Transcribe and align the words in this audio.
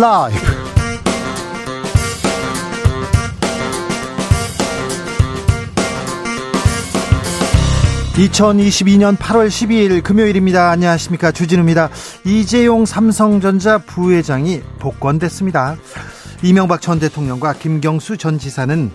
라이브. 0.00 0.38
2022년 8.14 9.18
8월 9.18 9.48
12일 9.48 10.02
금요일입니다. 10.02 10.70
안녕하십니까. 10.70 11.32
주진우입니다. 11.32 11.90
이재용 12.24 12.86
삼성전자 12.86 13.76
부회장이 13.76 14.62
복권됐습니다. 14.78 15.76
이명박 16.42 16.80
전 16.80 16.98
대통령과 16.98 17.52
김경수 17.52 18.16
전 18.16 18.38
지사는 18.38 18.90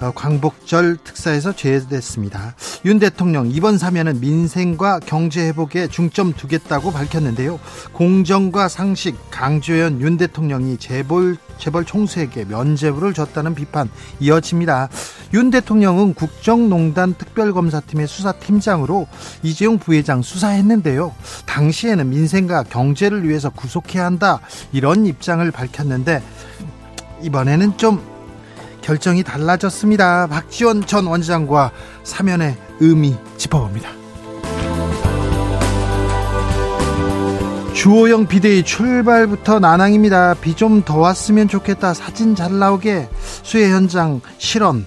어, 0.00 0.10
광복절 0.12 0.96
특사에서 1.04 1.52
제외됐습니다. 1.52 2.56
윤 2.84 2.98
대통령 2.98 3.48
이번 3.48 3.78
사면은 3.78 4.18
민생과 4.20 5.00
경제 5.06 5.46
회복에 5.46 5.86
중점 5.86 6.32
두겠다고 6.32 6.90
밝혔는데요. 6.90 7.60
공정과 7.92 8.68
상식 8.68 9.16
강조연 9.30 10.00
윤 10.00 10.16
대통령이 10.16 10.78
재벌 10.78 11.36
재벌 11.58 11.84
총수에게 11.84 12.44
면죄부를 12.46 13.14
줬다는 13.14 13.54
비판 13.54 13.88
이어집니다. 14.18 14.88
윤 15.32 15.50
대통령은 15.50 16.14
국정농단 16.14 17.14
특별검사팀의 17.14 18.08
수사팀장으로 18.08 19.06
이재용 19.44 19.78
부회장 19.78 20.22
수사했는데요. 20.22 21.14
당시에는 21.46 22.10
민생과 22.10 22.64
경제를 22.64 23.28
위해서 23.28 23.48
구속해야 23.48 24.04
한다 24.04 24.40
이런 24.72 25.06
입장을 25.06 25.48
밝혔는데 25.52 26.20
이번에는 27.22 27.76
좀 27.76 28.11
결정이 28.82 29.22
달라졌습니다. 29.22 30.26
박지원 30.26 30.84
전 30.86 31.06
원장과 31.06 31.70
사면의 32.04 32.56
의미 32.80 33.16
짚어봅니다. 33.38 33.88
주호영 37.74 38.26
비대위 38.28 38.62
출발부터 38.64 39.58
난항입니다. 39.58 40.34
비 40.34 40.54
좀 40.54 40.82
더 40.84 40.98
왔으면 40.98 41.48
좋겠다. 41.48 41.94
사진 41.94 42.34
잘 42.34 42.58
나오게 42.58 43.08
수해 43.42 43.70
현장 43.70 44.20
실험. 44.38 44.84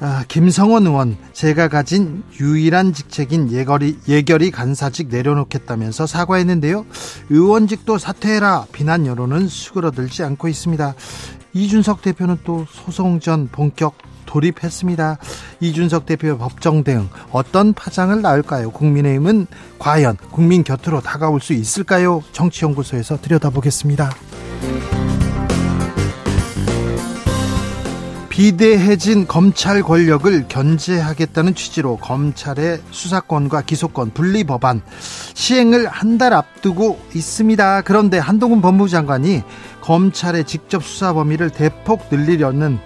아, 0.00 0.24
김성원 0.26 0.84
의원 0.86 1.16
제가 1.32 1.68
가진 1.68 2.24
유일한 2.40 2.92
직책인 2.92 3.52
예결위, 3.52 3.98
예결위 4.08 4.50
간사직 4.50 5.08
내려놓겠다면서 5.08 6.08
사과했는데요. 6.08 6.84
의원직도 7.30 7.98
사퇴해라 7.98 8.66
비난 8.72 9.06
여론은 9.06 9.46
수그러들지 9.46 10.24
않고 10.24 10.48
있습니다. 10.48 10.94
이준석 11.54 12.02
대표는 12.02 12.38
또 12.44 12.66
소송 12.70 13.20
전 13.20 13.48
본격 13.48 13.94
돌입했습니다. 14.26 15.18
이준석 15.60 16.06
대표 16.06 16.38
법정 16.38 16.84
대응 16.84 17.08
어떤 17.30 17.74
파장을 17.74 18.20
낳을까요? 18.22 18.70
국민의힘은 18.70 19.46
과연 19.78 20.16
국민 20.30 20.64
곁으로 20.64 21.00
다가올 21.00 21.40
수 21.40 21.52
있을까요? 21.52 22.22
정치연구소에서 22.32 23.20
들여다보겠습니다. 23.20 24.10
비대해진 28.30 29.26
검찰 29.26 29.82
권력을 29.82 30.48
견제하겠다는 30.48 31.54
취지로 31.54 31.98
검찰의 31.98 32.80
수사권과 32.90 33.60
기소권 33.60 34.12
분리 34.14 34.42
법안 34.44 34.80
시행을 35.34 35.86
한 35.86 36.16
달 36.16 36.32
앞두고 36.32 36.98
있습니다. 37.14 37.82
그런데 37.82 38.18
한동훈 38.18 38.62
법무부 38.62 38.88
장관이 38.88 39.42
검찰의 39.82 40.44
직접 40.44 40.82
수사 40.82 41.12
범위를 41.12 41.50
대폭 41.50 42.06
늘리려는 42.10 42.78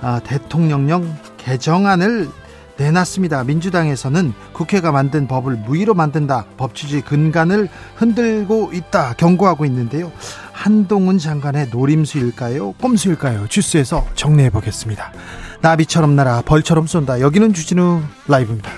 아, 0.00 0.20
대통령령 0.20 1.16
개정안을 1.38 2.28
내놨습니다. 2.76 3.44
민주당에서는 3.44 4.32
국회가 4.52 4.92
만든 4.92 5.28
법을 5.28 5.56
무의로 5.56 5.94
만든다. 5.94 6.46
법 6.56 6.74
취지 6.74 7.00
근간을 7.00 7.68
흔들고 7.96 8.70
있다. 8.72 9.14
경고하고 9.14 9.64
있는데요. 9.66 10.10
한동훈 10.52 11.18
장관의 11.18 11.68
노림수일까요? 11.70 12.72
꼼수일까요? 12.72 13.46
주스에서 13.48 14.06
정리해 14.14 14.50
보겠습니다. 14.50 15.12
나비처럼 15.60 16.16
날아 16.16 16.42
벌처럼 16.42 16.86
쏜다. 16.86 17.20
여기는 17.20 17.52
주진우 17.52 18.00
라이브입니다. 18.26 18.70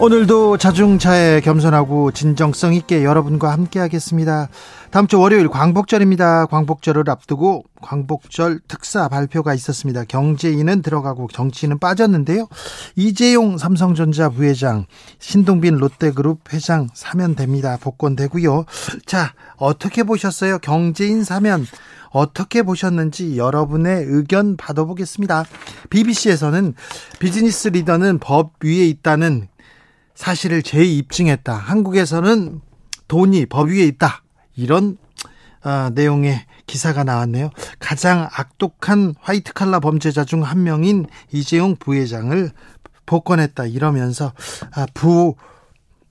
오늘도 0.00 0.56
자중차에 0.56 1.40
겸손하고 1.40 2.10
진정성 2.10 2.74
있게 2.74 3.04
여러분과 3.04 3.52
함께 3.52 3.78
하겠습니다. 3.78 4.48
다음 4.90 5.06
주 5.06 5.20
월요일 5.20 5.48
광복절입니다. 5.48 6.46
광복절을 6.46 7.08
앞두고 7.08 7.64
광복절 7.80 8.58
특사 8.66 9.08
발표가 9.08 9.54
있었습니다. 9.54 10.02
경제인은 10.04 10.82
들어가고 10.82 11.28
정치인은 11.32 11.78
빠졌는데요. 11.78 12.48
이재용 12.96 13.56
삼성전자 13.56 14.28
부회장, 14.28 14.86
신동빈 15.20 15.76
롯데그룹 15.76 16.52
회장 16.52 16.88
사면됩니다. 16.92 17.76
복권되고요. 17.80 18.64
자, 19.06 19.32
어떻게 19.56 20.02
보셨어요? 20.02 20.58
경제인 20.58 21.22
사면 21.22 21.64
어떻게 22.10 22.62
보셨는지 22.62 23.38
여러분의 23.38 24.04
의견 24.08 24.56
받아보겠습니다. 24.56 25.44
BBC에서는 25.90 26.74
비즈니스 27.20 27.68
리더는 27.68 28.18
법 28.18 28.52
위에 28.62 28.86
있다는 28.86 29.48
사실을 30.14 30.62
재입증했다. 30.62 31.54
한국에서는 31.54 32.60
돈이 33.08 33.46
법 33.46 33.68
위에 33.70 33.84
있다. 33.84 34.22
이런 34.56 34.96
어, 35.64 35.90
내용의 35.94 36.44
기사가 36.66 37.04
나왔네요. 37.04 37.50
가장 37.78 38.28
악독한 38.32 39.14
화이트 39.20 39.52
칼라 39.54 39.80
범죄자 39.80 40.24
중 40.24 40.42
한 40.42 40.62
명인 40.62 41.06
이재용 41.32 41.76
부회장을 41.76 42.50
복권했다 43.06 43.66
이러면서 43.66 44.32
아, 44.74 44.86
부 44.94 45.34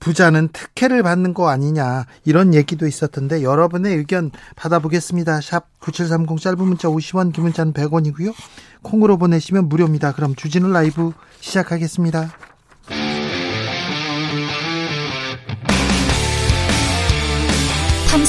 부자는 0.00 0.48
특혜를 0.48 1.02
받는 1.02 1.32
거 1.32 1.48
아니냐 1.48 2.04
이런 2.24 2.52
얘기도 2.52 2.86
있었던데 2.86 3.42
여러분의 3.42 3.96
의견 3.96 4.30
받아보겠습니다. 4.54 5.40
샵 5.40 5.66
9730 5.80 6.40
짧은 6.40 6.58
문자 6.58 6.88
50원 6.88 7.32
긴 7.32 7.44
문자는 7.44 7.72
100원이고요. 7.72 8.34
콩으로 8.82 9.16
보내시면 9.16 9.68
무료입니다. 9.68 10.12
그럼 10.12 10.34
주진우 10.34 10.68
라이브 10.70 11.12
시작하겠습니다. 11.40 12.32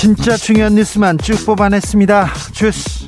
진짜 0.00 0.34
중요한 0.34 0.76
뉴스만 0.76 1.18
쭉 1.18 1.44
뽑아냈습니다. 1.44 2.28
주스. 2.54 3.06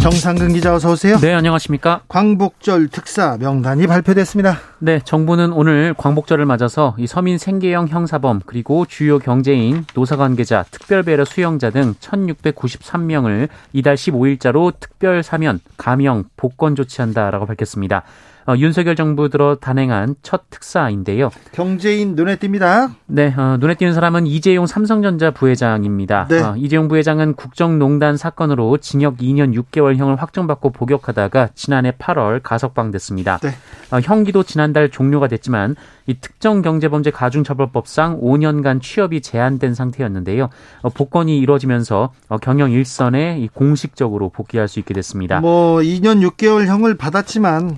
정상근 0.00 0.52
기자 0.52 0.72
어서 0.72 0.92
오세요. 0.92 1.18
네, 1.18 1.34
안녕하십니까? 1.34 2.02
광복절 2.06 2.86
특사 2.86 3.36
명단이 3.40 3.88
발표됐습니다. 3.88 4.60
네, 4.78 5.00
정부는 5.04 5.52
오늘 5.52 5.94
광복절을 5.98 6.46
맞아서 6.46 6.94
이 6.96 7.08
서민 7.08 7.38
생계형 7.38 7.88
형사범 7.88 8.42
그리고 8.46 8.86
주요 8.86 9.18
경제인, 9.18 9.84
노사 9.94 10.14
관계자, 10.14 10.64
특별 10.70 11.02
배려 11.02 11.24
수용자 11.24 11.70
등 11.70 11.94
1693명을 11.94 13.48
이달 13.72 13.96
15일자로 13.96 14.74
특별 14.78 15.24
사면, 15.24 15.58
감형, 15.76 16.22
복권 16.36 16.76
조치한다라고 16.76 17.46
밝혔습니다. 17.46 18.04
어, 18.48 18.54
윤석열 18.56 18.94
정부 18.94 19.28
들어 19.28 19.56
단행한 19.56 20.14
첫 20.22 20.50
특사인데요. 20.50 21.30
경제인 21.52 22.14
눈에 22.14 22.36
띕니다. 22.36 22.92
네, 23.06 23.34
어, 23.36 23.56
눈에 23.58 23.74
띄는 23.74 23.92
사람은 23.92 24.26
이재용 24.26 24.66
삼성전자 24.66 25.32
부회장입니다. 25.32 26.28
네. 26.28 26.40
어, 26.40 26.54
이재용 26.56 26.86
부회장은 26.86 27.34
국정농단 27.34 28.16
사건으로 28.16 28.78
징역 28.78 29.16
2년 29.16 29.52
6개월형을 29.54 30.16
확정받고 30.16 30.70
복역하다가 30.70 31.50
지난해 31.56 31.90
8월 31.90 32.40
가석방됐습니다. 32.42 33.38
네. 33.38 33.48
어, 33.90 34.00
형기도 34.00 34.44
지난달 34.44 34.90
종료가 34.90 35.26
됐지만 35.26 35.74
이 36.06 36.14
특정 36.14 36.62
경제범죄 36.62 37.10
가중처벌법상 37.10 38.20
5년간 38.20 38.80
취업이 38.80 39.22
제한된 39.22 39.74
상태였는데요. 39.74 40.50
어, 40.82 40.88
복권이 40.88 41.36
이루어지면서 41.38 42.12
어, 42.28 42.38
경영 42.38 42.70
일선에 42.70 43.48
공식적으로 43.54 44.28
복귀할 44.28 44.68
수 44.68 44.78
있게 44.78 44.94
됐습니다. 44.94 45.40
뭐 45.40 45.80
2년 45.80 46.24
6개월형을 46.30 46.96
받았지만 46.96 47.76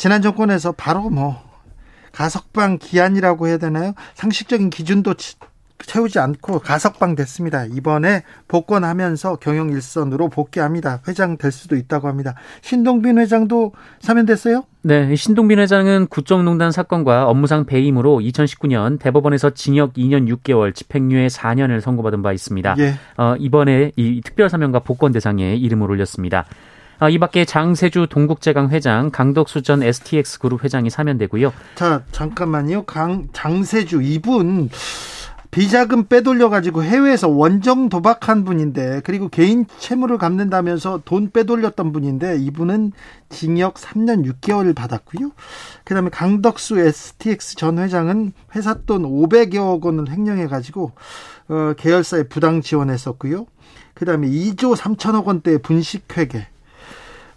지난 0.00 0.22
정권에서 0.22 0.72
바로 0.72 1.10
뭐 1.10 1.36
가석방 2.12 2.78
기한이라고 2.78 3.48
해야 3.48 3.58
되나요? 3.58 3.92
상식적인 4.14 4.70
기준도 4.70 5.12
채우지 5.76 6.18
않고 6.18 6.60
가석방 6.60 7.16
됐습니다. 7.16 7.66
이번에 7.66 8.22
복권하면서 8.48 9.36
경영 9.36 9.68
일선으로 9.68 10.30
복귀합니다. 10.30 11.02
회장 11.06 11.36
될 11.36 11.52
수도 11.52 11.76
있다고 11.76 12.08
합니다. 12.08 12.34
신동빈 12.62 13.18
회장도 13.18 13.72
사면됐어요? 14.00 14.64
네, 14.80 15.14
신동빈 15.14 15.58
회장은 15.58 16.06
국정농단 16.06 16.72
사건과 16.72 17.28
업무상 17.28 17.66
배임으로 17.66 18.20
2019년 18.20 18.98
대법원에서 18.98 19.50
징역 19.50 19.92
2년 19.92 20.34
6개월, 20.34 20.74
집행유예 20.74 21.26
4년을 21.26 21.82
선고받은 21.82 22.22
바 22.22 22.32
있습니다. 22.32 22.76
예. 22.78 22.94
어, 23.18 23.34
이번에 23.38 23.92
이 23.96 24.22
특별 24.24 24.48
사면과 24.48 24.78
복권 24.78 25.12
대상에 25.12 25.56
이름을 25.56 25.90
올렸습니다. 25.90 26.46
아, 27.00 27.08
이 27.08 27.18
밖에 27.18 27.46
장세주 27.46 28.08
동국제강 28.10 28.68
회장, 28.68 29.10
강덕수 29.10 29.62
전 29.62 29.82
STX 29.82 30.38
그룹 30.38 30.62
회장이 30.62 30.90
사면되고요. 30.90 31.50
자, 31.74 32.04
잠깐만요. 32.12 32.84
강, 32.84 33.28
장세주 33.32 34.02
이분 34.02 34.68
비자금 35.50 36.04
빼돌려가지고 36.04 36.84
해외에서 36.84 37.28
원정 37.28 37.88
도박한 37.88 38.44
분인데 38.44 39.00
그리고 39.02 39.28
개인 39.30 39.64
채무를 39.78 40.18
갚는다면서 40.18 41.00
돈 41.06 41.30
빼돌렸던 41.30 41.90
분인데 41.92 42.36
이분은 42.36 42.92
징역 43.30 43.76
3년 43.76 44.30
6개월을 44.30 44.76
받았고요. 44.76 45.32
그다음에 45.84 46.10
강덕수 46.10 46.78
STX 46.78 47.56
전 47.56 47.78
회장은 47.78 48.32
회사 48.54 48.74
돈 48.74 49.04
500여 49.04 49.82
원을 49.82 50.10
횡령해가지고 50.10 50.92
어, 51.48 51.72
계열사에 51.78 52.24
부당 52.24 52.60
지원했었고요. 52.60 53.46
그다음에 53.94 54.28
2조 54.28 54.76
3천억 54.76 55.24
원대의 55.24 55.62
분식회계 55.62 56.46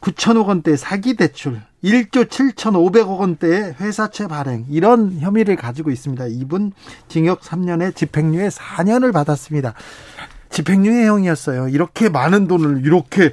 9천억 0.03 0.47
원대 0.47 0.75
사기 0.75 1.13
대출, 1.15 1.61
1조 1.81 2.25
7천5백억 2.25 3.19
원대의 3.19 3.75
회사채 3.79 4.27
발행 4.27 4.65
이런 4.69 5.17
혐의를 5.19 5.55
가지고 5.55 5.91
있습니다. 5.91 6.27
이분 6.27 6.73
징역 7.07 7.39
3년에 7.39 7.95
집행유예 7.95 8.49
4년을 8.49 9.13
받았습니다. 9.13 9.73
집행유예형이었어요. 10.49 11.69
이렇게 11.69 12.09
많은 12.09 12.47
돈을 12.47 12.85
이렇게 12.85 13.31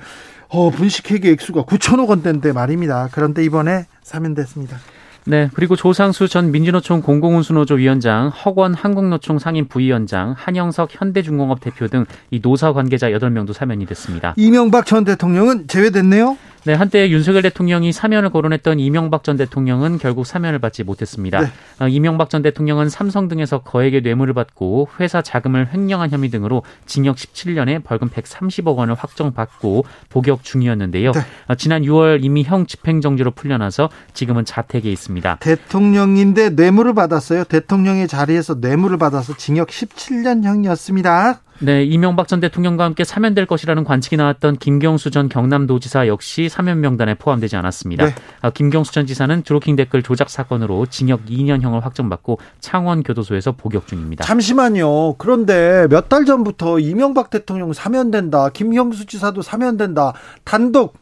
어, 0.48 0.70
분식회계 0.70 1.30
액수가 1.30 1.64
9천억 1.64 2.08
원대인데 2.08 2.52
말입니다. 2.52 3.08
그런데 3.12 3.44
이번에 3.44 3.86
사면됐습니다. 4.02 4.78
네, 5.26 5.50
그리고 5.54 5.76
조상수 5.76 6.28
전 6.28 6.50
민주노총 6.50 7.02
공공운수노조 7.02 7.74
위원장, 7.74 8.28
허권 8.28 8.74
한국노총 8.74 9.38
상임 9.38 9.68
부위원장, 9.68 10.34
한영석 10.36 10.90
현대중공업 10.92 11.60
대표 11.60 11.88
등 11.88 12.06
이 12.30 12.40
노사 12.40 12.72
관계자 12.72 13.10
8명도 13.10 13.52
사면이 13.52 13.86
됐습니다. 13.86 14.34
이명박 14.36 14.86
전 14.86 15.04
대통령은 15.04 15.66
제외됐네요? 15.66 16.38
네, 16.64 16.74
한때 16.74 17.08
윤석열 17.08 17.40
대통령이 17.40 17.90
사면을 17.90 18.28
거론했던 18.28 18.80
이명박 18.80 19.24
전 19.24 19.38
대통령은 19.38 19.98
결국 19.98 20.26
사면을 20.26 20.58
받지 20.58 20.84
못했습니다. 20.84 21.40
네. 21.40 21.46
어, 21.78 21.88
이명박 21.88 22.28
전 22.28 22.42
대통령은 22.42 22.90
삼성 22.90 23.28
등에서 23.28 23.60
거액의 23.60 24.02
뇌물을 24.02 24.34
받고 24.34 24.88
회사 25.00 25.22
자금을 25.22 25.72
횡령한 25.72 26.10
혐의 26.10 26.28
등으로 26.28 26.62
징역 26.84 27.16
17년에 27.16 27.82
벌금 27.82 28.10
130억 28.10 28.76
원을 28.76 28.94
확정받고 28.94 29.86
복역 30.10 30.42
중이었는데요. 30.44 31.12
네. 31.12 31.20
어, 31.48 31.54
지난 31.54 31.82
6월 31.82 32.22
이미 32.22 32.42
형 32.42 32.66
집행정지로 32.66 33.30
풀려나서 33.30 33.88
지금은 34.12 34.44
자택에 34.44 34.90
있습니다. 34.90 35.38
대통령인데 35.40 36.50
뇌물을 36.50 36.92
받았어요. 36.94 37.44
대통령의 37.44 38.06
자리에서 38.06 38.56
뇌물을 38.60 38.98
받아서 38.98 39.34
징역 39.36 39.68
17년형이었습니다. 39.68 41.38
네, 41.62 41.84
이명박 41.84 42.26
전 42.26 42.40
대통령과 42.40 42.84
함께 42.84 43.04
사면될 43.04 43.44
것이라는 43.46 43.84
관측이 43.84 44.16
나왔던 44.16 44.56
김경수 44.56 45.10
전 45.10 45.28
경남도지사 45.28 46.06
역시 46.08 46.48
사면 46.48 46.80
명단에 46.80 47.14
포함되지 47.14 47.56
않았습니다. 47.56 48.06
네. 48.06 48.14
아, 48.40 48.50
김경수 48.50 48.92
전 48.92 49.06
지사는 49.06 49.42
드로킹 49.42 49.76
댓글 49.76 50.02
조작 50.02 50.30
사건으로 50.30 50.86
징역 50.86 51.26
2년형을 51.26 51.82
확정받고 51.82 52.38
창원 52.60 53.02
교도소에서 53.02 53.52
복역 53.52 53.86
중입니다. 53.86 54.24
잠시만요. 54.24 55.14
그런데 55.18 55.86
몇 55.88 56.08
달 56.10 56.24
전부터 56.24 56.80
이명박 56.80 57.30
대통령 57.30 57.72
사면된다. 57.72 58.48
김경수 58.48 59.06
지사도 59.06 59.42
사면된다. 59.42 60.12
단독 60.44 60.94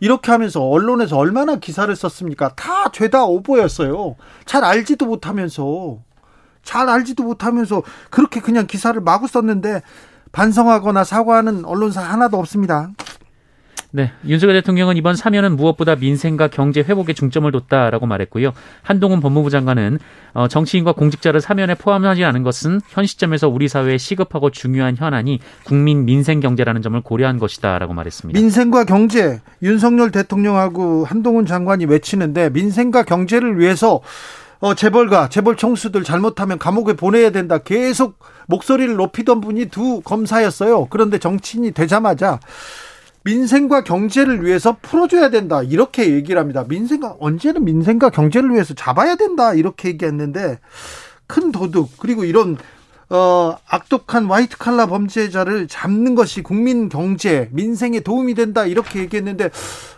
이렇게 0.00 0.32
하면서 0.32 0.62
언론에서 0.62 1.18
얼마나 1.18 1.56
기사를 1.56 1.94
썼습니까? 1.94 2.54
다 2.54 2.90
죄다 2.92 3.24
오보였어요. 3.24 4.16
잘 4.46 4.64
알지도 4.64 5.04
못하면서. 5.06 5.98
잘 6.64 6.88
알지도 6.88 7.22
못하면서 7.22 7.82
그렇게 8.10 8.40
그냥 8.40 8.66
기사를 8.66 8.98
마구 9.00 9.28
썼는데 9.28 9.82
반성하거나 10.32 11.04
사과하는 11.04 11.64
언론사 11.64 12.02
하나도 12.02 12.38
없습니다. 12.38 12.90
네, 13.96 14.10
윤석열 14.26 14.56
대통령은 14.56 14.96
이번 14.96 15.14
사면은 15.14 15.54
무엇보다 15.54 15.94
민생과 15.94 16.48
경제 16.48 16.80
회복에 16.80 17.12
중점을 17.12 17.48
뒀다라고 17.52 18.06
말했고요. 18.06 18.52
한동훈 18.82 19.20
법무부 19.20 19.50
장관은 19.50 20.00
어, 20.32 20.48
정치인과 20.48 20.94
공직자를 20.94 21.40
사면에 21.40 21.76
포함하지 21.76 22.24
않은 22.24 22.42
것은 22.42 22.80
현 22.88 23.06
시점에서 23.06 23.48
우리 23.48 23.68
사회에 23.68 23.96
시급하고 23.96 24.50
중요한 24.50 24.96
현안이 24.96 25.38
국민 25.62 26.06
민생 26.06 26.40
경제라는 26.40 26.82
점을 26.82 27.00
고려한 27.00 27.38
것이다라고 27.38 27.94
말했습니다. 27.94 28.40
민생과 28.40 28.82
경제 28.82 29.40
윤석열 29.62 30.10
대통령하고 30.10 31.04
한동훈 31.04 31.46
장관이 31.46 31.84
외치는데 31.84 32.50
민생과 32.50 33.04
경제를 33.04 33.60
위해서 33.60 34.00
어, 34.64 34.74
재벌가, 34.74 35.28
재벌 35.28 35.56
총수들 35.56 36.04
잘못하면 36.04 36.58
감옥에 36.58 36.94
보내야 36.94 37.28
된다. 37.28 37.58
계속 37.58 38.18
목소리를 38.46 38.96
높이던 38.96 39.42
분이 39.42 39.66
두 39.66 40.00
검사였어요. 40.00 40.86
그런데 40.88 41.18
정치인이 41.18 41.72
되자마자 41.72 42.40
민생과 43.24 43.84
경제를 43.84 44.42
위해서 44.42 44.78
풀어줘야 44.80 45.28
된다. 45.28 45.62
이렇게 45.62 46.14
얘기를 46.14 46.40
합니다. 46.40 46.64
민생과, 46.66 47.16
언제는 47.20 47.62
민생과 47.66 48.08
경제를 48.08 48.54
위해서 48.54 48.72
잡아야 48.72 49.16
된다. 49.16 49.52
이렇게 49.52 49.90
얘기했는데 49.90 50.58
큰 51.26 51.52
도둑, 51.52 51.98
그리고 51.98 52.24
이런 52.24 52.56
어, 53.10 53.58
악독한 53.68 54.24
화이트 54.24 54.56
칼라 54.56 54.86
범죄자를 54.86 55.68
잡는 55.68 56.14
것이 56.14 56.42
국민 56.42 56.88
경제, 56.88 57.50
민생에 57.52 58.00
도움이 58.00 58.32
된다 58.32 58.64
이렇게 58.64 59.00
얘기했는데 59.00 59.50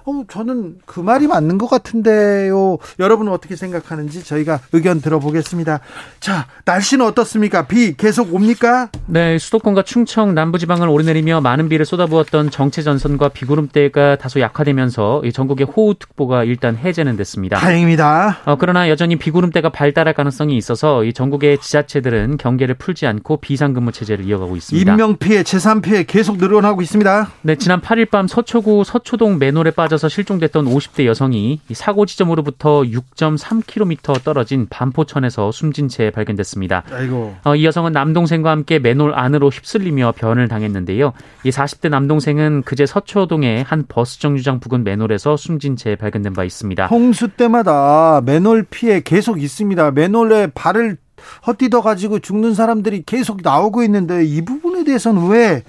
어, 0.06 0.22
저는 0.28 0.76
그 0.86 1.00
말이 1.00 1.26
맞는 1.26 1.58
것 1.58 1.68
같은데요. 1.68 2.78
여러분은 3.00 3.32
어떻게 3.32 3.56
생각하는지 3.56 4.22
저희가 4.22 4.60
의견 4.72 5.00
들어보겠습니다. 5.00 5.80
자, 6.20 6.46
날씨는 6.64 7.04
어떻습니까? 7.04 7.66
비 7.66 7.96
계속 7.96 8.32
옵니까? 8.32 8.88
네, 9.06 9.36
수도권과 9.36 9.82
충청 9.82 10.32
남부지방을 10.34 10.88
오르내리며 10.88 11.40
많은 11.40 11.68
비를 11.68 11.84
쏟아부었던 11.84 12.50
정체 12.50 12.82
전선과 12.82 13.30
비구름대가 13.30 14.14
다소 14.16 14.38
약화되면서 14.40 15.22
전국의 15.34 15.66
호우특보가 15.66 16.44
일단 16.44 16.76
해제는 16.76 17.16
됐습니다. 17.16 17.58
다행입니다. 17.58 18.38
어, 18.44 18.56
그러나 18.58 18.88
여전히 18.88 19.16
비구름대가 19.16 19.70
발달할 19.70 20.14
가능성이 20.14 20.56
있어서 20.56 21.02
이 21.02 21.12
전국의 21.12 21.58
지자체들은 21.58 22.36
경계를 22.36 22.76
풀지 22.76 23.08
않고 23.08 23.38
비상근무 23.38 23.90
체제를 23.90 24.24
이어가고 24.24 24.54
있습니다. 24.54 24.92
인명피해, 24.92 25.42
재산피해 25.42 26.04
계속 26.04 26.36
늘어나고 26.36 26.80
있습니다. 26.80 27.32
네, 27.42 27.56
지난 27.56 27.80
8일 27.80 28.08
밤 28.08 28.28
서초구 28.28 28.84
서초동 28.84 29.38
맨홀에 29.38 29.72
빠져 29.72 29.95
떨어져서 29.96 30.08
실종됐던 30.08 30.66
50대 30.66 31.06
여성이 31.06 31.60
사고 31.72 32.06
지점으로부터 32.06 32.82
6.3km 32.82 34.22
떨어진 34.22 34.66
반포천에서 34.68 35.50
숨진 35.52 35.88
채 35.88 36.10
발견됐습니다. 36.10 36.84
아이고. 36.90 37.34
어, 37.44 37.56
이 37.56 37.64
여성은 37.64 37.92
남동생과 37.92 38.50
함께 38.50 38.78
맨홀 38.78 39.14
안으로 39.14 39.48
휩쓸리며 39.48 40.12
변을 40.16 40.48
당했는데요. 40.48 41.12
이 41.44 41.50
40대 41.50 41.88
남동생은 41.88 42.62
그제 42.62 42.86
서초동의 42.86 43.64
한 43.64 43.84
버스 43.88 44.20
정류장 44.20 44.60
부근 44.60 44.84
맨홀에서 44.84 45.36
숨진 45.36 45.76
채 45.76 45.96
발견된 45.96 46.34
바 46.34 46.44
있습니다. 46.44 46.86
홍수 46.86 47.28
때마다 47.28 48.20
맨홀 48.24 48.66
피해 48.70 49.00
계속 49.00 49.42
있습니다. 49.42 49.90
맨홀에 49.90 50.48
발을 50.54 50.98
헛디뎌 51.46 51.82
가지고 51.82 52.18
죽는 52.18 52.54
사람들이 52.54 53.02
계속 53.04 53.40
나오고 53.42 53.82
있는데 53.84 54.24
이 54.24 54.42
부분에 54.42 54.84
대해서는 54.84 55.28
왜 55.28 55.62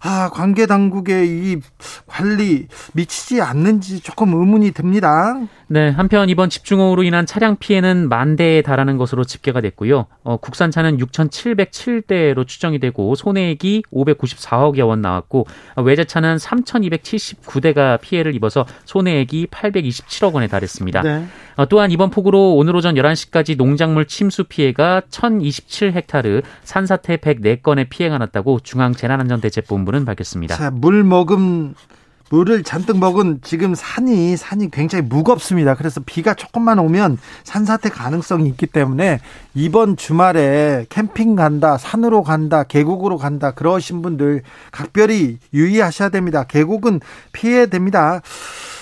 아, 0.00 0.30
관계 0.32 0.66
당국의 0.66 1.28
이 1.28 1.60
관리 2.06 2.68
미치지 2.92 3.40
않는지 3.40 4.00
조금 4.00 4.34
의문이 4.34 4.72
듭니다. 4.72 5.34
네, 5.70 5.90
한편 5.90 6.30
이번 6.30 6.48
집중호우로 6.48 7.02
인한 7.02 7.26
차량 7.26 7.56
피해는 7.56 8.08
만 8.08 8.36
대에 8.36 8.62
달하는 8.62 8.96
것으로 8.96 9.24
집계가 9.24 9.60
됐고요. 9.60 10.06
어, 10.22 10.36
국산차는 10.38 10.96
6,707대로 10.96 12.46
추정이 12.46 12.78
되고 12.78 13.14
손해액이 13.14 13.82
594억여 13.92 14.88
원 14.88 15.02
나왔고 15.02 15.46
어, 15.74 15.82
외제차는 15.82 16.36
3,279대가 16.36 18.00
피해를 18.00 18.34
입어서 18.34 18.64
손해액이 18.86 19.48
827억 19.48 20.32
원에 20.32 20.46
달했습니다. 20.46 21.02
네. 21.02 21.26
어, 21.56 21.66
또한 21.66 21.90
이번 21.90 22.08
폭우로 22.10 22.54
오늘 22.54 22.74
오전 22.74 22.94
11시까지 22.94 23.58
농작물 23.58 24.06
침수 24.06 24.44
피해가 24.44 25.02
1,027헥타르, 25.10 26.42
산사태 26.62 27.18
104건의 27.18 27.90
피해가 27.90 28.16
났다고 28.16 28.60
중앙재난안전대책본부는 28.60 30.06
밝혔습니다. 30.06 30.56
자, 30.56 30.70
물 30.70 31.04
먹음 31.04 31.74
물을 32.30 32.62
잔뜩 32.62 32.98
먹은 32.98 33.40
지금 33.42 33.74
산이 33.74 34.36
산이 34.36 34.70
굉장히 34.70 35.04
무겁습니다. 35.06 35.74
그래서 35.74 36.00
비가 36.04 36.34
조금만 36.34 36.78
오면 36.78 37.18
산사태 37.44 37.88
가능성이 37.88 38.48
있기 38.48 38.66
때문에 38.66 39.20
이번 39.54 39.96
주말에 39.96 40.86
캠핑 40.88 41.36
간다, 41.36 41.78
산으로 41.78 42.22
간다, 42.22 42.64
계곡으로 42.64 43.16
간다 43.16 43.52
그러신 43.52 44.02
분들 44.02 44.42
각별히 44.70 45.38
유의하셔야 45.54 46.10
됩니다. 46.10 46.44
계곡은 46.44 47.00
피해야 47.32 47.66
됩니다. 47.66 48.20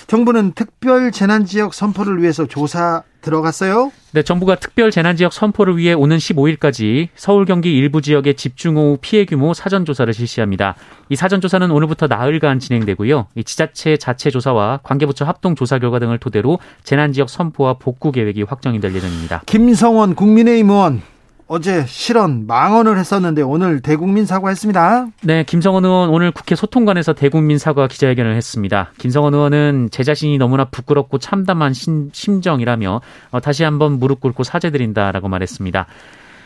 정부는 0.07 0.53
특별 0.53 1.11
재난 1.11 1.45
지역 1.45 1.73
선포를 1.73 2.21
위해서 2.21 2.45
조사 2.45 3.03
들어갔어요? 3.21 3.91
네, 4.11 4.23
정부가 4.23 4.55
특별 4.55 4.89
재난 4.89 5.17
지역 5.17 5.33
선포를 5.33 5.77
위해 5.77 5.93
오는 5.93 6.17
15일까지 6.17 7.09
서울 7.15 7.43
경기 7.43 7.75
일부 7.77 8.01
지역의 8.01 8.35
집중호우 8.35 8.99
피해 9.01 9.25
규모 9.25 9.53
사전 9.53 9.83
조사를 9.83 10.13
실시합니다. 10.13 10.75
이 11.09 11.17
사전 11.17 11.41
조사는 11.41 11.69
오늘부터 11.69 12.07
나흘간 12.07 12.59
진행되고요. 12.59 13.27
이 13.35 13.43
지자체 13.43 13.97
자체 13.97 14.29
조사와 14.29 14.79
관계부처 14.83 15.25
합동 15.25 15.55
조사 15.55 15.77
결과 15.77 15.99
등을 15.99 16.19
토대로 16.19 16.59
재난 16.83 17.11
지역 17.11 17.29
선포와 17.29 17.73
복구 17.73 18.13
계획이 18.13 18.43
확정이 18.43 18.79
될 18.79 18.95
예정입니다. 18.95 19.43
김성원 19.45 20.15
국민의힘 20.15 20.69
의원 20.69 21.01
어제 21.49 21.85
실언 21.87 22.45
망언을 22.45 22.97
했었는데 22.97 23.41
오늘 23.41 23.79
대국민 23.79 24.25
사과했습니다. 24.25 25.07
네, 25.23 25.43
김성원 25.43 25.85
의원 25.85 26.09
오늘 26.09 26.31
국회 26.31 26.55
소통관에서 26.55 27.13
대국민 27.13 27.57
사과 27.57 27.87
기자회견을 27.87 28.35
했습니다. 28.35 28.91
김성원 28.97 29.33
의원은 29.33 29.87
제 29.89 30.03
자신이 30.03 30.37
너무나 30.37 30.65
부끄럽고 30.65 31.19
참담한 31.19 31.73
심, 31.73 32.11
정이라며 32.41 33.01
어, 33.31 33.39
다시 33.39 33.63
한번 33.63 33.93
무릎 33.93 34.19
꿇고 34.19 34.43
사죄드린다라고 34.43 35.29
말했습니다. 35.29 35.85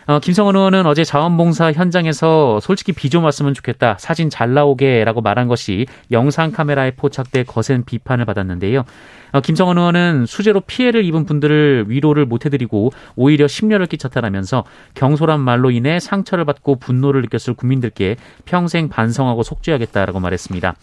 어, 0.08 0.20
김성원 0.20 0.55
의원은 0.55 0.86
어제 0.86 1.03
자원봉사 1.03 1.72
현장에서 1.74 2.60
솔직히 2.60 2.91
비 2.91 3.10
좀 3.10 3.24
왔으면 3.24 3.53
좋겠다. 3.55 3.98
사진 4.00 4.29
잘 4.29 4.53
나오게 4.53 5.03
라고 5.03 5.22
말한 5.22 5.48
것이 5.48 5.88
영상 6.12 6.51
카메라에 6.51 6.91
포착돼 6.91 7.43
거센 7.43 7.84
비판을 7.86 8.25
받았는데요. 8.25 8.84
어, 9.32 9.42
김성원 9.42 9.78
의원은 9.78 10.26
수재로 10.28 10.62
피해를 10.62 11.06
입은 11.06 11.26
분들을 11.26 11.86
위로를 11.88 12.26
못 12.26 12.46
해드리고 12.46 12.92
오히려 13.16 13.48
심려를 13.48 13.86
끼쳤다라면서 13.86 14.64
경솔한 14.94 15.40
말로 15.40 15.72
인해 15.72 16.00
상처를 16.00 16.46
받고 16.46 16.78
분노를 16.78 17.22
느꼈을 17.22 17.54
국민들께 17.54 18.18
평생 18.46 18.90
반성하고 18.90 19.44
속죄하겠다라고 19.44 20.20
말했습니다. 20.20 20.76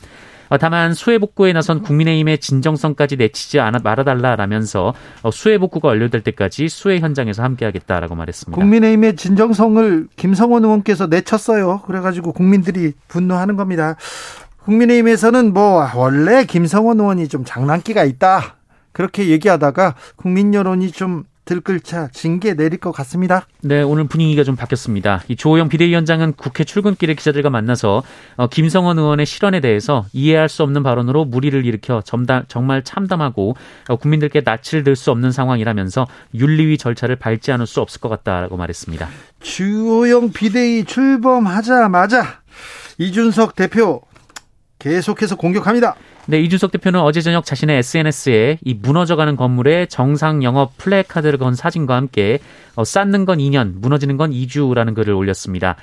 어, 0.51 0.57
다만 0.57 0.95
수해 0.95 1.19
복구에 1.19 1.53
나선 1.53 1.83
국민의힘의 1.83 2.39
진정성까지 2.39 3.17
내치지 3.17 3.61
않아 3.61 3.81
말아달라라면서 3.83 4.95
어, 5.23 5.31
수해 5.31 5.59
복구가 5.59 5.89
완료될 5.89 6.23
때까지 6.23 6.69
수해 6.69 7.01
현장에서 7.01 7.43
함께하겠다라고 7.43 8.15
말했습니다. 8.15 8.59
국민의힘의 8.59 9.17
진정성을 9.17 10.09
김성원 10.17 10.65
의원께서 10.65 11.07
내쳤어요. 11.07 11.83
그래가지고 11.87 12.33
국민들이 12.33 12.93
분노하는 13.09 13.57
겁니다. 13.57 13.97
국민의힘에서는 14.73 15.55
뭐 15.55 15.89
원래 15.95 16.45
김성원 16.45 17.01
의원이 17.01 17.29
좀 17.29 17.43
장난기가 17.45 18.05
있다 18.05 18.57
그렇게 18.93 19.29
얘기하다가 19.29 19.95
국민 20.17 20.53
여론이 20.53 20.93
좀 20.93 21.25
들끓자 21.47 22.09
징계 22.13 22.53
내릴 22.53 22.79
것 22.79 22.93
같습니다. 22.93 23.47
네, 23.63 23.81
오늘 23.81 24.07
분위기가 24.07 24.45
좀 24.45 24.55
바뀌었습니다. 24.55 25.23
이 25.29 25.37
조호영 25.37 25.71
비대위원장은 25.71 26.35
국회 26.35 26.65
출근길에 26.65 27.15
기자들과 27.15 27.49
만나서 27.49 28.03
어, 28.37 28.47
김성원 28.49 28.99
의원의 28.99 29.25
실언에 29.25 29.61
대해서 29.61 30.05
이해할 30.13 30.51
수 30.51 30.63
없는 30.63 30.83
발언으로 30.83 31.25
무리를 31.25 31.65
일으켜 31.65 32.03
점다, 32.05 32.43
정말 32.49 32.85
참담하고 32.85 33.57
어, 33.89 33.97
국민들께 33.97 34.43
낯을 34.45 34.85
들 34.85 34.95
수 34.95 35.11
없는 35.11 35.33
상황이라면서 35.33 36.07
윤리위 36.35 36.77
절차를 36.77 37.17
밟지 37.17 37.51
않을 37.53 37.67
수 37.67 37.81
없을 37.81 38.03
것 38.03 38.11
같다라고 38.11 38.59
말했습니다. 38.59 39.09
주호영 39.41 40.33
비대위 40.33 40.85
출범하자마자 40.85 42.41
이준석 42.99 43.57
대표 43.57 44.03
계속해서 44.79 45.37
공격합니다. 45.37 45.97
네, 46.27 46.41
이준석 46.41 46.73
대표는 46.73 47.01
어제 47.01 47.21
저녁 47.21 47.45
자신의 47.45 47.79
SNS에 47.79 48.59
이 48.63 48.75
무너져가는 48.75 49.35
건물에 49.35 49.87
정상 49.87 50.43
영업 50.43 50.77
플래카드를 50.77 51.39
건 51.39 51.55
사진과 51.55 51.97
함께 51.97 52.39
어, 52.75 52.85
쌓는 52.85 53.25
건 53.25 53.39
2년, 53.39 53.73
무너지는 53.77 54.17
건 54.17 54.31
2주라는 54.31 54.95
글을 54.95 55.15
올렸습니다. 55.15 55.77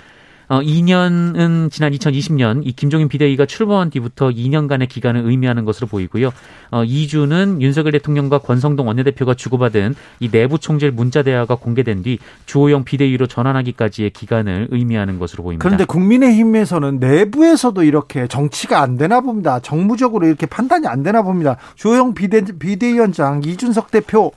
어, 0.48 0.62
2년은 0.62 1.72
지난 1.72 1.92
2020년 1.92 2.62
이 2.66 2.72
김종인 2.72 3.08
비대위가 3.08 3.46
출범한 3.46 3.90
뒤부터 3.90 4.30
2년간의 4.30 4.88
기간을 4.88 5.24
의미하는 5.26 5.66
것으로 5.66 5.88
보이고요. 5.88 6.32
어, 6.72 6.84
2주는 6.84 7.62
윤석열 7.62 7.92
대통령과 7.94 8.40
권성동 8.40 8.88
원내대표가 8.88 9.34
주고받은 9.34 9.96
이 10.20 10.30
내부 10.30 10.60
총질 10.60 10.92
문자 10.92 11.24
대화가 11.24 11.56
공개된 11.56 12.04
뒤 12.04 12.20
주호영 12.46 12.84
비대위로 12.84 13.28
전환하기까지의 13.28 14.12
기간을 14.12 14.68
의미하는 14.72 15.20
것으로 15.20 15.44
보입니다. 15.44 15.64
그런데 15.64 15.86
국민의힘에서는 15.86 17.00
내부에서도 17.00 17.84
이렇게 17.84 18.28
정치가 18.28 18.82
안 18.82 18.98
되나 18.98 19.22
봅니다. 19.22 19.60
정무적으로 19.60 20.28
이렇게 20.28 20.46
판단이 20.46 20.88
안 20.88 21.04
되나 21.04 21.22
봅니다. 21.22 21.58
주호영 21.76 22.14
비대, 22.14 22.42
비대위원장, 22.42 23.42
이준석 23.44 23.92
대표 23.92 24.32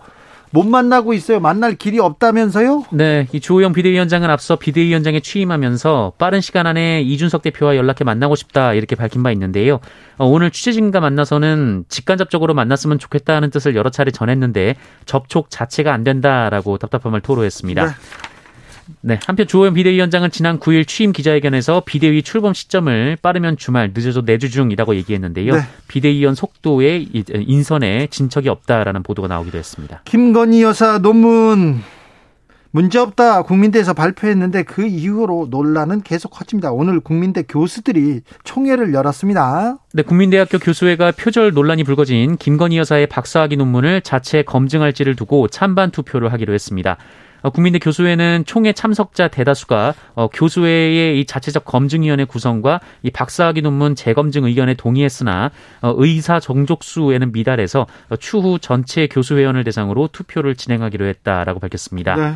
못 0.51 0.65
만나고 0.65 1.13
있어요. 1.15 1.41
만날 1.41 1.75
길이 1.75 1.99
없다면서요? 1.99 2.85
네, 2.93 3.27
이 3.33 3.41
주호영 3.41 3.73
비대위원장은 3.73 4.31
앞서 4.31 4.57
비대위원장에 4.57 5.21
취임하면서 5.21 6.15
빠른 6.19 6.41
시간 6.41 6.67
안에 6.67 7.03
이준석 7.03 7.43
대표와 7.43 7.77
연락해 7.77 8.05
만나고 8.05 8.35
싶다 8.35 8.75
이렇게 8.75 8.97
밝힌 8.97 9.23
바 9.23 9.31
있는데요. 9.33 9.81
어, 10.17 10.27
오늘 10.27 10.51
취재진과 10.51 11.01
만나서는 11.01 11.85
직간접적으로 11.89 12.55
만났으면 12.55 12.99
좋겠다는 12.99 13.51
뜻을 13.51 13.77
여러 13.77 13.91
차례 13.91 14.11
전했는데 14.11 14.77
접촉 15.07 15.51
자체가 15.51 15.93
안 15.93 16.05
된다라고 16.05 16.79
답답함을 16.79 17.21
토로했습니다. 17.21 17.87
네. 17.87 17.93
네, 19.01 19.19
한편 19.25 19.47
주호영 19.47 19.75
비대위원장은 19.75 20.31
지난 20.31 20.59
9일 20.59 20.87
취임 20.87 21.13
기자회견에서 21.13 21.83
비대위 21.85 22.23
출범 22.23 22.55
시점을 22.55 23.17
빠르면 23.21 23.57
주말, 23.57 23.93
늦어도 23.95 24.25
내주 24.25 24.51
중이라고 24.51 24.95
얘기했는데요. 24.97 25.55
네. 25.55 25.63
비대위원 25.89 26.35
속도에 26.35 27.07
인선에 27.13 28.09
진척이 28.11 28.49
없다라는 28.49 29.03
보도가 29.03 29.29
나오기도 29.29 29.59
했습니다. 29.59 30.03
김건희 30.05 30.63
여사 30.63 30.99
논문 30.99 31.81
문제 32.71 32.99
없다 32.99 33.43
국민대에서 33.43 33.95
발표했는데 33.95 34.63
그 34.65 34.87
이후로 34.87 35.49
논란은 35.51 36.03
계속 36.03 36.29
커집니다. 36.29 36.71
오늘 36.71 37.01
국민대 37.01 37.45
교수들이 37.49 38.21
총회를 38.45 38.93
열었습니다. 38.93 39.79
네, 39.95 40.03
국민대학교 40.03 40.59
교수회가 40.59 41.13
표절 41.13 41.53
논란이 41.53 41.85
불거진 41.85 42.37
김건희 42.37 42.77
여사의 42.77 43.07
박사학위 43.07 43.57
논문을 43.57 44.03
자체 44.03 44.43
검증할지를 44.43 45.17
두고 45.17 45.49
찬반 45.49 45.91
투표를 45.91 46.31
하기로 46.33 46.53
했습니다. 46.53 46.99
어, 47.43 47.51
국민대 47.51 47.79
교수회는 47.79 48.45
총회 48.47 48.73
참석자 48.73 49.29
대다수가 49.29 49.95
어, 50.15 50.29
교수회의 50.29 51.21
이 51.21 51.25
자체적 51.25 51.65
검증위원회 51.65 52.25
구성과 52.25 52.81
이 53.03 53.11
박사학위 53.11 53.63
논문 53.63 53.95
재검증 53.95 54.45
의견에 54.45 54.75
동의했으나 54.75 55.51
어, 55.83 55.95
의사 55.97 56.41
정족수에는 56.41 57.33
미달해서 57.33 57.87
추후 58.19 58.59
전체 58.59 59.07
교수회원을 59.07 59.65
대상으로 59.65 60.09
투표를 60.09 60.57
진행하기로 60.57 61.07
했다라고 61.07 61.61
밝혔습니다. 61.61 62.17
네. 62.17 62.35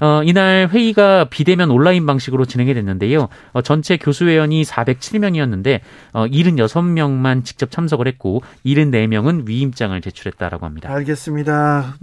어, 0.00 0.22
이날 0.24 0.68
회의가 0.70 1.24
비대면 1.24 1.70
온라인 1.70 2.06
방식으로 2.06 2.44
진행이 2.44 2.74
됐는데요. 2.74 3.28
어, 3.52 3.62
전체 3.62 3.96
교수회원이 3.96 4.62
407명이었는데 4.64 5.80
어, 6.12 6.26
76명만 6.26 7.44
직접 7.44 7.70
참석을 7.70 8.06
했고 8.08 8.42
74명은 8.66 9.46
위임장을 9.46 10.00
제출했다라고 10.00 10.66
합니다. 10.66 10.90
알겠습니다. 10.92 11.94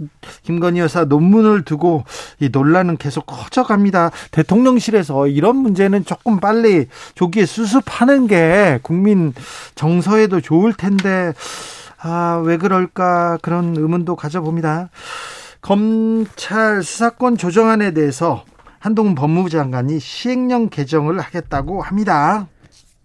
김건희 0.42 0.80
여사 0.80 1.04
논문을 1.04 1.62
두고 1.62 2.04
이 2.40 2.48
논란은 2.50 2.96
계속 2.96 3.26
커져갑니다. 3.26 4.10
대통령실에서 4.30 5.28
이런 5.28 5.56
문제는 5.56 6.04
조금 6.04 6.40
빨리 6.40 6.86
조기에 7.14 7.46
수습하는 7.46 8.26
게 8.26 8.78
국민 8.82 9.32
정서에도 9.74 10.40
좋을 10.40 10.72
텐데 10.72 11.32
아, 12.02 12.42
왜 12.44 12.56
그럴까 12.56 13.38
그런 13.42 13.76
의문도 13.76 14.16
가져봅니다. 14.16 14.90
검찰 15.62 16.82
수사권 16.82 17.36
조정안에 17.36 17.94
대해서 17.94 18.44
한동훈 18.80 19.14
법무부 19.14 19.48
장관이 19.48 20.00
시행령 20.00 20.68
개정을 20.68 21.20
하겠다고 21.20 21.80
합니다. 21.80 22.48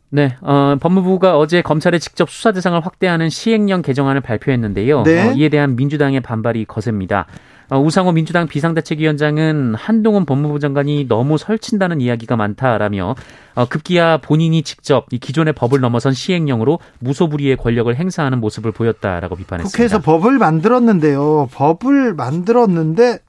네, 0.10 0.36
어, 0.42 0.76
법무부가 0.80 1.38
어제 1.38 1.62
검찰의 1.62 2.00
직접 2.00 2.30
수사 2.32 2.52
대상을 2.52 2.80
확대하는 2.84 3.30
시행령 3.30 3.84
개정안을 3.84 4.22
발표했는데요. 4.22 5.04
네. 5.04 5.30
어, 5.30 5.32
이에 5.34 5.50
대한 5.50 5.76
민주당의 5.76 6.22
반발이 6.22 6.66
거셉니다. 6.66 7.28
어, 7.70 7.80
우상호 7.80 8.14
민주당 8.14 8.48
비상대책위원장은 8.48 9.76
한동훈 9.76 10.26
법무부 10.26 10.60
장관이 10.60 11.08
너무 11.08 11.38
설친다는 11.38 12.00
이야기가 12.00 12.36
많다라며 12.36 13.16
어, 13.56 13.66
급기야 13.66 14.18
본인이 14.18 14.62
직접 14.64 15.06
이 15.12 15.18
기존의 15.18 15.54
법을 15.54 15.80
넘어선 15.82 16.14
시행령으로 16.14 16.80
무소불위의 17.00 17.58
권력을 17.58 17.94
행사하는 17.94 18.40
모습을 18.40 18.72
보였다라고 18.72 19.36
비판했습니다. 19.36 19.72
국회에서 19.72 20.00
법을 20.02 20.38
만들었는데요. 20.38 21.50
법을 21.54 22.14
만들었는데 22.14 23.20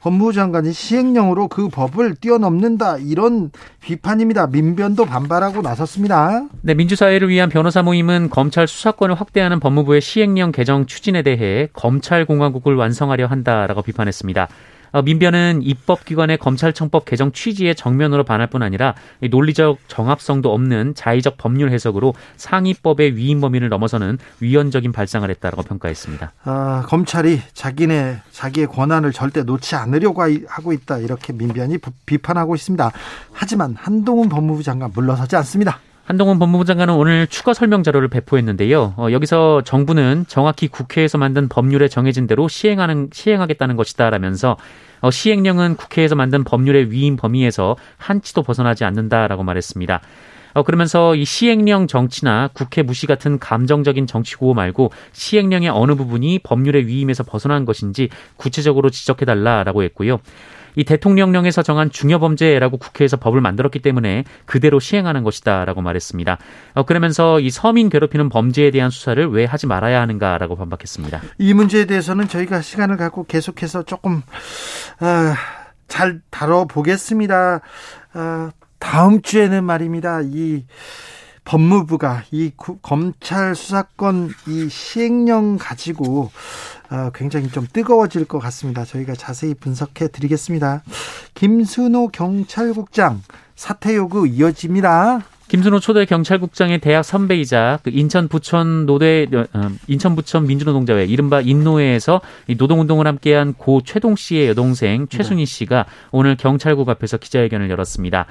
법무부 0.00 0.32
장관이 0.32 0.72
시행령으로 0.72 1.48
그 1.48 1.68
법을 1.68 2.16
뛰어넘는다 2.16 2.98
이런 2.98 3.50
비판입니다. 3.80 4.46
민변도 4.46 5.04
반발하고 5.04 5.62
나섰습니다. 5.62 6.46
네, 6.62 6.74
민주사회를 6.74 7.28
위한 7.28 7.48
변호사 7.48 7.82
모임은 7.82 8.30
검찰 8.30 8.68
수사권을 8.68 9.14
확대하는 9.14 9.58
법무부의 9.60 10.00
시행령 10.00 10.52
개정 10.52 10.86
추진에 10.86 11.22
대해 11.22 11.68
검찰 11.72 12.24
공화국을 12.24 12.76
완성하려 12.76 13.26
한다라고 13.26 13.82
비판했습니다. 13.82 14.48
어, 14.96 15.02
민변은 15.02 15.60
입법기관의 15.62 16.38
검찰청법 16.38 17.04
개정 17.04 17.30
취지에 17.30 17.74
정면으로 17.74 18.24
반할 18.24 18.46
뿐 18.46 18.62
아니라 18.62 18.94
논리적 19.30 19.76
정합성도 19.88 20.54
없는 20.54 20.94
자의적 20.94 21.36
법률 21.36 21.70
해석으로 21.70 22.14
상위법의 22.38 23.14
위임 23.14 23.42
범위를 23.42 23.68
넘어서는 23.68 24.16
위헌적인 24.40 24.92
발상을 24.92 25.28
했다라고 25.28 25.64
평가했습니다. 25.64 26.32
아, 26.44 26.84
검찰이 26.86 27.42
자기네 27.52 28.22
자기의 28.30 28.68
권한을 28.68 29.12
절대 29.12 29.42
놓지 29.42 29.74
않으려고 29.74 30.22
하고 30.48 30.72
있다 30.72 30.96
이렇게 30.96 31.34
민변이 31.34 31.76
비판하고 32.06 32.54
있습니다. 32.54 32.90
하지만 33.32 33.76
한동훈 33.78 34.30
법무부 34.30 34.62
장관 34.62 34.92
물러서지 34.94 35.36
않습니다. 35.36 35.78
한동훈 36.06 36.38
법무부 36.38 36.64
장관은 36.64 36.94
오늘 36.94 37.26
추가 37.26 37.52
설명 37.52 37.82
자료를 37.82 38.08
배포했는데요. 38.08 38.94
어, 38.96 39.08
여기서 39.10 39.62
정부는 39.62 40.24
정확히 40.28 40.68
국회에서 40.68 41.18
만든 41.18 41.48
법률에 41.48 41.88
정해진 41.88 42.26
대로 42.26 42.48
시행하는 42.48 43.10
시행하겠다는 43.12 43.76
것이다라면서 43.76 44.56
어, 45.00 45.10
시행령은 45.10 45.76
국회에서 45.76 46.14
만든 46.14 46.44
법률의 46.44 46.90
위임 46.90 47.16
범위에서 47.16 47.76
한치도 47.98 48.42
벗어나지 48.42 48.84
않는다라고 48.84 49.42
말했습니다. 49.42 50.00
어, 50.54 50.62
그러면서 50.62 51.14
이 51.14 51.26
시행령 51.26 51.86
정치나 51.86 52.48
국회 52.54 52.80
무시 52.82 53.06
같은 53.06 53.38
감정적인 53.38 54.06
정치 54.06 54.36
구호 54.36 54.54
말고 54.54 54.90
시행령의 55.12 55.68
어느 55.68 55.94
부분이 55.94 56.38
법률의 56.38 56.86
위임에서 56.86 57.24
벗어난 57.24 57.66
것인지 57.66 58.08
구체적으로 58.36 58.88
지적해달라라고 58.88 59.82
했고요. 59.82 60.18
이 60.76 60.84
대통령령에서 60.84 61.62
정한 61.62 61.90
중요범죄라고 61.90 62.76
국회에서 62.76 63.16
법을 63.16 63.40
만들었기 63.40 63.80
때문에 63.80 64.24
그대로 64.44 64.78
시행하는 64.78 65.24
것이다라고 65.24 65.80
말했습니다. 65.80 66.38
어, 66.74 66.82
그러면서 66.84 67.40
이 67.40 67.50
서민 67.50 67.88
괴롭히는 67.88 68.28
범죄에 68.28 68.70
대한 68.70 68.90
수사를 68.90 69.26
왜 69.28 69.44
하지 69.44 69.66
말아야 69.66 70.00
하는가라고 70.00 70.56
반박했습니다. 70.56 71.22
이 71.38 71.54
문제에 71.54 71.86
대해서는 71.86 72.28
저희가 72.28 72.60
시간을 72.60 72.96
갖고 72.96 73.24
계속해서 73.24 73.82
조금 73.82 74.22
아, 75.00 75.34
잘 75.88 76.20
다뤄보겠습니다. 76.30 77.60
아, 78.12 78.50
다음 78.78 79.22
주에는 79.22 79.64
말입니다. 79.64 80.20
이 80.22 80.64
법무부가 81.46 82.24
이 82.32 82.50
구, 82.56 82.78
검찰 82.78 83.54
수사권 83.54 84.30
이 84.48 84.68
시행령 84.68 85.56
가지고 85.58 86.24
어, 86.24 86.30
굉장히 87.14 87.48
좀 87.48 87.66
뜨거워질 87.72 88.26
것 88.26 88.38
같습니다. 88.38 88.84
저희가 88.84 89.14
자세히 89.14 89.54
분석해 89.54 90.08
드리겠습니다. 90.08 90.82
김순호 91.34 92.08
경찰국장 92.08 93.22
사퇴 93.54 93.96
요구 93.96 94.26
이어집니다. 94.26 95.22
김순호 95.48 95.78
초대 95.78 96.04
경찰국장의 96.04 96.80
대학 96.80 97.04
선배이자 97.04 97.78
그 97.84 97.90
인천 97.90 98.26
부천 98.26 98.84
노대 98.84 99.28
어, 99.32 99.70
인천 99.86 100.16
부천 100.16 100.46
민주노동자회 100.46 101.04
이른바 101.04 101.40
인노회에서 101.40 102.20
노동운동을 102.58 103.06
함께한 103.06 103.54
고 103.54 103.80
최동 103.84 104.16
씨의 104.16 104.48
여동생 104.48 105.06
최순희 105.06 105.46
씨가 105.46 105.86
오늘 106.10 106.36
경찰국 106.36 106.88
앞에서 106.88 107.18
기자회견을 107.18 107.70
열었습니다. 107.70 108.26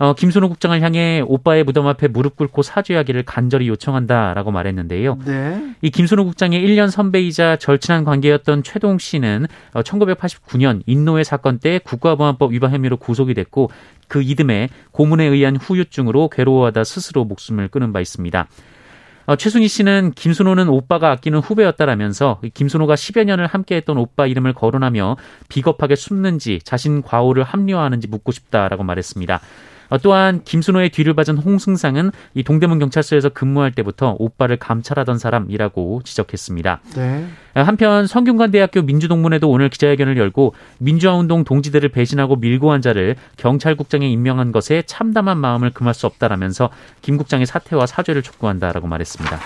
어, 0.00 0.14
김순호 0.14 0.48
국장을 0.48 0.80
향해 0.80 1.22
오빠의 1.24 1.64
무덤 1.64 1.86
앞에 1.86 2.08
무릎 2.08 2.36
꿇고 2.36 2.62
사죄하기를 2.62 3.24
간절히 3.24 3.68
요청한다라고 3.68 4.50
말했는데요. 4.50 5.18
네. 5.24 5.74
이 5.82 5.90
김순호 5.90 6.24
국장의 6.24 6.66
1년 6.66 6.90
선배이자 6.90 7.56
절친한 7.56 8.04
관계였던 8.04 8.62
최동 8.62 8.98
씨는 8.98 9.46
1989년 9.72 10.80
어, 10.80 10.82
인노회 10.86 11.24
사건 11.24 11.58
때 11.58 11.78
국가보안법 11.78 12.52
위반 12.52 12.72
혐의로 12.72 12.96
구속이 12.96 13.34
됐고 13.34 13.70
그 14.08 14.22
이듬해 14.22 14.68
고문에 14.90 15.24
의한 15.24 15.56
후유증으로 15.56 16.28
괴로워하다 16.28 16.84
스스로 16.84 17.24
목숨을 17.24 17.68
끊은 17.68 17.92
바 17.92 18.00
있습니다. 18.00 18.48
어, 19.26 19.36
최순희 19.36 19.68
씨는 19.68 20.12
김순호는 20.14 20.68
오빠가 20.68 21.10
아끼는 21.12 21.38
후배였다라면서 21.38 22.40
김순호가 22.52 22.94
10여 22.94 23.24
년을 23.24 23.46
함께했던 23.46 23.96
오빠 23.96 24.26
이름을 24.26 24.52
거론하며 24.52 25.16
비겁하게 25.48 25.96
숨는지 25.96 26.58
자신 26.62 27.00
과오를 27.00 27.42
합리화하는지 27.42 28.08
묻고 28.08 28.32
싶다라고 28.32 28.84
말했습니다. 28.84 29.40
어, 29.88 29.98
또한 29.98 30.42
김순호의 30.44 30.90
뒤를 30.90 31.14
받은 31.14 31.38
홍승상은 31.38 32.10
이 32.34 32.42
동대문 32.42 32.78
경찰서에서 32.78 33.30
근무할 33.30 33.72
때부터 33.72 34.16
오빠를 34.18 34.56
감찰하던 34.56 35.18
사람이라고 35.18 36.02
지적했습니다. 36.04 36.80
네. 36.96 37.26
어, 37.54 37.60
한편 37.60 38.06
성균관대학교 38.06 38.82
민주동문회도 38.82 39.48
오늘 39.48 39.68
기자회견을 39.68 40.16
열고 40.16 40.54
민주화운동 40.78 41.44
동지들을 41.44 41.88
배신하고 41.90 42.36
밀고 42.36 42.72
한 42.72 42.82
자를 42.82 43.16
경찰국장에 43.36 44.08
임명한 44.08 44.52
것에 44.52 44.82
참담한 44.86 45.38
마음을 45.38 45.70
금할 45.70 45.94
수 45.94 46.06
없다라면서 46.06 46.70
김 47.02 47.16
국장의 47.16 47.46
사퇴와 47.46 47.86
사죄를 47.86 48.22
촉구한다라고 48.22 48.86
말했습니다. 48.88 49.38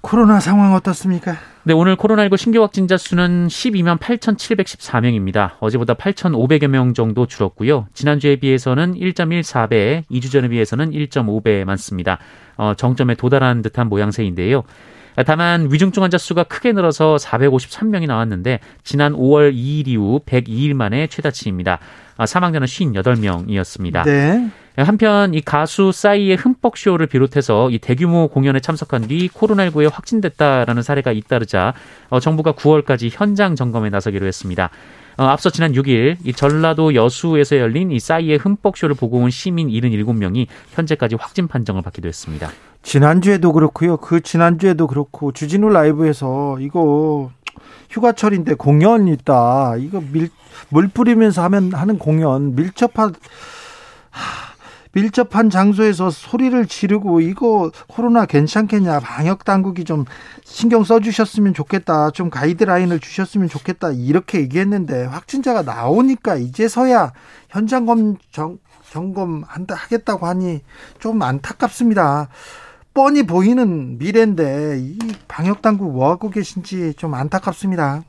코로나 0.00 0.40
상황 0.40 0.74
어떻습니까? 0.74 1.36
네, 1.64 1.74
오늘 1.74 1.96
코로나19 1.96 2.36
신규 2.36 2.62
확진자 2.62 2.96
수는 2.96 3.48
12만 3.48 3.98
8,714명입니다. 3.98 5.52
어제보다 5.60 5.94
8,500여 5.94 6.68
명 6.68 6.94
정도 6.94 7.26
줄었고요. 7.26 7.88
지난주에 7.92 8.36
비해서는 8.36 8.94
1.14배, 8.94 10.04
2주 10.10 10.32
전에 10.32 10.48
비해서는 10.48 10.92
1.5배 10.92 11.64
많습니다. 11.64 12.18
어, 12.56 12.72
정점에 12.74 13.16
도달한 13.16 13.60
듯한 13.60 13.88
모양새인데요. 13.88 14.62
다만 15.26 15.68
위중증 15.70 16.02
환자 16.02 16.16
수가 16.16 16.44
크게 16.44 16.72
늘어서 16.72 17.16
453명이 17.16 18.06
나왔는데 18.06 18.60
지난 18.84 19.12
5월 19.12 19.52
2일 19.52 19.88
이후 19.88 20.20
102일 20.24 20.74
만에 20.74 21.08
최다치입니다. 21.08 21.80
아, 22.16 22.26
사망자는 22.26 22.66
58명이었습니다. 22.66 24.04
네. 24.04 24.48
한편 24.84 25.34
이 25.34 25.40
가수 25.40 25.90
싸이의 25.92 26.36
흠뻑 26.36 26.78
쇼를 26.78 27.06
비롯해서 27.06 27.70
이 27.70 27.78
대규모 27.78 28.28
공연에 28.28 28.60
참석한 28.60 29.08
뒤 29.08 29.28
코로나19에 29.28 29.90
확진됐다라는 29.92 30.82
사례가 30.82 31.12
잇따르자 31.12 31.74
어, 32.10 32.20
정부가 32.20 32.52
9월까지 32.52 33.08
현장 33.12 33.56
점검에 33.56 33.90
나서기로 33.90 34.26
했습니다. 34.26 34.70
어, 35.16 35.24
앞서 35.24 35.50
지난 35.50 35.72
6일 35.72 36.18
이 36.24 36.32
전라도 36.32 36.94
여수에서 36.94 37.58
열린 37.58 37.90
이 37.90 37.98
싸이의 37.98 38.38
흠뻑 38.38 38.76
쇼를 38.76 38.94
보고 38.94 39.18
온 39.18 39.30
시민 39.30 39.68
77명이 39.68 40.46
현재까지 40.70 41.16
확진 41.16 41.48
판정을 41.48 41.82
받기도 41.82 42.06
했습니다. 42.06 42.48
지난주에도 42.82 43.52
그렇고요. 43.52 43.96
그 43.96 44.20
지난주에도 44.20 44.86
그렇고 44.86 45.32
주진우 45.32 45.70
라이브에서 45.70 46.58
이거 46.60 47.32
휴가철인데 47.90 48.54
공연 48.54 49.08
있다. 49.08 49.74
이거 49.78 50.00
밀, 50.12 50.28
물 50.68 50.86
뿌리면서 50.86 51.42
하면 51.42 51.72
하는 51.72 51.98
공연 51.98 52.54
밀접한 52.54 53.14
하, 54.10 54.47
밀접한 54.92 55.50
장소에서 55.50 56.10
소리를 56.10 56.66
지르고 56.66 57.20
이거 57.20 57.70
코로나 57.86 58.26
괜찮겠냐 58.26 59.00
방역 59.00 59.44
당국이 59.44 59.84
좀 59.84 60.04
신경 60.44 60.84
써주셨으면 60.84 61.54
좋겠다 61.54 62.10
좀 62.10 62.30
가이드라인을 62.30 63.00
주셨으면 63.00 63.48
좋겠다 63.48 63.92
이렇게 63.92 64.40
얘기했는데 64.40 65.04
확진자가 65.04 65.62
나오니까 65.62 66.36
이제서야 66.36 67.12
현장 67.50 67.86
검정 67.86 68.58
점검한다 68.90 69.74
하겠다고 69.74 70.26
하니 70.26 70.62
좀 70.98 71.20
안타깝습니다. 71.22 72.28
뻔히 72.94 73.22
보이는 73.22 73.98
미래인데 73.98 74.78
이 74.80 74.98
방역 75.28 75.62
당국 75.62 75.92
뭐 75.92 76.10
하고 76.10 76.30
계신지 76.30 76.94
좀 76.94 77.14
안타깝습니다. 77.14 78.02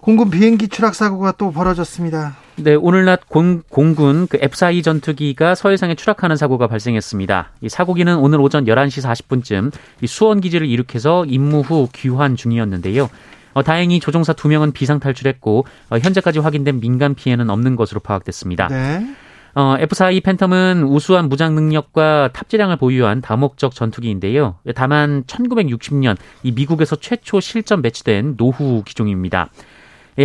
공군 0.00 0.30
비행기 0.30 0.68
추락 0.68 0.94
사고가 0.94 1.32
또 1.32 1.52
벌어졌습니다. 1.52 2.36
네, 2.56 2.74
오늘 2.74 3.04
낮 3.04 3.28
공, 3.28 3.62
공군 3.68 4.26
그 4.26 4.38
F-4E 4.40 4.82
전투기가 4.82 5.54
서해상에 5.54 5.94
추락하는 5.94 6.36
사고가 6.36 6.66
발생했습니다. 6.68 7.52
이 7.60 7.68
사고기는 7.68 8.16
오늘 8.16 8.40
오전 8.40 8.64
11시 8.64 9.02
40분쯤 9.02 9.72
이 10.00 10.06
수원 10.06 10.40
기지를 10.40 10.66
이륙해서 10.66 11.24
임무 11.26 11.60
후 11.60 11.88
귀환 11.94 12.36
중이었는데요. 12.36 13.10
어, 13.52 13.62
다행히 13.62 14.00
조종사 14.00 14.32
2명은 14.32 14.72
비상 14.72 15.00
탈출했고 15.00 15.66
어, 15.90 15.98
현재까지 15.98 16.38
확인된 16.38 16.80
민간 16.80 17.14
피해는 17.14 17.50
없는 17.50 17.76
것으로 17.76 18.00
파악됐습니다. 18.00 18.68
네. 18.68 19.06
어, 19.54 19.76
F-4E 19.80 20.22
팬텀은 20.22 20.88
우수한 20.88 21.28
무장 21.28 21.54
능력과 21.54 22.30
탑재량을 22.32 22.76
보유한 22.76 23.20
다목적 23.20 23.74
전투기인데요. 23.74 24.56
다만 24.76 25.24
1960년 25.24 26.16
이 26.42 26.52
미국에서 26.52 26.96
최초 26.96 27.40
실전 27.40 27.82
배치된 27.82 28.36
노후 28.36 28.82
기종입니다. 28.84 29.50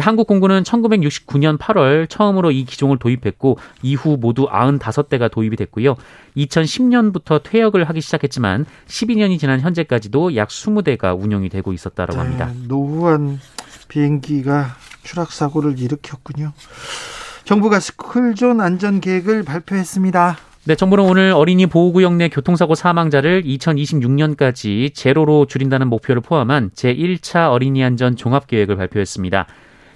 한국 0.02 0.28
공군은 0.28 0.64
1969년 0.64 1.58
8월 1.58 2.10
처음으로 2.10 2.52
이 2.52 2.66
기종을 2.66 2.98
도입했고 2.98 3.58
이후 3.82 4.18
모두 4.20 4.48
95대가 4.50 5.32
도입이 5.32 5.56
됐고요. 5.56 5.96
2010년부터 6.38 7.42
퇴역을 7.44 7.84
하기 7.86 8.02
시작했지만 8.02 8.66
12년이 8.88 9.40
지난 9.40 9.60
현재까지도 9.62 10.36
약 10.36 10.50
20대가 10.50 11.20
운영이 11.20 11.50
되고 11.50 11.72
있었다고 11.74 12.18
합니다. 12.18 12.48
네, 12.48 12.68
노후한 12.68 13.40
비행기가 13.88 14.76
추락 15.04 15.32
사고를 15.32 15.80
일으켰군요. 15.80 16.54
정부가 17.46 17.80
스쿨존 17.80 18.60
안전 18.60 19.00
계획을 19.00 19.44
발표했습니다. 19.44 20.38
네, 20.68 20.74
정부는 20.74 21.04
오늘 21.04 21.32
어린이 21.32 21.68
보호구역 21.68 22.16
내 22.16 22.28
교통사고 22.28 22.74
사망자를 22.74 23.44
2026년까지 23.44 24.96
제로로 24.96 25.46
줄인다는 25.46 25.88
목표를 25.90 26.24
포함한 26.24 26.72
제1차 26.72 27.52
어린이 27.52 27.84
안전 27.84 28.16
종합 28.16 28.48
계획을 28.48 28.76
발표했습니다. 28.76 29.46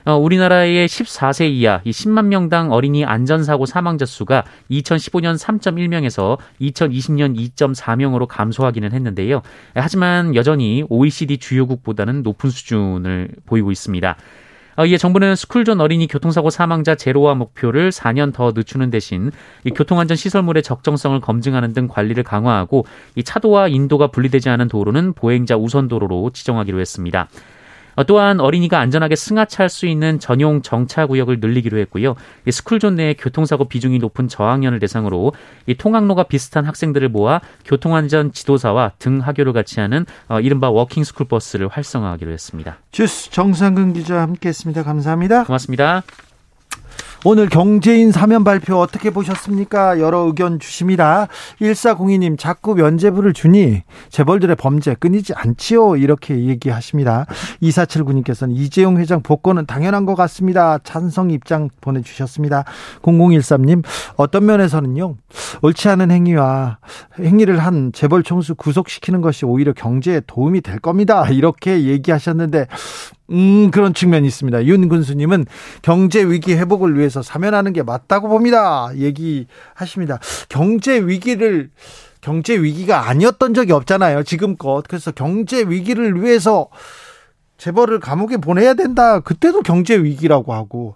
어, 0.09 0.17
우리나라의 0.17 0.87
14세 0.87 1.51
이하 1.51 1.81
이 1.83 1.91
10만 1.91 2.25
명당 2.25 2.71
어린이 2.71 3.05
안전사고 3.05 3.67
사망자 3.67 4.07
수가 4.07 4.43
2015년 4.71 5.37
3.1명에서 5.37 6.39
2020년 6.59 7.37
2.4명으로 7.37 8.25
감소하기는 8.27 8.91
했는데요. 8.91 9.43
하지만 9.75 10.33
여전히 10.33 10.83
OECD 10.89 11.37
주요국보다는 11.37 12.23
높은 12.23 12.49
수준을 12.49 13.29
보이고 13.45 13.71
있습니다. 13.71 14.15
어, 14.77 14.85
이에 14.87 14.97
정부는 14.97 15.35
스쿨존 15.35 15.79
어린이 15.79 16.07
교통사고 16.07 16.49
사망자 16.49 16.95
제로화 16.95 17.35
목표를 17.35 17.91
4년 17.91 18.33
더 18.33 18.51
늦추는 18.55 18.89
대신 18.89 19.29
이 19.63 19.69
교통안전 19.69 20.17
시설물의 20.17 20.63
적정성을 20.63 21.19
검증하는 21.19 21.73
등 21.73 21.87
관리를 21.87 22.23
강화하고 22.23 22.87
이 23.13 23.23
차도와 23.23 23.67
인도가 23.67 24.07
분리되지 24.07 24.49
않은 24.49 24.69
도로는 24.69 25.13
보행자 25.13 25.55
우선 25.55 25.87
도로로 25.87 26.31
지정하기로 26.33 26.79
했습니다. 26.79 27.27
어, 27.99 28.05
또한 28.05 28.39
어린이가 28.39 28.79
안전하게 28.79 29.17
승하차할 29.17 29.67
수 29.67 29.85
있는 29.85 30.19
전용 30.19 30.61
정차 30.61 31.05
구역을 31.05 31.41
늘리기로 31.41 31.77
했고요. 31.79 32.15
이 32.47 32.51
스쿨존 32.51 32.95
내 32.95 33.13
교통사고 33.13 33.65
비중이 33.65 33.99
높은 33.99 34.29
저학년을 34.29 34.79
대상으로 34.79 35.33
이 35.65 35.75
통학로가 35.75 36.23
비슷한 36.23 36.65
학생들을 36.65 37.09
모아 37.09 37.41
교통안전 37.65 38.31
지도사와 38.31 38.93
등 38.99 39.19
하교를 39.19 39.51
같이 39.51 39.81
하는 39.81 40.05
어, 40.29 40.39
이른바 40.39 40.69
walking 40.69 41.03
school 41.03 41.27
bus를 41.27 41.67
활성화하기로 41.67 42.31
했습니다. 42.31 42.77
주스 42.91 43.29
정상근 43.31 43.91
기자 43.91 44.21
함께했습니다. 44.21 44.83
감사합니다. 44.83 45.43
고맙습니다. 45.43 46.03
오늘 47.25 47.49
경제인 47.49 48.13
사면 48.13 48.45
발표 48.45 48.77
어떻게 48.77 49.09
보셨습니까? 49.09 49.99
여러 49.99 50.19
의견 50.19 50.57
주십니다. 50.57 51.27
1402님, 51.59 52.39
자꾸 52.39 52.75
면제부를 52.75 53.33
주니 53.33 53.83
재벌들의 54.07 54.55
범죄 54.55 54.93
끊이지 54.93 55.33
않지요? 55.33 55.97
이렇게 55.97 56.45
얘기하십니다. 56.45 57.25
2479님께서는 57.61 58.55
이재용 58.55 58.97
회장 58.99 59.21
복권은 59.21 59.65
당연한 59.65 60.05
것 60.05 60.15
같습니다. 60.15 60.77
찬성 60.77 61.29
입장 61.31 61.69
보내주셨습니다. 61.81 62.63
0013님, 63.01 63.83
어떤 64.15 64.45
면에서는요, 64.45 65.15
옳지 65.61 65.89
않은 65.89 66.11
행위와 66.11 66.77
행위를 67.19 67.59
한 67.59 67.91
재벌 67.91 68.23
총수 68.23 68.55
구속시키는 68.55 69.19
것이 69.19 69.45
오히려 69.45 69.73
경제에 69.73 70.21
도움이 70.25 70.61
될 70.61 70.79
겁니다. 70.79 71.27
이렇게 71.27 71.83
얘기하셨는데, 71.83 72.67
음, 73.31 73.71
그런 73.71 73.93
측면이 73.93 74.27
있습니다. 74.27 74.65
윤근수님은 74.65 75.45
경제 75.81 76.23
위기 76.23 76.55
회복을 76.55 76.97
위해서 76.97 77.21
사면하는 77.21 77.73
게 77.73 77.83
맞다고 77.83 78.27
봅니다. 78.27 78.89
얘기하십니다. 78.95 80.19
경제 80.49 80.99
위기를 80.99 81.69
경제 82.21 82.55
위기가 82.55 83.07
아니었던 83.09 83.53
적이 83.53 83.73
없잖아요. 83.73 84.23
지금껏. 84.23 84.83
그래서 84.87 85.11
경제 85.11 85.61
위기를 85.63 86.21
위해서 86.21 86.67
재벌을 87.57 87.99
감옥에 87.99 88.37
보내야 88.37 88.73
된다. 88.73 89.19
그때도 89.19 89.61
경제 89.61 89.95
위기라고 89.95 90.53
하고 90.53 90.95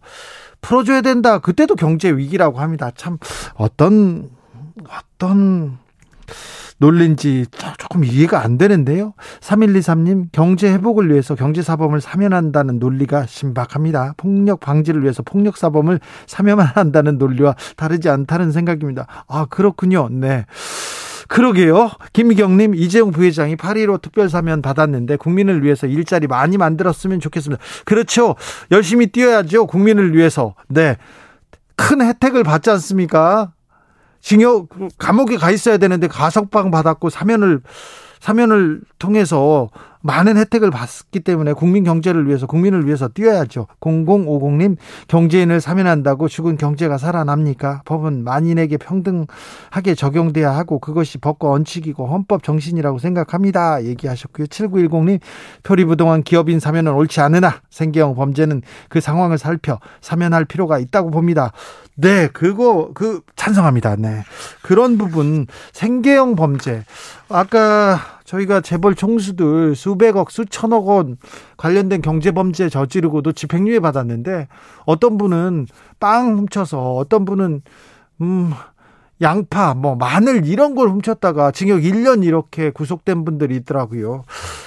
풀어줘야 0.62 1.02
된다. 1.02 1.40
그때도 1.40 1.76
경제 1.76 2.10
위기라고 2.10 2.60
합니다. 2.60 2.92
참 2.96 3.18
어떤 3.56 4.30
어떤 4.90 5.78
놀린지 6.84 7.46
조금 7.78 8.04
이해가 8.04 8.44
안 8.44 8.58
되는데요. 8.58 9.14
3123님, 9.40 10.28
경제 10.34 10.70
회복을 10.70 11.10
위해서 11.10 11.34
경제사범을 11.34 12.02
사면한다는 12.02 12.78
논리가 12.80 13.26
신박합니다. 13.26 14.16
폭력 14.18 14.60
방지를 14.60 15.02
위해서 15.04 15.24
폭력사범을 15.24 16.02
사면한다는 16.28 17.18
논리와 17.18 17.56
다르지 17.78 18.10
않다는 18.10 18.52
생각입니다. 18.52 19.08
아, 19.30 19.46
그렇군요. 19.50 20.10
네. 20.12 20.46
그러게요. 21.30 21.90
김미경님, 22.12 22.76
이재용 22.76 23.12
부회장이 23.12 23.56
8.15 23.56 24.02
특별사면 24.02 24.62
받았는데 24.62 25.16
국민을 25.16 25.64
위해서 25.64 25.88
일자리 25.88 26.28
많이 26.28 26.58
만들었으면 26.58 27.22
좋겠습니다. 27.22 27.64
그렇죠. 27.86 28.36
열심히 28.72 29.08
뛰어야죠. 29.08 29.68
국민을 29.68 30.14
위해서. 30.16 30.54
네. 30.68 30.98
큰 31.78 32.02
혜택을 32.02 32.44
받지 32.44 32.70
않습니까? 32.72 33.54
징역 34.24 34.70
감옥에 34.98 35.36
가 35.36 35.52
있어야 35.52 35.78
되는데 35.78 36.08
가석방 36.08 36.72
받았고 36.72 37.10
사면을 37.10 37.62
사면을 38.22 38.82
통해서 38.98 39.70
많은 40.04 40.38
혜택을 40.38 40.70
받기 40.70 41.22
때문에 41.22 41.54
국민 41.54 41.86
경제를 41.86 42.28
위해서 42.28 42.46
국민을 42.46 42.86
위해서 42.86 43.08
뛰어야죠. 43.08 43.68
0050님 43.80 44.76
경제인을 45.08 45.62
사면한다고 45.62 46.28
죽은 46.28 46.58
경제가 46.58 46.98
살아납니까? 46.98 47.84
법은 47.86 48.24
만인에게 48.26 48.78
평등하게 48.78 49.96
적용돼야 49.96 50.52
하고 50.52 50.80
그것이 50.80 51.18
법과 51.20 51.48
원칙이고 51.48 52.06
헌법 52.06 52.44
정신이라고 52.44 53.00
생각합니다. 53.00 53.86
얘기하셨고요. 53.86 54.48
7910님 54.48 55.22
표리부동한 55.64 56.24
기업인 56.24 56.60
사면은 56.60 56.94
옳지 56.94 57.22
않으나 57.22 57.62
생계형 57.70 58.16
범죄는 58.16 58.62
그 58.90 59.00
상황을 59.00 59.38
살펴 59.38 59.80
사면할 60.02 60.44
필요가 60.44 60.80
있다고 60.80 61.12
봅니다. 61.12 61.54
네, 61.96 62.28
그거 62.28 62.92
그 62.94 63.22
찬성합니다. 63.36 63.96
네. 63.98 64.24
그런 64.64 64.98
부분 64.98 65.48
생계형 65.72 66.36
범죄 66.36 66.84
아까 67.30 68.00
저희가 68.34 68.62
재벌 68.62 68.96
총수들 68.96 69.76
수백억 69.76 70.32
수천억 70.32 70.88
원 70.88 71.18
관련된 71.58 72.02
경제 72.02 72.32
범죄 72.32 72.68
저지르고도 72.70 73.32
집행유예 73.34 73.80
받았는데 73.80 74.48
어떤 74.86 75.18
분은 75.18 75.68
빵 76.00 76.38
훔쳐서 76.38 76.96
어떤 76.96 77.26
분은 77.26 77.62
음 78.22 78.54
양파, 79.22 79.74
뭐 79.74 79.96
마늘 79.96 80.46
이런 80.46 80.76
걸 80.76 80.90
훔쳤다가 80.90 81.52
징역 81.52 81.82
1년 81.82 82.26
이렇게 82.26 82.72
구속된 82.72 83.24
분들이 83.24 83.56
있더라고요. 83.58 84.24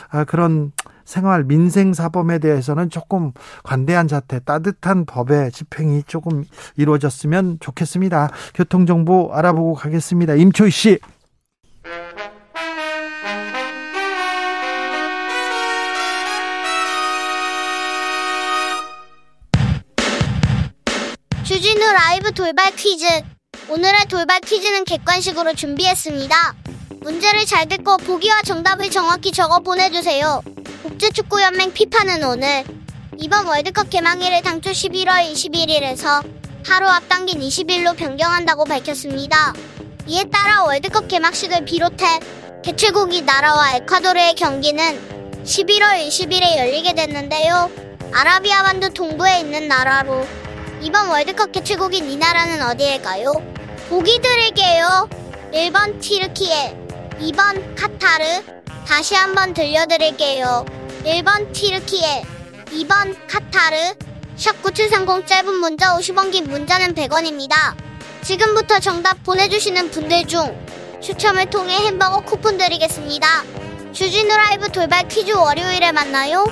아, 0.09 0.25
그런 0.25 0.73
생활 1.05 1.45
민생 1.45 1.93
사범에 1.93 2.39
대해서는 2.39 2.89
조금 2.89 3.33
관대한 3.65 4.09
자태, 4.09 4.41
따뜻한 4.41 5.05
법의 5.05 5.53
집행이 5.53 6.05
조금 6.07 6.45
이루어졌으면 6.77 7.59
좋겠습니다. 7.61 8.31
교통 8.55 8.87
정보 8.87 9.31
알아보고 9.33 9.75
가겠습니다. 9.75 10.35
임초희 10.35 10.71
씨. 10.71 10.99
라이브 22.17 22.33
돌발 22.33 22.75
퀴즈. 22.75 23.05
오늘의 23.69 24.07
돌발 24.09 24.41
퀴즈는 24.41 24.85
객관식으로 24.85 25.53
준비했습니다. 25.53 26.55
문제를 27.03 27.45
잘 27.45 27.69
듣고 27.69 27.99
보기와 27.99 28.41
정답을 28.41 28.91
정확히 28.91 29.33
적어 29.33 29.59
보내주세요. 29.59 30.43
국제축구연맹 30.83 31.75
피파는 31.75 32.25
오늘 32.25 32.65
이번 33.19 33.47
월드컵 33.47 33.91
개막일을 33.91 34.41
당초 34.41 34.71
11월 34.71 35.31
21일에서 35.31 36.27
하루 36.65 36.89
앞당긴 36.89 37.41
20일로 37.41 37.95
변경한다고 37.95 38.65
밝혔습니다. 38.65 39.53
이에 40.07 40.25
따라 40.33 40.65
월드컵 40.65 41.09
개막식을 41.09 41.67
비롯해 41.67 42.21
개최국이 42.65 43.23
나라와 43.23 43.75
에콰도르의 43.75 44.37
경기는 44.37 45.45
11월 45.45 46.09
20일에 46.09 46.57
열리게 46.57 46.95
됐는데요. 46.95 47.71
아라비아 48.15 48.63
반도 48.63 48.89
동부에 48.89 49.41
있는 49.41 49.69
나라로 49.69 50.46
이번 50.87 51.09
월드컵 51.09 51.51
개최국인 51.51 52.09
이 52.09 52.17
나라는 52.17 52.63
어디일까요? 52.63 53.33
보기 53.89 54.21
드릴게요. 54.23 55.09
1번 55.53 56.01
티르키에, 56.01 56.79
2번 57.23 57.75
카타르, 57.75 58.25
다시 58.87 59.17
한번 59.17 59.53
들려드릴게요. 59.53 60.65
1번 61.05 61.53
티르키에, 61.53 62.23
2번 62.67 63.17
카타르, 63.27 63.77
샵9730 64.37 65.27
짧은 65.27 65.55
문자 65.55 65.97
50원 65.97 66.31
긴 66.31 66.45
문자는 66.45 66.95
100원입니다. 66.95 67.75
지금부터 68.23 68.79
정답 68.79 69.25
보내주시는 69.25 69.91
분들 69.91 70.29
중 70.29 70.57
추첨을 71.03 71.51
통해 71.51 71.79
햄버거 71.79 72.21
쿠폰 72.21 72.59
드리겠습니다. 72.59 73.27
주진우 73.93 74.29
라이브 74.29 74.71
돌발 74.71 75.09
퀴즈 75.09 75.33
월요일에 75.33 75.91
만나요. 75.91 76.45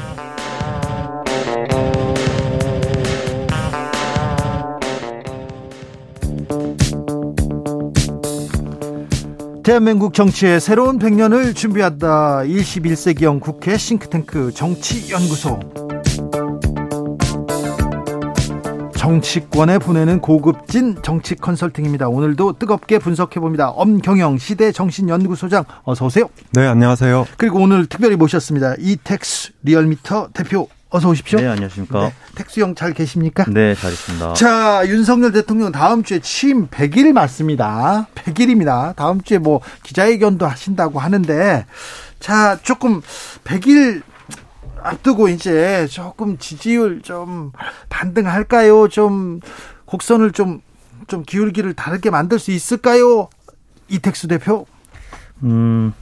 대한민국 9.64 10.12
정치의 10.12 10.60
새로운 10.60 10.98
100년을 10.98 11.56
준비한다. 11.56 12.40
21세기형 12.40 13.40
국회 13.40 13.78
싱크탱크 13.78 14.52
정치연구소. 14.52 15.58
정치권에 18.94 19.78
보내는 19.78 20.20
고급진 20.20 20.96
정치 21.02 21.34
컨설팅입니다. 21.34 22.08
오늘도 22.10 22.58
뜨겁게 22.58 22.98
분석해 22.98 23.40
봅니다. 23.40 23.70
엄경영 23.70 24.36
시대 24.36 24.70
정신연구소장 24.70 25.64
어서 25.84 26.04
오세요. 26.04 26.28
네, 26.52 26.66
안녕하세요. 26.66 27.24
그리고 27.38 27.60
오늘 27.60 27.86
특별히 27.86 28.16
모셨습니다. 28.16 28.74
이택수 28.78 29.52
리얼미터 29.62 30.28
대표 30.34 30.68
어서 30.94 31.08
오십시오. 31.08 31.40
네, 31.40 31.48
안녕하십니까. 31.48 32.02
네, 32.02 32.14
택수형 32.36 32.76
잘 32.76 32.92
계십니까? 32.92 33.44
네, 33.48 33.74
잘 33.74 33.90
있습니다. 33.90 34.34
자, 34.34 34.86
윤석열 34.86 35.32
대통령 35.32 35.72
다음 35.72 36.04
주에 36.04 36.20
취임 36.20 36.68
100일 36.68 37.12
맞습니다. 37.12 38.06
100일입니다. 38.14 38.94
다음 38.94 39.20
주에 39.20 39.38
뭐 39.38 39.60
기자회견도 39.82 40.46
하신다고 40.46 41.00
하는데, 41.00 41.66
자, 42.20 42.60
조금 42.62 43.02
100일 43.42 44.02
앞두고 44.84 45.26
이제 45.30 45.88
조금 45.90 46.38
지지율 46.38 47.02
좀 47.02 47.50
반등할까요? 47.88 48.86
좀 48.86 49.40
곡선을 49.86 50.30
좀, 50.30 50.60
좀 51.08 51.24
기울기를 51.24 51.74
다르게 51.74 52.10
만들 52.10 52.38
수 52.38 52.52
있을까요? 52.52 53.28
이택수 53.88 54.28
대표? 54.28 54.64
음, 55.42 55.92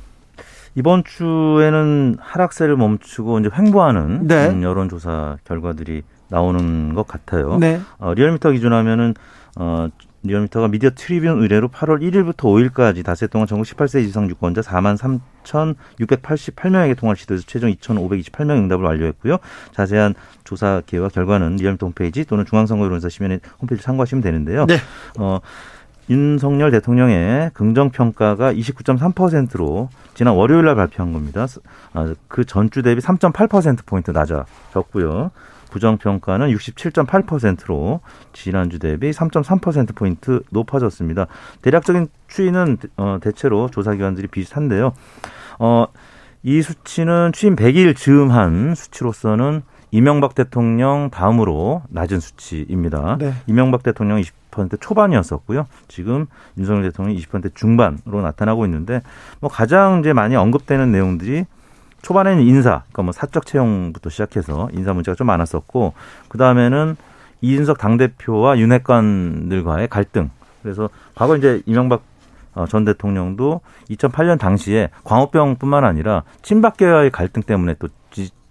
이번 0.74 1.04
주에는 1.04 2.16
하락세를 2.18 2.76
멈추고 2.76 3.40
이제 3.40 3.50
횡보하는 3.56 4.26
네. 4.26 4.48
음, 4.48 4.62
여론조사 4.62 5.38
결과들이 5.44 6.02
나오는 6.28 6.94
것 6.94 7.06
같아요. 7.06 7.58
네. 7.58 7.80
어, 7.98 8.14
리얼미터 8.14 8.52
기준하면은 8.52 9.14
어, 9.56 9.88
리얼미터가 10.24 10.68
미디어 10.68 10.90
트리뷴 10.94 11.42
의뢰로 11.42 11.68
8월 11.68 12.00
1일부터 12.00 12.44
5일까지 12.44 13.04
닷새 13.04 13.26
동안 13.26 13.46
전국 13.46 13.64
18세 13.66 14.04
이상 14.04 14.30
유권자 14.30 14.60
4만 14.60 14.96
3,688명에게 15.44 16.96
통화를 16.96 17.16
시도해서 17.16 17.44
최종 17.46 17.70
2,528명 17.72 18.50
응답을 18.50 18.84
완료했고요. 18.84 19.38
자세한 19.72 20.14
조사 20.44 20.80
계획과 20.86 21.08
결과는 21.08 21.56
리얼미터 21.56 21.86
홈페이지 21.86 22.24
또는 22.24 22.44
중앙선거여론조사 22.46 23.08
시면에 23.08 23.40
홈페이지 23.60 23.84
참고하시면 23.84 24.22
되는데요. 24.22 24.66
네. 24.66 24.76
어, 25.18 25.40
윤석열 26.10 26.70
대통령의 26.70 27.50
긍정 27.54 27.90
평가가 27.90 28.52
29.3%로 28.52 29.88
지난 30.14 30.34
월요일 30.34 30.64
날 30.64 30.74
발표한 30.74 31.12
겁니다. 31.12 31.46
아, 31.94 32.14
그 32.28 32.44
전주 32.44 32.82
대비 32.82 33.00
3.8% 33.00 33.86
포인트 33.86 34.10
낮아졌고요. 34.10 35.30
부정 35.70 35.96
평가는 35.96 36.48
67.8%로 36.48 38.00
지난주 38.34 38.78
대비 38.78 39.10
3.3% 39.10 39.94
포인트 39.94 40.42
높아졌습니다. 40.50 41.26
대략적인 41.62 42.08
추이는 42.28 42.76
어, 42.98 43.18
대체로 43.22 43.70
조사 43.70 43.92
기관들이 43.92 44.26
비슷한데요. 44.26 44.92
어, 45.58 45.86
이 46.42 46.60
수치는 46.60 47.32
취임 47.32 47.56
100일 47.56 47.96
즈음한 47.96 48.74
수치로서는 48.74 49.62
이명박 49.92 50.34
대통령 50.34 51.10
다음으로 51.10 51.82
낮은 51.90 52.18
수치입니다. 52.18 53.18
네. 53.20 53.34
이명박 53.46 53.82
대통령 53.82 54.20
20% 54.20 54.80
초반이었었고요. 54.80 55.66
지금 55.86 56.26
윤석열 56.56 56.84
대통령이 56.84 57.18
20% 57.20 57.54
중반으로 57.54 58.22
나타나고 58.22 58.64
있는데 58.64 59.02
뭐 59.38 59.50
가장 59.50 60.00
이제 60.00 60.14
많이 60.14 60.34
언급되는 60.34 60.90
내용들이 60.90 61.44
초반에는 62.00 62.42
인사, 62.42 62.80
그러니까 62.80 63.02
뭐 63.02 63.12
사적 63.12 63.44
채용부터 63.44 64.08
시작해서 64.10 64.68
인사 64.72 64.94
문제가 64.94 65.14
좀 65.14 65.26
많았었고 65.26 65.92
그 66.28 66.38
다음에는 66.38 66.96
이준석 67.42 67.76
당 67.76 67.98
대표와 67.98 68.58
윤핵관들과의 68.58 69.88
갈등. 69.88 70.30
그래서 70.62 70.88
과거 71.14 71.36
이제 71.36 71.60
이명박 71.66 72.02
어, 72.54 72.66
전 72.66 72.84
대통령도 72.84 73.60
2008년 73.90 74.38
당시에 74.38 74.90
광우병뿐만 75.04 75.84
아니라 75.84 76.22
친박계와의 76.42 77.10
갈등 77.10 77.42
때문에 77.42 77.74
또 77.78 77.88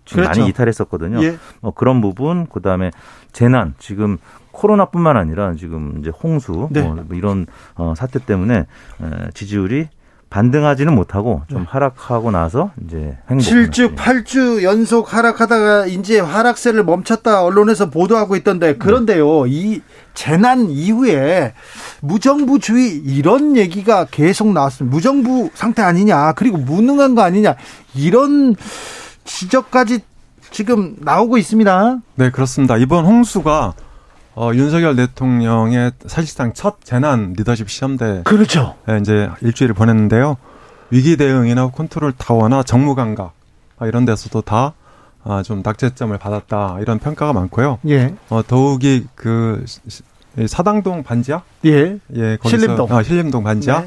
그렇죠. 0.10 0.40
많이 0.42 0.50
이탈했었거든요. 0.50 1.24
예. 1.24 1.38
뭐 1.62 1.72
그런 1.74 2.02
부분, 2.02 2.48
그 2.48 2.62
다음에 2.62 2.92
재난, 3.32 3.74
지금 3.80 4.18
코로나뿐만 4.52 5.18
아니라 5.18 5.54
지금 5.56 5.98
이제 6.00 6.10
홍수 6.10 6.68
네. 6.72 6.82
뭐 6.82 7.06
이런 7.14 7.48
어, 7.76 7.94
사태 7.96 8.20
때문에 8.20 8.66
지지율이 9.34 9.88
반등하지는 10.32 10.96
못하고 10.96 11.42
좀 11.50 11.60
네. 11.60 11.66
하락하고 11.68 12.32
나서 12.32 12.72
이제 12.86 13.18
행복. 13.30 13.46
7주, 13.46 13.96
8주 13.98 14.64
연속 14.64 15.14
하락하다가 15.14 15.88
이제 15.88 16.22
하락세를 16.22 16.86
멈췄다 16.86 17.44
언론에서 17.44 17.90
보도하고 17.90 18.38
있던데 18.38 18.78
그런데요. 18.78 19.46
이 19.48 19.82
재난 20.14 20.70
이후에 20.70 21.54
무정부주의 22.00 22.96
이런 22.96 23.58
얘기가 23.58 24.06
계속 24.10 24.54
나왔습니다. 24.54 24.96
무정부 24.96 25.50
상태 25.54 25.82
아니냐. 25.82 26.32
그리고 26.34 26.58
무능한 26.58 27.14
거 27.14 27.24
아니냐. 27.24 27.56
이런 27.94 28.56
지적까지 29.24 30.00
지금 30.52 30.96
나오고 31.00 31.38
있습니다. 31.38 32.00
네, 32.16 32.30
그렇습니다. 32.32 32.78
이번 32.78 33.06
홍수가 33.06 33.74
어, 34.36 34.52
윤석열 34.54 34.96
대통령의 34.96 35.92
사실상 36.08 36.54
첫 36.54 36.78
재난 36.84 37.34
리더십 37.38 37.70
시험대. 37.70 38.22
그렇죠. 38.24 38.76
에 38.88 38.98
이제 39.00 39.30
일주일을 39.42 39.76
보냈는데요. 39.76 40.38
위기 40.90 41.18
대응이나 41.18 41.70
컨트롤 41.70 42.14
타워나 42.18 42.64
정무 42.64 42.96
감각 42.96 43.34
아, 43.78 43.88
이런 43.88 44.06
데서도 44.06 44.42
다 44.42 44.74
아, 45.24 45.44
좀 45.44 45.62
낙제점을 45.64 46.18
받았다 46.18 46.78
이런 46.82 47.00
평가가 47.00 47.34
많고요. 47.34 47.80
예. 47.88 48.14
어, 48.30 48.42
더욱이 48.46 49.06
그 49.16 49.66
사당동 50.48 51.04
반지하? 51.04 51.44
예. 51.66 51.98
예, 52.16 52.38
거기서 52.38 52.58
신림동. 52.58 52.88
아, 52.92 53.04
신림동 53.04 53.44
반지하. 53.44 53.86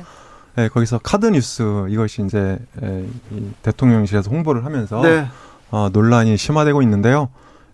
네. 0.57 0.64
예, 0.64 0.69
거기서 0.69 0.99
카드 0.99 1.27
뉴스 1.27 1.87
이것이 1.88 2.23
이제 2.23 2.59
에, 2.83 3.05
이 3.33 3.51
대통령실에서 3.62 4.31
홍보를 4.31 4.64
하면서 4.64 5.01
네. 5.03 5.27
어, 5.71 5.88
논란이 5.93 6.37
심화되고 6.37 6.83
있는데요. 6.83 7.29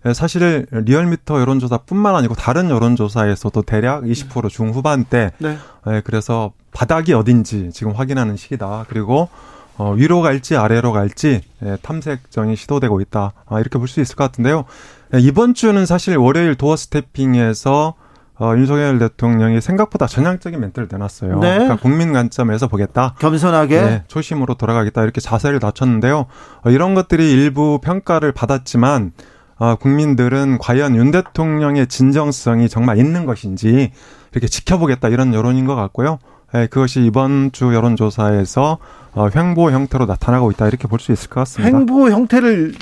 예, 0.05 0.13
사실 0.13 0.65
리얼미터 0.71 1.39
여론조사뿐만 1.41 2.15
아니고 2.15 2.33
다른 2.35 2.69
여론조사에서도 2.69 3.61
대략 3.63 4.03
20% 4.03 4.49
중후반대. 4.49 5.31
네. 5.37 5.57
예, 5.87 6.01
그래서 6.03 6.53
바닥이 6.73 7.13
어딘지 7.13 7.69
지금 7.71 7.91
확인하는 7.93 8.35
시기다. 8.37 8.85
그리고 8.89 9.29
어, 9.77 9.93
위로 9.93 10.21
갈지 10.21 10.55
아래로 10.57 10.91
갈지 10.91 11.41
예, 11.63 11.77
탐색전이 11.81 12.55
시도되고 12.55 12.99
있다. 13.01 13.33
아, 13.45 13.59
이렇게 13.59 13.77
볼 13.77 13.87
수 13.87 14.01
있을 14.01 14.15
것 14.15 14.23
같은데요. 14.23 14.65
예, 15.13 15.19
이번 15.19 15.53
주는 15.53 15.85
사실 15.85 16.17
월요일 16.17 16.55
도어 16.55 16.75
스태핑에서 16.75 17.93
어, 18.41 18.55
윤석열 18.57 18.97
대통령이 18.97 19.61
생각보다 19.61 20.07
전향적인 20.07 20.59
멘트를 20.59 20.87
내놨어요. 20.91 21.37
네. 21.39 21.59
그러니까 21.59 21.75
국민 21.75 22.11
관점에서 22.11 22.67
보겠다. 22.67 23.13
겸손하게. 23.19 23.81
네, 23.81 24.03
초심으로 24.07 24.55
돌아가겠다. 24.55 25.03
이렇게 25.03 25.21
자세를 25.21 25.59
낮췄는데요. 25.61 26.25
어, 26.65 26.69
이런 26.71 26.95
것들이 26.95 27.31
일부 27.31 27.79
평가를 27.83 28.31
받았지만 28.31 29.11
어, 29.57 29.75
국민들은 29.75 30.57
과연 30.57 30.95
윤 30.95 31.11
대통령의 31.11 31.85
진정성이 31.85 32.67
정말 32.67 32.97
있는 32.97 33.27
것인지 33.27 33.91
이렇게 34.31 34.47
지켜보겠다 34.47 35.09
이런 35.09 35.35
여론인 35.35 35.67
것 35.67 35.75
같고요. 35.75 36.17
예, 36.55 36.65
그것이 36.67 37.05
이번 37.05 37.51
주 37.51 37.73
여론조사에서 37.75 38.79
어, 39.13 39.27
횡보 39.35 39.69
형태로 39.71 40.05
나타나고 40.07 40.49
있다 40.51 40.67
이렇게 40.67 40.87
볼 40.87 40.99
수 40.99 41.11
있을 41.11 41.29
것 41.29 41.41
같습니다. 41.41 41.77
횡보 41.77 42.09
형태를 42.09 42.73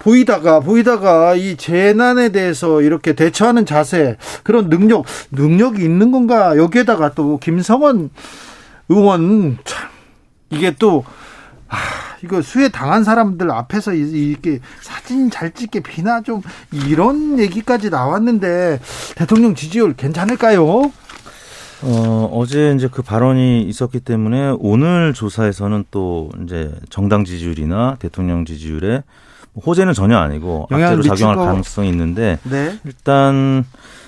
보이다가 0.00 0.60
보이다가 0.60 1.34
이 1.34 1.56
재난에 1.56 2.30
대해서 2.30 2.82
이렇게 2.82 3.12
대처하는 3.12 3.66
자세 3.66 4.16
그런 4.42 4.68
능력 4.68 5.04
능력이 5.30 5.82
있는 5.82 6.10
건가 6.10 6.56
여기에다가 6.56 7.14
또 7.14 7.38
김성원 7.38 8.10
의원 8.88 9.58
참 9.64 9.88
이게 10.50 10.74
또 10.78 11.04
아, 11.68 11.76
이거 12.24 12.42
수해 12.42 12.68
당한 12.68 13.04
사람들 13.04 13.50
앞에서 13.50 13.92
이렇게 13.92 14.58
사진 14.80 15.30
잘 15.30 15.52
찍게 15.52 15.80
비나 15.80 16.22
좀 16.22 16.42
이런 16.72 17.38
얘기까지 17.38 17.90
나왔는데 17.90 18.80
대통령 19.14 19.54
지지율 19.54 19.94
괜찮을까요? 19.94 20.90
어, 21.82 22.30
어제 22.32 22.74
이제 22.74 22.88
그 22.90 23.02
발언이 23.02 23.62
있었기 23.62 24.00
때문에 24.00 24.54
오늘 24.58 25.14
조사에서는 25.14 25.84
또 25.90 26.30
이제 26.42 26.72
정당 26.90 27.24
지지율이나 27.24 27.96
대통령 27.98 28.44
지지율에 28.44 29.02
호재는 29.64 29.92
전혀 29.94 30.16
아니고 30.18 30.68
악재로 30.70 31.02
작용할 31.02 31.36
가능성이 31.36 31.88
있는데 31.90 32.38
네. 32.44 32.78
일단 32.84 33.64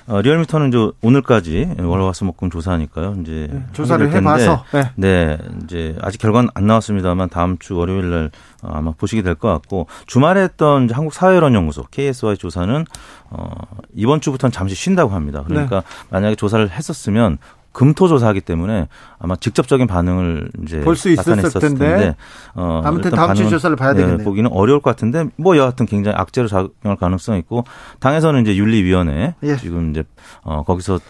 어, 0.09 0.21
리얼미터는 0.21 0.69
이제 0.69 0.91
오늘까지 1.01 1.77
월화수목금 1.79 2.51
조사하니까요. 2.51 3.19
이제 3.23 3.49
네, 3.53 3.63
조사를 3.73 4.11
해봐서 4.13 4.65
네. 4.73 4.91
네. 4.97 5.39
이제 5.63 5.97
아직 6.03 6.19
결과는 6.19 6.51
안 6.55 6.67
나왔습니다만 6.67 7.29
다음 7.29 7.57
주 7.59 7.77
월요일 7.77 8.11
날 8.11 8.31
아마 8.63 8.91
보시게 8.99 9.23
될 9.23 9.37
것 9.37 9.49
같고 9.49 9.87
주말에 10.07 10.43
했던 10.43 10.91
한국 10.91 11.15
사회론연구소 11.15 11.85
KSY 11.93 12.37
조사는 12.37 12.85
어, 13.31 13.49
이번 13.95 14.21
주부터는 14.21 14.51
잠시 14.51 14.75
쉰다고 14.75 15.13
합니다. 15.13 15.45
그러니까 15.47 15.81
네. 15.83 15.87
만약에 16.11 16.35
조사를 16.35 16.69
했었으면 16.69 17.39
금토 17.73 18.07
조사하기 18.09 18.43
때문에 18.43 18.89
아마 19.19 19.35
직접적인 19.37 19.87
반응을 19.87 20.51
이제 20.63 20.81
볼 20.81 20.95
수 20.95 21.11
있었을 21.11 21.61
텐데 21.61 22.17
어, 22.55 22.83
아무튼 22.85 23.11
다음 23.13 23.35
주 23.35 23.49
조사를 23.49 23.75
봐야 23.77 23.95
되겠네요. 23.95 24.19
네, 24.19 24.25
보기는 24.25 24.51
어려울 24.53 24.81
것 24.81 24.91
같은데 24.91 25.25
뭐 25.37 25.57
여하튼 25.57 25.87
굉장히 25.87 26.17
악재로 26.17 26.49
작용할 26.49 26.97
가능성이 26.99 27.39
있고 27.41 27.65
당에서는 28.01 28.43
이제 28.43 28.57
윤리위원회 28.57 29.35
예. 29.43 29.57
지금 29.57 29.91
이제 29.91 30.05
어, 30.43 30.63
거기서 30.65 31.01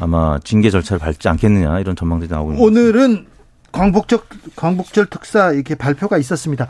아마 0.00 0.38
징계 0.44 0.70
절차를 0.70 0.98
밟지 0.98 1.28
않겠느냐 1.28 1.80
이런 1.80 1.96
전망들이 1.96 2.30
나오고 2.30 2.52
있는 2.52 2.64
오늘은 2.64 3.26
광복절 3.72 4.20
광복절 4.56 5.06
특사 5.06 5.52
이렇게 5.52 5.74
발표가 5.74 6.18
있었습니다. 6.18 6.68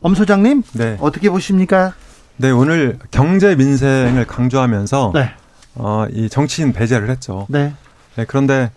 엄 0.00 0.14
소장님 0.14 0.62
네. 0.72 0.96
어떻게 1.00 1.30
보십니까? 1.30 1.94
네 2.36 2.50
오늘 2.50 2.98
경제 3.10 3.54
민생을 3.54 4.26
강조하면서 4.26 5.12
네. 5.14 5.30
어, 5.74 6.06
이 6.10 6.28
정치인 6.28 6.72
배제를 6.72 7.08
했죠. 7.10 7.46
네. 7.48 7.72
네, 8.16 8.26
그런데 8.28 8.70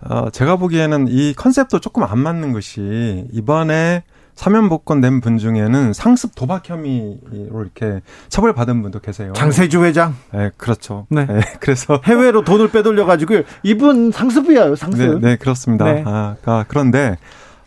어, 0.00 0.30
제가 0.30 0.56
보기에는 0.56 1.08
이 1.08 1.34
컨셉도 1.34 1.80
조금 1.80 2.02
안 2.04 2.18
맞는 2.18 2.52
것이 2.52 3.26
이번에 3.32 4.02
사면 4.34 4.68
복권 4.68 5.00
낸 5.00 5.20
분 5.20 5.36
중에는 5.38 5.92
상습 5.92 6.36
도박 6.36 6.68
혐의로 6.70 7.18
이렇게 7.60 8.00
처벌받은 8.28 8.82
분도 8.82 9.00
계세요. 9.00 9.32
장세주 9.34 9.82
회장. 9.84 10.14
네, 10.32 10.50
그렇죠. 10.56 11.06
네. 11.10 11.26
네 11.26 11.40
그래서 11.58 12.00
해외로 12.04 12.44
돈을 12.44 12.68
빼돌려 12.70 13.04
가지고 13.04 13.42
이분 13.64 14.12
상습이에요, 14.12 14.76
상습. 14.76 15.20
네, 15.20 15.30
네 15.30 15.36
그렇습니다. 15.36 15.84
네. 15.92 16.04
아, 16.06 16.36
아, 16.44 16.64
그런데 16.68 17.16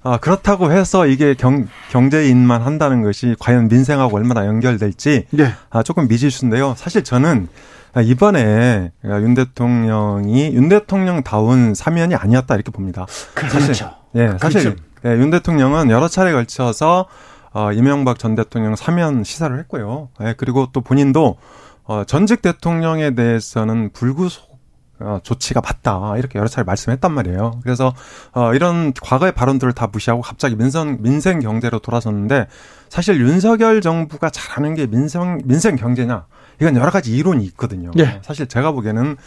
아, 0.04 0.18
그렇다고 0.18 0.72
해서 0.72 1.06
이게 1.08 1.34
경, 1.34 1.68
경제인만 1.90 2.62
한다는 2.62 3.02
것이 3.04 3.36
과연 3.40 3.68
민생하고 3.68 4.16
얼마나 4.16 4.46
연결될지 4.48 5.26
네. 5.32 5.52
아, 5.70 5.84
조금 5.84 6.08
미지수인데요. 6.08 6.76
사실 6.78 7.04
저는 7.04 7.50
아, 7.50 7.81
이번에 8.00 8.92
윤 9.04 9.34
대통령이 9.34 10.54
윤 10.54 10.70
대통령다운 10.70 11.74
사면이 11.74 12.16
아니었다 12.16 12.56
이렇게 12.56 12.72
봅니다. 12.72 13.06
그렇죠. 13.34 13.60
사실, 13.60 13.88
예, 14.16 14.38
사실 14.40 14.64
그렇죠. 14.64 14.82
예, 15.06 15.10
윤 15.12 15.30
대통령은 15.30 15.90
여러 15.90 16.08
차례 16.08 16.32
걸쳐서 16.32 17.08
어, 17.54 17.72
이명박 17.74 18.18
전 18.18 18.36
대통령 18.36 18.76
사면 18.76 19.24
시사를 19.24 19.58
했고요. 19.60 20.10
예, 20.22 20.36
그리고 20.38 20.70
또 20.72 20.82
본인도 20.82 21.38
어, 21.84 22.04
전직 22.06 22.42
대통령에 22.42 23.14
대해서는 23.16 23.90
불구속 23.92 24.52
어, 25.00 25.20
조치가 25.24 25.62
맞다 25.62 26.16
이렇게 26.18 26.38
여러 26.38 26.48
차례 26.48 26.64
말씀했단 26.64 27.12
말이에요. 27.12 27.60
그래서 27.64 27.94
어, 28.34 28.54
이런 28.54 28.94
과거의 29.02 29.34
발언들을 29.34 29.74
다 29.74 29.88
무시하고 29.92 30.22
갑자기 30.22 30.56
민생 30.56 31.00
민생 31.02 31.40
경제로 31.40 31.80
돌아섰는데 31.80 32.48
사실 32.88 33.20
윤석열 33.20 33.82
정부가 33.82 34.30
잘하는 34.30 34.76
게 34.76 34.86
민생 34.86 35.42
민생 35.44 35.76
경제냐 35.76 36.26
이건 36.62 36.76
여러 36.76 36.92
가지 36.92 37.16
이론이 37.16 37.44
있거든요. 37.46 37.92
네. 37.96 38.20
사실 38.24 38.48
제가 38.48 38.72
보기에는 38.72 39.18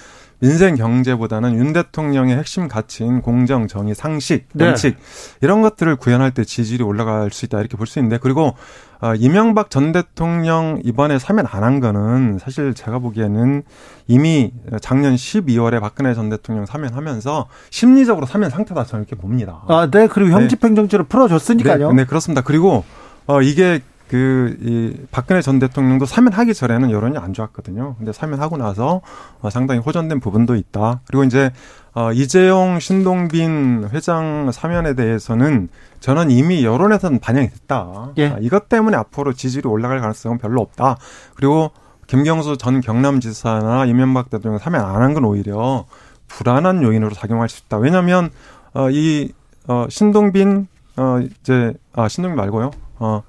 민생 0.40 0.74
경제보다는 0.74 1.56
윤 1.56 1.72
대통령의 1.72 2.36
핵심 2.36 2.68
가치인 2.68 3.22
공정, 3.22 3.66
정의, 3.66 3.94
상식, 3.94 4.46
네. 4.52 4.66
원칙 4.66 4.96
네. 4.96 5.02
이런 5.40 5.62
것들을 5.62 5.96
구현할 5.96 6.32
때 6.32 6.44
지지율이 6.44 6.82
올라갈 6.84 7.30
수 7.30 7.44
있다 7.46 7.60
이렇게 7.60 7.76
볼 7.76 7.86
수 7.86 7.98
있는데 7.98 8.18
그리고 8.18 8.54
어, 9.00 9.14
이명박 9.14 9.70
전 9.70 9.92
대통령 9.92 10.80
이번에 10.84 11.18
사면 11.18 11.46
안 11.50 11.62
한 11.62 11.80
거는 11.80 12.38
사실 12.40 12.74
제가 12.74 12.98
보기에는 12.98 13.62
이미 14.06 14.52
작년 14.80 15.14
12월에 15.14 15.80
박근혜 15.80 16.14
전 16.14 16.28
대통령 16.30 16.66
사면하면서 16.66 17.46
심리적으로 17.70 18.26
사면 18.26 18.50
상태다 18.50 18.84
저는 18.84 19.06
이렇게 19.08 19.20
봅니다. 19.20 19.62
아, 19.68 19.88
네. 19.90 20.06
그리고 20.08 20.30
형집행정지를 20.30 21.04
네. 21.04 21.08
풀어줬으니까요. 21.08 21.90
네, 21.92 22.02
네, 22.02 22.04
그렇습니다. 22.04 22.42
그리고 22.42 22.84
어, 23.26 23.40
이게 23.40 23.80
그, 24.14 24.56
이, 24.62 25.06
박근혜 25.10 25.42
전 25.42 25.58
대통령도 25.58 26.06
사면하기 26.06 26.54
전에는 26.54 26.92
여론이 26.92 27.18
안 27.18 27.32
좋았거든요. 27.32 27.96
근데 27.98 28.12
사면하고 28.12 28.56
나서 28.56 29.00
어, 29.40 29.50
상당히 29.50 29.80
호전된 29.80 30.20
부분도 30.20 30.54
있다. 30.54 31.00
그리고 31.08 31.24
이제, 31.24 31.50
어, 31.94 32.12
이재용, 32.12 32.78
신동빈 32.78 33.88
회장 33.92 34.52
사면에 34.52 34.94
대해서는 34.94 35.68
저는 35.98 36.30
이미 36.30 36.64
여론에서는 36.64 37.18
반영이 37.18 37.48
됐다. 37.50 38.12
예. 38.18 38.28
아, 38.28 38.36
이것 38.40 38.68
때문에 38.68 38.96
앞으로 38.96 39.32
지지율이 39.32 39.68
올라갈 39.68 39.98
가능성은 39.98 40.38
별로 40.38 40.60
없다. 40.60 40.96
그리고 41.34 41.72
김경수 42.06 42.56
전 42.56 42.80
경남지사나 42.80 43.86
이명박 43.86 44.30
대통령 44.30 44.58
사면 44.60 44.82
안 44.84 45.02
한 45.02 45.14
건 45.14 45.24
오히려 45.24 45.86
불안한 46.28 46.84
요인으로 46.84 47.14
작용할 47.14 47.48
수 47.48 47.62
있다. 47.66 47.78
왜냐하면 47.78 48.30
어, 48.74 48.90
이 48.90 49.32
어, 49.66 49.86
신동빈 49.90 50.68
어 50.98 51.18
이제 51.40 51.74
아 51.94 52.06
신동빈 52.06 52.36
말고요. 52.36 52.70
어 53.00 53.22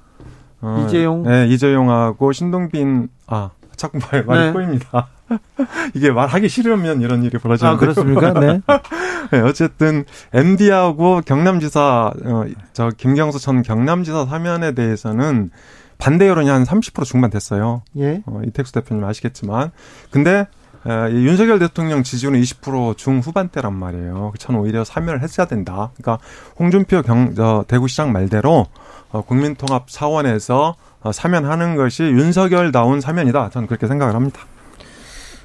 어, 0.61 0.85
이재용. 0.85 1.23
네, 1.23 1.47
이재용하고 1.47 2.31
신동빈 2.31 3.09
아 3.27 3.51
자꾸 3.75 3.99
말 3.99 4.23
말이 4.23 4.45
네. 4.47 4.51
꼬입니다. 4.53 5.07
이게 5.95 6.11
말하기 6.11 6.47
싫으면 6.49 7.01
이런 7.01 7.23
일이 7.23 7.37
벌어지는 7.37 7.73
아, 7.73 7.77
그렇습니까? 7.77 8.33
네. 8.39 8.61
네. 9.31 9.39
어쨌든 9.41 10.05
MD하고 10.33 11.21
경남지사 11.25 12.11
어, 12.25 12.45
저 12.73 12.89
김경수 12.95 13.39
전 13.39 13.63
경남지사 13.63 14.25
사면에 14.25 14.73
대해서는 14.73 15.49
반대 15.97 16.27
여론이 16.27 16.49
한 16.49 16.63
30% 16.63 17.05
중반 17.05 17.29
됐어요. 17.29 17.81
예. 17.97 18.21
어, 18.25 18.41
이택수 18.45 18.73
대표님 18.73 19.03
아시겠지만 19.03 19.71
근데 20.11 20.47
에, 20.87 21.11
윤석열 21.11 21.59
대통령 21.59 22.03
지지율은 22.03 22.39
20% 22.41 22.97
중후반대란 22.97 23.73
말이에요. 23.73 24.33
저는 24.37 24.59
오히려 24.59 24.83
사면을 24.83 25.21
했어야 25.21 25.47
된다. 25.47 25.91
그러니까 25.97 26.23
홍준표 26.59 27.01
경, 27.01 27.33
저, 27.35 27.65
대구시장 27.67 28.11
말대로 28.11 28.67
어, 29.11 29.21
국민통합 29.21 29.87
차원에서 29.87 30.75
어, 31.01 31.11
사면하는 31.11 31.75
것이 31.75 32.03
윤석열다운 32.03 33.01
사면이다. 33.01 33.49
저는 33.49 33.67
그렇게 33.67 33.87
생각을 33.87 34.15
합니다. 34.15 34.41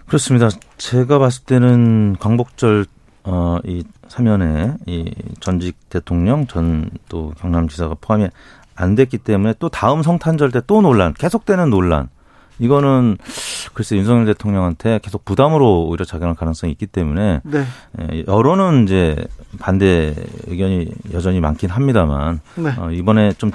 그렇습니다. 0.07 0.49
제가 0.77 1.19
봤을 1.19 1.45
때는 1.45 2.17
광복절 2.19 2.87
어, 3.25 3.59
이 3.65 3.85
사면에 4.09 4.75
이 4.87 5.15
전직 5.41 5.77
대통령 5.89 6.47
전 6.47 6.91
또 7.11 7.33
경남지사가 7.39 7.97
포함이 8.01 8.29
안 8.75 8.95
됐기 8.95 9.19
때문에 9.19 9.55
또 9.59 9.69
다음 9.69 10.03
성탄절 10.03 10.53
때 10.53 10.61
또 10.67 10.81
논란, 10.81 11.13
계속되는 11.13 11.69
논란. 11.69 12.09
이거는 12.61 13.17
글쎄 13.73 13.97
윤석열 13.97 14.27
대통령한테 14.27 15.01
계속 15.03 15.25
부담으로 15.25 15.87
오히려 15.87 16.05
작용할 16.05 16.37
가능성이 16.37 16.73
있기 16.73 16.87
때문에 16.87 17.41
네. 17.43 17.65
예, 18.01 18.25
여론은 18.29 18.85
이제 18.85 19.17
반대 19.59 20.15
의견이 20.47 20.91
여전히 21.13 21.41
많긴 21.41 21.71
합니다만 21.71 22.41
네. 22.57 22.73
어, 22.79 22.91
이번에 22.91 23.33
좀 23.33 23.51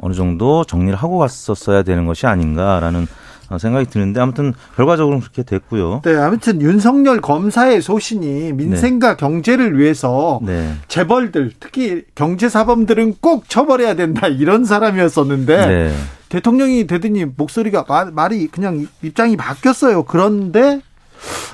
어느 0.00 0.14
정도 0.14 0.64
정리를 0.64 0.96
하고 0.96 1.18
갔었어야 1.18 1.82
되는 1.82 2.06
것이 2.06 2.26
아닌가라는 2.26 3.06
어, 3.48 3.58
생각이 3.58 3.86
드는데 3.86 4.20
아무튼 4.20 4.54
결과적으로 4.74 5.20
그렇게 5.20 5.42
됐고요. 5.42 6.00
네, 6.04 6.16
아무튼 6.16 6.60
윤석열 6.60 7.20
검사의 7.20 7.80
소신이 7.80 8.52
민생과 8.54 9.10
네. 9.10 9.16
경제를 9.16 9.78
위해서 9.78 10.40
네. 10.42 10.74
재벌들 10.88 11.52
특히 11.60 12.02
경제 12.14 12.48
사범들은 12.48 13.16
꼭 13.20 13.48
처벌해야 13.48 13.94
된다 13.94 14.26
이런 14.26 14.64
사람이었었는데 14.64 15.66
네. 15.66 15.92
대통령이 16.28 16.86
되더니 16.86 17.24
목소리가 17.24 17.84
말 18.12 18.32
이 18.32 18.48
그냥 18.48 18.86
입장이 19.02 19.36
바뀌었어요. 19.36 20.04
그런데 20.04 20.80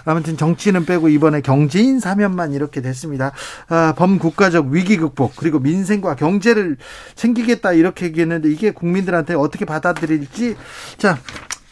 아무튼 0.05 0.37
정치는 0.37 0.85
빼고 0.85 1.09
이번에 1.09 1.41
경제인 1.41 2.01
사면만 2.01 2.53
이렇게 2.53 2.81
됐습니다. 2.81 3.33
아, 3.69 3.95
범국가적 3.97 4.69
위기 4.69 4.97
극복 4.97 5.37
그리고 5.37 5.61
민생과 5.61 6.17
경제를 6.17 6.77
챙기겠다 7.15 7.73
이렇게 7.73 8.07
얘기했는데 8.07 8.51
이게 8.51 8.71
국민들한테 8.73 9.35
어떻게 9.35 9.65
받아들일지 9.65 10.57
자 10.99 11.19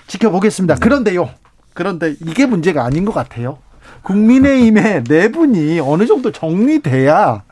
지켜보겠습니다. 0.06 0.76
그런데요. 0.76 1.30
그런데 1.74 2.14
이게 2.20 2.46
문제가 2.46 2.84
아닌 2.84 3.04
것 3.04 3.12
같아요. 3.12 3.58
국민의힘의 4.02 5.04
내분이 5.08 5.80
어느 5.80 6.06
정도 6.06 6.30
정리돼야 6.32 7.42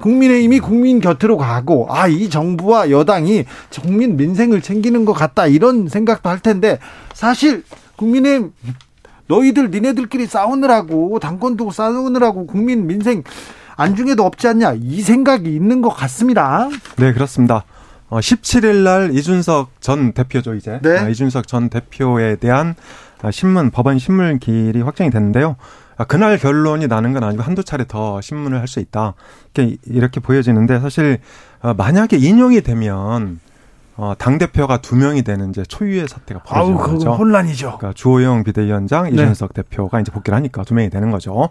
국민의힘이 0.00 0.60
국민 0.60 1.00
곁으로 1.00 1.36
가고 1.36 1.86
아 1.90 2.08
이 2.08 2.30
정부와 2.30 2.90
여당이 2.90 3.44
국민 3.82 4.16
민생을 4.16 4.62
챙기는 4.62 5.04
것 5.04 5.12
같다 5.12 5.46
이런 5.46 5.88
생각도 5.88 6.28
할 6.30 6.38
텐데 6.38 6.78
사실 7.12 7.64
국민의힘 7.96 8.52
너희들 9.26 9.70
니네들끼리 9.70 10.26
싸우느라고 10.26 11.18
당권 11.18 11.56
두고 11.56 11.70
싸우느라고 11.70 12.46
국민 12.46 12.86
민생 12.86 13.22
안중에도 13.76 14.24
없지 14.24 14.46
않냐 14.48 14.74
이 14.80 15.00
생각이 15.00 15.52
있는 15.52 15.80
것 15.82 15.88
같습니다. 15.90 16.68
네 16.96 17.12
그렇습니다. 17.12 17.64
어, 18.10 18.18
17일 18.20 18.84
날 18.84 19.14
이준석 19.14 19.80
전 19.80 20.12
대표죠 20.12 20.54
이제 20.54 20.78
네. 20.82 20.98
아, 20.98 21.08
이준석 21.08 21.48
전 21.48 21.68
대표에 21.70 22.36
대한 22.36 22.74
아, 23.22 23.30
신문 23.30 23.70
법원 23.70 23.98
신문 23.98 24.38
길이 24.38 24.80
확정이 24.82 25.10
됐는데요. 25.10 25.56
아, 25.96 26.04
그날 26.04 26.38
결론이 26.38 26.86
나는 26.88 27.12
건 27.12 27.22
아니고 27.24 27.42
한두 27.42 27.62
차례 27.64 27.84
더 27.86 28.20
신문을 28.20 28.58
할 28.60 28.66
수 28.66 28.80
있다. 28.80 29.14
이렇게, 29.54 29.76
이렇게 29.86 30.20
보여지는데 30.20 30.80
사실 30.80 31.18
어, 31.62 31.74
만약에 31.74 32.16
인용이 32.16 32.60
되면 32.62 33.40
어, 33.96 34.14
당 34.18 34.38
대표가 34.38 34.78
두 34.78 34.96
명이 34.96 35.22
되는 35.22 35.50
이제 35.50 35.62
초유의 35.62 36.08
사태가 36.08 36.42
벌어지는 36.42 36.78
아우, 36.78 36.84
거죠. 36.84 37.12
혼란이죠. 37.12 37.76
그러니까 37.78 37.92
주호영 37.94 38.42
비대위원장, 38.42 39.04
네. 39.04 39.10
이준석 39.10 39.54
대표가 39.54 40.00
이제 40.00 40.10
복귀를 40.10 40.36
하니까 40.36 40.64
두 40.64 40.74
명이 40.74 40.90
되는 40.90 41.10
거죠. 41.12 41.50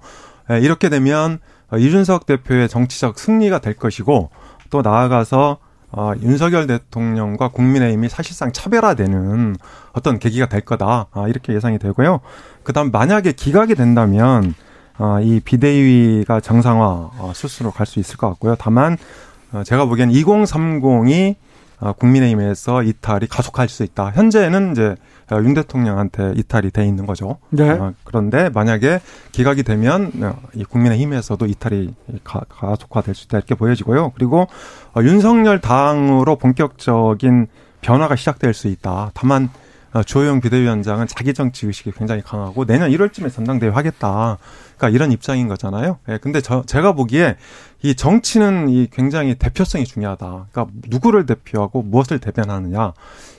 예, 0.51 0.59
이렇게 0.59 0.89
되면 0.89 1.39
어, 1.71 1.77
이준석 1.77 2.25
대표의 2.25 2.67
정치적 2.67 3.17
승리가 3.17 3.59
될 3.59 3.75
것이고 3.75 4.29
또 4.69 4.81
나아가서 4.81 5.57
어, 5.95 6.13
윤석열 6.21 6.65
대통령과 6.65 7.49
국민의힘이 7.49 8.09
사실상 8.09 8.51
차별화되는 8.51 9.55
어떤 9.93 10.17
계기가 10.17 10.47
될 10.47 10.61
거다. 10.61 11.05
아, 11.11 11.27
이렇게 11.27 11.53
예상이 11.53 11.77
되고요. 11.77 12.19
그 12.63 12.73
다음 12.73 12.89
만약에 12.91 13.31
기각이 13.33 13.75
된다면, 13.75 14.55
어, 14.97 15.19
이 15.21 15.39
비대위가 15.39 16.39
정상화 16.39 16.85
어, 17.17 17.31
수순으로 17.35 17.71
갈 17.71 17.85
수 17.85 17.99
있을 17.99 18.17
것 18.17 18.27
같고요. 18.29 18.55
다만, 18.57 18.97
어, 19.51 19.63
제가 19.63 19.85
보기엔 19.85 20.09
2030이 20.11 21.35
어, 21.79 21.93
국민의힘에서 21.93 22.81
이탈이 22.83 23.27
가속할 23.27 23.69
수 23.69 23.83
있다. 23.83 24.11
현재는 24.15 24.71
이제 24.71 24.83
어, 24.91 24.95
윤 25.37 25.53
대통령한테 25.53 26.33
이탈이 26.35 26.71
돼 26.71 26.85
있는 26.85 27.05
거죠. 27.05 27.37
네. 27.49 27.69
어, 27.71 27.93
그런데 28.03 28.49
만약에 28.49 28.99
기각이 29.31 29.63
되면 29.63 30.11
어, 30.21 30.35
이 30.53 30.63
국민의힘에서도 30.63 31.45
이탈이 31.45 31.93
가, 32.23 32.41
가속화될 32.49 33.15
수 33.15 33.25
있다 33.25 33.37
이렇게 33.37 33.55
보여지고요. 33.55 34.11
그리고 34.15 34.47
어, 34.95 35.01
윤석열 35.01 35.59
당으로 35.61 36.35
본격적인 36.35 37.47
변화가 37.81 38.15
시작될 38.15 38.53
수 38.53 38.67
있다. 38.67 39.11
다만 39.13 39.49
어, 39.93 40.01
주호영 40.01 40.41
비대위원장은 40.41 41.05
자기 41.07 41.33
정치 41.33 41.67
의식이 41.67 41.91
굉장히 41.91 42.21
강하고 42.23 42.65
내년 42.65 42.89
1월쯤에 42.89 43.31
전당대회 43.31 43.69
하겠다. 43.69 44.39
그러니까 44.75 44.89
이런 44.89 45.11
입장인 45.11 45.47
거잖아요. 45.47 45.99
예, 46.09 46.17
근데 46.17 46.41
저 46.41 46.63
제가 46.65 46.93
보기에 46.93 47.37
이 47.83 47.93
정치는 47.93 48.69
이 48.69 48.87
굉장히 48.91 49.35
대표성이 49.35 49.85
중요하다. 49.85 50.47
그러니까 50.51 50.67
누구를 50.87 51.27
대표하고 51.27 51.83
무엇을 51.83 52.19
대변하느냐 52.19 52.93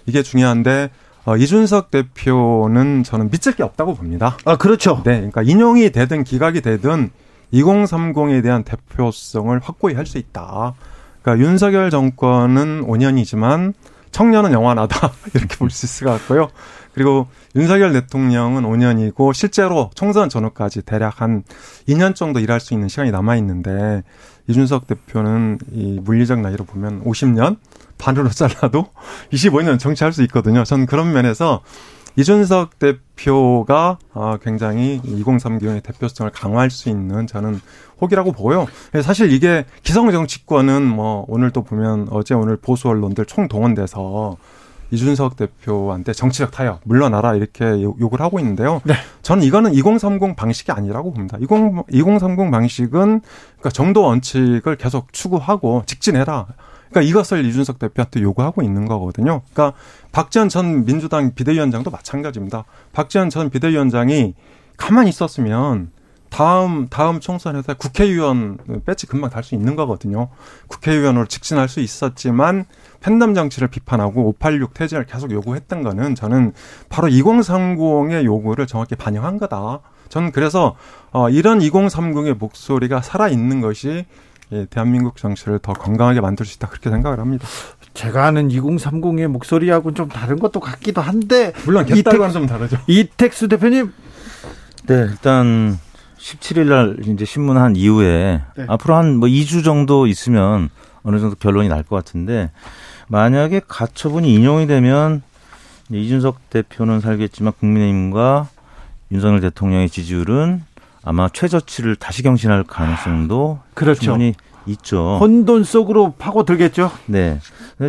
이게 0.06 0.22
중요한데 0.22 0.90
어, 1.24 1.36
이준석 1.36 1.90
대표는 1.90 3.02
저는 3.02 3.30
믿을 3.30 3.54
게 3.54 3.62
없다고 3.62 3.94
봅니다. 3.94 4.36
아, 4.44 4.56
그렇죠. 4.56 5.02
네. 5.04 5.16
그러니까 5.16 5.42
인용이 5.42 5.90
되든 5.90 6.24
기각이 6.24 6.60
되든 6.60 7.10
2030에 7.52 8.42
대한 8.42 8.62
대표성을 8.64 9.58
확고히 9.62 9.94
할 9.94 10.06
수 10.06 10.18
있다. 10.18 10.74
그러니까 11.22 11.46
윤석열 11.46 11.88
정권은 11.90 12.86
5년이지만 12.86 13.72
청년은 14.12 14.52
영원하다. 14.52 15.12
이렇게 15.34 15.56
볼 15.56 15.70
수 15.70 15.86
있을 15.86 16.06
것 16.06 16.12
같고요. 16.12 16.48
그리고 16.92 17.26
윤석열 17.56 17.92
대통령은 17.92 18.62
5년이고 18.62 19.32
실제로 19.32 19.90
총선 19.94 20.28
전후까지 20.28 20.82
대략 20.82 21.20
한 21.22 21.42
2년 21.88 22.14
정도 22.14 22.38
일할 22.38 22.60
수 22.60 22.74
있는 22.74 22.88
시간이 22.88 23.10
남아 23.10 23.36
있는데 23.36 24.02
이준석 24.46 24.86
대표는 24.86 25.58
이 25.72 25.98
물리적 26.04 26.40
나이로 26.40 26.64
보면 26.64 27.02
50년 27.04 27.56
반으로 28.04 28.28
잘라도 28.30 28.86
25년 29.32 29.78
정치할 29.78 30.12
수 30.12 30.22
있거든요. 30.24 30.64
저는 30.64 30.86
그런 30.86 31.12
면에서 31.12 31.62
이준석 32.16 32.78
대표가 32.78 33.98
어, 34.12 34.36
굉장히 34.42 35.00
2030의 35.04 35.82
대표성을 35.82 36.30
강화할 36.30 36.70
수 36.70 36.88
있는 36.88 37.26
저는 37.26 37.60
혹이라고 38.00 38.32
보고요. 38.32 38.66
사실 39.02 39.32
이게 39.32 39.64
기성 39.82 40.10
정치권은 40.12 40.84
뭐 40.84 41.24
오늘 41.28 41.50
또 41.50 41.62
보면 41.62 42.08
어제 42.10 42.34
오늘 42.34 42.56
보수 42.56 42.88
언론들 42.88 43.24
총동원돼서 43.24 44.36
이준석 44.90 45.36
대표한테 45.36 46.12
정치적 46.12 46.52
타협 46.52 46.80
물러나라 46.84 47.34
이렇게 47.34 47.64
욕을 47.82 48.20
하고 48.20 48.38
있는데요. 48.38 48.80
네. 48.84 48.94
저는 49.22 49.42
이거는 49.42 49.74
2030 49.74 50.36
방식이 50.36 50.70
아니라고 50.70 51.12
봅니다. 51.12 51.36
20, 51.40 51.50
2030 51.90 52.50
방식은 52.50 53.20
그러니까 53.20 53.70
정도 53.70 54.02
원칙을 54.02 54.76
계속 54.76 55.12
추구하고 55.12 55.82
직진해라. 55.86 56.46
그러니까 56.94 57.02
이것을 57.02 57.44
이준석 57.44 57.80
대표한테 57.80 58.22
요구하고 58.22 58.62
있는 58.62 58.86
거거든요. 58.86 59.42
그러니까 59.52 59.76
박지원 60.12 60.48
전 60.48 60.84
민주당 60.84 61.34
비대위원장도 61.34 61.90
마찬가지입니다. 61.90 62.64
박지원 62.92 63.30
전 63.30 63.50
비대위원장이 63.50 64.34
가만히 64.76 65.08
있었으면 65.08 65.90
다음 66.30 66.88
다음 66.88 67.18
총선에서 67.20 67.74
국회의원 67.74 68.58
배치 68.86 69.06
금방 69.06 69.30
달 69.30 69.42
수 69.42 69.56
있는 69.56 69.74
거거든요. 69.74 70.28
국회의원으로 70.68 71.26
직진할 71.26 71.68
수 71.68 71.80
있었지만 71.80 72.64
팬덤 73.00 73.34
정치를 73.34 73.68
비판하고 73.68 74.28
586 74.28 74.74
퇴진을 74.74 75.06
계속 75.06 75.32
요구했던 75.32 75.82
거는 75.82 76.14
저는 76.14 76.52
바로 76.88 77.08
2030의 77.08 78.24
요구를 78.24 78.68
정확히 78.68 78.94
반영한 78.94 79.38
거다. 79.38 79.80
저는 80.08 80.30
그래서 80.30 80.76
어 81.12 81.28
이런 81.28 81.58
2030의 81.58 82.38
목소리가 82.38 83.02
살아 83.02 83.28
있는 83.28 83.60
것이 83.60 84.06
예, 84.54 84.66
대한민국 84.70 85.16
정치를 85.16 85.58
더 85.58 85.72
건강하게 85.72 86.20
만들 86.20 86.46
수 86.46 86.56
있다 86.56 86.68
그렇게 86.68 86.88
생각을 86.90 87.18
합니다. 87.18 87.46
제가 87.92 88.26
아는 88.26 88.48
2030의 88.48 89.26
목소리하고는 89.26 89.94
좀 89.94 90.08
다른 90.08 90.38
것도 90.38 90.60
같기도 90.60 91.00
한데 91.00 91.52
물론 91.64 91.84
개딸과는 91.86 92.32
좀 92.32 92.46
다르죠. 92.46 92.78
이택수 92.86 93.48
대표님 93.48 93.92
네, 94.86 95.06
일단 95.10 95.78
17일 96.18 96.66
날 96.68 96.96
이제 97.06 97.24
신문한 97.24 97.76
이후에 97.76 98.42
네. 98.56 98.64
앞으로 98.68 98.94
한 98.96 99.16
뭐 99.16 99.28
2주 99.28 99.64
정도 99.64 100.06
있으면 100.06 100.70
어느 101.02 101.18
정도 101.18 101.36
결론이 101.36 101.68
날 101.68 101.82
것 101.84 101.96
같은데 101.96 102.50
만약에 103.08 103.60
가처분이 103.68 104.32
인용이 104.32 104.66
되면 104.66 105.22
이준석 105.90 106.48
대표는 106.50 107.00
살겠지만 107.00 107.52
국민의힘과 107.60 108.48
윤석열 109.12 109.40
대통령의 109.40 109.90
지지율은 109.90 110.62
아마 111.04 111.28
최저치를 111.28 111.96
다시 111.96 112.22
경신할 112.22 112.64
가능성도 112.64 113.60
그렇죠. 113.74 114.00
충분히 114.00 114.34
있죠. 114.66 115.18
혼돈 115.20 115.64
속으로 115.64 116.14
파고들겠죠. 116.18 116.90
네. 117.06 117.38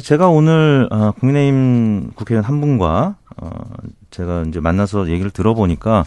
제가 0.03 0.27
오늘 0.27 0.87
어, 0.91 1.11
국민의힘 1.11 2.11
국회의원 2.15 2.43
한 2.43 2.59
분과 2.59 3.15
어, 3.37 3.49
제가 4.11 4.43
이제 4.47 4.59
만나서 4.59 5.09
얘기를 5.09 5.31
들어보니까 5.31 6.05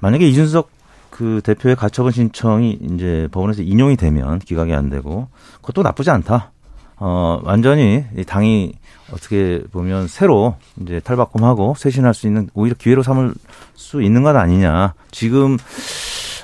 만약에 0.00 0.28
이준석 0.28 0.70
그 1.10 1.40
대표의 1.42 1.76
가처분 1.76 2.12
신청이 2.12 2.78
이제 2.82 3.28
법원에서 3.32 3.62
인용이 3.62 3.96
되면 3.96 4.38
기각이 4.38 4.72
안 4.72 4.90
되고 4.90 5.28
그것도 5.60 5.82
나쁘지 5.82 6.10
않다. 6.10 6.52
어, 6.98 7.40
완전히 7.42 8.04
당이 8.26 8.74
어떻게 9.12 9.62
보면 9.72 10.08
새로 10.08 10.56
이제 10.80 11.00
탈바꿈하고 11.00 11.74
쇄신할 11.76 12.14
수 12.14 12.26
있는 12.26 12.48
오히려 12.54 12.74
기회로 12.76 13.02
삼을 13.02 13.34
수 13.74 14.02
있는 14.02 14.22
것 14.22 14.34
아니냐. 14.36 14.94
지금 15.10 15.58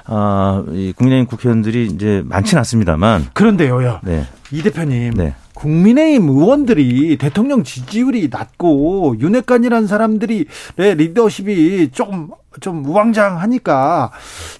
아, 0.04 0.64
이 0.70 0.92
국민의힘 0.96 1.26
국회의원들이 1.26 1.86
이제 1.86 2.22
많지는 2.24 2.58
않습니다만. 2.60 3.28
그런데요, 3.32 4.00
네. 4.02 4.26
이 4.50 4.62
대표님. 4.62 5.14
네. 5.14 5.34
국민의힘 5.62 6.28
의원들이 6.28 7.16
대통령 7.18 7.62
지지율이 7.62 8.28
낮고 8.32 9.16
윤핵관이라는 9.20 9.86
사람들이 9.86 10.46
리더십이 10.76 11.90
조금 11.92 12.30
좀 12.60 12.84
우왕좌왕하니까 12.84 14.10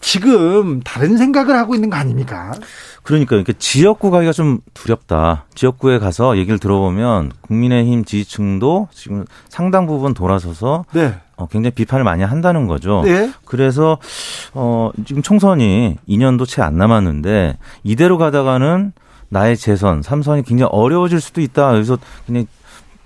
지금 0.00 0.80
다른 0.80 1.16
생각을 1.16 1.56
하고 1.56 1.74
있는 1.74 1.90
거 1.90 1.96
아닙니까? 1.96 2.52
그러니까 3.02 3.34
이렇게 3.34 3.52
지역구 3.52 4.12
가기가 4.12 4.30
좀 4.32 4.60
두렵다. 4.74 5.46
지역구에 5.56 5.98
가서 5.98 6.38
얘기를 6.38 6.60
들어보면 6.60 7.32
국민의힘 7.40 8.04
지지층도 8.04 8.88
지금 8.92 9.24
상당 9.48 9.86
부분 9.88 10.14
돌아서서 10.14 10.84
네. 10.92 11.16
어, 11.36 11.48
굉장히 11.48 11.72
비판을 11.72 12.04
많이 12.04 12.22
한다는 12.22 12.68
거죠. 12.68 13.02
네. 13.04 13.32
그래서 13.44 13.98
어, 14.54 14.90
지금 15.04 15.20
총선이 15.20 15.96
2년도 16.08 16.46
채 16.46 16.62
안 16.62 16.78
남았는데 16.78 17.58
이대로 17.82 18.18
가다가는 18.18 18.92
나의 19.32 19.56
재선, 19.56 20.02
삼선이 20.02 20.42
굉장히 20.42 20.68
어려워질 20.72 21.20
수도 21.20 21.40
있다. 21.40 21.72
그래서 21.72 21.96
그냥 22.26 22.46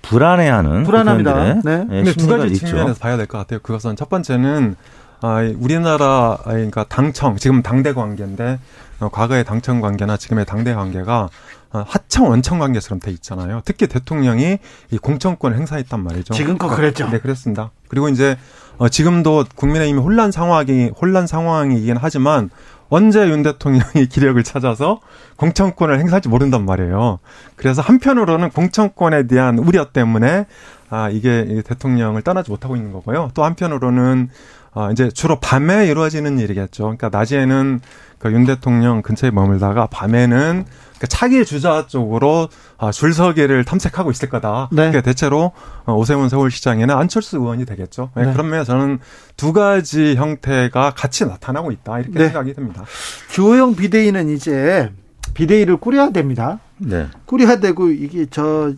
불안해하는 0.01 0.83
불안합니다. 0.83 1.61
네. 1.63 1.85
네. 1.89 2.03
두 2.13 2.27
가지 2.27 2.53
있죠. 2.53 2.67
측면에서 2.67 2.99
봐야 2.99 3.15
될 3.17 3.27
것 3.27 3.37
같아요. 3.37 3.59
그것은 3.61 3.95
첫 3.95 4.09
번째는 4.09 4.75
아, 5.21 5.37
우리나라 5.57 6.37
그러니까 6.43 6.83
당청 6.83 7.37
지금 7.37 7.63
당대 7.63 7.93
관계인데 7.93 8.59
어, 8.99 9.09
과거의 9.09 9.45
당청 9.45 9.79
관계나 9.81 10.17
지금의 10.17 10.45
당대 10.45 10.73
관계가 10.73 11.29
어, 11.71 11.83
하청 11.87 12.29
원청 12.29 12.59
관계처럼 12.59 12.99
돼 12.99 13.11
있잖아요. 13.11 13.61
특히 13.65 13.87
대통령이 13.87 14.59
이 14.91 14.97
공천권을 14.97 15.57
행사했단 15.57 15.99
말이죠. 16.03 16.33
지금껏 16.33 16.67
그랬죠. 16.67 17.09
네, 17.09 17.19
그렇습니다. 17.19 17.71
그리고 17.87 18.09
이제 18.09 18.37
어, 18.77 18.89
지금도 18.89 19.45
국민의힘이 19.55 19.99
혼란 19.99 20.31
상황이 20.31 20.91
혼란 21.01 21.25
상황이긴 21.25 21.97
하지만 21.99 22.49
언제 22.89 23.27
윤 23.29 23.43
대통령이 23.43 24.07
기력을 24.09 24.41
찾아서 24.43 24.99
공천권을 25.37 25.99
행사할지 25.99 26.29
모른단 26.29 26.65
말이에요. 26.65 27.19
그래서 27.55 27.81
한편으로는 27.81 28.49
공천권에 28.49 29.27
대한 29.27 29.57
우려 29.57 29.91
때문에 29.91 30.45
아 30.89 31.09
이게 31.09 31.61
대통령을 31.65 32.21
떠나지 32.21 32.49
못하고 32.49 32.75
있는 32.75 32.91
거고요. 32.93 33.31
또 33.33 33.43
한편으로는 33.43 34.29
아 34.73 34.91
이제 34.91 35.09
주로 35.09 35.39
밤에 35.39 35.87
이루어지는 35.87 36.39
일이겠죠. 36.39 36.83
그러니까 36.83 37.09
낮에는 37.09 37.81
그윤 38.19 38.45
대통령 38.45 39.01
근처에 39.01 39.31
머물다가 39.31 39.87
밤에는 39.87 40.65
그 40.99 41.07
차기 41.07 41.45
주자 41.45 41.85
쪽으로 41.87 42.49
아, 42.77 42.91
줄서기를 42.91 43.63
탐색하고 43.65 44.11
있을 44.11 44.29
거다. 44.29 44.69
네. 44.71 44.77
그러니까 44.77 45.01
대체로 45.01 45.51
어, 45.85 45.93
오세훈 45.93 46.29
서울시장에는 46.29 46.95
안철수 46.95 47.37
의원이 47.37 47.65
되겠죠. 47.65 48.11
네. 48.15 48.31
그런 48.31 48.49
면에 48.49 48.63
저는 48.63 48.99
두 49.35 49.53
가지 49.53 50.15
형태가 50.15 50.93
같이 50.95 51.25
나타나고 51.25 51.71
있다 51.71 51.99
이렇게 51.99 52.17
네. 52.19 52.25
생각이 52.25 52.53
듭니다. 52.53 52.83
주호영 53.31 53.75
비대위는 53.75 54.29
이제 54.29 54.91
비대위를 55.33 55.77
꾸려야 55.77 56.09
됩니다. 56.09 56.59
네. 56.77 57.07
꾸려야 57.25 57.59
되고 57.59 57.89
이게 57.89 58.25
저 58.29 58.73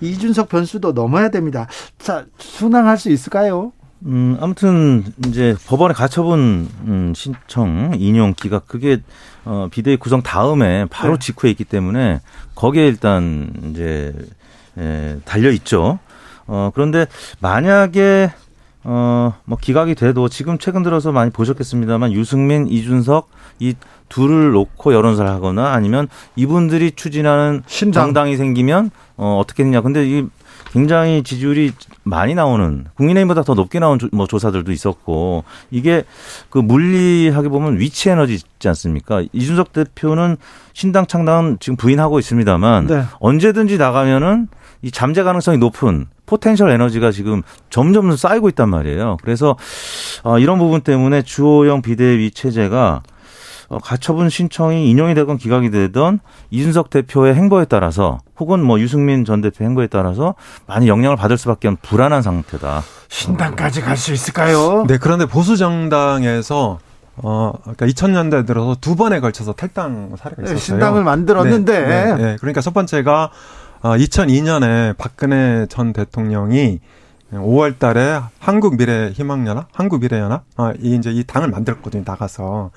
이준석 0.00 0.48
변수도 0.48 0.92
넘어야 0.92 1.28
됩니다. 1.30 1.68
자 1.98 2.26
순항할 2.38 2.98
수 2.98 3.10
있을까요? 3.10 3.72
음, 4.04 4.36
아무튼 4.40 5.04
이제 5.26 5.54
법원에 5.66 5.94
가처분 5.94 6.68
음, 6.86 7.12
신청 7.14 7.92
인용 7.96 8.34
기각 8.34 8.66
그게 8.66 8.98
어 9.44 9.68
비대위 9.70 9.96
구성 9.96 10.22
다음에 10.22 10.86
바로 10.86 11.14
네. 11.14 11.18
직후에 11.20 11.50
있기 11.50 11.64
때문에 11.64 12.20
거기에 12.54 12.86
일단 12.86 13.52
이제 13.70 14.12
에, 14.78 15.18
달려 15.24 15.50
있죠. 15.50 15.98
어 16.46 16.70
그런데 16.74 17.06
만약에 17.40 18.32
어 18.84 19.32
뭐 19.44 19.58
기각이 19.60 19.94
돼도 19.94 20.28
지금 20.28 20.58
최근 20.58 20.82
들어서 20.82 21.12
많이 21.12 21.30
보셨겠습니다만 21.30 22.12
유승민, 22.12 22.66
이준석 22.68 23.30
이 23.60 23.74
둘을 24.08 24.52
놓고 24.52 24.92
여론사를 24.92 25.30
하거나 25.30 25.72
아니면 25.72 26.08
이분들이 26.36 26.92
추진하는 26.92 27.62
신당. 27.66 28.06
정당이 28.06 28.36
생기면 28.36 28.90
어 29.16 29.38
어떻게 29.40 29.62
했냐. 29.62 29.80
근데 29.82 30.06
이 30.08 30.26
굉장히 30.72 31.22
지지율이 31.22 31.72
많이 32.02 32.34
나오는 32.34 32.86
국민의힘보다 32.94 33.42
더 33.42 33.54
높게 33.54 33.78
나온 33.78 33.98
조, 33.98 34.08
뭐 34.12 34.26
조사들도 34.26 34.72
있었고 34.72 35.44
이게 35.70 36.04
그 36.48 36.58
물리하게 36.58 37.48
보면 37.50 37.78
위치 37.78 38.08
에너지 38.08 38.34
있지 38.34 38.68
않습니까? 38.68 39.22
이준석 39.32 39.72
대표는 39.72 40.38
신당 40.72 41.06
창당은 41.06 41.58
지금 41.60 41.76
부인하고 41.76 42.18
있습니다만 42.18 42.86
네. 42.86 43.04
언제든지 43.20 43.76
나가면은 43.76 44.48
이 44.80 44.90
잠재 44.90 45.22
가능성이 45.22 45.58
높은 45.58 46.06
potential 46.26 46.70
에너지가 46.70 47.12
지금 47.12 47.42
점점 47.68 48.16
쌓이고 48.16 48.48
있단 48.48 48.70
말이에요. 48.70 49.18
그래서 49.22 49.56
어, 50.24 50.38
이런 50.38 50.58
부분 50.58 50.80
때문에 50.80 51.22
주호영 51.22 51.82
비대위 51.82 52.30
체제가 52.30 53.02
어, 53.02 53.11
가처분 53.78 54.28
신청이 54.28 54.90
인용이 54.90 55.14
되건 55.14 55.36
기각이 55.38 55.70
되던 55.70 56.20
이준석 56.50 56.90
대표의 56.90 57.34
행보에 57.34 57.64
따라서 57.66 58.18
혹은 58.38 58.62
뭐 58.62 58.78
유승민 58.80 59.24
전 59.24 59.40
대표 59.40 59.64
행보에 59.64 59.86
따라서 59.86 60.34
많이 60.66 60.88
영향을 60.88 61.16
받을 61.16 61.38
수밖에 61.38 61.68
없는 61.68 61.78
불안한 61.82 62.22
상태다. 62.22 62.82
신당까지 63.08 63.80
갈 63.82 63.96
수 63.96 64.12
있을까요? 64.12 64.84
네, 64.88 64.98
그런데 64.98 65.26
보수 65.26 65.56
정당에서 65.56 66.78
어, 67.16 67.52
그러니까 67.62 67.86
2000년대 67.86 68.46
들어서 68.46 68.74
두 68.80 68.96
번에 68.96 69.20
걸쳐서 69.20 69.52
탈당 69.52 70.14
사례가 70.16 70.42
네, 70.42 70.44
있었어요. 70.44 70.54
네, 70.54 70.60
신당을 70.60 71.04
만들었는데. 71.04 71.80
네, 71.80 72.04
네, 72.04 72.14
네. 72.14 72.36
그러니까 72.40 72.60
첫 72.62 72.72
번째가 72.74 73.30
어, 73.82 73.90
2002년에 73.96 74.96
박근혜 74.96 75.66
전 75.68 75.92
대통령이 75.92 76.80
5월 77.34 77.78
달에 77.78 78.20
한국미래희망연합, 78.40 79.68
한국미래연합, 79.72 80.44
아, 80.56 80.72
이 80.80 80.94
이제 80.96 81.10
이 81.10 81.24
당을 81.24 81.48
만들었거든요, 81.48 82.02
나가서. 82.06 82.70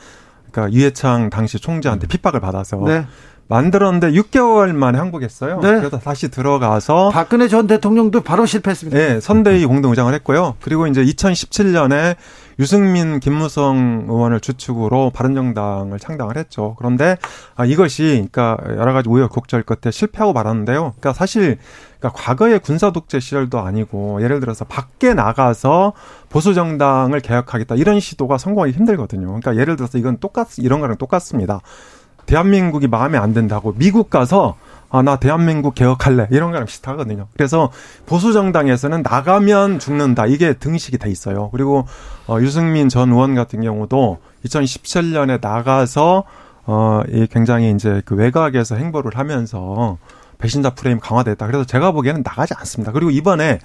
그러니까 0.55 0.73
유해창 0.73 1.29
당시 1.29 1.59
총재한테 1.59 2.07
핍박을 2.07 2.39
받아서 2.39 2.81
네. 2.85 3.05
만들었는데 3.47 4.11
6개월 4.11 4.73
만에 4.73 4.97
항복했어요. 4.97 5.59
네. 5.59 5.75
그래서 5.75 5.99
다시 5.99 6.31
들어가서 6.31 7.09
박근혜 7.09 7.47
전 7.47 7.67
대통령도 7.67 8.21
바로 8.21 8.45
실패했습니다. 8.45 8.97
네, 8.97 9.19
선대위 9.19 9.65
공동의장을 9.65 10.11
했고요. 10.15 10.55
그리고 10.61 10.87
이제 10.87 11.03
2017년에 11.03 12.15
유승민, 12.59 13.19
김무성 13.19 14.05
의원을 14.07 14.39
주축으로 14.39 15.11
바른정당을 15.11 15.99
창당을 15.99 16.37
했죠. 16.37 16.75
그런데 16.77 17.17
아, 17.55 17.65
이것이 17.65 18.27
그러니까 18.31 18.57
여러 18.77 18.93
가지 18.93 19.09
우여곡절 19.09 19.63
끝에 19.63 19.91
실패하고 19.91 20.33
말았는데요. 20.33 20.93
그러니까 20.97 21.13
사실 21.13 21.57
그러니까 21.99 22.21
과거의 22.21 22.59
군사 22.59 22.91
독재 22.91 23.19
시절도 23.19 23.59
아니고 23.59 24.21
예를 24.21 24.39
들어서 24.39 24.65
밖에 24.65 25.13
나가서 25.13 25.93
보수 26.29 26.53
정당을 26.53 27.19
개혁하겠다 27.19 27.75
이런 27.75 27.99
시도가 27.99 28.37
성공하기 28.37 28.73
힘들거든요. 28.73 29.27
그러니까 29.27 29.57
예를 29.57 29.75
들어서 29.75 29.97
이건 29.97 30.17
똑같 30.19 30.57
이런 30.57 30.79
거랑 30.79 30.97
똑같습니다. 30.97 31.61
대한민국이 32.25 32.87
마음에 32.87 33.17
안 33.17 33.33
든다고 33.33 33.75
미국 33.77 34.09
가서 34.09 34.55
아, 34.89 35.01
나 35.01 35.17
대한민국 35.17 35.75
개혁할래. 35.75 36.27
이런 36.31 36.51
거랑 36.51 36.65
비슷하거든요. 36.65 37.27
그래서 37.33 37.71
보수정당에서는 38.05 39.01
나가면 39.03 39.79
죽는다. 39.79 40.25
이게 40.27 40.53
등식이 40.53 40.97
돼 40.97 41.09
있어요. 41.09 41.49
그리고, 41.51 41.85
어, 42.27 42.37
유승민 42.39 42.89
전 42.89 43.11
의원 43.11 43.35
같은 43.35 43.61
경우도 43.61 44.19
2017년에 44.45 45.39
나가서, 45.41 46.23
어, 46.65 47.01
이 47.09 47.27
굉장히 47.27 47.71
이제 47.71 48.01
그 48.05 48.15
외곽에서 48.15 48.75
행보를 48.75 49.17
하면서 49.17 49.97
배신자 50.37 50.71
프레임 50.71 50.99
강화됐다. 50.99 51.45
그래서 51.47 51.63
제가 51.63 51.91
보기에는 51.91 52.23
나가지 52.23 52.53
않습니다. 52.57 52.91
그리고 52.91 53.11
이번에 53.11 53.59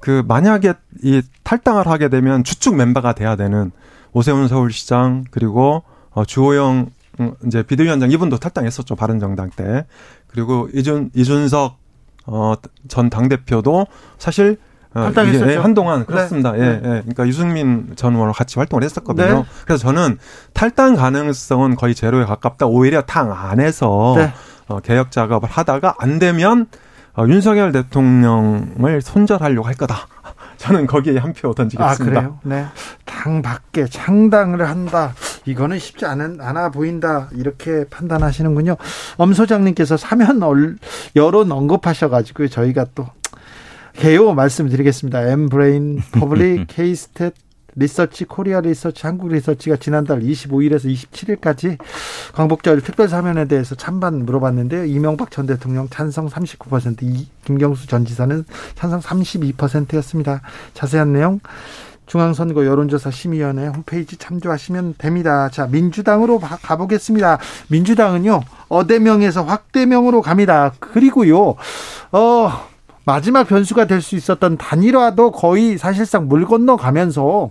그 0.00 0.22
만약에 0.26 0.74
이 1.02 1.22
탈당을 1.44 1.86
하게 1.86 2.08
되면 2.08 2.44
주축 2.44 2.76
멤버가 2.76 3.14
돼야 3.14 3.36
되는 3.36 3.72
오세훈 4.12 4.48
서울시장 4.48 5.24
그리고 5.30 5.82
어, 6.10 6.24
주호영 6.24 6.90
음, 7.20 7.34
이제 7.46 7.62
비대위원장 7.62 8.10
이분도 8.10 8.38
탈당했었죠 8.38 8.96
바른정당 8.96 9.50
때 9.56 9.86
그리고 10.34 10.68
이준 10.74 11.10
이준석 11.14 11.76
어, 12.26 12.54
전 12.88 13.08
당대표도 13.10 13.86
사실 14.18 14.58
어, 14.94 15.10
이게 15.10 15.52
예, 15.52 15.56
한동안 15.56 16.00
네. 16.00 16.04
그렇습니다. 16.06 16.52
네. 16.52 16.60
예, 16.60 16.64
예. 16.76 16.80
그러니까 16.80 17.26
유승민 17.26 17.92
전 17.96 18.14
의원과 18.14 18.32
같이 18.32 18.58
활동을 18.58 18.84
했었거든요. 18.84 19.34
네. 19.40 19.44
그래서 19.64 19.82
저는 19.82 20.18
탈당 20.52 20.94
가능성은 20.94 21.74
거의 21.76 21.94
제로에 21.94 22.24
가깝다. 22.24 22.66
오히려 22.66 23.02
당 23.02 23.32
안에서 23.32 24.14
네. 24.16 24.32
어, 24.68 24.80
개혁 24.80 25.10
작업을 25.10 25.48
하다가 25.48 25.96
안 25.98 26.18
되면 26.18 26.66
어, 27.16 27.24
윤석열 27.26 27.72
대통령을 27.72 29.02
손절하려고 29.02 29.66
할 29.66 29.74
거다. 29.74 30.06
저는 30.58 30.86
거기에 30.86 31.18
한 31.18 31.32
표 31.32 31.52
던지겠습니다. 31.52 32.20
아, 32.20 32.22
그래요? 32.22 32.38
네. 32.44 32.64
당 33.04 33.42
밖에 33.42 33.86
창당을 33.86 34.66
한다. 34.68 35.12
이거는 35.46 35.78
쉽지 35.78 36.06
않은, 36.06 36.40
않아 36.40 36.70
보인다. 36.70 37.28
이렇게 37.32 37.84
판단하시는군요. 37.90 38.76
엄 39.16 39.34
소장님께서 39.34 39.96
사면 39.96 40.40
여론 41.16 41.52
언급하셔가지고 41.52 42.48
저희가 42.48 42.86
또 42.94 43.06
개요 43.94 44.34
말씀드리겠습니다. 44.34 45.28
엠브레인 45.28 46.00
퍼블릭 46.12 46.66
케이스탯 46.66 47.32
리서치 47.76 48.24
코리아 48.24 48.60
리서치 48.60 49.06
한국 49.06 49.28
리서치가 49.28 49.76
지난달 49.76 50.20
25일에서 50.20 50.92
27일까지 50.92 51.78
광복절 52.32 52.80
특별 52.82 53.08
사면에 53.08 53.46
대해서 53.46 53.74
찬반 53.74 54.24
물어봤는데요. 54.24 54.84
이명박 54.84 55.30
전 55.30 55.46
대통령 55.46 55.88
찬성 55.88 56.28
39%, 56.28 57.02
이 57.02 57.28
김경수 57.44 57.88
전 57.88 58.04
지사는 58.04 58.44
찬성 58.76 59.00
32%였습니다. 59.00 60.40
자세한 60.74 61.12
내용 61.12 61.40
중앙선거 62.06 62.66
여론조사 62.66 63.10
심의위원회 63.10 63.68
홈페이지 63.68 64.16
참조하시면 64.16 64.94
됩니다. 64.98 65.48
자, 65.50 65.66
민주당으로 65.66 66.38
가보겠습니다. 66.38 67.38
민주당은요, 67.68 68.42
어대명에서 68.68 69.42
확대명으로 69.42 70.20
갑니다. 70.22 70.72
그리고요, 70.80 71.54
어, 72.12 72.52
마지막 73.06 73.44
변수가 73.48 73.86
될 73.86 74.00
수 74.00 74.16
있었던 74.16 74.56
단일화도 74.58 75.30
거의 75.32 75.78
사실상 75.78 76.28
물 76.28 76.46
건너 76.46 76.76
가면서 76.76 77.50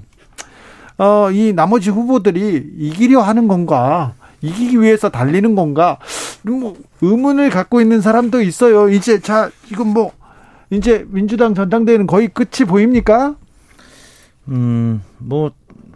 어, 0.97 1.32
이 1.32 1.54
나머지 1.54 1.89
후보들이 1.89 2.74
이기려 2.78 3.22
하는 3.22 3.47
건가? 3.47 4.14
이기기 4.41 4.82
위해서 4.82 5.10
달리는 5.10 5.56
건가? 5.56 5.97
뭐 6.43 6.76
의문을 7.01 7.49
갖고 7.49 7.82
있는 7.82 8.01
사람도 8.01 8.41
있어요. 8.41 8.89
이제 8.89 9.20
자, 9.20 9.49
이건 9.72 9.88
뭐 9.88 10.12
이제 10.70 11.06
민주당 11.10 11.56
전당대회는 11.56 12.08
거의 12.08 12.28
끝이 12.28 12.68
보입니까? 12.68 13.36
음, 14.50 15.02
뭐 15.18 15.52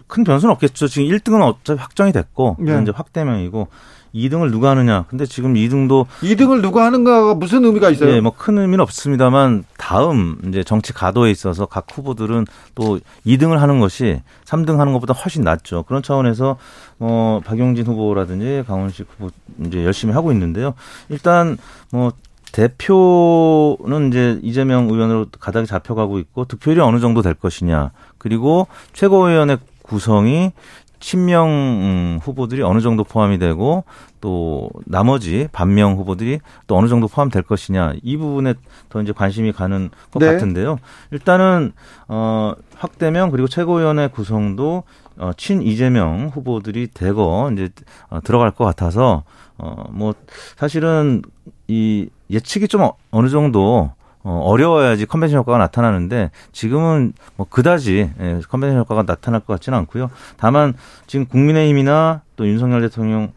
큰 0.08 0.24
변수는 0.24 0.54
없겠죠. 0.54 0.88
지금 0.88 1.10
1등은 1.10 1.41
어차피 1.41 1.80
확정이 1.80 2.12
됐고 2.12 2.58
네. 2.60 2.82
이제 2.82 2.91
확대명이고 2.95 3.68
2등을 4.16 4.52
누가 4.52 4.72
하느냐. 4.72 5.04
근데 5.10 5.26
지금 5.26 5.54
2등도 5.54 6.06
2등을 6.22 6.62
누가 6.62 6.86
하는가가 6.86 7.36
무슨 7.36 7.66
의미가 7.66 7.89
있어요? 7.89 8.12
예, 8.12 8.22
뭐 8.22 8.32
큰 8.32 8.58
의미는 8.58 8.80
없습니다만 8.82 9.66
다음 9.78 10.38
이제 10.48 10.64
정치 10.64 10.93
가도에 10.93 11.30
있어서 11.30 11.66
각 11.66 11.86
후보들은 11.91 12.45
또 12.74 13.00
2등을 13.26 13.58
하는 13.58 13.80
것이 13.80 14.22
3등 14.45 14.78
하는 14.78 14.93
것보다 14.93 15.14
훨씬 15.14 15.43
낫죠. 15.43 15.84
그런 15.84 16.02
차원에서 16.02 16.58
뭐 16.98 17.41
박용진 17.41 17.86
후보라든지 17.86 18.64
강원식 18.66 19.08
후보 19.18 19.30
이제 19.66 19.84
열심히 19.84 20.14
하고 20.14 20.32
있는데요. 20.32 20.74
일단 21.10 21.58
뭐 21.91 22.12
대표는 22.54 24.08
이제 24.10 24.39
이재명 24.41 24.89
의원으로 24.89 25.28
가닥이 25.39 25.68
잡혀가고 25.68 26.20
있고 26.20 26.45
득표율이 26.45 26.82
어느 26.82 27.00
정도 27.00 27.22
될 27.22 27.34
것이냐. 27.34 27.91
그리고 28.18 28.68
최고위원회 28.93 29.58
구성이 29.84 30.52
친명 31.00 31.48
음, 31.50 32.20
후보들이 32.24 32.64
어느 32.64 32.82
정도 32.82 33.04
포함이 33.04 33.38
되고 33.38 33.84
또 34.20 34.70
나머지 34.86 35.48
반명 35.52 35.95
후보들이 35.95 36.39
또 36.66 36.76
어느 36.76 36.88
정도 36.88 37.08
포함될 37.08 37.43
것이냐 37.43 37.93
이 38.02 38.18
부분에 38.18 38.56
더 38.89 39.00
이제 39.02 39.12
관심이 39.12 39.52
가는 39.52 39.91
것 40.12 40.20
네. 40.20 40.26
같은데요. 40.34 40.80
일단은 41.12 41.74
어 42.08 42.54
확대명 42.76 43.30
그리고 43.30 43.48
최고위원회 43.48 44.08
구성도 44.08 44.84
어, 45.20 45.32
친 45.38 45.62
이재명 45.62 46.32
후보들이 46.34 46.88
대거 46.88 47.52
이제 47.54 47.70
어, 48.10 48.20
들어갈 48.22 48.52
것 48.52 48.66
같아서 48.66 49.24
어 49.58 49.86
뭐 49.91 50.14
사실은 50.56 51.22
이 51.68 52.10
예측이 52.30 52.67
좀 52.67 52.89
어느 53.11 53.30
정도 53.30 53.91
어, 54.23 54.41
어려워야지 54.43 55.05
컨벤션 55.05 55.39
효과가 55.39 55.57
나타나는데 55.57 56.32
지금은 56.51 57.13
뭐 57.38 57.47
그다지 57.49 58.11
예, 58.19 58.41
컨벤션 58.49 58.78
효과가 58.80 59.03
나타날 59.03 59.39
것 59.39 59.53
같지는 59.53 59.78
않고요. 59.80 60.09
다만 60.36 60.73
지금 61.05 61.25
국민의힘이나 61.25 62.23
또 62.36 62.45
윤석열 62.45 62.82
대통령의 62.82 63.30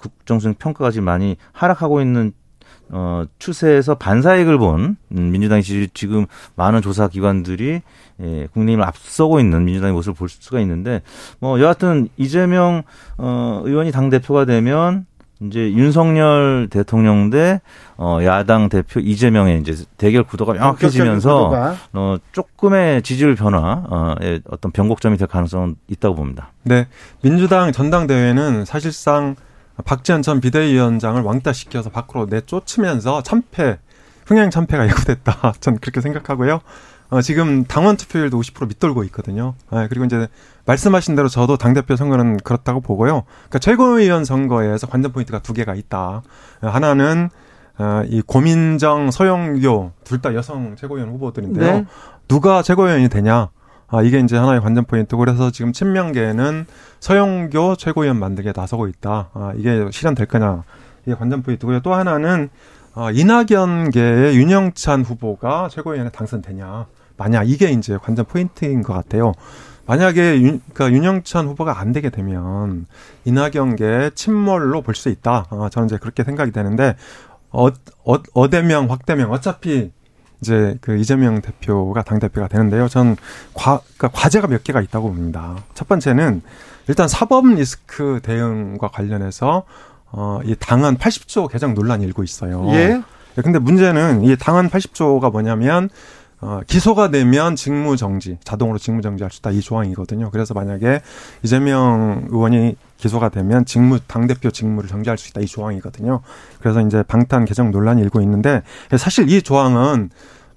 국정수행 0.00 0.54
평가가 0.58 0.90
지금 0.90 1.04
많이 1.04 1.36
하락하고 1.52 2.00
있는 2.00 2.32
어, 2.88 3.24
추세에서 3.38 3.96
반사익을 3.96 4.58
본 4.58 4.96
음, 5.12 5.30
민주당 5.32 5.60
지 5.60 5.88
지금 5.92 6.26
많은 6.54 6.80
조사 6.82 7.08
기관들이 7.08 7.82
예, 8.20 8.48
국민의힘을 8.52 8.86
앞서고 8.86 9.38
있는 9.40 9.64
민주당의 9.64 9.92
모습을 9.92 10.14
볼 10.14 10.28
수가 10.30 10.60
있는데 10.60 11.02
뭐 11.40 11.60
여하튼 11.60 12.08
이재명 12.16 12.84
어, 13.18 13.60
의원이 13.64 13.92
당 13.92 14.08
대표가 14.08 14.44
되면 14.44 15.04
이제 15.40 15.72
윤석열 15.72 16.68
대통령 16.70 17.30
대 17.30 17.60
어, 17.96 18.18
야당 18.22 18.68
대표 18.68 19.00
이재명의 19.00 19.60
이제 19.60 19.84
대결 19.98 20.22
구도가 20.22 20.54
명확해지면서 20.54 21.76
어, 21.92 22.16
조금의 22.32 23.02
지지율 23.02 23.34
변화의 23.34 24.42
어떤 24.48 24.72
변곡점이 24.72 25.16
될 25.18 25.28
가능성은 25.28 25.76
있다고 25.88 26.14
봅니다. 26.14 26.52
네, 26.62 26.86
민주당 27.22 27.72
전당대회는 27.72 28.64
사실상 28.64 29.36
박지원 29.84 30.22
전 30.22 30.40
비대위원장을 30.40 31.20
왕따시켜서 31.20 31.90
밖으로 31.90 32.26
내쫓으면서 32.30 33.22
참패, 33.22 33.78
흥행 34.26 34.48
참패가 34.50 34.86
예고됐다. 34.88 35.54
전 35.60 35.78
그렇게 35.78 36.00
생각하고요. 36.00 36.60
어, 37.10 37.20
지금 37.22 37.64
당원 37.64 37.96
투표율도 37.96 38.38
50% 38.40 38.68
밑돌고 38.68 39.04
있거든요. 39.04 39.54
아, 39.70 39.86
그리고 39.88 40.04
이제 40.04 40.26
말씀하신 40.64 41.14
대로 41.14 41.28
저도 41.28 41.56
당대표 41.56 41.94
선거는 41.96 42.38
그렇다고 42.38 42.80
보고요. 42.80 43.22
그러니까 43.26 43.58
최고위원 43.60 44.24
선거에서 44.24 44.86
관전 44.88 45.12
포인트가 45.12 45.38
두 45.40 45.52
개가 45.52 45.74
있다. 45.74 46.22
하나는 46.60 47.30
어, 47.78 48.02
이 48.08 48.22
고민정, 48.22 49.10
서영교 49.10 49.92
둘 50.04 50.20
다 50.20 50.34
여성 50.34 50.74
최고위원 50.76 51.10
후보들인데요. 51.10 51.72
네. 51.72 51.84
누가 52.26 52.62
최고위원이 52.62 53.08
되냐? 53.08 53.50
아, 53.88 54.02
이게 54.02 54.18
이제 54.18 54.36
하나의 54.36 54.60
관전 54.60 54.86
포인트고 54.86 55.20
그래서 55.20 55.50
지금 55.52 55.72
친명계는 55.72 56.66
서영교 56.98 57.76
최고위원 57.76 58.18
만들게 58.18 58.52
나서고 58.56 58.88
있다. 58.88 59.28
아, 59.32 59.52
이게 59.56 59.86
실현될 59.92 60.26
거냐? 60.26 60.64
이게 61.04 61.14
관전 61.14 61.42
포인트고요. 61.42 61.80
또 61.80 61.94
하나는 61.94 62.48
어, 62.94 63.10
이낙연계의 63.12 64.36
윤영찬 64.36 65.02
후보가 65.02 65.68
최고위원에 65.70 66.10
당선되냐. 66.10 66.86
만약 67.16 67.48
이게 67.48 67.70
이제 67.70 67.98
관전 68.02 68.26
포인트인 68.26 68.82
것 68.82 68.92
같아요. 68.92 69.32
만약에 69.86 70.40
윤, 70.40 70.60
그러니까 70.72 70.96
윤영찬 70.96 71.46
후보가 71.46 71.78
안 71.78 71.92
되게 71.92 72.10
되면 72.10 72.86
이낙연계 73.24 74.10
침몰로 74.14 74.82
볼 74.82 74.94
수 74.94 75.08
있다. 75.08 75.46
어, 75.50 75.68
저는 75.70 75.86
이제 75.86 75.96
그렇게 75.98 76.24
생각이 76.24 76.50
되는데 76.50 76.96
어, 77.50 77.68
어, 77.68 78.16
어대명, 78.34 78.90
확대명 78.90 79.30
어차피 79.30 79.92
이제 80.40 80.76
그 80.80 80.96
이재명 80.98 81.40
대표가 81.40 82.02
당 82.02 82.18
대표가 82.18 82.48
되는데요. 82.48 82.88
전 82.88 83.16
과, 83.54 83.80
그러니까 83.96 84.08
과제가 84.20 84.48
몇 84.48 84.64
개가 84.64 84.80
있다고 84.82 85.08
봅니다. 85.08 85.56
첫 85.74 85.88
번째는 85.88 86.42
일단 86.88 87.08
사법 87.08 87.46
리스크 87.46 88.20
대응과 88.22 88.88
관련해서 88.88 89.64
어, 90.12 90.40
이 90.44 90.54
당헌 90.58 90.98
80조 90.98 91.48
개정 91.50 91.74
논란이 91.74 92.04
일고 92.04 92.22
있어요. 92.22 92.64
예. 92.72 93.00
예, 93.38 93.42
근데 93.42 93.58
문제는 93.58 94.24
이 94.24 94.36
당헌 94.36 94.68
80조가 94.70 95.30
뭐냐면 95.30 95.90
어, 96.40 96.60
기소가 96.66 97.10
되면 97.10 97.56
직무 97.56 97.96
정지, 97.96 98.36
자동으로 98.44 98.78
직무 98.78 99.00
정지할 99.00 99.30
수 99.30 99.38
있다 99.38 99.50
이 99.50 99.60
조항이거든요. 99.60 100.30
그래서 100.30 100.52
만약에 100.52 101.00
이재명 101.42 102.26
의원이 102.30 102.76
기소가 102.98 103.30
되면 103.30 103.64
직무 103.64 103.98
당 104.00 104.26
대표 104.26 104.50
직무를 104.50 104.88
정지할 104.88 105.16
수 105.16 105.30
있다 105.30 105.40
이 105.40 105.46
조항이거든요. 105.46 106.20
그래서 106.60 106.80
이제 106.82 107.02
방탄 107.02 107.44
개정 107.44 107.70
논란이 107.70 108.02
일고 108.02 108.20
있는데 108.20 108.62
사실 108.98 109.30
이 109.30 109.40
조항은 109.40 110.10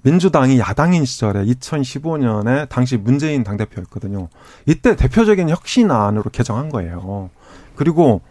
민주당이 0.04 0.60
야당인 0.60 1.06
시절에 1.06 1.44
2015년에 1.46 2.70
당시 2.70 2.98
문재인 2.98 3.44
당 3.44 3.58
대표였거든요. 3.58 4.30
이때 4.66 4.96
대표적인 4.96 5.50
혁신안으로 5.50 6.30
개정한 6.32 6.70
거예요. 6.70 7.30
그리고 7.76 8.22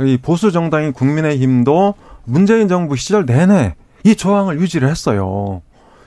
이 0.00 0.18
보수 0.20 0.52
정당인 0.52 0.92
국민의힘도 0.92 1.94
문재인 2.24 2.68
정부 2.68 2.96
시절 2.96 3.26
내내 3.26 3.74
이 4.04 4.14
조항을 4.14 4.60
유지를 4.60 4.88
했어요. 4.88 5.62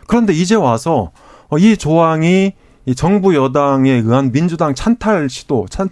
그런데 0.10 0.34
이제 0.34 0.55
와서 0.55 1.12
어, 1.49 1.60
이 1.60 1.78
조항이 1.78 2.53
이 2.88 2.95
정부 2.95 3.36
여당에 3.36 3.91
의한 3.91 4.32
민주당 4.32 4.74
찬탈 4.74 5.30
시도, 5.30 5.68
찬, 5.70 5.88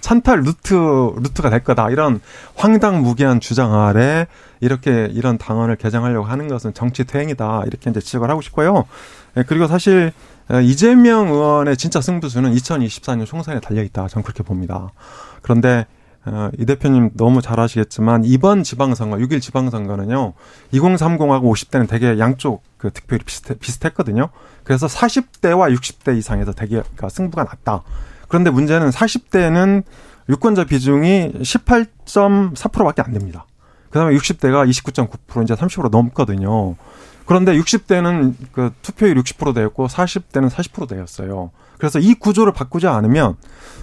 찬탈 0.00 0.40
루트, 0.40 0.72
루트가 0.72 1.50
될 1.50 1.62
거다. 1.62 1.90
이런 1.90 2.20
황당무계한 2.56 3.40
주장 3.40 3.74
아래 3.74 4.26
이렇게 4.60 5.10
이런 5.12 5.36
당원을 5.36 5.76
개정하려고 5.76 6.24
하는 6.24 6.48
것은 6.48 6.72
정치 6.72 7.04
퇴행이다. 7.04 7.64
이렇게 7.66 7.90
이제 7.90 8.00
지적을 8.00 8.30
하고 8.30 8.40
싶고요. 8.40 8.86
예, 9.36 9.44
그리고 9.46 9.66
사실 9.66 10.12
이재명 10.64 11.28
의원의 11.28 11.76
진짜 11.76 12.00
승부수는 12.00 12.54
2024년 12.54 13.26
총선에 13.26 13.60
달려있다. 13.60 14.08
저는 14.08 14.22
그렇게 14.22 14.42
봅니다. 14.42 14.92
그런데 15.42 15.84
어, 15.84 15.97
이 16.58 16.66
대표님 16.66 17.10
너무 17.14 17.40
잘 17.40 17.58
아시겠지만 17.58 18.24
이번 18.24 18.62
지방선거 18.62 19.16
6일 19.16 19.40
지방선거는요 19.40 20.34
2030하고 20.72 21.42
50대는 21.52 21.88
되게 21.88 22.18
양쪽 22.18 22.62
그 22.76 22.90
득표율이 22.90 23.24
비슷 23.24 23.58
비슷했거든요. 23.58 24.28
그래서 24.64 24.86
40대와 24.86 25.74
60대 25.74 26.16
이상에서 26.18 26.52
되게 26.52 26.80
그러니까 26.80 27.08
승부가 27.08 27.44
났다. 27.44 27.82
그런데 28.28 28.50
문제는 28.50 28.90
40대는 28.90 29.84
유권자 30.28 30.64
비중이 30.64 31.32
18.4%밖에 31.40 33.02
안 33.02 33.12
됩니다. 33.12 33.46
그다음에 33.90 34.14
60대가 34.14 34.68
29.9% 34.68 35.42
이제 35.44 35.54
30% 35.54 35.90
넘거든요. 35.90 36.76
그런데 37.24 37.56
60대는 37.58 38.34
그 38.52 38.72
투표율 38.82 39.16
60% 39.16 39.54
되었고 39.54 39.86
40대는 39.86 40.50
40% 40.50 40.88
되었어요. 40.88 41.50
그래서 41.78 41.98
이 41.98 42.14
구조를 42.14 42.52
바꾸지 42.52 42.86
않으면 42.86 43.36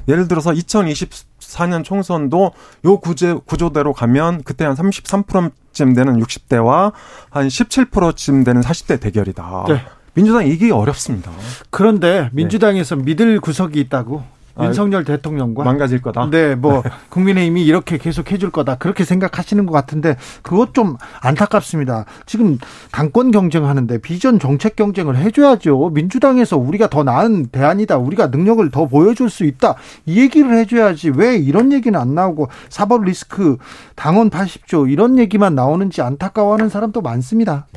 예를 0.08 0.28
들어서 0.28 0.52
2024년 0.52 1.84
총선도 1.84 2.52
요 2.86 2.98
구제 3.00 3.34
구조대로 3.46 3.94
가면 3.94 4.44
그때 4.44 4.66
한 4.66 4.76
33%쯤 4.76 5.94
되는 5.94 6.20
60대와 6.22 6.94
한 7.30 7.48
17%쯤 7.48 8.44
되는 8.44 8.62
40대 8.62 9.00
대결이다. 9.00 9.66
네. 9.68 9.82
민주당 10.14 10.48
이기기 10.48 10.72
어렵습니다. 10.72 11.32
그런데 11.70 12.30
민주당에서 12.32 12.96
네. 12.96 13.04
믿을 13.04 13.40
구석이 13.40 13.80
있다고 13.82 14.24
윤석열 14.62 15.04
대통령과 15.04 15.64
망가질 15.64 16.02
거다. 16.02 16.30
네, 16.30 16.56
뭐 16.56 16.84
국민의힘이 17.10 17.66
이렇게 17.66 17.98
계속 17.98 18.32
해줄 18.32 18.52
거다 18.52 18.76
그렇게 18.76 19.04
생각하시는 19.04 19.66
것 19.66 19.74
같은데 19.74 20.16
그것 20.42 20.74
좀 20.74 20.98
안타깝습니다. 21.22 22.06
지금 22.26 22.58
당권 22.92 23.32
경쟁하는데 23.32 23.98
비전 24.00 24.40
정책 24.40 24.76
경쟁을 24.76 25.18
해줘야죠. 25.18 25.90
민주당에서 25.94 26.58
우리가 26.58 26.90
더 26.90 27.04
나은 27.04 27.48
대안이다. 27.48 27.98
우리가 27.98 28.28
능력을 28.28 28.70
더 28.72 28.88
보여줄 28.88 29.30
수 29.30 29.44
있다. 29.44 29.76
이 30.06 30.20
얘기를 30.20 30.56
해줘야지 30.56 31.12
왜 31.16 31.36
이런 31.36 31.74
얘기는 31.74 32.00
안 32.00 32.16
나오고 32.16 32.48
사법 32.70 33.04
리스크 33.04 33.58
당원 33.96 34.30
80조 34.30 34.92
이런 34.92 35.20
얘기만 35.20 35.56
나오는지 35.56 36.02
안타까워하는 36.02 36.70
사람도 36.70 37.02
많습니다. 37.02 37.68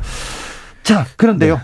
자, 0.82 1.04
그런데요. 1.16 1.56
네. 1.56 1.60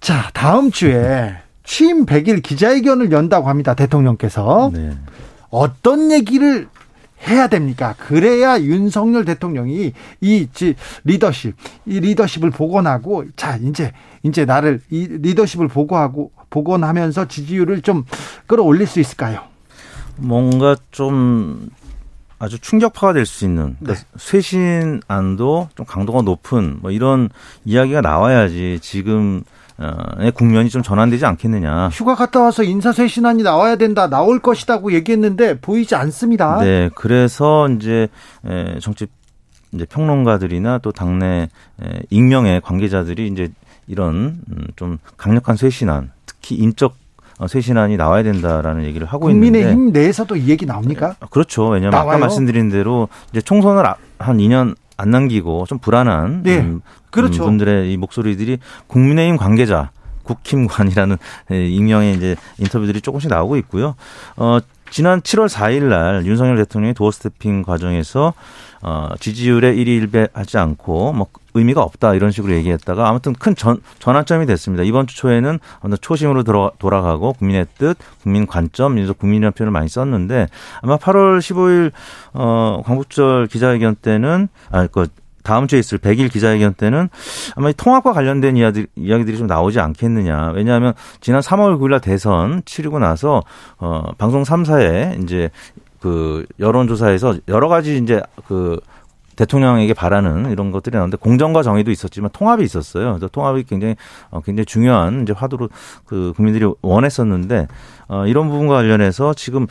자, 0.00 0.30
다음 0.32 0.70
주에 0.70 1.36
취임 1.68 2.06
100일 2.06 2.42
기자회견을 2.42 3.12
연다고 3.12 3.48
합니다. 3.50 3.74
대통령께서. 3.74 4.70
네. 4.72 4.96
어떤 5.50 6.10
얘기를 6.10 6.66
해야 7.28 7.46
됩니까? 7.46 7.94
그래야 7.98 8.58
윤석열 8.58 9.26
대통령이 9.26 9.92
이 10.22 10.48
리더십, 11.04 11.54
이 11.84 12.00
리더십을 12.00 12.50
복원하고 12.50 13.26
자, 13.36 13.56
이제 13.56 13.92
이제 14.22 14.46
나를 14.46 14.80
이 14.88 15.06
리더십을 15.08 15.68
보고하고 15.68 16.32
복원하면서 16.48 17.28
지지율을 17.28 17.82
좀 17.82 18.04
끌어올릴 18.46 18.86
수 18.86 18.98
있을까요? 18.98 19.42
뭔가 20.16 20.74
좀 20.90 21.68
아주 22.38 22.58
충격파가 22.58 23.12
될 23.12 23.26
수 23.26 23.44
있는 23.44 23.76
그러니까 23.78 24.00
네. 24.00 24.16
쇄신안도 24.16 25.68
좀 25.76 25.84
강도가 25.84 26.22
높은 26.22 26.78
뭐 26.80 26.90
이런 26.92 27.28
이야기가 27.66 28.00
나와야지 28.00 28.78
지금 28.80 29.44
의 30.18 30.32
국면이 30.32 30.68
좀 30.70 30.82
전환되지 30.82 31.24
않겠느냐. 31.24 31.88
휴가 31.92 32.16
갔다 32.16 32.42
와서 32.42 32.64
인사쇄신안이 32.64 33.44
나와야 33.44 33.76
된다, 33.76 34.08
나올 34.08 34.40
것이다고 34.40 34.92
얘기했는데 34.92 35.60
보이지 35.60 35.94
않습니다. 35.94 36.58
네, 36.60 36.90
그래서 36.94 37.68
이제 37.68 38.08
정치 38.80 39.06
이제 39.72 39.84
평론가들이나 39.84 40.78
또 40.78 40.90
당내 40.90 41.48
익명의 42.10 42.60
관계자들이 42.62 43.28
이제 43.28 43.50
이런 43.86 44.40
음, 44.50 44.66
좀 44.76 44.98
강력한 45.16 45.56
쇄신안, 45.56 46.10
특히 46.26 46.56
인적 46.56 46.94
어, 47.38 47.46
쇄신안이 47.46 47.96
나와야 47.96 48.22
된다라는 48.24 48.84
얘기를 48.84 49.06
하고 49.06 49.30
있는데 49.30 49.60
국민의힘 49.60 49.92
내에서도 49.92 50.36
이 50.36 50.48
얘기 50.48 50.66
나옵니까? 50.66 51.14
그렇죠. 51.30 51.68
왜냐하면 51.68 51.92
나와요? 51.92 52.10
아까 52.10 52.18
말씀드린 52.18 52.68
대로 52.68 53.08
이제 53.30 53.40
총선을 53.40 53.84
한 54.18 54.38
2년 54.38 54.74
안 54.98 55.10
남기고 55.10 55.64
좀 55.66 55.78
불안한 55.78 56.42
네. 56.42 56.58
음, 56.58 56.82
그렇죠. 57.10 57.44
분들의 57.44 57.90
이 57.90 57.96
목소리들이 57.96 58.58
국민의힘 58.88 59.38
관계자 59.38 59.90
국힘관이라는 60.24 61.16
익명의 61.50 62.16
이제 62.16 62.36
인터뷰들이 62.58 63.00
조금씩 63.00 63.30
나오고 63.30 63.56
있고요. 63.58 63.94
어, 64.36 64.58
지난 64.90 65.20
7월 65.20 65.48
4일 65.48 65.84
날 65.84 66.26
윤석열 66.26 66.56
대통령이 66.56 66.94
도어 66.94 67.10
스태핑 67.10 67.62
과정에서 67.62 68.34
어, 68.82 69.08
지지율에 69.18 69.74
1위 69.74 70.08
1배 70.08 70.30
하지 70.32 70.58
않고 70.58 71.12
뭐 71.12 71.26
의미가 71.54 71.82
없다 71.82 72.14
이런 72.14 72.30
식으로 72.30 72.52
얘기했다가 72.54 73.08
아무튼 73.08 73.32
큰 73.32 73.56
전, 73.56 73.80
전환점이 73.98 74.46
됐습니다. 74.46 74.84
이번 74.84 75.06
주 75.06 75.16
초에는 75.16 75.58
초심으로 76.00 76.44
돌아, 76.44 76.70
돌아가고 76.78 77.32
국민의 77.32 77.66
뜻, 77.78 77.96
국민 78.22 78.46
관점, 78.46 78.94
국민이라는 79.12 79.52
표현을 79.52 79.72
많이 79.72 79.88
썼는데 79.88 80.48
아마 80.82 80.96
8월 80.96 81.38
15일 81.38 81.92
어, 82.34 82.82
광복절 82.84 83.48
기자회견 83.48 83.96
때는 83.96 84.48
아 84.70 84.86
그 84.86 85.08
다음 85.48 85.66
주에 85.66 85.78
있을 85.78 85.96
100일 85.96 86.30
기자회견 86.30 86.74
때는 86.74 87.08
아마 87.56 87.72
통합과 87.72 88.12
관련된 88.12 88.58
이야기, 88.58 88.86
이야기들이 88.96 89.38
좀 89.38 89.46
나오지 89.46 89.80
않겠느냐. 89.80 90.52
왜냐하면 90.54 90.92
지난 91.22 91.40
3월 91.40 91.78
9일 91.78 91.92
날 91.92 92.00
대선 92.02 92.60
치르고 92.66 92.98
나서 92.98 93.42
어 93.78 94.02
방송 94.18 94.42
3사에 94.42 95.22
이제 95.22 95.48
그 96.00 96.44
여론조사에서 96.60 97.38
여러 97.48 97.68
가지 97.68 97.96
이제 97.96 98.20
그 98.46 98.78
대통령에게 99.36 99.94
바라는 99.94 100.50
이런 100.50 100.70
것들이 100.70 100.96
나오는데 100.96 101.16
공정과 101.16 101.62
정의도 101.62 101.90
있었지만 101.90 102.28
통합이 102.34 102.62
있었어요. 102.62 103.12
그래서 103.12 103.28
통합이 103.28 103.64
굉장히 103.64 103.96
어, 104.30 104.42
굉장히 104.42 104.66
중요한 104.66 105.22
이제 105.22 105.32
화두로 105.32 105.70
그 106.04 106.34
국민들이 106.36 106.70
원했었는데 106.82 107.68
어 108.08 108.26
이런 108.26 108.50
부분과 108.50 108.74
관련해서 108.74 109.32
지금 109.32 109.66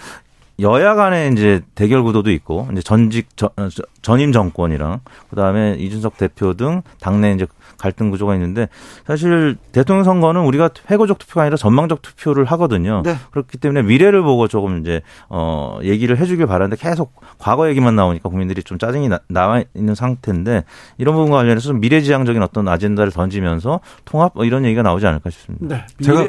여야 0.59 0.95
간의 0.95 1.31
이제 1.33 1.61
대결 1.75 2.01
구도도 2.01 2.31
있고 2.31 2.67
이제 2.71 2.81
전직 2.81 3.37
전, 3.37 3.49
어, 3.57 3.67
전임 4.01 4.31
정권이랑 4.31 5.01
그다음에 5.29 5.75
이준석 5.77 6.17
대표 6.17 6.55
등 6.55 6.81
당내 6.99 7.33
이제 7.33 7.45
갈등 7.77 8.09
구조가 8.09 8.33
있는데 8.35 8.67
사실 9.05 9.55
대통령 9.71 10.03
선거는 10.03 10.41
우리가 10.41 10.71
회고적 10.89 11.19
투표가 11.19 11.43
아니라 11.43 11.57
전망적 11.57 12.01
투표를 12.01 12.45
하거든요. 12.45 13.03
네. 13.05 13.15
그렇기 13.29 13.59
때문에 13.59 13.83
미래를 13.83 14.23
보고 14.23 14.47
조금 14.47 14.79
이제 14.79 15.01
어 15.29 15.77
얘기를 15.83 16.17
해 16.17 16.25
주길 16.25 16.47
바라는데 16.47 16.75
계속 16.75 17.13
과거 17.37 17.69
얘기만 17.69 17.95
나오니까 17.95 18.27
국민들이 18.29 18.63
좀 18.63 18.79
짜증이 18.79 19.09
나, 19.09 19.19
나와 19.27 19.63
있는 19.75 19.93
상태인데 19.93 20.63
이런 20.97 21.13
부분과 21.13 21.37
관련해서 21.37 21.67
좀 21.67 21.79
미래 21.79 22.01
지향적인 22.01 22.41
어떤 22.41 22.67
아젠다를 22.67 23.11
던지면서 23.11 23.79
통합 24.05 24.31
뭐 24.33 24.43
이런 24.43 24.65
얘기가 24.65 24.81
나오지 24.81 25.05
않을까 25.05 25.29
싶습니다. 25.29 25.67
네. 25.67 25.85
제가 26.03 26.27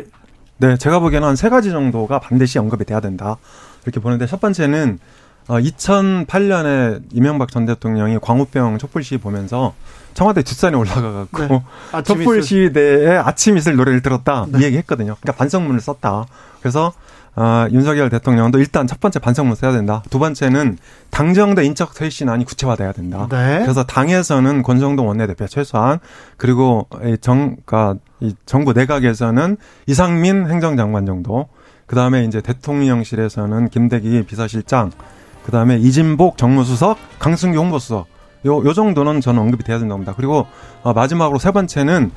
네 0.59 0.77
제가 0.77 0.99
보기에는 0.99 1.29
한 1.29 1.37
세 1.37 1.49
가지 1.49 1.71
정도가 1.71 2.19
반드시 2.19 2.59
언급이 2.59 2.85
돼야 2.85 3.01
된다. 3.01 3.37
이렇게 3.89 4.01
보는데 4.01 4.27
첫 4.27 4.41
번째는 4.41 4.99
어, 5.49 5.59
2008년에 5.59 7.03
이명박 7.13 7.51
전 7.51 7.65
대통령이 7.65 8.19
광우병 8.21 8.79
촛불 8.79 9.03
시위 9.03 9.19
보면서 9.19 9.75
청와대 10.13 10.43
뒷산에 10.43 10.77
올라가갖고 10.77 11.43
네. 11.47 12.03
촛불 12.05 12.43
시위대의 12.45 13.19
아침 13.19 13.57
이슬 13.57 13.77
노래를 13.77 14.03
들었다 14.03 14.47
네. 14.51 14.59
이 14.59 14.63
얘기 14.65 14.77
했거든요. 14.79 15.17
그러니까 15.21 15.33
반성문을 15.39 15.81
썼다. 15.81 16.27
그래서 16.61 16.93
어, 17.35 17.67
윤석열 17.71 18.11
대통령도 18.11 18.59
일단 18.59 18.87
첫 18.87 19.01
번째 19.01 19.21
반성문 19.21 19.55
써야 19.55 19.73
된다. 19.73 20.03
두 20.11 20.19
번째는 20.19 20.77
당정대 21.11 21.65
인적 21.65 21.95
쇄신안이 21.95 22.45
구체화돼야 22.45 22.93
된다. 22.93 23.29
네. 23.31 23.61
그래서 23.63 23.85
당에서는 23.85 24.63
권성동 24.63 25.07
원내대표 25.07 25.47
최소한 25.47 26.01
그리고 26.37 26.89
정, 27.21 27.57
그러니까 27.65 27.95
이 28.21 28.35
정부 28.45 28.73
내각에서는 28.73 29.57
이상민 29.87 30.51
행정장관 30.51 31.07
정도. 31.07 31.49
그 31.89 31.97
다음에 31.97 32.25
이제 32.25 32.41
대통령실에서는 32.41 33.71
김대기 33.71 34.23
비서실장 34.25 34.93
그 35.45 35.51
다음에 35.51 35.79
이진복 35.79 36.37
정무수석, 36.37 36.99
강승규 37.19 37.59
홍보수석 37.59 38.07
요, 38.47 38.65
요 38.65 38.73
정도는 38.73 39.21
저는 39.21 39.41
언급이 39.41 39.65
돼야 39.65 39.79
된다고 39.79 39.97
봅니다. 39.97 40.13
그리고 40.15 40.47
어, 40.83 40.93
마지막으로 40.93 41.39
세 41.39 41.51
번째는 41.51 42.13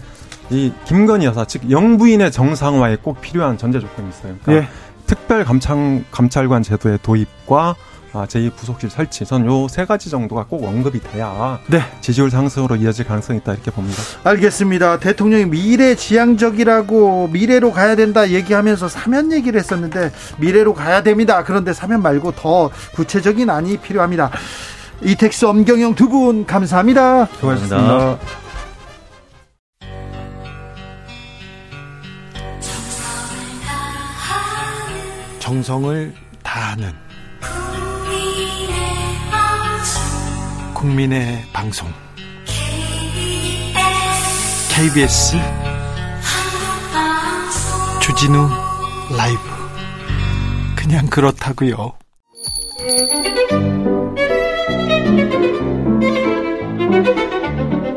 이 0.51 0.73
김건희 0.85 1.25
여사 1.25 1.45
즉 1.45 1.71
영부인의 1.71 2.31
정상화에 2.31 2.97
꼭 2.97 3.21
필요한 3.21 3.57
전제 3.57 3.79
조건이 3.79 4.09
있어요. 4.09 4.35
그러니까 4.43 4.67
예. 4.67 4.69
특별 5.07 5.45
감찰 5.45 6.03
감찰관 6.11 6.63
제도의 6.63 6.99
도입과 7.01 7.75
아, 8.13 8.25
제2부속실 8.25 8.89
설치. 8.89 9.25
전 9.25 9.45
요 9.45 9.67
세 9.69 9.85
가지 9.85 10.09
정도가 10.09 10.45
꼭 10.49 10.65
언급이 10.65 10.99
돼야 10.99 11.59
네. 11.67 11.81
지지율 12.01 12.29
상승으로 12.29 12.75
이어질 12.75 13.05
가능성이 13.05 13.39
있다 13.39 13.53
이렇게 13.53 13.71
봅니다. 13.71 14.01
알겠습니다. 14.23 14.99
대통령이 14.99 15.45
미래 15.45 15.95
지향적이라고 15.95 17.29
미래로 17.31 17.71
가야 17.71 17.95
된다 17.95 18.29
얘기하면서 18.29 18.89
사면 18.89 19.31
얘기를 19.31 19.59
했었는데 19.59 20.11
미래로 20.39 20.73
가야 20.73 21.03
됩니다. 21.03 21.43
그런데 21.43 21.73
사면 21.73 22.01
말고 22.01 22.33
더 22.33 22.69
구체적인 22.95 23.49
안이 23.49 23.77
필요합니다. 23.77 24.29
이택수 25.03 25.47
엄경영 25.49 25.95
두 25.95 26.09
분 26.09 26.45
감사합니다. 26.45 27.25
수고하셨습니다. 27.27 28.17
정성을 35.39 36.13
다하는 36.43 36.91
국민의 40.81 41.45
방송 41.53 41.87
KBS 44.73 45.37
주진우 48.01 48.49
라이브 49.15 49.41
그냥 50.75 51.05
그렇다고요. 51.05 51.93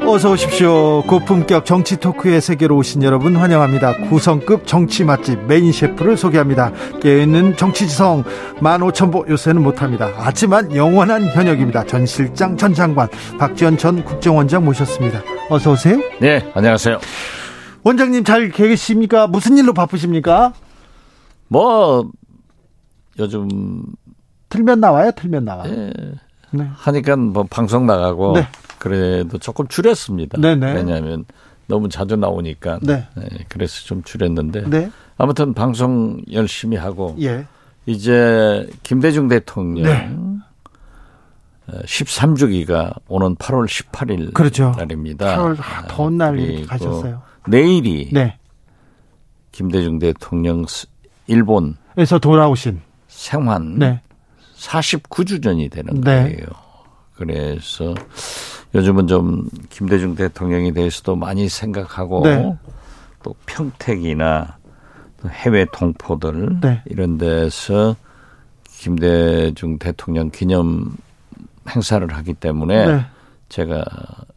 어서 0.07 0.31
오십시오. 0.31 1.03
고품격 1.03 1.65
정치 1.65 1.97
토크의 1.97 2.41
세계로 2.41 2.77
오신 2.77 3.03
여러분 3.03 3.37
환영합니다. 3.37 4.09
구성급 4.09 4.67
정치 4.67 5.03
맛집 5.03 5.41
메인 5.47 5.73
셰프를 5.73 6.17
소개합니다. 6.17 6.73
깨어있는 7.01 7.57
정치지성 7.57 8.23
15,000보 8.61 9.29
요새는 9.29 9.63
못합니다. 9.63 10.13
하지만 10.15 10.75
영원한 10.77 11.25
현역입니다. 11.25 11.85
전 11.87 12.07
실장, 12.07 12.57
전 12.57 12.75
장관 12.75 13.09
박지원 13.39 13.77
전 13.77 14.05
국정원장 14.05 14.65
모셨습니다. 14.65 15.23
어서 15.51 15.73
오세요. 15.73 15.99
네, 16.21 16.49
안녕하세요. 16.55 16.99
원장님 17.83 18.25
잘 18.25 18.51
계십니까? 18.51 19.27
무슨 19.27 19.57
일로 19.57 19.73
바쁘십니까? 19.73 20.53
뭐 21.49 22.09
요즘 23.19 23.83
틀면 24.49 24.81
나와요. 24.81 25.11
틀면 25.17 25.45
나와. 25.45 25.65
네. 25.65 25.93
네. 26.57 26.69
하니까 26.75 27.17
뭐 27.17 27.45
방송 27.45 27.87
나가고 27.87 28.35
네. 28.35 28.47
그래도 28.79 29.39
조금 29.39 29.67
줄였습니다. 29.69 30.41
네네. 30.41 30.75
왜냐하면 30.75 31.25
너무 31.67 31.89
자주 31.89 32.17
나오니까. 32.17 32.79
네. 32.83 33.07
네. 33.17 33.27
그래서 33.49 33.85
좀 33.85 34.03
줄였는데. 34.03 34.69
네. 34.69 34.91
아무튼 35.17 35.55
방송 35.55 36.21
열심히 36.33 36.77
하고. 36.77 37.17
예. 37.21 37.47
이제 37.87 38.67
김대중 38.83 39.29
대통령 39.29 39.85
네. 39.85 40.11
13주기가 41.85 42.95
오는 43.09 43.37
8월 43.37 43.67
18일 43.67 44.33
그렇죠. 44.35 44.73
날입니다. 44.77 45.37
8월 45.37 45.57
아, 45.61 45.87
더운 45.87 46.19
날 46.19 46.65
가셨어요. 46.67 47.23
내일이 47.47 48.11
네. 48.13 48.39
김대중 49.53 49.99
대통령 49.99 50.65
일본에서 51.27 52.19
돌아오신 52.21 52.81
생환 53.09 53.79
네. 53.79 54.01
49주년이 54.65 55.71
되는 55.71 56.01
네. 56.01 56.23
거예요. 56.23 56.47
그래서 57.15 57.95
요즘은 58.75 59.07
좀 59.07 59.49
김대중 59.71 60.15
대통령에 60.15 60.73
대해서도 60.73 61.17
많이 61.17 61.49
생각하고 61.49 62.23
네. 62.25 62.57
또 63.23 63.35
평택이나 63.47 64.57
또 65.23 65.29
해외 65.29 65.65
동포들 65.73 66.61
네. 66.61 66.83
이런 66.87 67.19
데서 67.19 67.95
김대중 68.65 69.79
대통령 69.79 70.31
기념 70.31 70.97
행사를 71.69 72.07
하기 72.13 72.35
때문에 72.35 72.87
네. 72.87 73.07
제가 73.49 73.85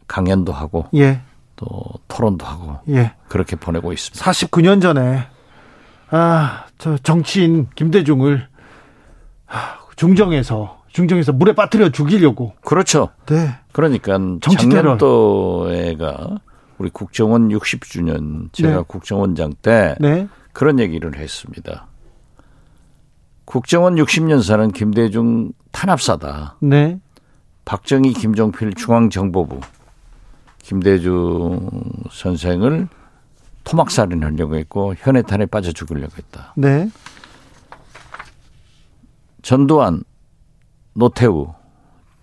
강연도 0.06 0.52
하고 0.52 0.86
예. 0.94 1.20
또 1.56 1.68
토론도 2.06 2.46
하고 2.46 2.78
예. 2.88 3.12
그렇게 3.28 3.56
보내고 3.56 3.92
있습니다. 3.92 4.30
49년 4.30 4.80
전에 4.80 5.26
아, 6.10 6.64
저 6.78 6.96
정치인 6.98 7.66
김대중을 7.74 8.48
중정에서 9.98 10.78
중정에서 10.92 11.32
물에 11.32 11.54
빠뜨려 11.54 11.90
죽이려고. 11.90 12.54
그렇죠. 12.64 13.10
네. 13.26 13.50
그러니까 13.72 14.18
작년도에가 14.40 16.38
우리 16.78 16.88
국정원 16.90 17.48
60주년 17.48 18.52
제가 18.52 18.76
네. 18.76 18.82
국정원장 18.86 19.52
때 19.60 19.96
네. 20.00 20.28
그런 20.52 20.78
얘기를 20.78 21.14
했습니다. 21.16 21.88
국정원 23.44 23.96
60년사는 23.96 24.72
김대중 24.72 25.52
탄압사다. 25.72 26.56
네. 26.60 27.00
박정희, 27.64 28.12
김종필 28.12 28.74
중앙정보부 28.74 29.60
김대중 30.62 31.68
선생을 32.10 32.88
토막살인하려고 33.64 34.56
했고 34.56 34.94
현해탄에 34.96 35.46
빠져 35.46 35.72
죽으려고 35.72 36.12
했다. 36.16 36.54
네. 36.56 36.88
전두환 39.42 40.02
노태우 40.94 41.48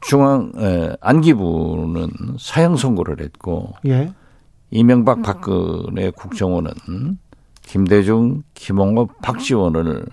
중앙 0.02 0.52
에, 0.58 0.96
안기부는 1.02 2.10
사형 2.40 2.76
선고를 2.78 3.22
했고 3.22 3.74
예. 3.88 4.14
이명박 4.70 5.22
박근혜 5.22 6.12
국정원은 6.12 7.18
김대중, 7.64 8.44
김홍업, 8.54 9.22
박지원을 9.22 10.06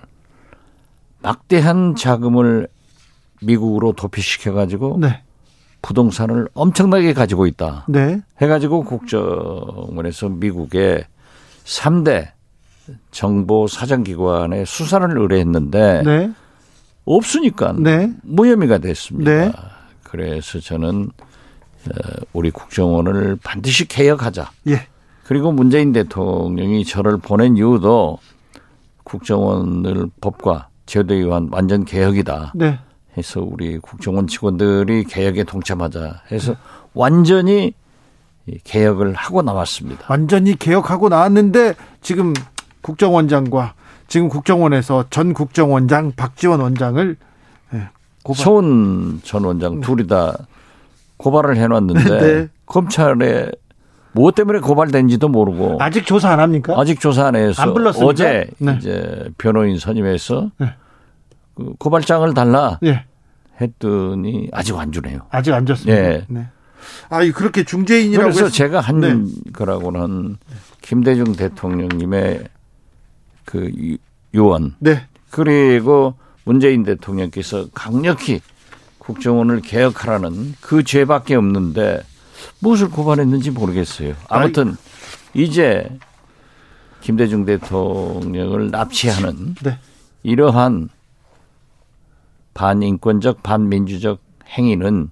막대한 1.20 1.94
자금을 1.94 2.68
미국으로 3.42 3.92
도피시켜 3.92 4.52
가지고 4.52 4.98
네. 5.00 5.22
부동산을 5.82 6.48
엄청나게 6.54 7.12
가지고 7.12 7.46
있다. 7.46 7.86
네. 7.88 8.22
해가지고 8.40 8.84
국정원에서 8.84 10.28
미국에 10.28 11.06
3대 11.64 12.30
정보 13.10 13.66
사정기관에 13.66 14.64
수사를 14.64 15.18
의뢰했는데 15.18 16.02
네. 16.04 16.32
없으니까 17.04 17.74
네. 17.78 18.12
무혐의가 18.22 18.78
됐습니다. 18.78 19.30
네. 19.30 19.52
그래서 20.02 20.60
저는 20.60 21.10
어, 21.88 22.20
우리 22.32 22.50
국정원을 22.50 23.38
반드시 23.42 23.86
개혁하자. 23.88 24.50
예. 24.68 24.86
그리고 25.24 25.52
문재인 25.52 25.92
대통령이 25.92 26.84
저를 26.84 27.16
보낸 27.16 27.56
이유도 27.56 28.18
국정원을 29.04 30.08
법과 30.20 30.68
제도에 30.86 31.18
의한 31.18 31.48
완전 31.50 31.84
개혁이다. 31.84 32.52
네. 32.54 32.78
해서 33.16 33.40
우리 33.40 33.78
국정원 33.78 34.26
직원들이 34.26 35.04
개혁에 35.04 35.44
동참하자 35.44 36.22
해서 36.30 36.56
완전히 36.94 37.74
개혁을 38.64 39.14
하고 39.14 39.42
나왔습니다. 39.42 40.06
완전히 40.08 40.56
개혁하고 40.56 41.08
나왔는데 41.08 41.74
지금 42.00 42.32
국정원장과 42.80 43.74
지금 44.12 44.28
국정원에서 44.28 45.06
전 45.08 45.32
국정원장 45.32 46.12
박지원 46.14 46.60
원장을 46.60 47.16
네, 47.70 47.88
고발. 48.22 48.44
서훈 48.44 49.22
전 49.24 49.44
원장 49.44 49.76
네. 49.76 49.80
둘이 49.80 50.06
다 50.06 50.36
고발을 51.16 51.56
해놨는데 51.56 52.04
네. 52.20 52.48
검찰에 52.66 53.50
무엇 54.12 54.34
때문에 54.34 54.58
고발된지도 54.58 55.30
모르고 55.30 55.78
아직 55.80 56.04
조사 56.04 56.30
안 56.30 56.40
합니까? 56.40 56.74
아직 56.76 57.00
조사 57.00 57.28
안 57.28 57.36
해서 57.36 57.62
안 57.62 57.72
불렀습니까? 57.72 58.10
어제 58.10 58.50
네. 58.58 58.76
이제 58.78 59.30
변호인 59.38 59.78
선임해서 59.78 60.50
네. 60.58 60.74
그 61.54 61.72
고발장을 61.78 62.34
달라 62.34 62.78
네. 62.82 63.06
했더니 63.62 64.50
아직 64.52 64.76
안 64.76 64.92
주네요. 64.92 65.20
아직 65.30 65.54
안 65.54 65.64
줬습니다. 65.64 66.02
네. 66.02 66.26
네. 66.28 66.48
아, 67.08 67.20
그렇게 67.32 67.64
중재인이라고 67.64 68.24
그래서 68.24 68.44
했... 68.44 68.50
제가 68.50 68.80
한 68.80 69.00
네. 69.00 69.16
거라고는 69.54 70.36
김대중 70.82 71.32
대통령님의 71.32 72.44
그 73.44 73.70
요원. 74.34 74.74
네. 74.78 75.06
그리고 75.30 76.14
문재인 76.44 76.82
대통령께서 76.82 77.68
강력히 77.72 78.40
국정원을 78.98 79.60
개혁하라는 79.60 80.54
그 80.60 80.84
죄밖에 80.84 81.34
없는데 81.34 82.02
무엇을 82.60 82.90
고발했는지 82.90 83.50
모르겠어요. 83.50 84.14
아무튼 84.28 84.76
이제 85.34 85.88
김대중 87.00 87.44
대통령을 87.44 88.70
납치하는 88.70 89.56
네. 89.62 89.78
이러한 90.22 90.88
반인권적 92.54 93.42
반민주적 93.42 94.20
행위는 94.48 95.10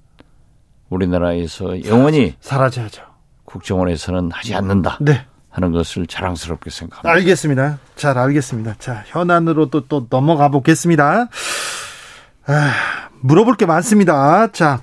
우리나라에서 0.89 1.85
영원히 1.85 2.35
사라져야죠. 2.41 3.03
국정원에서는 3.45 4.31
하지 4.31 4.55
않는다. 4.55 4.99
네. 5.01 5.27
하는 5.51 5.73
것을 5.73 6.07
자랑스럽게 6.07 6.71
생각합니다. 6.71 7.11
알겠습니다. 7.11 7.79
잘 7.97 8.17
알겠습니다. 8.17 8.75
자, 8.79 9.03
현안으로 9.07 9.69
또, 9.71 9.87
또 9.87 10.07
넘어가 10.09 10.49
보겠습니다. 10.49 11.29
아, 12.47 12.73
물어볼 13.21 13.57
게 13.57 13.67
많습니다. 13.67 14.51
자, 14.53 14.81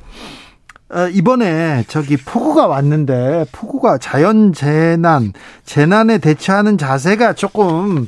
어, 0.89 1.07
이번에 1.09 1.84
저기 1.88 2.15
폭우가 2.15 2.68
왔는데 2.68 3.45
폭우가 3.51 3.97
자연 3.97 4.53
재난 4.53 5.34
재난에 5.65 6.18
대처하는 6.18 6.78
자세가 6.78 7.34
조금 7.34 8.07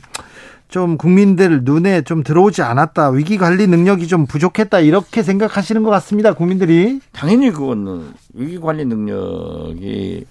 좀 0.69 0.97
국민들 0.97 1.63
눈에 1.63 2.03
좀 2.03 2.23
들어오지 2.23 2.61
않았다 2.61 3.09
위기 3.09 3.37
관리 3.37 3.67
능력이 3.67 4.07
좀 4.07 4.25
부족했다 4.27 4.79
이렇게 4.79 5.23
생각하시는 5.23 5.83
것 5.83 5.89
같습니다 5.89 6.33
국민들이 6.33 7.01
당연히 7.11 7.51
그거는 7.51 8.13
위기 8.33 8.59
관리 8.59 8.85
능력이 8.85 10.25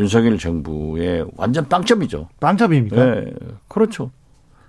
윤석열 0.00 0.38
정부의 0.38 1.26
완전 1.36 1.68
빵점이죠. 1.68 2.28
빵점입니까? 2.40 3.04
네, 3.04 3.32
그렇죠. 3.68 4.10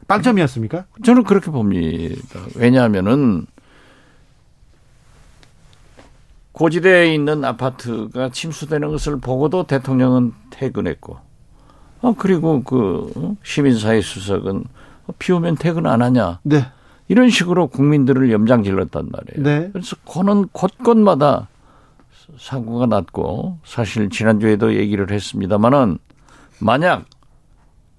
빵점이었습니까? 0.07 0.85
저는 1.03 1.23
그렇게 1.23 1.51
봅니다. 1.51 2.39
왜냐하면은 2.55 3.45
고지대에 6.51 7.13
있는 7.13 7.45
아파트가 7.45 8.29
침수되는 8.29 8.89
것을 8.89 9.19
보고도 9.19 9.67
대통령은 9.67 10.33
퇴근했고, 10.49 11.17
어, 12.01 12.13
그리고 12.17 12.61
그 12.63 13.35
시민사회 13.41 14.01
수석은 14.01 14.65
비 15.17 15.31
오면 15.31 15.55
퇴근 15.55 15.85
안 15.85 16.01
하냐. 16.01 16.39
네. 16.43 16.65
이런 17.07 17.29
식으로 17.29 17.67
국민들을 17.67 18.31
염장 18.31 18.63
질렀단 18.63 19.09
말이에요. 19.11 19.43
네. 19.43 19.69
그래서 19.71 19.95
그는 20.05 20.47
곳곳마다 20.51 21.47
사고가 22.39 22.85
났고 22.85 23.57
사실 23.63 24.09
지난주에도 24.09 24.75
얘기를 24.75 25.11
했습니다마는 25.11 25.97
만약 26.59 27.05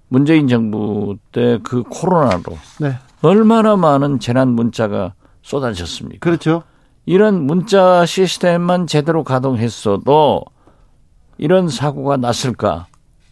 문재인 0.08 0.46
정부 0.48 1.16
때 1.32 1.58
그 1.62 1.82
코로나로 1.84 2.42
네. 2.80 2.94
얼마나 3.22 3.76
많은 3.76 4.20
재난 4.20 4.48
문자가 4.48 5.14
쏟아졌습니까? 5.42 6.18
그렇죠. 6.20 6.62
이런 7.06 7.42
문자 7.42 8.04
시스템만 8.06 8.86
제대로 8.86 9.24
가동했어도 9.24 10.44
이런 11.38 11.68
사고가 11.68 12.16
났을까? 12.16 12.86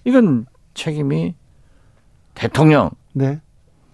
이건 0.04 0.46
책임이 0.74 1.34
대통령, 2.34 2.90
네. 3.12 3.40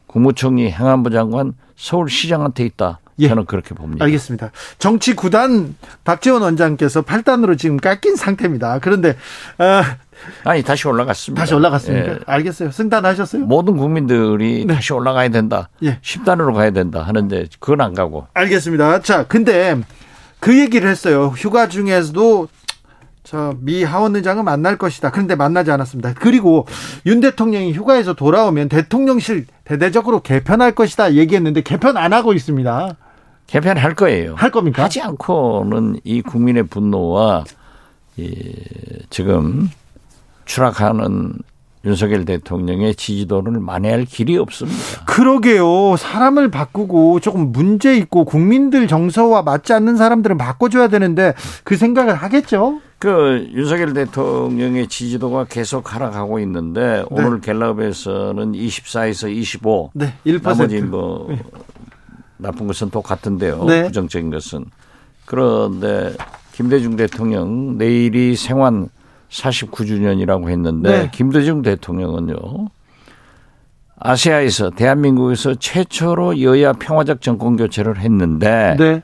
국무총리, 0.07 0.71
행안부 0.71 1.11
장관, 1.11 1.55
서울시장한테 1.77 2.65
있다. 2.65 3.01
예. 3.19 3.29
저는 3.29 3.47
그렇게 3.47 3.75
봅니다. 3.75 4.05
알겠습니다. 4.05 4.51
정치 4.79 5.15
구단 5.15 5.75
박지원 6.05 6.43
원장께서 6.43 7.03
8단으로 7.03 7.59
지금 7.59 7.77
깎인 7.77 8.17
상태입니다. 8.17 8.79
그런데 8.81 9.17
어, 9.59 9.83
아니 10.45 10.63
다시 10.63 10.87
올라갔습니다. 10.87 11.43
다시 11.43 11.55
올라갔습니까? 11.55 12.13
예. 12.13 12.19
알겠어요. 12.27 12.71
승단하셨어요? 12.71 13.45
모든 13.45 13.77
국민들이 13.77 14.65
네. 14.67 14.75
다시 14.75 14.93
올라가야 14.93 15.29
된다. 15.31 15.69
예. 15.83 15.99
10단으로 16.01 16.55
가야 16.55 16.71
된다 16.71 17.03
하는데 17.03 17.47
그건 17.59 17.81
안 17.81 17.95
가고. 17.95 18.27
알겠습니다. 18.35 19.01
자, 19.01 19.27
근데 19.27 19.81
그 20.41 20.59
얘기를 20.59 20.89
했어요. 20.89 21.33
휴가 21.37 21.69
중에서도 21.69 22.49
저미 23.27 23.83
하원 23.83 24.15
의장은 24.15 24.45
만날 24.45 24.79
것이다. 24.79 25.11
그런데 25.11 25.35
만나지 25.35 25.73
않았습니다. 25.73 26.15
그리고 26.15 26.67
윤 27.07 27.21
대통령이 27.21 27.73
휴가에서 27.73 28.15
돌아오면 28.15 28.69
대통령실 28.69 29.47
대대적으로 29.65 30.21
개편할 30.21 30.73
것이다 30.73 31.15
얘기했는데 31.15 31.63
개편 31.63 31.97
안 31.97 32.13
하고 32.13 32.33
있습니다. 32.35 32.97
개편할 33.47 33.95
거예요. 33.95 34.35
할 34.35 34.51
겁니까? 34.51 34.85
하지 34.85 35.01
않고는 35.01 36.01
이 36.05 36.23
국민의 36.23 36.65
분노와 36.65 37.45
이 38.17 38.35
지금 39.11 39.71
추락하는 40.45 41.35
윤석열 41.85 42.25
대통령의 42.25 42.97
지지도를 42.97 43.61
만회할 43.61 44.07
길이 44.07 44.37
없습니다. 44.37 45.05
그러게요. 45.07 45.97
사람을 45.97 46.51
바꾸고 46.51 47.21
조금 47.21 47.53
문제 47.53 47.97
있고 47.97 48.25
국민들 48.25 48.89
정서와 48.89 49.43
맞지 49.43 49.73
않는 49.73 49.97
사람들은 49.97 50.37
바꿔줘야 50.37 50.89
되는데 50.89 51.35
그 51.63 51.77
생각을 51.77 52.15
하겠죠? 52.15 52.81
그 52.99 53.49
윤석열 53.53 53.93
대통령의 53.93 54.89
지지도가 54.89 55.45
계속 55.45 55.95
하락하고 55.95 56.41
있는데 56.41 56.81
네. 56.81 57.05
오늘 57.11 57.41
갤럽에서는 57.41 58.53
24에서 58.53 59.31
25. 59.31 59.91
네, 59.95 60.15
1%. 60.27 60.43
나머지 60.43 60.81
뭐 60.81 61.27
네. 61.29 61.41
나쁜 62.39 62.67
것은 62.67 62.91
똑같은데요. 62.91 63.65
네. 63.65 63.85
부정적인 63.85 64.31
것은. 64.31 64.67
그런데 65.25 66.15
김대중 66.53 66.97
대통령 66.97 67.77
내일이 67.79 68.37
생환 68.37 68.89
49주년이라고 69.31 70.49
했는데 70.49 71.03
네. 71.03 71.11
김대중 71.13 71.63
대통령은요. 71.63 72.37
아시아에서 73.99 74.71
대한민국에서 74.71 75.55
최초로 75.55 76.43
여야 76.43 76.73
평화적 76.73 77.23
정권 77.23 77.57
교체를 77.57 77.99
했는데 77.99 78.77
네. 78.79 79.03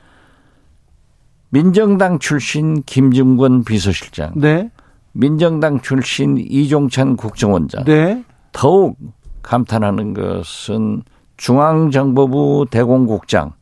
민정당 1.49 2.19
출신 2.19 2.81
김증권 2.83 3.63
비서실장, 3.63 4.33
네. 4.35 4.71
민정당 5.11 5.81
출신 5.81 6.37
이종찬 6.37 7.15
국정원장, 7.15 7.83
네. 7.85 8.23
더욱 8.51 8.97
감탄하는 9.43 10.13
것은 10.13 11.03
중앙정보부 11.37 12.67
대공국장 12.69 13.53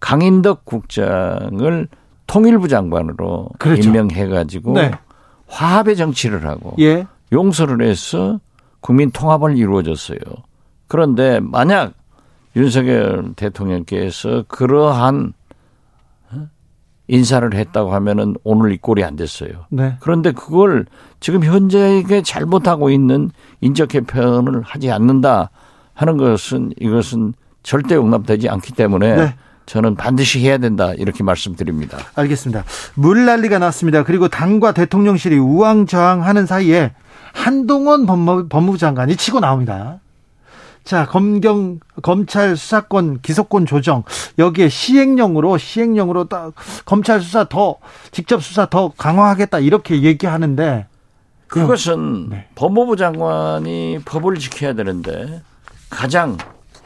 강인덕 0.00 0.64
국장을 0.64 1.88
통일부 2.26 2.68
장관으로 2.68 3.48
그렇죠. 3.58 3.82
임명해가지고 3.88 4.72
네. 4.72 4.90
화합의 5.46 5.96
정치를 5.96 6.46
하고 6.46 6.74
예. 6.80 7.06
용서를 7.32 7.86
해서 7.86 8.40
국민 8.80 9.10
통합을 9.10 9.56
이루어졌어요. 9.56 10.18
그런데 10.88 11.40
만약 11.40 11.94
윤석열 12.56 13.32
대통령께서 13.34 14.44
그러한 14.48 15.32
어? 16.32 16.48
인사를 17.08 17.54
했다고 17.54 17.94
하면은 17.94 18.34
오늘 18.44 18.72
이 18.72 18.78
꼴이 18.78 19.04
안 19.04 19.16
됐어요. 19.16 19.66
네. 19.70 19.96
그런데 20.00 20.32
그걸 20.32 20.86
지금 21.20 21.44
현재 21.44 22.02
잘못하고 22.22 22.90
있는 22.90 23.30
인적 23.60 23.88
개편을 23.88 24.62
하지 24.62 24.90
않는다 24.90 25.50
하는 25.94 26.16
것은 26.16 26.72
이것은 26.80 27.34
절대 27.62 27.94
용납되지 27.94 28.48
않기 28.48 28.72
때문에 28.72 29.16
네. 29.16 29.34
저는 29.66 29.94
반드시 29.94 30.40
해야 30.40 30.58
된다 30.58 30.92
이렇게 30.94 31.22
말씀드립니다. 31.22 31.98
알겠습니다. 32.14 32.64
물 32.94 33.24
난리가 33.24 33.58
났습니다. 33.58 34.02
그리고 34.02 34.28
당과 34.28 34.72
대통령실이 34.72 35.38
우왕좌왕하는 35.38 36.46
사이에 36.46 36.92
한동원 37.32 38.06
법무, 38.06 38.48
법무부 38.48 38.78
장관이 38.78 39.16
치고 39.16 39.40
나옵니다. 39.40 40.00
자, 40.84 41.06
검경 41.06 41.78
검찰 42.02 42.56
수사권 42.56 43.20
기소권 43.20 43.66
조정 43.66 44.02
여기에 44.38 44.68
시행령으로 44.68 45.56
시행령으로 45.56 46.24
딱 46.24 46.54
검찰 46.84 47.20
수사 47.20 47.44
더 47.44 47.76
직접 48.10 48.42
수사 48.42 48.66
더 48.66 48.92
강화하겠다 48.96 49.60
이렇게 49.60 50.02
얘기하는데 50.02 50.86
그것은 51.46 52.30
네. 52.30 52.48
법무부 52.56 52.96
장관이 52.96 54.00
법을 54.04 54.36
지켜야 54.36 54.72
되는데 54.72 55.42
가장 55.92 56.38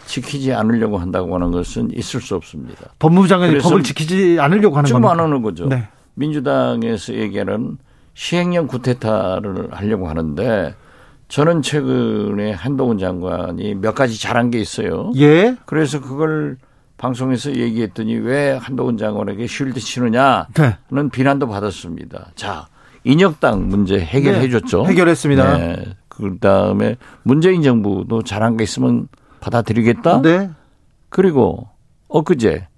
지키지 0.07 0.53
않으려고 0.53 0.99
한다고 0.99 1.35
하는 1.35 1.53
것은 1.53 1.91
있을 1.95 2.21
수 2.21 2.35
없습니다. 2.35 2.91
법무부 2.99 3.29
장관이 3.29 3.59
법을 3.59 3.83
지키지 3.83 4.39
않으려고 4.41 4.77
하는 4.77 4.91
겁니까? 4.91 5.13
안 5.13 5.21
하는 5.21 5.43
거죠. 5.43 5.67
네. 5.67 5.89
민주당에서 6.15 7.15
얘기하는 7.15 7.79
시행령 8.15 8.67
구태타를 8.67 9.69
하려고 9.71 10.09
하는데 10.09 10.75
저는 11.29 11.63
최근에 11.63 12.53
한동훈 12.53 12.99
장관이 12.99 13.77
몇 13.77 13.95
가지 13.95 14.21
잘한 14.21 14.51
게 14.51 14.59
있어요. 14.59 15.13
예. 15.17 15.57
그래서 15.67 16.01
그걸 16.01 16.57
방송에서 16.99 17.55
얘기했더니 17.55 18.15
왜 18.15 18.53
한동훈 18.53 18.97
장관에게 18.97 19.47
쉴드 19.47 19.81
치느냐는 19.81 20.47
네. 20.55 20.77
비난도 21.13 21.49
받았습니다. 21.49 22.31
자, 22.35 22.67
인혁당 23.05 23.69
문제 23.69 23.99
해결해 24.01 24.41
네. 24.41 24.51
줬죠. 24.51 24.87
해결했습니다. 24.87 25.59
네. 25.59 25.85
그다음에 26.17 26.97
문재인 27.23 27.63
정부도 27.63 28.23
잘한 28.23 28.57
게 28.57 28.65
있으면 28.65 29.09
받아들이겠다. 29.41 30.23
네. 30.23 30.51
그리고 31.09 31.69
엊그제 32.09 32.69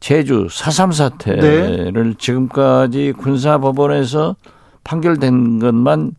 제주 0.00 0.46
4.3 0.48 0.92
사태를 0.92 1.92
네. 1.92 2.14
지금까지 2.18 3.12
군사법원에서 3.16 4.36
판결된 4.84 5.58
것만 5.60 6.12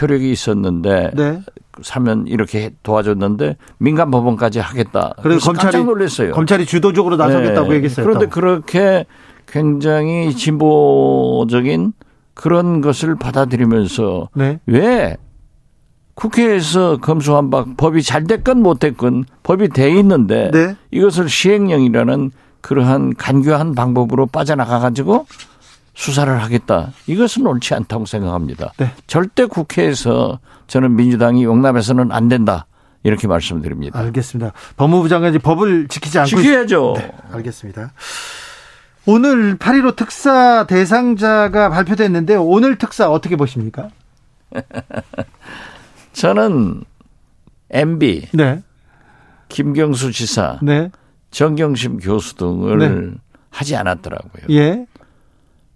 효력이 0.00 0.30
있었는데 0.30 1.12
네. 1.14 1.42
사면 1.80 2.26
이렇게 2.26 2.74
도와줬는데 2.82 3.56
민간 3.78 4.10
법원까지 4.10 4.60
하겠다. 4.60 5.14
그래서 5.22 5.46
검찰이 5.46 5.72
깜짝 5.72 5.84
놀랐어요. 5.86 6.32
검찰이 6.32 6.66
주도적으로 6.66 7.16
나서겠다고 7.16 7.68
네. 7.68 7.76
얘기했어요. 7.76 8.04
그런데 8.04 8.26
그렇게 8.26 9.06
굉장히 9.46 10.34
진보적인 10.34 11.92
그런 12.34 12.80
것을 12.80 13.16
받아들이면서 13.16 14.28
네. 14.34 14.58
왜 14.66 15.16
국회에서 16.14 16.98
검수한 16.98 17.50
박 17.50 17.76
법이 17.76 18.02
잘 18.02 18.24
됐건 18.24 18.62
못 18.62 18.78
됐건 18.78 19.24
법이 19.42 19.68
돼 19.68 19.90
있는데 19.98 20.50
네. 20.52 20.76
이것을 20.90 21.28
시행령이라는 21.28 22.30
그러한 22.60 23.14
간교한 23.14 23.74
방법으로 23.74 24.26
빠져나가 24.26 24.78
가지고 24.78 25.26
수사를 25.94 26.42
하겠다. 26.42 26.92
이것은 27.06 27.46
옳지 27.46 27.74
않다고 27.74 28.06
생각합니다. 28.06 28.72
네. 28.78 28.92
절대 29.06 29.46
국회에서 29.46 30.38
저는 30.66 30.96
민주당이 30.96 31.44
용납해서는 31.44 32.12
안 32.12 32.28
된다. 32.28 32.66
이렇게 33.04 33.26
말씀드립니다. 33.26 33.98
알겠습니다. 33.98 34.52
법무부 34.76 35.08
장관이 35.08 35.38
법을 35.40 35.88
지키지 35.88 36.20
않고 36.20 36.28
지켜야죠. 36.28 36.94
네, 36.96 37.12
알겠습니다. 37.32 37.92
오늘 39.06 39.58
8.15 39.58 39.96
특사 39.96 40.66
대상자가 40.66 41.68
발표됐는데 41.70 42.36
오늘 42.36 42.78
특사 42.78 43.10
어떻게 43.10 43.36
보십니까? 43.36 43.90
저는 46.12 46.84
MB, 47.70 48.28
네. 48.32 48.62
김경수 49.48 50.12
지사, 50.12 50.58
네. 50.62 50.90
정경심 51.30 51.98
교수 51.98 52.36
등을 52.36 52.78
네. 52.78 53.18
하지 53.50 53.76
않았더라고요. 53.76 54.44
예. 54.50 54.86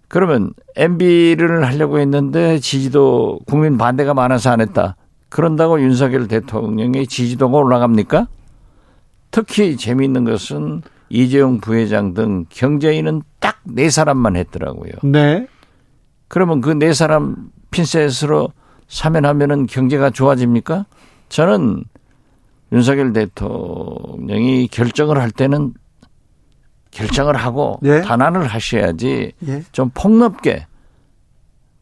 그러면 0.09 0.53
MB를 0.77 1.66
하려고 1.66 1.99
했는데 1.99 2.59
지지도 2.61 3.41
국민 3.47 3.77
반대가 3.77 4.14
많아서 4.14 4.51
안 4.51 4.61
했다. 4.61 4.97
그런다고 5.29 5.81
윤석열 5.81 6.29
대통령의 6.29 7.07
지지도가 7.07 7.57
올라갑니까? 7.57 8.29
특히 9.33 9.77
재미있는 9.77 10.24
것은 10.24 10.83
이재용 11.09 11.61
부회장 11.61 12.15
등 12.15 12.47
경제인은 12.51 13.23
딱 13.41 13.57
네 13.67 13.91
사람만 13.91 14.37
했더라고요. 14.37 14.93
네. 15.03 15.47
그러면 16.29 16.61
그 16.61 16.71
네 16.71 16.93
사람 16.93 17.51
핀셋으로 17.71 18.53
사면하면은 18.89 19.67
경제가 19.67 20.11
좋아집니까? 20.11 20.87
저는 21.29 21.85
윤석열 22.73 23.13
대통령이 23.13 24.69
결정을 24.69 25.21
할 25.21 25.31
때는 25.31 25.75
결정을 26.91 27.37
하고 27.37 27.79
예? 27.85 28.01
단안을 28.01 28.47
하셔야지 28.47 29.33
예? 29.49 29.63
좀 29.73 29.91
폭넓게 29.93 30.67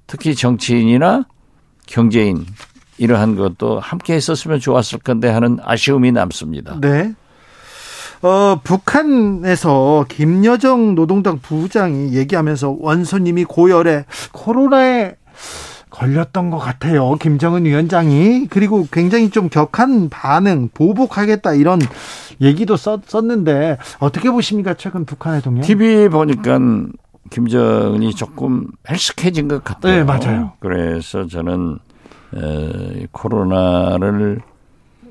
특히 0.06 0.34
정치인이나 0.34 1.26
경제인 1.86 2.46
이러한 2.98 3.36
것도 3.36 3.78
함께 3.80 4.14
했었으면 4.14 4.60
좋았을 4.60 5.00
건데 5.00 5.28
하는 5.28 5.58
아쉬움이 5.62 6.12
남습니다. 6.12 6.78
네. 6.80 7.14
어, 8.24 8.58
북한에서 8.64 10.06
김여정 10.08 10.94
노동당 10.94 11.38
부장이 11.40 12.14
얘기하면서 12.14 12.76
원소님이 12.80 13.44
고열에 13.44 14.06
코로나에 14.32 15.16
걸렸던 15.90 16.48
것 16.48 16.56
같아요. 16.56 17.16
김정은 17.16 17.66
위원장이. 17.66 18.46
그리고 18.48 18.86
굉장히 18.90 19.28
좀 19.28 19.50
격한 19.50 20.08
반응, 20.08 20.70
보복하겠다 20.72 21.52
이런 21.52 21.80
얘기도 22.40 22.76
썼, 22.78 23.02
썼는데 23.06 23.76
어떻게 24.00 24.30
보십니까? 24.30 24.72
최근 24.72 25.04
북한의 25.04 25.42
동향? 25.42 25.60
TV 25.60 26.08
보니까 26.08 26.58
김정은이 27.28 28.14
조금 28.14 28.68
헬스케진 28.88 29.48
것 29.48 29.62
같아요. 29.62 29.96
네, 29.96 30.02
맞아요. 30.02 30.52
그래서 30.60 31.26
저는 31.26 31.78
에, 32.36 33.06
코로나를 33.12 34.40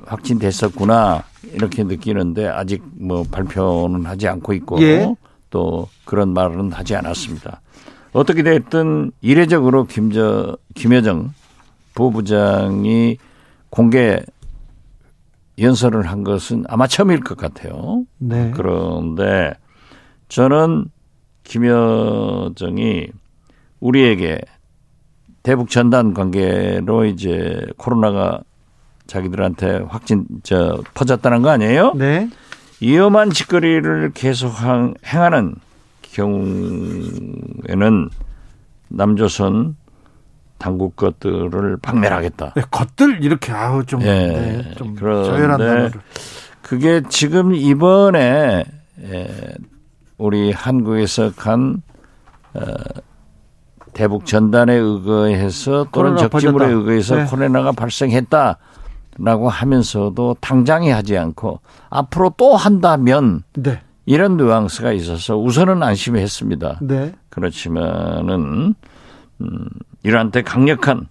확진됐었구나 0.05 1.23
이렇게 1.53 1.83
느끼는데 1.83 2.47
아직 2.47 2.83
뭐 2.99 3.23
발표는 3.23 4.05
하지 4.05 4.27
않고 4.27 4.53
있고 4.53 4.81
예. 4.81 5.15
또 5.49 5.87
그런 6.05 6.33
말은 6.33 6.71
하지 6.71 6.95
않았습니다. 6.95 7.61
어떻게 8.11 8.43
됐든 8.43 9.11
이례적으로 9.21 9.85
김저 9.85 10.57
김여정 10.75 11.33
부부장이 11.95 13.17
공개 13.69 14.21
연설을 15.59 16.07
한 16.07 16.23
것은 16.23 16.65
아마 16.67 16.87
처음일 16.87 17.21
것 17.21 17.37
같아요. 17.37 18.05
네. 18.17 18.51
그런데 18.55 19.53
저는 20.29 20.85
김여정이 21.43 23.07
우리에게 23.79 24.41
대북 25.43 25.69
전단 25.69 26.13
관계로 26.13 27.05
이제 27.05 27.61
코로나가 27.77 28.41
자기들한테 29.07 29.81
확진 29.87 30.25
저 30.43 30.81
퍼졌다는 30.93 31.41
거 31.41 31.49
아니에요? 31.49 31.93
네. 31.95 32.29
위험한 32.81 33.31
짓거리를 33.31 34.11
계속 34.13 34.53
행하는 35.05 35.55
경우에는 36.01 38.09
남조선 38.89 39.75
당국 40.57 40.95
것들을 40.95 41.77
박멸하겠다. 41.81 42.53
네, 42.55 42.61
것들 42.71 43.23
이렇게 43.23 43.51
아우 43.51 43.85
좀, 43.85 44.01
예, 44.01 44.05
네, 44.05 44.71
좀 44.77 44.95
그런데 44.95 45.91
그게 46.61 47.01
지금 47.09 47.53
이번에 47.53 48.63
예, 49.01 49.53
우리 50.17 50.51
한국에서 50.51 51.33
간 51.35 51.81
어, 52.53 52.61
대북 53.93 54.25
전단에 54.25 54.73
의거해서 54.73 55.87
또는 55.91 56.17
적지물에 56.17 56.67
의거해서 56.67 57.15
네. 57.17 57.25
코로나가 57.25 57.71
발생했다 57.71 58.57
라고 59.17 59.49
하면서도 59.49 60.37
당장에 60.41 60.91
하지 60.91 61.17
않고 61.17 61.59
앞으로 61.89 62.33
또 62.37 62.55
한다면 62.55 63.43
네. 63.53 63.81
이런 64.05 64.37
뉘앙스가 64.37 64.91
있어서 64.93 65.37
우선은 65.37 65.83
안심했습니다. 65.83 66.79
네. 66.81 67.13
그렇지만은 67.29 68.75
음, 69.41 69.69
이란한테 70.03 70.41
강력한 70.41 71.07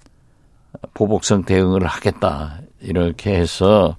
보복성 0.94 1.44
대응을 1.44 1.84
하겠다 1.86 2.58
이렇게 2.80 3.34
해서 3.34 3.96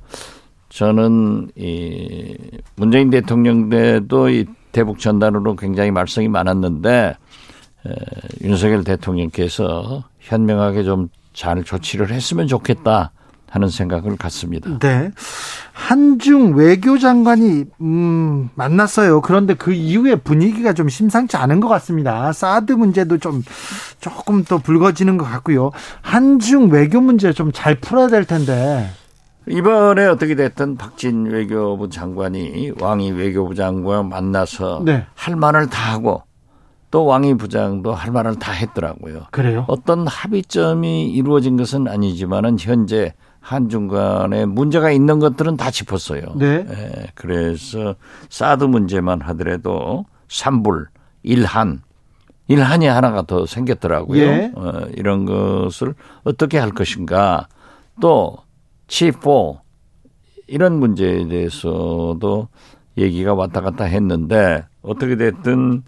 저는 0.69 1.51
이 1.55 2.37
문재인 2.75 3.09
대통령 3.09 3.69
때도 3.69 4.29
이 4.29 4.45
대북 4.71 4.99
전단으로 4.99 5.55
굉장히 5.55 5.91
말썽이 5.91 6.27
많았는데 6.27 7.15
에, 7.85 7.95
윤석열 8.41 8.83
대통령께서 8.83 10.03
현명하게 10.19 10.83
좀 10.83 11.09
잘 11.33 11.63
조치를 11.63 12.11
했으면 12.11 12.47
좋겠다 12.47 13.11
하는 13.53 13.69
생각을 13.69 14.17
갖습니다. 14.17 14.79
네. 14.79 15.11
한중 15.73 16.55
외교장관이 16.55 17.65
음, 17.81 18.49
만났어요. 18.55 19.21
그런데 19.21 19.53
그 19.53 19.71
이후에 19.71 20.15
분위기가 20.15 20.73
좀 20.73 20.89
심상치 20.89 21.37
않은 21.37 21.59
것 21.59 21.67
같습니다. 21.67 22.33
사드 22.33 22.73
문제도 22.73 23.15
좀 23.19 23.43
조금 24.01 24.43
더 24.43 24.57
불거지는 24.57 25.17
것 25.19 25.25
같고요. 25.25 25.69
한중 26.01 26.71
외교 26.71 26.99
문제 26.99 27.31
좀 27.31 27.51
잘 27.53 27.75
풀어야 27.75 28.07
될 28.07 28.25
텐데. 28.25 28.89
이번에 29.47 30.07
어떻게 30.07 30.33
됐든 30.33 30.77
박진 30.77 31.25
외교부 31.27 31.89
장관이 31.89 32.71
왕이 32.79 33.11
외교부 33.11 33.53
장관 33.53 34.09
만나서 34.09 34.81
네. 34.83 35.05
할 35.13 35.35
말을 35.35 35.67
다 35.69 35.93
하고 35.93 36.23
또 36.89 37.05
왕이 37.05 37.35
부장도 37.37 37.93
할 37.93 38.11
말을 38.11 38.35
다 38.39 38.51
했더라고요. 38.51 39.25
그래요? 39.31 39.65
어떤 39.67 40.07
합의점이 40.07 41.11
이루어진 41.11 41.57
것은 41.57 41.87
아니지만은 41.87 42.57
현재 42.59 43.13
한중 43.43 43.89
간에 43.89 44.45
문제가 44.45 44.89
있는 44.89 45.19
것들은 45.19 45.57
다 45.57 45.69
짚었어요. 45.69 46.21
네. 46.35 46.65
예, 46.67 47.07
그래서 47.13 47.95
사드 48.29 48.63
문제만 48.63 49.19
하더라도 49.19 50.05
삼불, 50.29 50.87
일한, 51.23 51.81
일한이 52.47 52.85
하나가 52.85 53.23
더 53.23 53.45
생겼더라고요. 53.45 54.21
예. 54.21 54.51
어, 54.55 54.87
이런 54.95 55.25
것을 55.25 55.93
어떻게 56.23 56.57
할 56.57 56.71
것인가. 56.71 57.49
또 57.99 58.37
치포 58.87 59.59
이런 60.47 60.79
문제에 60.79 61.27
대해서도 61.27 62.47
얘기가 62.97 63.33
왔다 63.33 63.59
갔다 63.59 63.83
했는데 63.83 64.63
어떻게 64.81 65.17
됐든 65.17 65.83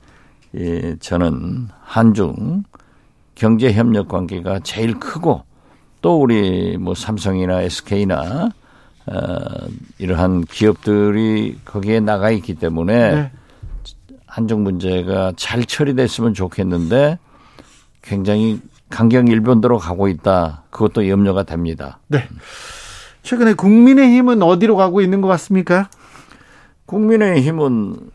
예, 0.56 0.98
저는 0.98 1.70
한중 1.82 2.64
경제 3.34 3.72
협력 3.72 4.10
관계가 4.10 4.60
제일 4.60 5.00
크고 5.00 5.44
또 6.06 6.22
우리 6.22 6.78
뭐 6.78 6.94
삼성이나 6.94 7.64
SK나 7.64 8.52
어, 9.08 9.38
이러한 9.98 10.44
기업들이 10.44 11.58
거기에 11.66 12.00
나가 12.00 12.30
있기 12.30 12.54
때문에 12.54 13.16
네. 13.16 13.32
한중 14.28 14.62
문제가 14.62 15.34
잘 15.36 15.66
처리됐으면 15.66 16.36
좋겠는데 16.36 17.18
굉장히 18.04 18.62
강경 18.92 19.30
일변도로 19.30 19.80
가고 19.80 20.08
있다. 20.08 20.66
그것도 20.70 21.10
염려가 21.10 21.42
됩니다. 21.42 21.98
네. 22.06 22.28
최근에 23.24 23.56
국민의힘은 23.56 24.44
어디로 24.44 24.76
가고 24.76 25.02
있는 25.02 25.22
것 25.22 25.28
같습니까? 25.30 25.90
국민의힘은 26.86 28.12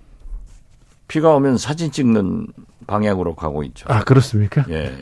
비가 1.08 1.30
오면 1.30 1.58
사진 1.58 1.90
찍는 1.90 2.46
방향으로 2.86 3.34
가고 3.34 3.64
있죠. 3.64 3.86
아 3.88 4.04
그렇습니까? 4.04 4.64
예. 4.68 4.92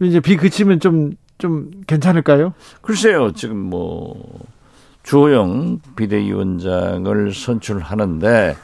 이제 0.00 0.20
비 0.20 0.38
그치면 0.38 0.80
좀 0.80 1.12
좀 1.40 1.70
괜찮을까요? 1.86 2.54
글쎄요, 2.82 3.32
지금 3.32 3.56
뭐 3.56 4.14
주호영 5.02 5.80
비대위원장을 5.96 7.32
선출하는데 7.34 8.56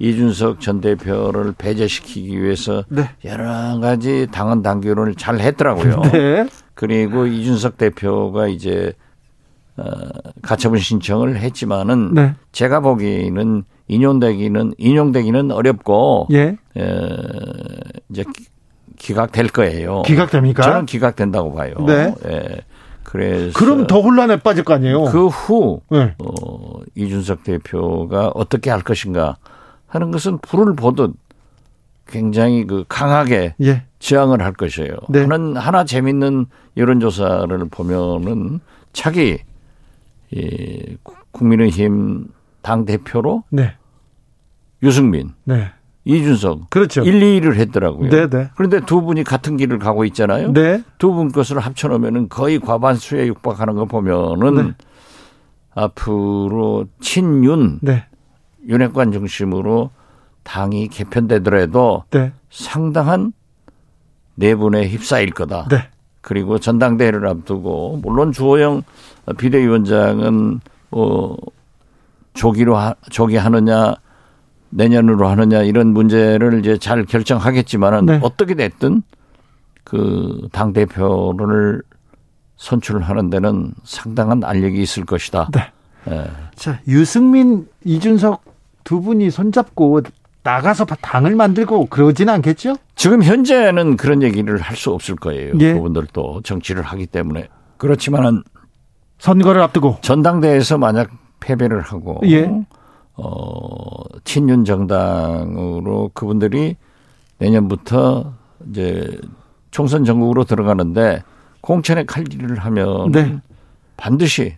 이준석 0.00 0.60
전 0.60 0.80
대표를 0.80 1.54
배제시키기 1.56 2.42
위해서 2.42 2.84
네. 2.88 3.08
여러 3.24 3.78
가지 3.78 4.26
당헌 4.30 4.62
당규를 4.62 5.14
잘 5.14 5.40
했더라고요. 5.40 6.02
네. 6.12 6.48
그리고 6.74 7.26
이준석 7.26 7.78
대표가 7.78 8.48
이제 8.48 8.92
어, 9.76 9.84
가처분 10.42 10.78
신청을 10.78 11.36
했지만은 11.38 12.14
네. 12.14 12.34
제가 12.52 12.80
보기에는 12.80 13.64
인용되기는 13.88 14.74
인용되기는 14.78 15.50
어렵고 15.50 16.28
예. 16.32 16.56
에, 16.76 17.18
이제 18.10 18.24
기각될 19.04 19.48
거예요. 19.48 20.02
기각됩니까? 20.02 20.62
저는 20.62 20.86
기각된다고 20.86 21.54
봐요. 21.54 21.74
네. 21.86 22.14
예. 22.26 22.60
그래서 23.02 23.56
그럼 23.58 23.86
더 23.86 24.00
혼란에 24.00 24.38
빠질 24.38 24.64
거 24.64 24.72
아니에요. 24.72 25.04
그후 25.04 25.82
네. 25.90 26.14
어, 26.18 26.80
이준석 26.94 27.44
대표가 27.44 28.28
어떻게 28.34 28.70
할 28.70 28.80
것인가 28.80 29.36
하는 29.86 30.10
것은 30.10 30.38
불을 30.38 30.74
보듯 30.74 31.12
굉장히 32.06 32.66
그 32.66 32.84
강하게 32.88 33.54
예. 33.62 33.84
지향을 33.98 34.42
할 34.42 34.52
것이에요. 34.54 34.96
네. 35.10 35.20
하나, 35.20 35.60
하나 35.60 35.84
재밌는 35.84 36.46
여론조사를 36.76 37.58
보면은 37.70 38.60
차기 38.92 39.38
이 40.30 40.96
국민의힘 41.32 42.28
당 42.62 42.86
대표로 42.86 43.44
네. 43.50 43.74
유승민, 44.82 45.32
네. 45.44 45.70
이준석, 46.06 46.68
그렇죠. 46.70 47.02
1, 47.02 47.18
2위를 47.20 47.54
했더라고요. 47.54 48.10
네, 48.10 48.28
네. 48.28 48.50
그런데 48.56 48.80
두 48.80 49.00
분이 49.02 49.24
같은 49.24 49.56
길을 49.56 49.78
가고 49.78 50.04
있잖아요. 50.04 50.52
네. 50.52 50.82
두 50.98 51.12
분 51.12 51.32
것을 51.32 51.58
합쳐놓으면은 51.60 52.28
거의 52.28 52.58
과반수에 52.60 53.26
육박하는 53.28 53.74
거 53.74 53.86
보면은 53.86 54.66
네. 54.66 54.72
앞으로 55.74 56.86
친윤, 57.00 57.78
네. 57.82 58.04
윤핵관 58.68 59.12
중심으로 59.12 59.90
당이 60.42 60.88
개편되더라도 60.88 62.04
네. 62.10 62.32
상당한 62.50 63.32
내분에 64.34 64.86
휩싸일 64.88 65.30
거다. 65.30 65.68
네. 65.68 65.88
그리고 66.20 66.58
전당대회를 66.58 67.26
앞두고 67.26 68.00
물론 68.02 68.32
주호영 68.32 68.82
비대위원장은 69.38 70.60
뭐 70.90 71.36
조기로 72.34 72.76
하, 72.76 72.94
조기 73.10 73.36
하느냐 73.36 73.94
내년으로 74.74 75.28
하느냐 75.28 75.62
이런 75.62 75.88
문제를 75.92 76.58
이제 76.58 76.76
잘 76.78 77.04
결정하겠지만은 77.04 78.06
네. 78.06 78.18
어떻게 78.22 78.54
됐든 78.54 79.02
그 79.84 80.48
당 80.52 80.72
대표를 80.72 81.82
선출하는 82.56 83.30
데는 83.30 83.72
상당한 83.84 84.42
알력이 84.44 84.80
있을 84.82 85.04
것이다. 85.04 85.48
네. 85.52 85.70
네. 86.06 86.26
자 86.54 86.78
유승민 86.88 87.66
이준석 87.84 88.42
두 88.84 89.00
분이 89.00 89.30
손잡고 89.30 90.02
나가서 90.42 90.84
당을 90.84 91.34
만들고 91.36 91.86
그러지는 91.86 92.34
않겠죠? 92.34 92.76
지금 92.96 93.22
현재는 93.22 93.96
그런 93.96 94.22
얘기를 94.22 94.58
할 94.60 94.76
수 94.76 94.90
없을 94.92 95.16
거예요. 95.16 95.54
예. 95.60 95.72
그분들도 95.72 96.42
정치를 96.44 96.82
하기 96.82 97.06
때문에 97.06 97.48
그렇지만은 97.78 98.42
선거를 99.18 99.62
앞두고 99.62 99.98
전당대회에서 100.02 100.76
만약 100.78 101.10
패배를 101.40 101.80
하고 101.80 102.20
예. 102.24 102.50
어 103.16 104.02
친윤 104.24 104.64
정당으로 104.64 106.10
그분들이 106.14 106.76
내년부터 107.38 108.32
이제 108.70 109.18
총선 109.70 110.04
전국으로 110.04 110.44
들어가는데 110.44 111.22
공천에 111.60 112.04
칼 112.04 112.24
일을 112.32 112.58
하면 112.58 113.12
네. 113.12 113.36
반드시 113.96 114.56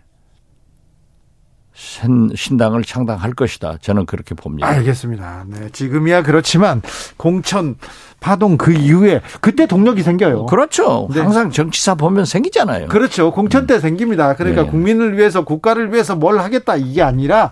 신당을 1.77 2.83
창당할 2.83 3.33
것이다. 3.33 3.77
저는 3.81 4.07
그렇게 4.07 4.33
봅니다. 4.33 4.67
알겠습니다. 4.67 5.45
네, 5.47 5.69
지금이야 5.69 6.23
그렇지만 6.23 6.81
공천 7.17 7.75
파동 8.19 8.57
그 8.57 8.73
이후에 8.73 9.21
그때 9.41 9.67
동력이 9.67 10.01
생겨요. 10.01 10.47
그렇죠. 10.47 11.07
네. 11.13 11.21
항상 11.21 11.51
정치사 11.51 11.93
보면 11.93 12.25
생기잖아요. 12.25 12.87
그렇죠. 12.87 13.31
공천 13.31 13.67
때 13.67 13.75
음. 13.75 13.79
생깁니다. 13.79 14.35
그러니까 14.35 14.63
네. 14.63 14.69
국민을 14.69 15.17
위해서 15.17 15.45
국가를 15.45 15.93
위해서 15.93 16.15
뭘 16.15 16.39
하겠다 16.39 16.75
이게 16.77 17.03
아니라 17.03 17.51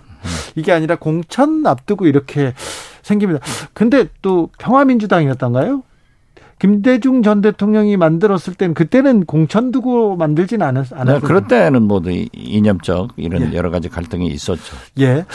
이게 0.55 0.71
아니라 0.71 0.95
공천 0.95 1.65
앞두고 1.65 2.07
이렇게 2.07 2.53
생깁니다. 3.01 3.45
근데 3.73 4.05
또 4.21 4.49
평화민주당이었던가요? 4.57 5.83
김대중 6.57 7.21
전 7.21 7.41
대통령이 7.41 7.97
만들었을 7.97 8.53
땐 8.57 8.73
그때는 8.73 9.25
공천 9.25 9.71
두고 9.71 10.15
만들진 10.15 10.61
않았, 10.61 10.93
않았어요. 10.93 11.19
네, 11.19 11.19
그럴 11.19 11.47
때는 11.47 11.83
모두 11.83 12.09
이념적 12.11 13.11
이런 13.17 13.51
예. 13.51 13.57
여러 13.57 13.69
가지 13.69 13.89
갈등이 13.89 14.27
있었죠. 14.27 14.75
예. 14.99 15.25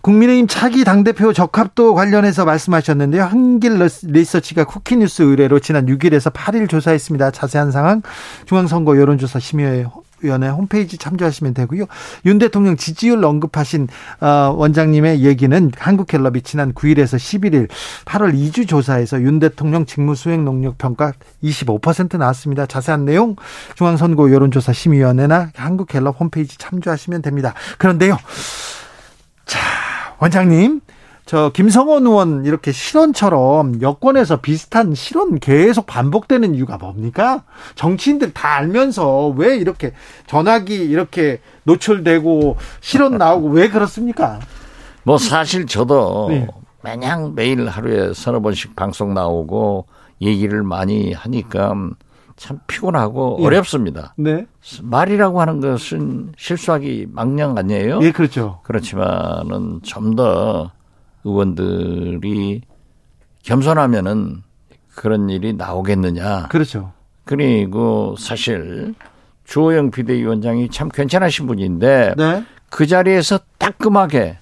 국민의힘 0.00 0.46
차기 0.48 0.84
당대표 0.84 1.32
적합도 1.32 1.94
관련해서 1.94 2.44
말씀하셨는데요. 2.44 3.22
한길 3.22 3.78
리서치가 4.04 4.64
쿠키뉴스 4.64 5.22
의뢰로 5.22 5.60
지난 5.60 5.86
6일에서 5.86 6.32
8일 6.32 6.68
조사했습니다. 6.68 7.30
자세한 7.30 7.70
상황 7.70 8.02
중앙선거 8.46 8.98
여론조사 8.98 9.38
심의회 9.38 9.84
위원회 10.22 10.48
홈페이지 10.48 10.96
참조하시면 10.98 11.54
되고요. 11.54 11.84
윤 12.26 12.38
대통령 12.38 12.76
지지율 12.76 13.24
언급하신 13.24 13.88
어, 14.20 14.54
원장님의 14.56 15.22
얘기는 15.22 15.70
한국갤럽이 15.76 16.42
지난 16.42 16.72
9일에서 16.72 17.16
11일 17.16 17.68
8월 18.04 18.34
2주 18.34 18.68
조사에서 18.68 19.20
윤 19.22 19.38
대통령 19.38 19.86
직무 19.86 20.14
수행 20.14 20.44
능력 20.44 20.78
평가 20.78 21.12
25% 21.42 22.18
나왔습니다. 22.18 22.66
자세한 22.66 23.04
내용 23.04 23.36
중앙선거 23.74 24.30
여론조사 24.30 24.72
심의위원회나 24.72 25.50
한국갤럽 25.54 26.18
홈페이지 26.20 26.56
참조하시면 26.58 27.22
됩니다. 27.22 27.54
그런데요. 27.78 28.16
자, 29.44 29.58
원장님. 30.18 30.80
저 31.32 31.48
김성원 31.48 32.04
의원 32.04 32.44
이렇게 32.44 32.72
실언처럼 32.72 33.80
여권에서 33.80 34.42
비슷한 34.42 34.94
실언 34.94 35.38
계속 35.38 35.86
반복되는 35.86 36.54
이유가 36.54 36.76
뭡니까? 36.76 37.44
정치인들 37.74 38.34
다 38.34 38.56
알면서 38.56 39.28
왜 39.28 39.56
이렇게 39.56 39.94
전화기 40.26 40.74
이렇게 40.74 41.40
노출되고 41.62 42.58
실언 42.82 43.16
나오고 43.16 43.48
왜 43.48 43.70
그렇습니까? 43.70 44.40
뭐 45.04 45.16
사실 45.16 45.64
저도 45.64 46.26
네. 46.28 46.46
매냥 46.82 47.34
매일 47.34 47.66
하루에 47.66 48.12
서너 48.12 48.40
번씩 48.40 48.76
방송 48.76 49.14
나오고 49.14 49.86
얘기를 50.20 50.62
많이 50.62 51.14
하니까 51.14 51.74
참 52.36 52.58
피곤하고 52.66 53.38
예. 53.40 53.46
어렵습니다. 53.46 54.12
네. 54.18 54.44
말이라고 54.82 55.40
하는 55.40 55.62
것은 55.62 56.34
실수하기 56.36 57.06
망령 57.10 57.56
아니에요? 57.56 58.00
예, 58.02 58.12
그렇죠. 58.12 58.60
그렇지만은 58.64 59.80
좀 59.82 60.14
더 60.14 60.70
의원들이 61.24 62.62
겸손하면은 63.42 64.42
그런 64.94 65.30
일이 65.30 65.52
나오겠느냐. 65.52 66.48
그렇죠. 66.48 66.92
그리고 67.24 68.14
사실 68.18 68.94
주호영 69.44 69.90
비대위원장이 69.90 70.68
참 70.70 70.88
괜찮으신 70.88 71.46
분인데 71.46 72.14
네. 72.16 72.44
그 72.70 72.86
자리에서 72.86 73.40
따끔하게 73.58 74.38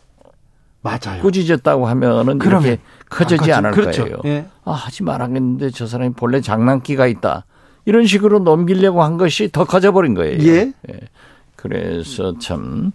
맞아요. 0.82 1.20
꾸짖었다고 1.20 1.86
하면은 1.86 2.38
그렇게 2.38 2.78
커지지 3.10 3.52
않을 3.52 3.72
그렇죠. 3.72 4.04
거예요. 4.04 4.16
예. 4.24 4.46
아, 4.64 4.72
하지 4.72 5.02
말았겠는데 5.02 5.70
저 5.70 5.86
사람이 5.86 6.14
본래 6.14 6.40
장난기가 6.40 7.06
있다. 7.06 7.44
이런 7.84 8.06
식으로 8.06 8.38
넘기려고 8.38 9.02
한 9.02 9.18
것이 9.18 9.50
더 9.50 9.64
커져버린 9.64 10.14
거예요. 10.14 10.42
예. 10.42 10.72
예. 10.90 11.00
그래서 11.56 12.38
참 12.38 12.92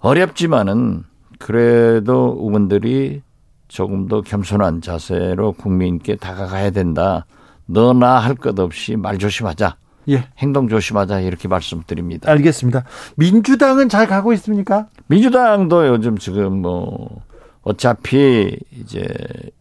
어렵지만은 0.00 1.04
그래도 1.38 2.36
의원들이 2.40 3.22
조금 3.68 4.06
더 4.08 4.20
겸손한 4.22 4.80
자세로 4.80 5.52
국민께 5.52 6.16
다가가야 6.16 6.70
된다. 6.70 7.26
너나 7.66 8.18
할 8.18 8.34
것 8.36 8.58
없이 8.60 8.96
말 8.96 9.18
조심하자. 9.18 9.76
예. 10.08 10.24
행동 10.38 10.68
조심하자 10.68 11.20
이렇게 11.20 11.48
말씀드립니다. 11.48 12.30
알겠습니다. 12.30 12.84
민주당은 13.16 13.88
잘 13.88 14.06
가고 14.06 14.32
있습니까? 14.34 14.86
민주당도 15.08 15.88
요즘 15.88 16.16
지금 16.16 16.62
뭐 16.62 17.22
어차피 17.62 18.56
이제 18.80 19.04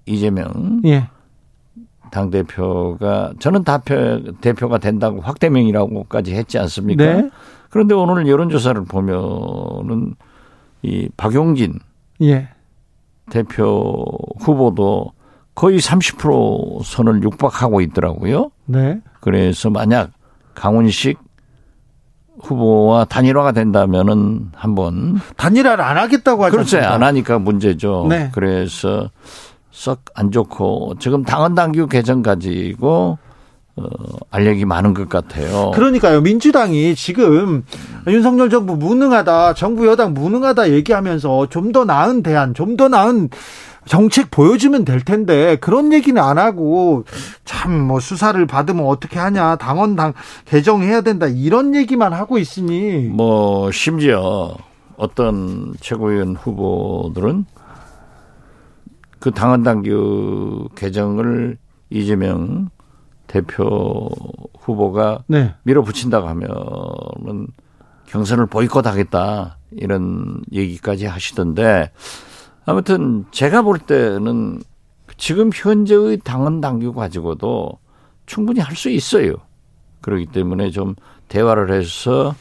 이재명 0.06 0.82
예. 0.86 1.08
당 2.12 2.30
대표가 2.30 3.34
저는 3.40 3.64
대표 3.64 4.22
대표가 4.40 4.78
된다고 4.78 5.20
확대명이라고까지 5.22 6.36
했지 6.36 6.60
않습니까? 6.60 7.04
네. 7.04 7.30
그런데 7.72 7.96
오늘 7.96 8.28
여론조사를 8.28 8.84
보면은 8.86 10.14
이 10.86 11.10
박용진 11.18 11.80
예. 12.22 12.48
대표 13.32 14.06
후보도 14.40 15.12
거의 15.56 15.80
30% 15.80 16.84
선을 16.84 17.24
육박하고 17.24 17.82
있더라고요. 17.82 18.52
네. 18.66 19.02
그래서 19.20 19.70
만약 19.70 20.12
강훈식 20.54 21.18
후보와 22.40 23.06
단일화가 23.06 23.54
된다면은 23.54 24.52
한번 24.54 25.20
단일화를 25.38 25.84
안 25.84 25.98
하겠다고 25.98 26.44
하죠. 26.46 26.58
그렇죠. 26.58 26.80
안 26.80 27.02
하니까 27.02 27.40
문제죠. 27.40 28.06
네. 28.10 28.30
그래서 28.34 29.10
썩 29.72 30.04
안 30.14 30.32
좋고 30.32 30.96
지금 31.00 31.24
당헌 31.24 31.56
당규 31.56 31.88
개정 31.88 32.22
가지고 32.22 33.18
어, 33.78 33.84
알력이 34.32 34.64
많은 34.66 34.94
것 34.94 35.10
같아요. 35.10 35.72
그러니까요. 35.76 36.22
민주당이 36.22 36.96
지금 36.96 37.64
윤석열 38.08 38.50
정부 38.50 38.76
무능하다, 38.78 39.54
정부 39.56 39.86
여당 39.88 40.14
무능하다 40.14 40.72
얘기하면서 40.72 41.50
좀 41.50 41.72
더 41.74 41.84
나은 41.84 42.24
대안, 42.24 42.54
좀 42.54 42.78
더 42.78 42.88
나은 42.88 43.30
정책 43.86 44.32
보여주면 44.32 44.84
될 44.86 45.02
텐데 45.04 45.58
그런 45.58 45.92
얘기는 45.94 46.20
안 46.22 46.38
하고 46.40 47.04
참 47.44 47.72
뭐 47.86 48.00
수사를 48.00 48.44
받으면 48.48 48.86
어떻게 48.86 49.20
하냐 49.20 49.58
당원 49.58 49.96
당 49.96 50.14
개정해야 50.46 51.02
된다 51.02 51.28
이런 51.28 51.76
얘기만 51.76 52.14
하고 52.14 52.38
있으니 52.38 53.10
뭐 53.10 53.70
심지어 53.72 54.56
어떤 54.98 55.74
최고위원 55.82 56.36
후보들은 56.36 57.46
그 59.20 59.32
당원 59.32 59.64
당규 59.64 60.70
개정을 60.76 61.58
이재명 61.90 62.70
대표 63.28 64.10
후보가 64.60 65.24
네. 65.28 65.54
밀어붙인다고 65.64 66.28
하면은 66.28 67.48
경선을 68.08 68.46
보이콧하겠다 68.48 69.58
이런 69.72 70.42
얘기까지 70.52 71.06
하시던데 71.06 71.92
아무튼 72.66 73.26
제가 73.32 73.62
볼 73.62 73.80
때는 73.80 74.62
지금 75.18 75.50
현재의 75.54 76.18
당원 76.24 76.62
당규 76.62 76.94
가지고도 76.94 77.80
충분히 78.26 78.60
할 78.60 78.76
수 78.76 78.90
있어요. 78.90 79.34
그렇기 80.02 80.28
때문에 80.28 80.72
좀 80.72 80.96
대화를 81.30 81.72
해서 81.72 82.36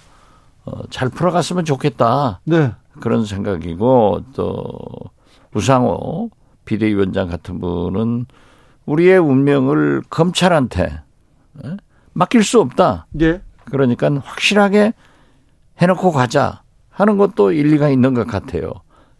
어, 0.65 0.83
잘 0.91 1.09
풀어갔으면 1.09 1.65
좋겠다. 1.65 2.41
네. 2.45 2.73
그런 3.01 3.25
생각이고 3.25 4.23
또 4.35 4.71
우상호 5.55 6.31
비대위원장 6.65 7.29
같은 7.29 7.61
분은 7.61 8.27
우리의 8.87 9.19
운명을 9.19 10.03
검찰한테 10.11 11.01
예? 11.65 11.77
맡길 12.13 12.45
수 12.45 12.61
없다. 12.61 13.07
예. 13.21 13.43
그러니까 13.67 14.11
확실하게 14.23 14.93
해놓고 15.79 16.13
가자 16.13 16.63
하는 16.91 17.17
것도 17.17 17.53
일리가 17.53 17.89
있는 17.89 18.15
것 18.15 18.27
같아요. 18.27 18.73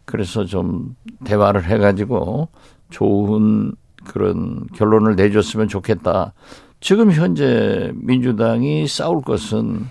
그래서 0.05 0.45
좀 0.45 0.95
대화를 1.23 1.65
해가지고 1.65 2.49
좋은 2.89 3.73
그런 4.05 4.67
결론을 4.75 5.15
내줬으면 5.15 5.67
좋겠다. 5.67 6.33
지금 6.79 7.11
현재 7.11 7.91
민주당이 7.95 8.87
싸울 8.87 9.21
것은 9.21 9.87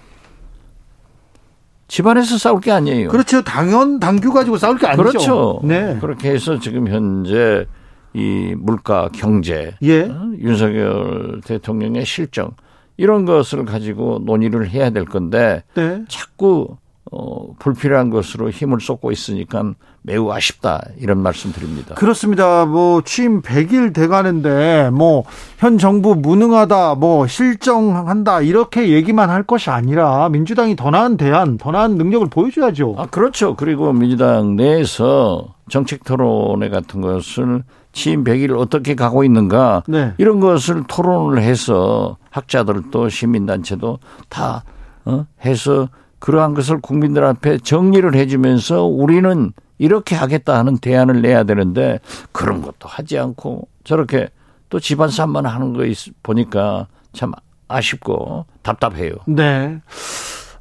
집안에서 1.88 2.38
싸울 2.38 2.60
게 2.60 2.70
아니에요. 2.70 3.08
그렇죠. 3.08 3.42
당연 3.42 3.98
당규 3.98 4.32
가지고 4.32 4.56
싸울 4.56 4.78
게 4.78 4.86
아니죠. 4.86 5.02
그렇죠. 5.02 5.60
네. 5.64 5.98
그렇게 6.00 6.30
해서 6.30 6.58
지금 6.58 6.88
현재 6.88 7.66
이 8.14 8.54
물가 8.56 9.08
경제, 9.12 9.74
예. 9.82 10.02
어? 10.02 10.32
윤석열 10.38 11.40
대통령의 11.44 12.06
실정 12.06 12.52
이런 12.96 13.24
것을 13.24 13.64
가지고 13.64 14.20
논의를 14.24 14.68
해야 14.70 14.90
될 14.90 15.04
건데 15.04 15.64
네. 15.74 16.04
자꾸 16.08 16.76
어, 17.12 17.52
불필요한 17.58 18.10
것으로 18.10 18.50
힘을 18.50 18.80
쏟고 18.80 19.12
있으니까 19.12 19.74
매우 20.02 20.32
아쉽다 20.32 20.82
이런 20.98 21.18
말씀 21.18 21.52
드립니다. 21.52 21.94
그렇습니다. 21.94 22.64
뭐 22.66 23.02
취임 23.02 23.42
100일 23.42 23.92
돼가는데 23.92 24.90
뭐 24.90 25.24
현 25.58 25.78
정부 25.78 26.14
무능하다, 26.14 26.96
뭐 26.96 27.26
실정한다 27.26 28.42
이렇게 28.42 28.90
얘기만 28.90 29.30
할 29.30 29.42
것이 29.44 29.70
아니라 29.70 30.28
민주당이 30.28 30.76
더 30.76 30.90
나은 30.90 31.16
대안, 31.16 31.56
더 31.56 31.70
나은 31.70 31.96
능력을 31.96 32.28
보여줘야죠. 32.28 32.94
아 32.98 33.06
그렇죠. 33.06 33.54
그리고 33.56 33.92
민주당 33.92 34.56
내에서 34.56 35.54
정책 35.70 36.04
토론회 36.04 36.68
같은 36.68 37.00
것을 37.00 37.62
취임 37.94 38.24
100일 38.24 38.58
어떻게 38.58 38.94
가고 38.94 39.24
있는가 39.24 39.84
네. 39.86 40.12
이런 40.18 40.40
것을 40.40 40.84
토론을 40.86 41.40
해서 41.40 42.18
학자들도 42.30 43.08
시민단체도 43.08 43.98
다 44.28 44.64
어? 45.06 45.26
해서 45.44 45.88
그러한 46.18 46.54
것을 46.54 46.80
국민들 46.80 47.24
앞에 47.24 47.58
정리를 47.58 48.14
해주면서 48.14 48.84
우리는 48.84 49.52
이렇게 49.78 50.14
하겠다 50.16 50.58
하는 50.58 50.78
대안을 50.78 51.22
내야 51.22 51.44
되는데 51.44 52.00
그런 52.32 52.62
것도 52.62 52.88
하지 52.88 53.18
않고 53.18 53.68
저렇게 53.84 54.28
또 54.68 54.80
집안 54.80 55.08
싸움만 55.08 55.46
하는 55.46 55.72
거 55.72 55.84
보니까 56.22 56.86
참 57.12 57.32
아쉽고 57.68 58.46
답답해요. 58.62 59.12
네. 59.26 59.80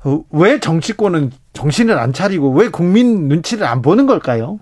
어, 0.03 0.23
왜 0.31 0.60
정치권은 0.60 1.31
정신을 1.53 1.97
안 1.97 2.14
차리고 2.14 2.51
왜 2.51 2.69
국민 2.69 3.27
눈치를 3.27 3.65
안 3.65 3.81
보는 3.81 4.05
걸까요? 4.05 4.60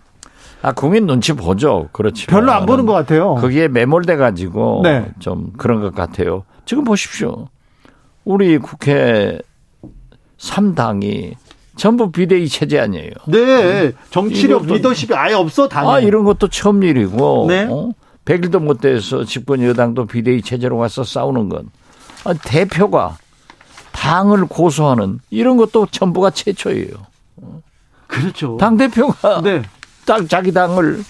아, 0.62 0.72
국민 0.74 1.08
눈치 1.08 1.34
보죠. 1.34 1.90
그렇지. 1.92 2.28
별로 2.28 2.52
안 2.52 2.66
보는 2.66 2.86
것 2.86 2.94
같아요. 2.94 3.36
거기에 3.36 3.68
매몰돼 3.68 4.16
가지고 4.16 4.82
네. 4.84 5.12
좀 5.20 5.52
그런 5.58 5.82
것 5.82 5.94
같아요. 5.96 6.44
지금 6.66 6.84
보십시오. 6.84 7.48
우리 8.24 8.58
국회 8.58 9.40
3당이 10.38 11.34
전부 11.76 12.12
비대위 12.12 12.48
체제 12.48 12.80
아니에요. 12.80 13.12
네. 13.28 13.94
정치력 14.12 14.66
리더십이 14.68 15.16
아예 15.16 15.34
없어, 15.34 15.68
당에. 15.68 15.90
아, 15.90 16.00
이런 16.00 16.24
것도 16.26 16.48
처음 16.50 16.84
일이고. 16.84 17.46
네. 17.48 17.68
어? 17.70 17.92
100일도 18.26 18.60
못 18.60 18.82
돼서 18.82 19.24
집권 19.24 19.64
여당도 19.64 20.06
비대위 20.06 20.44
체제로 20.44 20.78
와서 20.78 21.04
싸우는 21.04 21.50
건. 21.50 21.70
아, 22.24 22.34
대표가 22.34 23.18
당을 23.94 24.46
고소하는 24.46 25.20
이런 25.32 25.58
것도 25.58 25.88
전부가 25.90 26.30
최초예요. 26.30 26.90
그렇죠. 28.08 28.58
당 28.58 28.78
대표가 28.78 29.42
네. 29.42 29.64
딱 30.06 30.28
자기 30.30 30.52
당을 30.52 31.04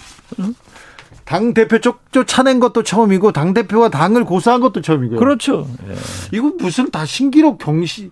당 1.24 1.54
대표 1.54 1.78
쪽 1.78 2.12
쫓아낸 2.12 2.60
것도 2.60 2.82
처음이고 2.82 3.32
당 3.32 3.54
대표가 3.54 3.88
당을 3.88 4.24
고소한 4.24 4.60
것도 4.60 4.80
처음이고요. 4.80 5.18
그렇죠. 5.18 5.66
예. 5.88 5.94
이거 6.36 6.52
무슨 6.58 6.90
다 6.90 7.06
신기록 7.06 7.58
경시 7.58 8.10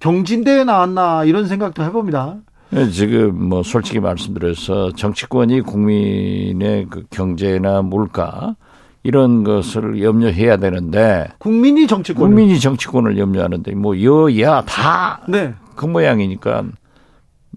경진 0.00 0.44
대회 0.44 0.64
나왔나 0.64 1.24
이런 1.24 1.46
생각도 1.46 1.82
해봅니다. 1.82 2.36
네, 2.70 2.90
지금 2.90 3.48
뭐 3.48 3.62
솔직히 3.62 3.98
말씀드려서 4.00 4.92
정치권이 4.92 5.62
국민의 5.62 6.86
그 6.90 7.04
경제나 7.10 7.82
물가 7.82 8.56
이런 9.02 9.42
것을 9.42 10.02
염려해야 10.02 10.58
되는데 10.58 11.28
국민이 11.38 11.86
정치권 11.86 12.28
국민이 12.28 12.60
정치권을 12.60 13.16
염려하는데 13.16 13.74
뭐 13.74 14.00
여야 14.02 14.62
다그 14.62 15.30
네. 15.30 15.54
그 15.76 15.86
모양이니까 15.86 16.64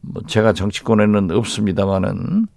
뭐 0.01 0.21
제가 0.27 0.53
정치권에는 0.53 1.31
없습니다만은 1.31 2.47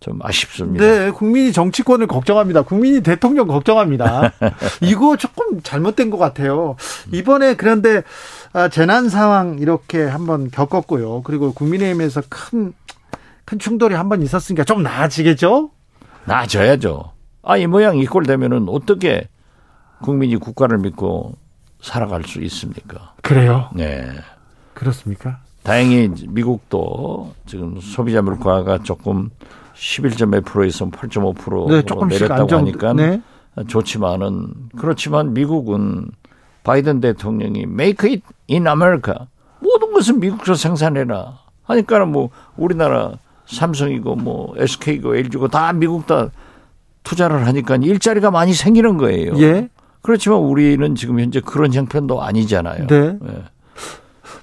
좀 0.00 0.18
아쉽습니다. 0.22 0.84
네, 0.84 1.10
국민이 1.10 1.52
정치권을 1.52 2.06
걱정합니다. 2.06 2.62
국민이 2.62 3.02
대통령 3.02 3.46
걱정합니다. 3.46 4.32
이거 4.80 5.16
조금 5.16 5.60
잘못된 5.62 6.08
것 6.08 6.16
같아요. 6.16 6.76
이번에 7.12 7.54
그런데 7.54 8.02
아, 8.54 8.68
재난 8.68 9.10
상황 9.10 9.58
이렇게 9.58 10.02
한번 10.02 10.50
겪었고요. 10.50 11.22
그리고 11.22 11.52
국민의힘에서 11.52 12.22
큰, 12.30 12.72
큰 13.44 13.58
충돌이 13.58 13.94
한번 13.94 14.22
있었으니까 14.22 14.64
좀 14.64 14.82
나아지겠죠? 14.82 15.70
나아져야죠. 16.24 17.12
아, 17.42 17.56
이 17.58 17.66
모양 17.66 17.98
이꼴 17.98 18.24
되면은 18.24 18.68
어떻게 18.68 19.28
국민이 20.02 20.36
국가를 20.36 20.78
믿고 20.78 21.36
살아갈 21.82 22.22
수 22.24 22.40
있습니까? 22.40 23.14
그래요? 23.22 23.68
네. 23.74 24.10
그렇습니까? 24.72 25.40
다행히 25.62 26.10
미국도 26.28 27.34
지금 27.44 27.80
소비자 27.80 28.22
물가가 28.22 28.78
조금 28.82 29.30
11.몇 29.80 30.44
프로에서 30.44 30.88
8.5% 30.90 31.70
네, 31.70 31.82
조금씩 31.82 32.22
내렸다고 32.22 32.42
안정, 32.42 32.58
하니까 32.60 32.92
네. 32.92 33.22
좋지만은 33.66 34.52
그렇지만 34.78 35.32
미국은 35.32 36.10
바이든 36.64 37.00
대통령이 37.00 37.62
make 37.62 38.10
it 38.10 38.22
in 38.50 38.66
America 38.66 39.26
모든 39.60 39.92
것은 39.92 40.20
미국에서 40.20 40.54
생산해라 40.54 41.38
하니까 41.64 42.04
뭐 42.04 42.28
우리나라 42.56 43.12
삼성이고 43.46 44.16
뭐 44.16 44.54
SK고 44.58 45.16
LG고 45.16 45.48
다 45.48 45.72
미국 45.72 46.06
다 46.06 46.30
투자를 47.02 47.46
하니까 47.46 47.76
일자리가 47.76 48.30
많이 48.30 48.52
생기는 48.52 48.98
거예요. 48.98 49.32
예. 49.38 49.68
그렇지만 50.02 50.40
우리는 50.40 50.94
지금 50.94 51.18
현재 51.20 51.40
그런 51.40 51.72
형편도 51.72 52.22
아니잖아요. 52.22 52.86
네. 52.86 53.18
네. 53.20 53.42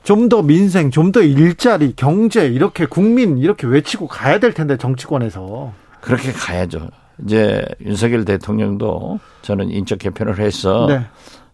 좀 0.07 0.29
더 0.29 0.41
민생, 0.41 0.89
좀 0.89 1.11
더 1.11 1.21
일자리, 1.21 1.93
경제 1.93 2.47
이렇게 2.47 2.85
국민 2.85 3.37
이렇게 3.37 3.67
외치고 3.67 4.07
가야 4.07 4.39
될 4.39 4.53
텐데 4.53 4.77
정치권에서 4.77 5.73
그렇게 5.99 6.31
가야죠. 6.31 6.87
이제 7.25 7.65
윤석열 7.81 8.23
대통령도 8.23 9.19
저는 9.41 9.69
인적 9.69 9.99
개편을 9.99 10.39
해서 10.39 10.85
네. 10.87 11.01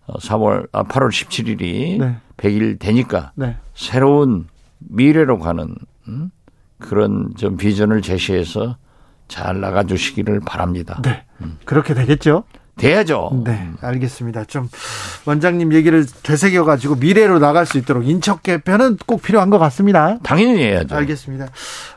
3월 0.08 0.66
어, 0.66 0.68
아 0.72 0.84
8월 0.84 1.10
17일이 1.10 1.98
네. 1.98 2.18
100일 2.38 2.78
되니까 2.78 3.32
네. 3.34 3.56
새로운 3.74 4.46
미래로 4.78 5.40
가는 5.40 5.74
음? 6.08 6.30
그런 6.78 7.34
좀 7.36 7.58
비전을 7.58 8.04
제시해서 8.04 8.78
잘 9.30 9.62
나가 9.62 9.84
주시기를 9.84 10.42
바랍니다. 10.42 11.02
네. 11.04 11.24
음. 11.42 11.58
그렇게 11.66 11.96
되겠죠? 11.96 12.44
돼야죠. 12.76 13.44
네, 13.46 13.70
알겠습니다. 13.82 14.46
좀 14.46 14.68
원장님 15.26 15.74
얘기를 15.74 16.06
되새겨 16.24 16.66
가지고 16.66 16.96
미래로 16.96 17.40
나갈 17.40 17.66
수 17.66 17.78
있도록 17.78 18.08
인척 18.08 18.44
개편은 18.44 18.98
꼭 19.06 19.22
필요한 19.22 19.50
것 19.50 19.60
같습니다. 19.60 20.18
당연히 20.24 20.64
해야죠. 20.64 20.96
알겠습니다. 20.96 21.50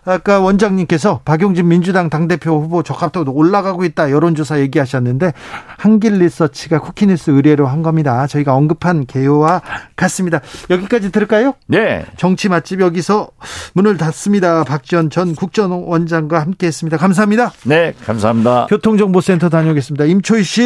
아까 0.05 0.40
원장님께서 0.40 1.20
박용진 1.24 1.69
민주당 1.69 2.11
당대표 2.11 2.61
후보 2.61 2.82
적합도 2.82 3.24
올라가고 3.27 3.85
있다 3.85 4.11
여론조사 4.11 4.61
얘기하셨는데 4.61 5.32
한길 5.78 6.19
리서치가 6.19 6.81
쿠키뉴스 6.81 7.31
의뢰로 7.31 7.66
한 7.66 7.82
겁니다. 7.82 8.27
저희가 8.27 8.55
언급한 8.55 9.07
개요와 9.07 9.62
같습니다. 9.97 10.40
여기까지 10.70 11.11
들을까요? 11.11 11.55
네. 11.66 12.05
정치 12.16 12.48
맛집 12.48 12.81
여기서 12.81 13.28
문을 13.73 13.97
닫습니다. 13.97 14.62
박지원 14.65 15.11
전 15.11 15.35
국정원장과 15.35 16.40
함께했습니다. 16.40 16.98
감사합니다. 16.98 17.53
네, 17.65 17.94
감사합니다. 18.05 18.66
교통정보센터 18.69 19.48
다녀오겠습니다. 19.48 20.05
임초희 20.05 20.44
씨. 20.44 20.65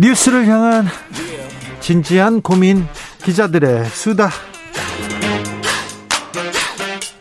뉴스를 0.00 0.46
향한 0.46 0.86
진지한 1.80 2.40
고민 2.40 2.86
기자들의 3.24 3.84
수다 3.86 4.30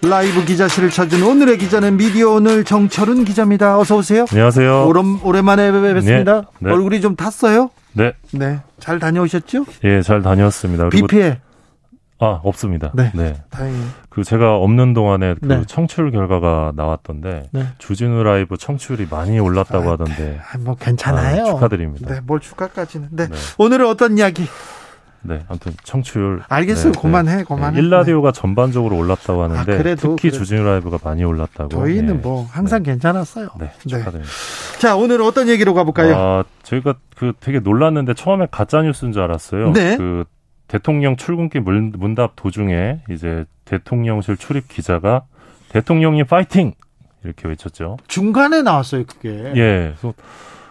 라이브 0.04 0.46
기자실을 0.46 0.92
찾은 0.92 1.24
오늘의 1.24 1.58
기자는 1.58 1.98
미디어 1.98 2.30
오늘 2.30 2.64
정철은 2.64 3.26
기자입니다. 3.26 3.80
어서 3.80 3.98
오세요. 3.98 4.26
안녕하세요. 4.32 4.86
오랜, 4.88 5.20
오랜만에 5.24 5.72
뵙습니다. 5.72 6.42
네, 6.60 6.70
네. 6.70 6.72
얼굴이 6.72 7.02
좀 7.02 7.16
탔어요? 7.16 7.72
네. 7.94 8.14
네. 8.32 8.60
잘 8.80 9.00
다녀오셨죠? 9.00 9.66
예, 9.84 10.02
잘 10.04 10.22
다녀왔습니다. 10.22 10.90
비 10.90 11.02
피해? 11.02 11.40
아, 12.20 12.40
없습니다. 12.44 12.92
네. 12.96 13.12
네. 13.14 13.36
다행히. 13.50 13.78
그 14.10 14.24
제가 14.24 14.56
없는 14.58 14.94
동안에 14.94 15.36
그 15.40 15.46
네. 15.46 15.62
청취율 15.68 16.12
결과가 16.12 16.74
나왔던데 16.76 17.50
네. 17.52 17.68
주진우 17.78 18.24
라이브 18.24 18.58
청취율이 18.58 19.08
많이 19.10 19.40
올랐다고 19.40 19.90
아, 19.90 19.94
하던데. 19.94 20.40
아, 20.52 20.58
뭐 20.58 20.76
괜찮아요. 20.76 21.44
아, 21.44 21.46
축하드립니다. 21.46 22.14
네, 22.14 22.20
뭘 22.22 22.40
축하까지는. 22.40 23.10
네. 23.12 23.28
네. 23.28 23.36
오늘은 23.60 23.88
어떤 23.88 24.18
이야기? 24.18 24.46
네, 25.22 25.44
아무튼 25.48 25.74
청취율. 25.84 26.42
알겠어요. 26.48 26.94
네, 26.94 27.02
그만해, 27.02 27.44
그만해. 27.44 27.80
일라디오가 27.80 28.32
네. 28.32 28.40
전반적으로 28.40 28.98
올랐다고 28.98 29.44
하는데 29.44 29.60
아, 29.60 29.78
그래도, 29.78 30.16
특히 30.16 30.30
그래도. 30.30 30.38
주진우 30.38 30.64
라이브가 30.64 31.00
많이 31.04 31.24
올랐다고. 31.24 31.70
저희는 31.70 32.08
네. 32.08 32.14
뭐 32.14 32.48
항상 32.50 32.82
네. 32.84 32.92
괜찮았어요. 32.92 33.50
네, 33.60 33.72
축하드립니다. 33.86 34.32
자, 34.80 34.96
오늘 34.96 35.22
어떤 35.22 35.50
얘기로 35.50 35.74
가볼까요? 35.74 36.16
아, 36.16 36.44
저희가 36.64 36.96
그 37.16 37.34
되게 37.40 37.60
놀랐는데 37.60 38.14
처음에 38.14 38.48
가짜 38.50 38.82
뉴스인 38.82 39.12
줄 39.12 39.22
알았어요. 39.24 39.74
네. 39.74 39.98
그 39.98 40.24
대통령 40.68 41.16
출근길 41.16 41.62
문 41.62 42.16
답 42.16 42.36
도중에 42.36 43.00
이제 43.10 43.46
대통령실 43.66 44.38
출입 44.38 44.68
기자가 44.68 45.24
대통령님 45.70 46.26
파이팅 46.26 46.74
이렇게 47.24 47.48
외쳤죠. 47.48 47.98
중간에 48.08 48.62
나왔어요, 48.62 49.06
그게. 49.06 49.30
예. 49.56 49.94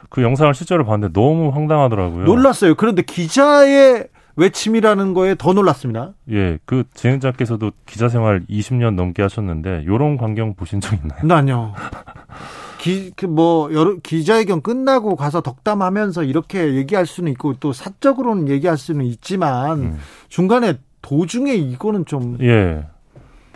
그 0.09 0.23
영상을 0.23 0.55
실제로 0.55 0.85
봤는데 0.85 1.13
너무 1.13 1.51
황당하더라고요. 1.51 2.25
놀랐어요. 2.25 2.75
그런데 2.75 3.03
기자의 3.03 4.09
외침이라는 4.37 5.15
거에 5.15 5.35
더 5.35 5.53
놀랐습니다. 5.53 6.13
예, 6.31 6.59
그 6.67 6.85
진행자께서도 6.95 7.73
기자 7.87 8.09
생활 8.09 8.45
20년 8.47 8.95
넘게 8.95 9.23
하셨는데 9.23 9.85
요런 9.87 10.19
광경 10.19 10.55
보신 10.55 10.81
적 10.81 10.95
있나요? 10.95 11.35
아니요. 11.35 11.75
기, 12.87 13.13
그 13.17 13.27
뭐, 13.27 13.73
여러, 13.73 13.97
기자회견 13.97 14.63
끝나고 14.63 15.17
가서 15.17 15.41
덕담하면서 15.41 16.23
이렇게 16.25 16.75
얘기할 16.75 17.05
수는 17.07 17.33
있고 17.33 17.55
또 17.55 17.73
사적으로는 17.73 18.49
얘기할 18.49 18.79
수는 18.79 19.05
있지만 19.07 19.79
음. 19.81 19.99
중간에 20.29 20.79
도중에 21.03 21.55
이거는 21.55 22.05
좀. 22.07 22.39
예. 22.41 22.87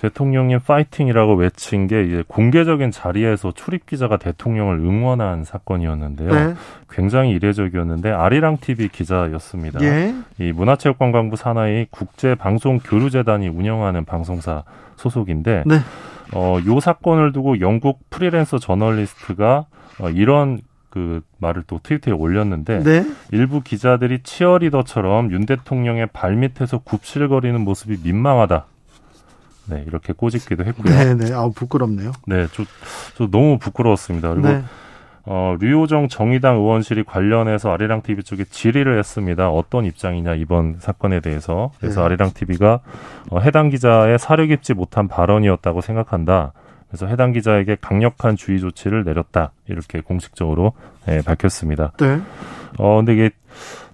대통령님 0.01 0.61
파이팅이라고 0.61 1.35
외친 1.35 1.87
게 1.87 2.03
이제 2.05 2.25
공개적인 2.27 2.91
자리에서 2.91 3.53
출입 3.53 3.85
기자가 3.85 4.17
대통령을 4.17 4.77
응원한 4.79 5.45
사건이었는데요. 5.45 6.31
네. 6.33 6.55
굉장히 6.89 7.33
이례적이었는데 7.33 8.11
아리랑 8.11 8.59
TV 8.63 8.89
기자였습니다. 8.89 9.83
예. 9.83 10.15
이 10.39 10.53
문화체육관광부 10.53 11.37
산하의 11.37 11.89
국제방송교류재단이 11.91 13.49
운영하는 13.49 14.07
방송사 14.07 14.65
소속인데 14.97 15.65
네. 15.67 15.81
어, 16.33 16.59
요 16.67 16.81
사건을 16.81 17.33
두고 17.33 17.61
영국 17.61 18.01
프리랜서 18.09 18.59
저널리스트가 18.59 19.67
어, 20.01 20.09
이런 20.09 20.61
그 20.89 21.21
말을 21.39 21.65
또 21.67 21.79
트위터에 21.83 22.15
올렸는데 22.15 22.83
네? 22.83 23.05
일부 23.33 23.61
기자들이 23.61 24.23
치어리더처럼 24.23 25.31
윤 25.31 25.45
대통령의 25.45 26.07
발 26.15 26.37
밑에서 26.37 26.79
굽실거리는 26.79 27.61
모습이 27.61 27.99
민망하다. 28.03 28.65
네, 29.71 29.85
이렇게 29.87 30.13
꼬집기도 30.13 30.65
했고요. 30.65 30.93
네, 30.93 31.15
네. 31.15 31.33
아, 31.33 31.49
부끄럽네요. 31.55 32.13
네, 32.27 32.47
저, 32.53 32.65
저 33.17 33.29
너무 33.31 33.59
부끄러웠습니다. 33.59 34.31
그리고 34.35 34.49
네. 34.49 34.63
어, 35.25 35.55
류호정 35.61 36.09
정의당 36.09 36.57
의원실이 36.57 37.05
관련해서 37.05 37.71
아리랑 37.71 38.03
TV 38.03 38.25
쪽에 38.25 38.45
질의를 38.45 38.99
했습니다. 38.99 39.51
어떤 39.51 39.85
입장이냐 39.85 40.35
이번 40.35 40.77
사건에 40.81 41.21
대해서. 41.21 41.71
그래서 41.79 42.01
네. 42.01 42.07
아리랑 42.07 42.33
TV가 42.33 42.81
어, 43.31 43.39
해당 43.41 43.69
기자의 43.69 44.19
사려 44.19 44.47
깊지 44.47 44.75
못한 44.75 45.09
발언이었다고 45.09 45.83
생각한다. 45.83 46.53
그래서 46.89 47.07
해당 47.07 47.33
기자에게 47.33 47.77
강력한 47.81 48.35
주의 48.35 48.59
조치를 48.59 49.05
내렸다. 49.05 49.53
이렇게 49.69 50.01
공식적으로 50.01 50.73
예, 51.09 51.21
밝혔습니다. 51.23 51.93
네. 51.99 52.21
어, 52.79 52.97
근데 52.97 53.13
이게 53.15 53.31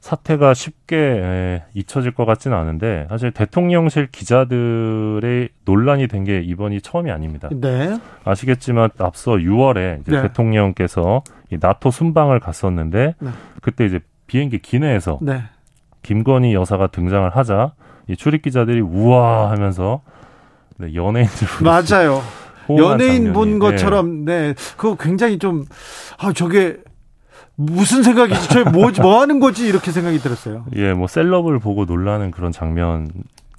사태가 0.06 0.54
쉽게 0.54 0.96
예, 0.96 1.64
잊혀질 1.74 2.12
것 2.12 2.26
같지는 2.26 2.56
않은데 2.56 3.06
사실 3.08 3.32
대통령실 3.32 4.06
기자들의 4.12 5.48
논란이 5.64 6.06
된 6.06 6.26
게 6.26 6.40
이번이 6.40 6.80
처음이 6.80 7.10
아닙니다. 7.10 7.48
네. 7.52 7.98
아시겠지만 8.24 8.90
앞서 8.98 9.32
6월에 9.32 10.02
네. 10.06 10.22
대통령께서 10.22 11.22
이 11.50 11.58
나토 11.60 11.90
순방을 11.90 12.38
갔었는데 12.40 13.14
네. 13.18 13.30
그때 13.62 13.84
이제 13.84 13.98
비행기 14.28 14.60
기내에서 14.60 15.18
네. 15.22 15.42
김건희 16.02 16.54
여사가 16.54 16.86
등장을 16.88 17.28
하자 17.30 17.72
이 18.08 18.16
출입 18.16 18.42
기자들이 18.42 18.80
우와 18.80 19.50
하면서 19.50 20.02
네, 20.78 20.94
연예인 20.94 21.26
줄 21.28 21.48
맞아요. 21.64 22.22
연예인 22.76 23.32
본 23.32 23.54
네. 23.54 23.58
것처럼 23.58 24.24
네. 24.24 24.54
그거 24.76 24.96
굉장히 24.96 25.38
좀 25.38 25.64
아, 26.18 26.32
저게 26.32 26.78
무슨 27.56 28.02
생각이지? 28.02 28.48
저 28.50 28.64
뭐, 28.64 28.90
뭐 29.00 29.20
하는 29.20 29.40
거지? 29.40 29.66
이렇게 29.66 29.90
생각이 29.90 30.18
들었어요. 30.18 30.66
예, 30.76 30.92
뭐 30.92 31.06
셀럽을 31.06 31.58
보고 31.58 31.84
놀라는 31.84 32.30
그런 32.30 32.52
장면 32.52 33.10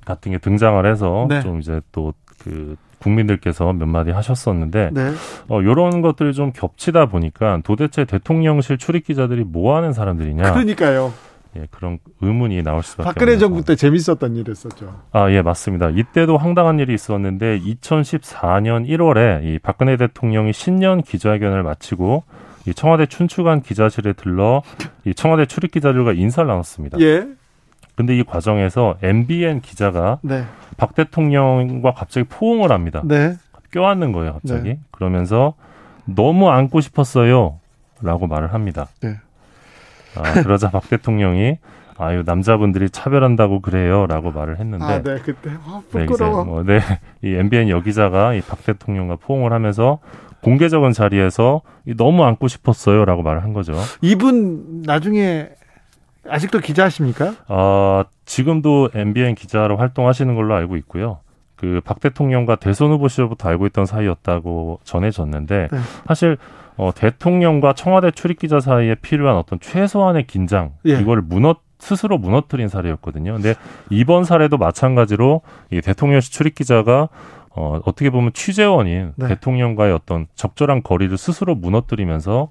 같은 0.06 0.32
게 0.32 0.38
등장을 0.38 0.86
해서 0.90 1.26
네. 1.30 1.42
좀 1.42 1.60
이제 1.60 1.82
또 1.92 2.14
그 2.48 2.76
국민들께서 3.00 3.74
몇 3.74 3.86
마디 3.86 4.12
하셨었는데 4.12 4.92
네. 4.94 5.12
어 5.50 5.60
요런 5.62 6.02
것들이 6.02 6.34
좀 6.34 6.52
겹치다 6.52 7.08
보니까 7.08 7.62
도대체 7.64 8.06
대통령실 8.06 8.78
출입 8.78 9.06
기자들이 9.06 9.44
뭐 9.44 9.76
하는 9.76 9.94
사람들이냐? 9.94 10.54
그러니까요. 10.54 11.14
예, 11.56 11.68
그런 11.72 12.00
의문이 12.22 12.62
나올 12.64 12.84
수밖에 12.84 13.06
박근혜 13.06 13.38
정부 13.38 13.64
때 13.64 13.76
재밌었던 13.76 14.36
일이었었죠. 14.36 14.94
아, 15.12 15.32
예, 15.32 15.42
맞습니다. 15.42 15.90
이때도 15.90 16.38
황당한 16.38 16.80
일이 16.80 16.94
있었는데 16.94 17.60
2014년 17.60 18.88
1월에 18.88 19.44
이 19.44 19.60
박근혜 19.60 19.96
대통령이 19.98 20.54
신년 20.54 21.02
기자회견을 21.02 21.64
마치고 21.64 22.24
이 22.68 22.74
청와대 22.74 23.06
춘추관 23.06 23.62
기자실에 23.62 24.14
들러 24.14 24.62
이 25.06 25.14
청와대 25.14 25.46
출입 25.46 25.72
기자들과 25.72 26.14
인사를 26.14 26.48
나눴습니다. 26.48 27.00
예. 27.00 27.26
근데 27.96 28.16
이 28.16 28.24
과정에서 28.24 28.98
MBN 29.02 29.62
기자가 29.62 30.20
네. 30.22 30.44
박 30.78 30.94
대통령과 30.94 31.94
갑자기 31.94 32.28
포옹을 32.30 32.72
합니다. 32.72 33.02
네. 33.06 33.36
껴안는 33.72 34.12
거예요, 34.12 34.34
갑자기. 34.34 34.70
네. 34.70 34.80
그러면서 34.92 35.54
너무 36.06 36.50
안고 36.50 36.82
싶었어요. 36.82 37.60
라고 38.02 38.28
말을 38.28 38.54
합니다. 38.54 38.88
네. 39.02 39.16
아, 40.16 40.22
그러자 40.44 40.70
박 40.70 40.88
대통령이 40.90 41.58
아유 42.00 42.22
남자분들이 42.26 42.92
차별한다고 42.92 43.62
그래요라고 43.62 44.32
말을 44.32 44.60
했는데 44.60 44.86
아, 44.86 45.02
네 45.02 45.18
그때 45.24 45.50
아, 45.66 45.82
부끄러워. 45.90 46.44
네, 46.44 46.50
뭐, 46.50 46.64
네, 46.64 46.80
이 47.24 47.34
MBN 47.34 47.70
여기자가 47.70 48.34
이 48.36 48.42
박 48.42 48.64
대통령과 48.64 49.16
포옹을 49.16 49.52
하면서 49.52 49.98
공개적인 50.42 50.92
자리에서 50.92 51.62
너무 51.98 52.24
안고 52.24 52.48
싶었어요라고 52.48 53.24
말을 53.24 53.44
한 53.44 53.54
거죠. 53.54 53.74
이분 54.02 54.82
나중에 54.86 55.50
아직도 56.30 56.60
기자하십니까? 56.60 57.34
아 57.48 58.06
지금도 58.26 58.90
MBN 58.94 59.36
기자로 59.36 59.78
활동하시는 59.78 60.34
걸로 60.36 60.56
알고 60.56 60.78
있고요. 60.78 61.20
그 61.56 61.82
박 61.84 62.00
대통령과 62.00 62.56
대선 62.58 62.92
후보 62.92 63.08
시절부터 63.08 63.50
알고 63.50 63.66
있던 63.68 63.86
사이였다고 63.86 64.80
전해졌는데 64.84 65.70
네. 65.72 65.80
사실 66.08 66.38
어, 66.78 66.92
대통령과 66.94 67.74
청와대 67.74 68.12
출입 68.12 68.38
기자 68.40 68.60
사이에 68.60 68.96
필요한 68.96 69.36
어떤 69.38 69.60
최소한의 69.60 70.28
긴장 70.28 70.74
예. 70.86 71.00
이걸 71.00 71.22
무너 71.22 71.56
스스로 71.80 72.18
무너뜨린 72.18 72.68
사례였거든요. 72.70 73.34
근데 73.34 73.54
이번 73.90 74.24
사례도 74.24 74.58
마찬가지로 74.58 75.42
이 75.72 75.82
대통령실 75.82 76.32
출입 76.32 76.56
기자가 76.56 77.10
어, 77.58 77.82
어떻게 77.86 78.12
보면 78.12 78.34
취재원인 78.34 79.14
네. 79.16 79.30
대통령과의 79.30 79.92
어떤 79.92 80.28
적절한 80.36 80.84
거리를 80.84 81.18
스스로 81.18 81.56
무너뜨리면서 81.56 82.50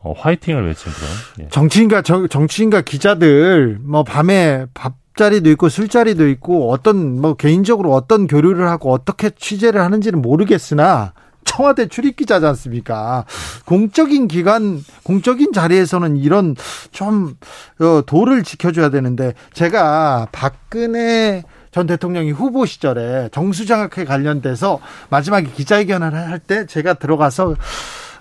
어, 0.00 0.14
화이팅을 0.18 0.66
외친 0.66 0.92
그런. 0.92 1.10
예. 1.40 1.48
정치인과 1.48 2.02
정, 2.02 2.28
정치인과 2.28 2.82
기자들 2.82 3.78
뭐 3.82 4.04
밤에 4.04 4.66
밥자리도 4.74 5.48
있고 5.52 5.70
술자리도 5.70 6.28
있고 6.28 6.70
어떤 6.70 7.22
뭐 7.22 7.34
개인적으로 7.34 7.94
어떤 7.94 8.26
교류를 8.26 8.68
하고 8.68 8.92
어떻게 8.92 9.30
취재를 9.30 9.80
하는지는 9.80 10.20
모르겠으나 10.20 11.14
청와대 11.44 11.88
출입 11.88 12.16
기자지 12.16 12.44
않습니까? 12.44 13.24
공적인 13.64 14.28
기관, 14.28 14.82
공적인 15.04 15.52
자리에서는 15.54 16.18
이런 16.18 16.54
좀 16.90 17.36
어, 17.80 18.02
도를 18.04 18.42
지켜줘야 18.42 18.90
되는데 18.90 19.32
제가 19.54 20.28
박근혜 20.32 21.44
전 21.74 21.88
대통령이 21.88 22.30
후보 22.30 22.66
시절에 22.66 23.30
정수장학회 23.32 24.04
관련돼서 24.04 24.78
마지막에 25.10 25.48
기자회견을 25.56 26.14
할 26.14 26.38
때 26.38 26.66
제가 26.66 26.94
들어가서 26.94 27.56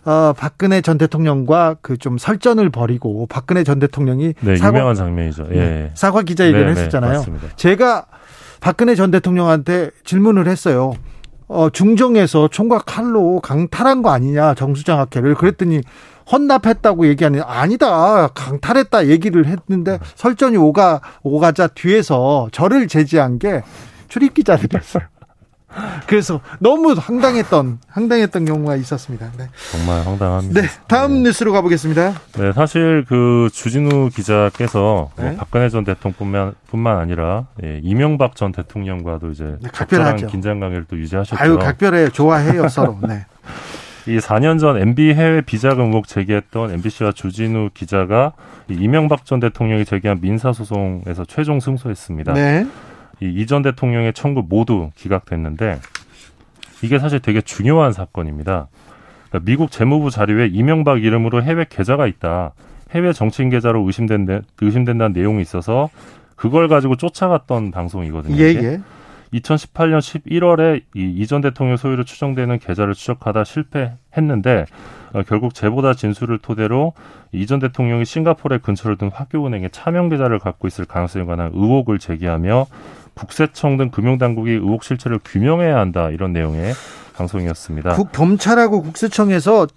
어, 0.05 0.33
박근혜 0.35 0.81
전 0.81 0.97
대통령과 0.97 1.75
그 1.81 1.97
좀 1.99 2.17
설전을 2.17 2.71
벌이고 2.71 3.27
박근혜 3.27 3.63
전 3.63 3.77
대통령이 3.77 4.33
네, 4.39 4.55
사과, 4.55 4.77
유명한 4.79 4.95
장면이죠. 4.95 5.49
예. 5.51 5.55
네, 5.55 5.91
사과 5.93 6.23
기자회견을 6.23 6.65
네, 6.65 6.73
네 6.73 6.79
했었잖아요. 6.79 7.13
맞습니다. 7.19 7.47
제가 7.55 8.07
박근혜 8.59 8.95
전 8.95 9.11
대통령한테 9.11 9.91
질문을 10.03 10.47
했어요. 10.47 10.93
어, 11.47 11.69
중정에서 11.69 12.47
총과 12.47 12.79
칼로 12.79 13.39
강탈한 13.39 14.01
거 14.01 14.09
아니냐 14.09 14.55
정수장 14.55 14.97
학회를 14.99 15.35
그랬더니 15.35 15.81
헌납했다고 16.31 17.07
얘기하는 17.07 17.41
아니다 17.45 18.27
강탈했다 18.29 19.07
얘기를 19.07 19.45
했는데 19.45 19.99
설전이 20.15 20.57
오가 20.57 21.01
오가자 21.21 21.67
뒤에서 21.67 22.49
저를 22.51 22.87
제지한 22.87 23.39
게 23.39 23.61
출입 24.07 24.33
기자들이었어요. 24.33 25.03
그래서 26.07 26.41
너무 26.59 26.93
황당했던 26.93 27.79
황당했던 27.87 28.45
경우가 28.45 28.75
있었습니다. 28.77 29.31
네. 29.37 29.49
정말 29.71 30.05
황당합니다. 30.05 30.61
네, 30.61 30.67
다음 30.87 31.13
네. 31.13 31.29
뉴스로 31.29 31.51
가보겠습니다. 31.51 32.13
네, 32.37 32.51
사실 32.53 33.05
그 33.07 33.49
주진우 33.51 34.09
기자께서 34.09 34.79
뭐 34.79 35.11
네. 35.17 35.29
뭐 35.29 35.35
박근혜 35.37 35.69
전 35.69 35.83
대통령뿐만 35.83 36.53
뿐만 36.69 36.97
아니라 36.97 37.47
예, 37.63 37.79
이명박 37.83 38.35
전 38.35 38.51
대통령과도 38.51 39.31
이제 39.31 39.55
네, 39.61 39.69
각별한 39.71 40.27
긴장 40.27 40.59
관계를 40.59 40.85
또 40.87 40.97
유지하셨죠. 40.97 41.41
아유, 41.41 41.57
각별해 41.57 42.09
좋아해요 42.09 42.67
서로. 42.69 42.97
네. 43.07 43.25
이 44.07 44.17
4년 44.17 44.59
전 44.59 44.77
MB 44.77 45.13
해외 45.13 45.41
비자금 45.41 45.87
의혹 45.87 46.07
제기했던 46.07 46.71
MBC와 46.71 47.13
주진우 47.13 47.69
기자가 47.73 48.33
이명박 48.69 49.25
전 49.25 49.39
대통령이 49.39 49.85
제기한 49.85 50.19
민사 50.19 50.51
소송에서 50.51 51.25
최종 51.25 51.59
승소했습니다. 51.59 52.33
네. 52.33 52.65
이 53.21 53.27
이전 53.27 53.61
대통령의 53.61 54.13
청구 54.13 54.43
모두 54.47 54.89
기각됐는데 54.95 55.79
이게 56.81 56.99
사실 56.99 57.19
되게 57.19 57.41
중요한 57.41 57.93
사건입니다. 57.93 58.67
그러니까 59.29 59.45
미국 59.45 59.71
재무부 59.71 60.11
자료에 60.11 60.47
이명박 60.47 61.03
이름으로 61.03 61.41
해외 61.41 61.65
계좌가 61.67 62.07
있다. 62.07 62.53
해외 62.91 63.13
정치인 63.13 63.49
계좌로 63.49 63.85
의심된 63.85 64.43
의심된다는 64.61 65.13
내용이 65.13 65.41
있어서 65.41 65.89
그걸 66.35 66.67
가지고 66.67 66.97
쫓아갔던 66.97 67.71
방송이거든요. 67.71 68.35
예, 68.37 68.47
예. 68.61 68.81
2018년 69.33 69.99
11월에 69.99 70.81
이 70.95 71.13
이전 71.17 71.41
대통령 71.41 71.77
소유로 71.77 72.03
추정되는 72.03 72.59
계좌를 72.59 72.93
추적하다 72.93 73.43
실패했는데 73.43 74.65
어, 75.13 75.21
결국 75.27 75.53
제보다 75.53 75.93
진술을 75.93 76.39
토대로 76.39 76.93
이전 77.31 77.59
대통령이 77.59 78.05
싱가포르에 78.05 78.59
근처를 78.59 78.97
둔 78.97 79.09
화교은행에 79.13 79.69
차명 79.69 80.09
계좌를 80.09 80.39
갖고 80.39 80.67
있을 80.67 80.85
가능성에 80.85 81.25
관한 81.25 81.51
의혹을 81.53 81.99
제기하며 81.99 82.67
국세청 83.13 83.77
등 83.77 83.89
금융당국이 83.91 84.51
의혹 84.51 84.83
실체를 84.83 85.19
규명해야 85.23 85.77
한다 85.77 86.09
이런 86.09 86.33
내용의 86.33 86.73
방송이었습니다. 87.15 87.93
국 87.93 88.11
검찰하고 88.11 88.81
국세청에서 88.81 89.67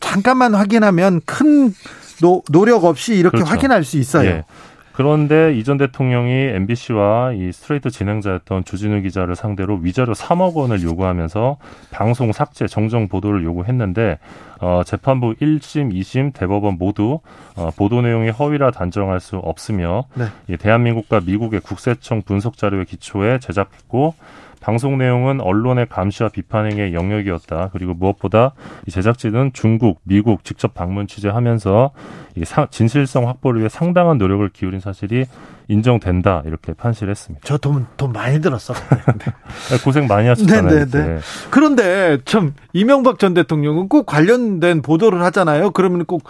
잠깐만 0.00 0.54
확인하면 0.54 1.20
큰 1.26 1.74
노, 2.20 2.42
노력 2.50 2.84
없이 2.84 3.14
이렇게 3.14 3.38
그렇죠. 3.38 3.50
확인할 3.50 3.84
수 3.84 3.98
있어요. 3.98 4.28
예. 4.28 4.44
그런데 4.92 5.54
이전 5.54 5.78
대통령이 5.78 6.30
MBC와 6.30 7.32
이 7.32 7.50
스트레이트 7.52 7.90
진행자였던 7.90 8.64
주진우 8.64 9.00
기자를 9.02 9.34
상대로 9.34 9.76
위자료 9.76 10.12
3억 10.12 10.54
원을 10.54 10.82
요구하면서 10.82 11.56
방송 11.90 12.32
삭제, 12.32 12.66
정정 12.66 13.08
보도를 13.08 13.42
요구했는데 13.42 14.18
어, 14.60 14.82
재판부 14.84 15.34
1심, 15.34 15.92
2심, 15.92 16.32
대법원 16.34 16.76
모두 16.78 17.20
어, 17.56 17.70
보도 17.76 18.02
내용이 18.02 18.30
허위라 18.30 18.70
단정할 18.70 19.18
수 19.20 19.36
없으며 19.36 20.04
네. 20.14 20.26
이 20.48 20.56
대한민국과 20.56 21.20
미국의 21.20 21.60
국세청 21.60 22.22
분석 22.22 22.56
자료에 22.56 22.84
기초해 22.84 23.38
제작했고 23.38 24.14
방송 24.62 24.96
내용은 24.96 25.40
언론의 25.40 25.86
감시와 25.88 26.28
비판행의 26.28 26.94
영역이었다. 26.94 27.70
그리고 27.72 27.94
무엇보다 27.94 28.52
이 28.86 28.92
제작진은 28.92 29.50
중국, 29.52 30.00
미국 30.04 30.44
직접 30.44 30.72
방문 30.72 31.08
취재하면서 31.08 31.90
이 32.36 32.44
진실성 32.70 33.28
확보를 33.28 33.60
위해 33.60 33.68
상당한 33.68 34.18
노력을 34.18 34.48
기울인 34.50 34.78
사실이 34.80 35.24
인정된다 35.68 36.42
이렇게 36.46 36.72
판시했습니다. 36.74 37.44
저 37.44 37.58
돈 37.58 37.86
돈 37.96 38.12
많이 38.12 38.40
들었어. 38.40 38.72
네. 39.18 39.78
고생 39.84 40.06
많이 40.06 40.28
하셨잖아요. 40.28 40.62
네네네. 40.62 40.90
네. 41.14 41.18
그런데 41.50 42.18
참 42.24 42.54
이명박 42.72 43.18
전 43.18 43.34
대통령은 43.34 43.88
꼭 43.88 44.06
관련된 44.06 44.82
보도를 44.82 45.22
하잖아요. 45.24 45.72
그러면 45.72 46.04
꼭 46.04 46.22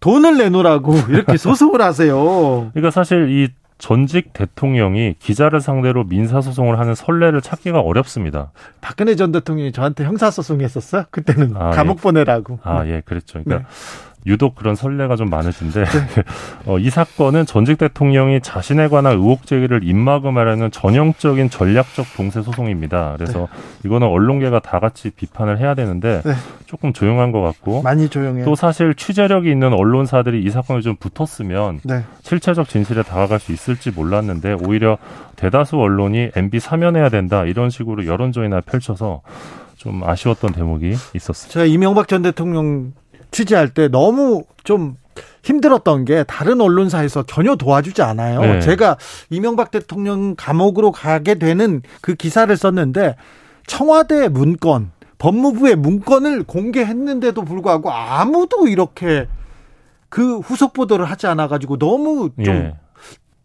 돈을 0.00 0.38
내놓으라고 0.38 0.94
이렇게 1.08 1.36
소송을 1.38 1.80
하세요. 1.82 2.70
그러니까 2.72 2.90
사실 2.90 3.30
이 3.30 3.48
전직 3.82 4.32
대통령이 4.32 5.16
기자를 5.18 5.60
상대로 5.60 6.04
민사소송을 6.04 6.78
하는 6.78 6.94
선례를 6.94 7.40
찾기가 7.40 7.80
어렵습니다. 7.80 8.52
박근혜 8.80 9.16
전 9.16 9.32
대통령이 9.32 9.72
저한테 9.72 10.04
형사소송했었어요? 10.04 11.06
그때는 11.10 11.56
아, 11.56 11.70
감옥 11.70 11.98
예. 11.98 12.02
보내라고. 12.02 12.60
아, 12.62 12.86
예, 12.86 13.02
그랬죠. 13.04 13.42
그러니까 13.42 13.68
네. 13.68 13.74
유독 14.26 14.54
그런 14.54 14.74
선례가 14.74 15.16
좀 15.16 15.30
많으신데 15.30 15.84
네. 15.84 16.22
어, 16.66 16.78
이 16.78 16.90
사건은 16.90 17.44
전직 17.46 17.78
대통령이 17.78 18.40
자신에 18.40 18.88
관한 18.88 19.16
의혹 19.16 19.46
제기를 19.46 19.80
입막음하려는 19.82 20.70
전형적인 20.70 21.50
전략적 21.50 22.06
동세 22.16 22.42
소송입니다. 22.42 23.14
그래서 23.16 23.40
네. 23.40 23.46
이거는 23.84 24.06
언론계가 24.06 24.60
다 24.60 24.78
같이 24.78 25.10
비판을 25.10 25.58
해야 25.58 25.74
되는데 25.74 26.22
네. 26.24 26.32
조금 26.66 26.92
조용한 26.92 27.32
것 27.32 27.40
같고 27.40 27.82
많이 27.82 28.08
조용해요. 28.08 28.44
또 28.44 28.54
사실 28.54 28.94
취재력이 28.94 29.50
있는 29.50 29.72
언론사들이 29.72 30.42
이 30.42 30.50
사건을 30.50 30.82
좀 30.82 30.96
붙었으면 30.96 31.80
네. 31.82 32.04
실체적 32.22 32.68
진실에 32.68 33.02
다가갈 33.02 33.40
수 33.40 33.52
있을지 33.52 33.90
몰랐는데 33.90 34.56
오히려 34.64 34.98
대다수 35.36 35.76
언론이 35.78 36.30
MB 36.36 36.60
사면해야 36.60 37.08
된다 37.08 37.44
이런 37.44 37.70
식으로 37.70 38.06
여론전이나 38.06 38.60
펼쳐서 38.60 39.22
좀 39.76 40.04
아쉬웠던 40.04 40.52
대목이 40.52 40.94
있었습니다. 41.14 41.52
제가 41.52 41.64
이명박 41.66 42.06
전 42.06 42.22
대통령 42.22 42.92
취재할 43.32 43.68
때 43.70 43.88
너무 43.88 44.44
좀 44.62 44.96
힘들었던 45.42 46.04
게 46.04 46.22
다른 46.24 46.60
언론사에서 46.60 47.24
전혀 47.24 47.56
도와주지 47.56 48.02
않아요. 48.02 48.40
네. 48.40 48.60
제가 48.60 48.96
이명박 49.30 49.70
대통령 49.70 50.36
감옥으로 50.36 50.92
가게 50.92 51.34
되는 51.34 51.82
그 52.00 52.14
기사를 52.14 52.54
썼는데 52.56 53.16
청와대 53.66 54.28
문건, 54.28 54.92
법무부의 55.18 55.76
문건을 55.76 56.44
공개했는데도 56.44 57.44
불구하고 57.44 57.90
아무도 57.90 58.68
이렇게 58.68 59.26
그 60.08 60.38
후속 60.38 60.74
보도를 60.74 61.06
하지 61.06 61.26
않아 61.26 61.48
가지고 61.48 61.78
너무 61.78 62.30
좀 62.44 62.54
예. 62.54 62.74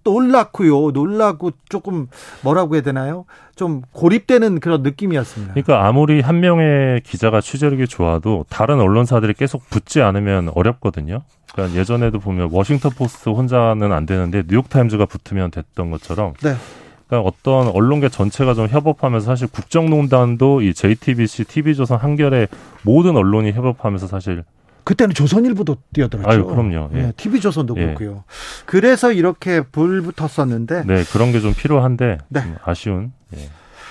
놀랐고요. 0.10 0.92
놀라고 0.92 1.52
조금 1.70 2.08
뭐라고 2.42 2.76
해야 2.76 2.82
되나요? 2.82 3.26
좀 3.56 3.82
고립되는 3.92 4.60
그런 4.60 4.84
느낌이었습니다. 4.84 5.54
그러니까 5.54 5.88
아무리 5.88 6.22
한 6.22 6.40
명의 6.40 7.02
기자가 7.02 7.42
취재력이 7.42 7.88
좋아도 7.88 8.46
다른 8.50 8.80
언론사들이 8.80 9.34
계속 9.34 9.68
붙지 9.70 10.02
않으면 10.02 10.52
어렵거든요. 10.54 11.22
그러니까 11.52 11.80
예전에도 11.80 12.20
보면 12.20 12.50
워싱턴 12.52 12.92
포스트 12.92 13.30
혼자는 13.30 13.92
안 13.92 14.06
되는데 14.06 14.44
뉴욕 14.48 14.70
타임즈가 14.70 15.06
붙으면 15.06 15.52
됐던 15.52 15.92
것처럼 15.92 16.34
네. 16.44 16.54
그러니까 17.08 17.28
어떤 17.28 17.68
언론계 17.70 18.10
전체가 18.10 18.54
좀 18.54 18.68
협업하면서 18.68 19.26
사실 19.26 19.48
국정농단도 19.48 20.62
이 20.62 20.74
JTBC, 20.74 21.46
TV조선 21.46 21.98
한겨레 21.98 22.48
모든 22.84 23.16
언론이 23.16 23.54
협업하면서 23.54 24.08
사실 24.08 24.44
그때는 24.88 25.14
조선일보도 25.14 25.76
뛰어들었죠. 25.92 26.30
아유, 26.30 26.46
그럼요. 26.46 26.92
예. 26.94 27.02
네, 27.02 27.12
TV조선도 27.18 27.76
예. 27.78 27.88
그렇고요. 27.88 28.24
그래서 28.66 29.12
이렇게 29.12 29.60
불 29.62 30.02
붙었었는데. 30.02 30.84
네, 30.86 31.04
그런 31.12 31.34
게 31.34 31.42
좀 31.42 31.54
필요한데 31.54 32.20
네. 32.30 32.42
좀 32.42 32.56
아쉬운. 32.64 33.12
예. 33.36 33.50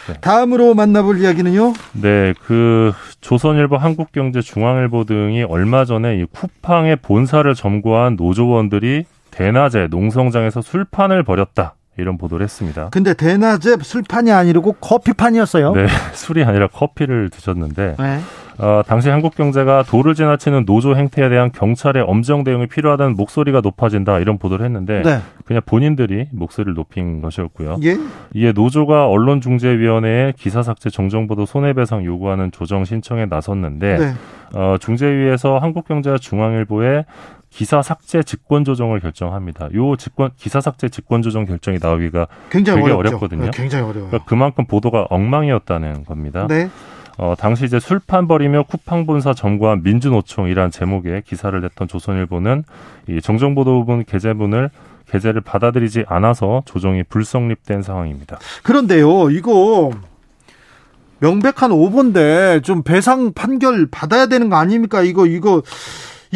네. 0.08 0.14
다음으로 0.22 0.72
만나볼 0.74 1.20
이야기는요? 1.20 1.74
네, 2.00 2.32
그 2.46 2.92
조선일보, 3.20 3.76
한국경제, 3.76 4.40
중앙일보 4.40 5.04
등이 5.04 5.42
얼마 5.42 5.84
전에 5.84 6.16
이 6.18 6.24
쿠팡의 6.32 6.96
본사를 7.02 7.54
점거한 7.54 8.16
노조원들이 8.16 9.04
대낮에 9.32 9.88
농성장에서 9.90 10.62
술판을 10.62 11.24
벌였다. 11.24 11.74
이런 11.98 12.16
보도를 12.18 12.44
했습니다. 12.44 12.88
근데 12.90 13.12
대낮에 13.14 13.76
술판이 13.82 14.30
아니고 14.32 14.72
커피판이었어요. 14.80 15.72
네, 15.74 15.86
술이 16.14 16.42
아니라 16.44 16.68
커피를 16.68 17.28
드셨는데 17.30 17.96
네. 17.98 18.20
어, 18.58 18.82
당시 18.86 19.08
한국 19.08 19.34
경제가 19.34 19.82
도를 19.82 20.14
지나치는 20.14 20.64
노조 20.64 20.96
행태에 20.96 21.28
대한 21.28 21.52
경찰의 21.52 22.02
엄정 22.02 22.42
대응이 22.44 22.66
필요하다는 22.68 23.14
목소리가 23.14 23.60
높아진다 23.60 24.18
이런 24.18 24.38
보도를 24.38 24.64
했는데 24.64 25.02
네. 25.02 25.20
그냥 25.44 25.62
본인들이 25.66 26.28
목소리를 26.32 26.74
높인 26.74 27.20
것이었고요. 27.20 27.78
예? 27.84 27.96
이에 28.34 28.52
노조가 28.52 29.08
언론중재위원회에 29.08 30.32
기사 30.36 30.62
삭제 30.62 30.90
정정보도 30.90 31.44
손해배상 31.46 32.04
요구하는 32.04 32.50
조정 32.50 32.84
신청에 32.84 33.26
나섰는데 33.26 33.98
네. 33.98 34.14
어, 34.54 34.76
중재위에서 34.80 35.58
한국경제와 35.58 36.18
중앙일보에 36.18 37.04
기사 37.50 37.80
삭제 37.80 38.22
직권 38.22 38.64
조정을 38.64 39.00
결정합니다. 39.00 39.68
요 39.74 39.96
직권 39.96 40.30
기사 40.36 40.60
삭제 40.60 40.88
직권 40.88 41.22
조정 41.22 41.44
결정이 41.46 41.78
나오기가 41.80 42.26
굉장히 42.50 42.80
되게 42.82 42.92
어렵죠. 42.92 43.16
어렵거든요. 43.16 43.44
네, 43.44 43.50
굉장히 43.52 43.84
어려워요. 43.84 44.10
그러니까 44.10 44.28
그만큼 44.28 44.66
보도가 44.66 45.06
엉망이었다는 45.10 46.04
겁니다. 46.04 46.46
네. 46.48 46.68
어, 47.18 47.34
당시 47.38 47.64
이제 47.64 47.80
술판 47.80 48.28
벌이며 48.28 48.64
쿠팡 48.64 49.06
본사 49.06 49.32
점거한 49.32 49.82
민주노총이란 49.82 50.70
제목의 50.70 51.22
기사를 51.22 51.58
냈던 51.60 51.88
조선일보는 51.88 52.64
이 53.08 53.20
정정보도분 53.20 54.04
게재문을 54.04 54.70
게재를 55.10 55.40
받아들이지 55.40 56.04
않아서 56.08 56.62
조정이 56.66 57.02
불성립된 57.04 57.82
상황입니다. 57.82 58.38
그런데요, 58.62 59.30
이거 59.30 59.90
명백한 61.20 61.72
오보인데 61.72 62.60
좀 62.62 62.82
배상 62.82 63.32
판결 63.32 63.86
받아야 63.90 64.26
되는 64.26 64.50
거 64.50 64.56
아닙니까? 64.56 65.02
이거 65.02 65.26
이거 65.26 65.62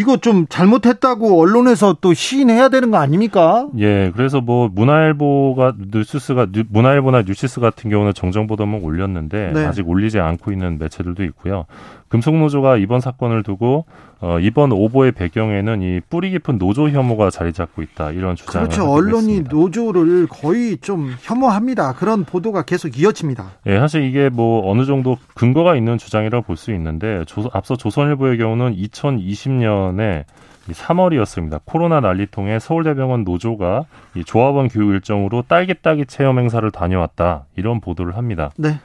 이거 0.01 0.17
좀 0.17 0.47
잘못했다고 0.49 1.39
언론에서 1.39 1.99
또 2.01 2.15
시인해야 2.15 2.71
되는 2.71 2.91
거 2.91 2.97
아닙니까? 2.97 3.69
예, 3.79 4.11
그래서 4.17 4.41
뭐 4.41 4.71
문화일보가 4.73 5.75
뉴스가 5.93 6.47
문화일보나 6.71 7.23
뉴시스 7.23 7.61
같은 7.61 7.91
경우는 7.91 8.15
정정 8.15 8.47
보도만 8.47 8.83
올렸는데 8.83 9.53
네. 9.53 9.67
아직 9.67 9.87
올리지 9.87 10.19
않고 10.19 10.53
있는 10.53 10.79
매체들도 10.79 11.23
있고요. 11.25 11.67
금속노조가 12.11 12.77
이번 12.77 13.01
사건을 13.01 13.43
두고 13.43 13.87
어, 14.20 14.39
이번 14.41 14.73
오보의 14.73 15.12
배경에는 15.12 15.81
이 15.81 16.01
뿌리 16.11 16.31
깊은 16.31 16.59
노조 16.59 16.91
혐오가 16.91 17.31
자리 17.31 17.53
잡고 17.53 17.81
있다 17.82 18.11
이런 18.11 18.37
주장을 18.37 18.69
그렇죠. 18.69 18.91
언론이 18.91 19.28
있습니다. 19.28 19.51
노조를 19.57 20.27
거의 20.28 20.77
좀 20.78 21.15
혐오합니다. 21.23 21.95
그런 21.95 22.24
보도가 22.24 22.62
계속 22.62 22.99
이어집니다. 22.99 23.45
예, 23.66 23.78
사실 23.78 24.03
이게 24.03 24.28
뭐 24.28 24.70
어느 24.70 24.85
정도 24.85 25.16
근거가 25.35 25.77
있는 25.77 25.97
주장이라고 25.99 26.45
볼 26.45 26.57
수 26.57 26.73
있는데 26.73 27.24
조, 27.27 27.49
앞서 27.55 27.77
조선일보의 27.77 28.37
경우는 28.37 28.77
2020년에 28.77 30.24
3월이었습니다. 30.70 31.61
코로나 31.65 32.01
난리통에 32.01 32.59
서울대병원 32.59 33.24
노조가 33.24 33.85
이 34.15 34.24
조합원 34.24 34.69
교육 34.69 34.91
일정으로 34.91 35.43
딸기 35.49 35.74
따기 35.81 36.05
체험 36.07 36.39
행사를 36.39 36.69
다녀왔다 36.70 37.47
이런 37.57 37.81
보도를 37.81 38.16
합니다. 38.16 38.51
네. 38.57 38.78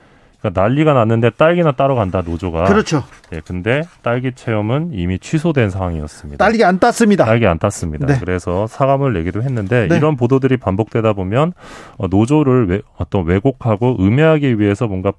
그러니까 0.45 0.61
난리가 0.61 0.93
났는데 0.93 1.31
딸기나 1.31 1.71
따러 1.71 1.95
간다 1.95 2.21
노조가. 2.23 2.65
그렇죠. 2.65 3.03
예, 3.33 3.41
근데 3.45 3.81
딸기 4.03 4.31
체험은 4.33 4.91
이미 4.93 5.17
취소된 5.17 5.69
상황이었습니다. 5.71 6.43
딸기 6.43 6.63
안 6.63 6.79
땄습니다. 6.79 7.25
딸기 7.25 7.47
안 7.47 7.57
땄습니다. 7.57 8.05
네. 8.05 8.17
그래서 8.19 8.67
사과문을 8.67 9.13
내기도 9.13 9.41
했는데 9.41 9.87
네. 9.87 9.97
이런 9.97 10.15
보도들이 10.15 10.57
반복되다 10.57 11.13
보면 11.13 11.53
어, 11.97 12.07
노조를 12.07 12.69
왜, 12.69 12.81
어떤 12.97 13.25
왜곡하고 13.25 13.97
음해하기 13.99 14.59
위해서 14.59 14.87
뭔가 14.87 15.13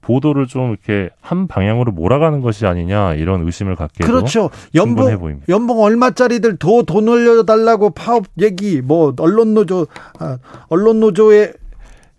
보도를 0.00 0.46
좀 0.46 0.70
이렇게 0.72 1.08
한 1.22 1.46
방향으로 1.46 1.90
몰아가는 1.92 2.42
것이 2.42 2.66
아니냐 2.66 3.14
이런 3.14 3.44
의심을 3.46 3.74
갖게 3.74 4.04
그렇죠. 4.04 4.50
연봉 4.74 5.18
보입니다. 5.18 5.46
연봉 5.48 5.80
얼마짜리들 5.82 6.58
더 6.58 6.82
돈 6.84 7.08
올려달라고 7.08 7.90
파업 7.90 8.24
얘기 8.38 8.82
뭐 8.82 9.14
언론 9.18 9.54
노조 9.54 9.86
아, 10.18 10.36
언론 10.68 11.00
노조의 11.00 11.54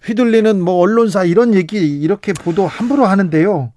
휘둘리는 0.06 0.62
뭐 0.62 0.76
언론사 0.76 1.24
이런 1.24 1.54
얘기 1.54 1.78
이렇게 2.00 2.34
보도 2.34 2.68
함부로 2.68 3.06
하는데요. 3.06 3.72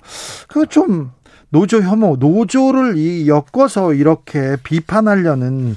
그 0.49 0.67
좀 0.67 1.11
노조 1.51 1.81
혐오, 1.81 2.17
노조를 2.17 2.97
이 2.99 3.27
엮어서 3.29 3.95
이렇게 3.95 4.57
비판하려는 4.63 5.77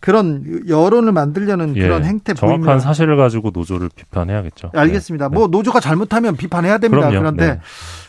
그런 0.00 0.62
여론을 0.68 1.12
만들려는 1.12 1.76
예, 1.76 1.82
그런 1.82 2.04
행태 2.04 2.34
정확한 2.34 2.60
보이면. 2.60 2.80
사실을 2.80 3.16
가지고 3.16 3.50
노조를 3.54 3.90
비판해야겠죠. 3.94 4.70
알겠습니다. 4.74 5.28
네. 5.28 5.34
뭐 5.34 5.46
노조가 5.46 5.80
잘못하면 5.80 6.36
비판해야 6.36 6.78
됩니다. 6.78 7.08
그럼요. 7.08 7.18
그런데 7.20 7.46
네. 7.54 7.60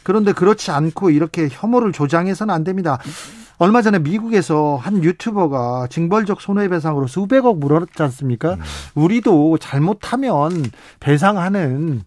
그런데 0.03 0.31
그렇지 0.33 0.71
않고 0.71 1.09
이렇게 1.09 1.47
혐오를 1.49 1.91
조장해서는 1.93 2.53
안 2.53 2.63
됩니다. 2.63 2.99
얼마 3.57 3.81
전에 3.81 3.99
미국에서 3.99 4.77
한 4.81 5.03
유튜버가 5.03 5.87
징벌적 5.89 6.41
손해배상으로 6.41 7.07
수백억 7.07 7.59
물었지 7.59 8.01
않습니까? 8.03 8.55
음. 8.55 8.61
우리도 8.95 9.57
잘못하면 9.59 10.65
배상하는 10.99 12.03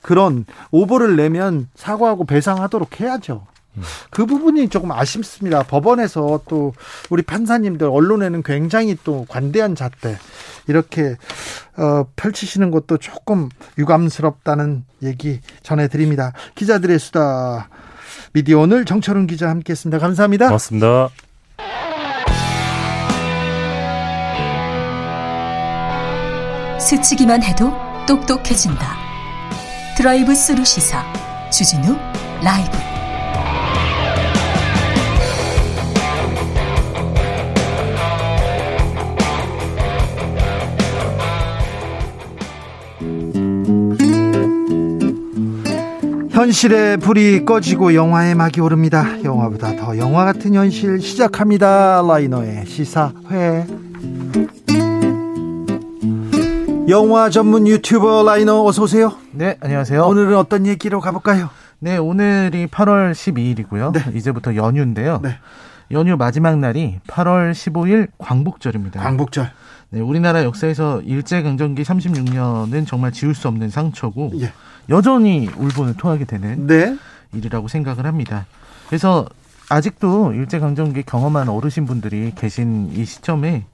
그런 0.00 0.44
오보를 0.70 1.16
내면 1.16 1.68
사과하고 1.74 2.24
배상하도록 2.24 3.00
해야죠. 3.00 3.46
음. 3.76 3.82
그 4.10 4.26
부분이 4.26 4.68
조금 4.68 4.92
아쉽습니다. 4.92 5.62
법원에서 5.62 6.42
또 6.48 6.74
우리 7.10 7.22
판사님들 7.22 7.88
언론에는 7.88 8.42
굉장히 8.42 8.96
또 9.02 9.24
관대한 9.28 9.74
잣대 9.74 10.18
이렇게 10.68 11.16
어, 11.76 12.04
펼치시는 12.16 12.70
것도 12.70 12.98
조금 12.98 13.48
유감스럽다는 13.78 14.84
얘기 15.02 15.40
전해드립니다. 15.62 16.32
기자들의 16.54 16.98
수다 16.98 17.68
미디어 18.32 18.60
오늘 18.60 18.84
정철훈 18.84 19.26
기자 19.26 19.48
함께했습니다. 19.50 19.98
감사합니다. 19.98 20.46
고맙습니다. 20.46 21.10
스치기만 26.80 27.42
해도 27.42 27.72
똑똑해진다. 28.06 28.96
드라이브 29.96 30.34
스루 30.34 30.64
시사 30.64 31.04
주진우 31.50 31.96
라이브. 32.42 32.91
현실의 46.42 46.96
불이 46.96 47.44
꺼지고 47.44 47.94
영화의 47.94 48.34
막이 48.34 48.60
오릅니다. 48.60 49.22
영화보다 49.22 49.76
더 49.76 49.96
영화 49.96 50.24
같은 50.24 50.54
현실 50.54 51.00
시작합니다. 51.00 52.02
라이너의 52.02 52.66
시사회. 52.66 53.64
영화 56.88 57.30
전문 57.30 57.68
유튜버 57.68 58.24
라이너 58.24 58.64
어서 58.64 58.82
오세요. 58.82 59.12
네, 59.30 59.56
안녕하세요. 59.60 60.04
오늘은 60.04 60.36
어떤 60.36 60.66
얘기로 60.66 60.98
가볼까요? 60.98 61.48
네, 61.78 61.96
오늘이 61.96 62.66
8월 62.66 63.12
12일이고요. 63.12 63.92
네. 63.92 64.18
이제부터 64.18 64.56
연휴인데요. 64.56 65.20
네. 65.22 65.36
연휴 65.92 66.16
마지막 66.16 66.58
날이 66.58 66.98
8월 67.06 67.52
15일 67.52 68.08
광복절입니다. 68.18 69.00
광복절. 69.00 69.52
네, 69.92 70.00
우리나라 70.00 70.42
역사에서 70.42 71.02
일제강점기 71.02 71.82
36년은 71.82 72.86
정말 72.86 73.12
지울 73.12 73.34
수 73.34 73.46
없는 73.48 73.68
상처고 73.68 74.32
예. 74.40 74.50
여전히 74.88 75.50
울분을 75.54 75.98
토하게 75.98 76.24
되는 76.24 76.66
네. 76.66 76.96
일이라고 77.34 77.68
생각을 77.68 78.06
합니다. 78.06 78.46
그래서 78.86 79.28
아직도 79.68 80.32
일제강점기 80.32 81.02
경험한 81.02 81.50
어르신분들이 81.50 82.32
계신 82.34 82.90
이 82.94 83.04
시점에 83.04 83.66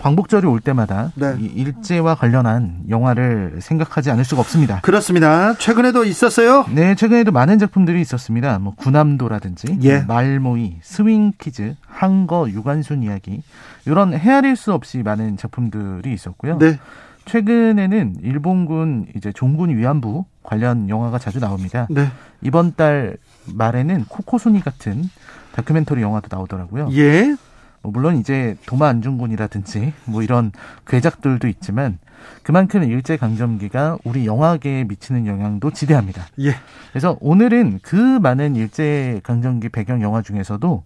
광복절이 0.00 0.46
올 0.46 0.60
때마다 0.60 1.12
네. 1.14 1.36
이 1.38 1.44
일제와 1.44 2.14
관련한 2.14 2.82
영화를 2.88 3.58
생각하지 3.60 4.10
않을 4.10 4.24
수가 4.24 4.40
없습니다. 4.40 4.80
그렇습니다. 4.80 5.54
최근에도 5.54 6.04
있었어요? 6.04 6.64
네, 6.70 6.94
최근에도 6.94 7.32
많은 7.32 7.58
작품들이 7.58 8.00
있었습니다. 8.00 8.58
뭐 8.58 8.74
군함도라든지 8.76 9.78
예. 9.82 10.00
말모이, 10.00 10.78
스윙키즈, 10.82 11.76
항거, 11.86 12.48
유관순 12.48 13.02
이야기 13.02 13.42
이런 13.84 14.14
헤아릴 14.14 14.56
수 14.56 14.72
없이 14.72 15.02
많은 15.02 15.36
작품들이 15.36 16.12
있었고요. 16.12 16.58
네. 16.58 16.78
최근에는 17.26 18.16
일본군 18.22 19.08
이제 19.14 19.32
종군 19.32 19.76
위안부 19.76 20.24
관련 20.42 20.88
영화가 20.88 21.18
자주 21.18 21.38
나옵니다. 21.38 21.86
네. 21.90 22.08
이번 22.42 22.74
달 22.74 23.18
말에는 23.54 24.06
코코순이 24.08 24.62
같은 24.62 25.04
다큐멘터리 25.52 26.00
영화도 26.02 26.28
나오더라고요. 26.30 26.88
예. 26.92 27.36
뭐 27.82 27.92
물론 27.92 28.16
이제 28.16 28.56
도마 28.66 28.88
안중근이라든지 28.88 29.92
뭐 30.04 30.22
이런 30.22 30.52
괴작들도 30.86 31.48
있지만 31.48 31.98
그만큼 32.42 32.84
일제 32.84 33.16
강점기가 33.16 33.98
우리 34.04 34.26
영화계에 34.26 34.84
미치는 34.84 35.26
영향도 35.26 35.70
지대합니다. 35.70 36.26
예. 36.40 36.54
그래서 36.90 37.16
오늘은 37.20 37.80
그 37.82 37.94
많은 37.96 38.56
일제 38.56 39.20
강점기 39.22 39.70
배경 39.70 40.02
영화 40.02 40.20
중에서도 40.22 40.82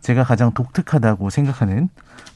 제가 0.00 0.24
가장 0.24 0.52
독특하다고 0.52 1.30
생각하는 1.30 1.88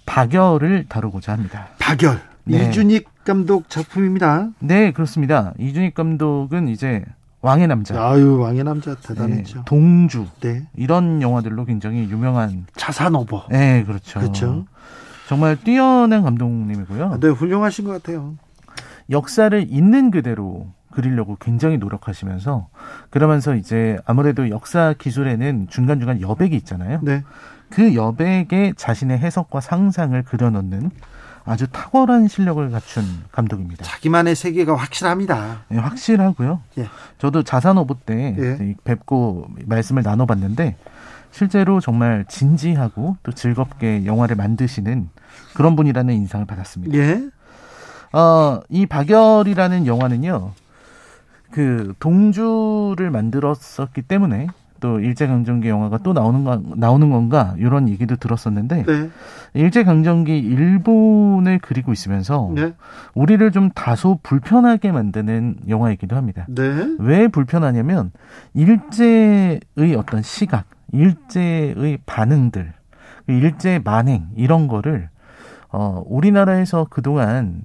박열을 0.05 0.86
다루고자 0.89 1.32
합니다. 1.32 1.68
박열. 1.78 2.20
네. 2.44 2.68
이준익 2.68 3.24
감독 3.24 3.70
작품입니다. 3.70 4.48
네, 4.59 4.93
그렇습니다. 4.93 5.55
이준익 5.59 5.94
감독은 5.94 6.68
이제 6.68 7.05
왕의 7.43 7.66
남자. 7.66 8.01
아유, 8.01 8.39
왕의 8.39 8.64
남자 8.64 8.94
대단했죠. 8.94 9.59
네, 9.59 9.64
동주. 9.66 10.27
네. 10.40 10.66
이런 10.77 11.20
영화들로 11.20 11.64
굉장히 11.64 12.09
유명한 12.09 12.66
차산오버. 12.77 13.48
네, 13.51 13.85
그렇죠. 13.85 14.20
그렇죠. 14.20 14.64
정말 15.28 15.56
뛰어난 15.56 16.23
감독님이고요. 16.23 17.19
네, 17.20 17.28
훌륭하신 17.28 17.85
것 17.85 17.93
같아요. 17.93 18.35
역사를 19.10 19.66
있는 19.69 20.10
그대로 20.12 20.69
그리려고 20.93 21.36
굉장히 21.40 21.78
노력하시면서 21.78 22.69
그러면서 23.10 23.56
이제 23.56 23.98
아무래도 24.05 24.48
역사 24.48 24.94
기술에는 24.97 25.66
중간중간 25.69 26.20
여백이 26.20 26.55
있잖아요. 26.56 27.01
네. 27.02 27.24
그 27.70 27.94
여백에 27.94 28.74
자신의 28.77 29.19
해석과 29.19 29.60
상상을 29.60 30.23
그려넣는 30.23 30.90
아주 31.44 31.66
탁월한 31.66 32.28
실력을 32.28 32.70
갖춘 32.70 33.05
감독입니다. 33.32 33.85
자기만의 33.85 34.36
세계가 34.36 34.77
확실합니다. 34.77 35.64
네, 35.69 35.78
확실하고요. 35.78 36.60
예. 36.78 36.89
저도 37.19 37.43
자산 37.43 37.78
오보 37.78 37.94
때 38.06 38.36
예. 38.39 38.74
뵙고 38.85 39.48
말씀을 39.66 40.02
나눠봤는데 40.02 40.77
실제로 41.32 41.81
정말 41.81 42.24
진지하고 42.28 43.16
또 43.23 43.32
즐겁게 43.32 44.05
영화를 44.06 44.36
만드시는 44.36 45.09
그런 45.55 45.77
분이라는 45.77 46.14
인상을 46.14 46.47
받았습니다. 46.47 46.97
예. 46.97 47.28
어, 48.12 48.60
이 48.69 48.86
박열이라는 48.86 49.86
영화는요, 49.86 50.52
그 51.51 51.94
동주를 51.98 53.10
만들었었기 53.10 54.02
때문에 54.02 54.48
또 54.82 54.98
일제 54.98 55.28
강점기 55.28 55.68
영화가 55.68 55.98
또 55.98 56.12
나오는 56.12 56.42
거 56.42 56.60
나오는 56.74 57.09
건가 57.09 57.54
이런 57.56 57.88
얘기도 57.88 58.16
들었었는데 58.16 58.82
네. 58.82 59.10
일제 59.54 59.84
강점기 59.84 60.36
일본을 60.36 61.60
그리고 61.62 61.92
있으면서 61.92 62.50
네. 62.52 62.74
우리를 63.14 63.48
좀 63.52 63.70
다소 63.70 64.18
불편하게 64.24 64.90
만드는 64.90 65.60
영화이기도 65.68 66.16
합니다. 66.16 66.46
네. 66.48 66.96
왜 66.98 67.28
불편하냐면 67.28 68.10
일제의 68.54 69.60
어떤 69.96 70.20
시각, 70.22 70.66
일제의 70.92 72.00
반응들, 72.04 72.72
일제 73.28 73.80
만행 73.84 74.26
이런 74.34 74.66
거를 74.66 75.09
어 75.70 76.02
우리나라에서 76.06 76.88
그동안 76.90 77.62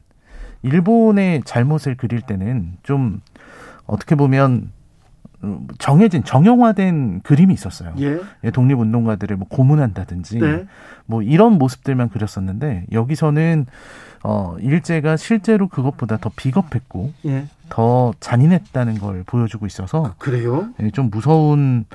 일본의 0.62 1.42
잘못을 1.46 1.98
그릴 1.98 2.22
때는 2.22 2.78
좀 2.84 3.22
어떻게 3.88 4.14
보면 4.14 4.77
정해진 5.78 6.24
정형화된 6.24 7.22
그림이 7.22 7.54
있었어요. 7.54 7.94
예. 8.00 8.20
예 8.44 8.52
독립운동가들을 8.52 9.38
뭐 9.38 9.48
고문한다든지 9.48 10.40
네. 10.40 10.66
뭐 11.06 11.22
이런 11.22 11.54
모습들만 11.54 12.10
그렸었는데 12.10 12.86
여기서는 12.92 13.66
어 14.24 14.56
일제가 14.60 15.16
실제로 15.16 15.68
그것보다 15.68 16.18
더 16.18 16.32
비겁했고 16.36 17.14
예. 17.26 17.46
더 17.70 18.14
잔인했다는 18.20 18.98
걸 18.98 19.24
보여주고 19.26 19.68
있어서 19.68 20.06
아, 20.06 20.16
그래요? 20.18 20.70
예, 20.82 20.90
좀 20.90 21.10
무서운 21.12 21.86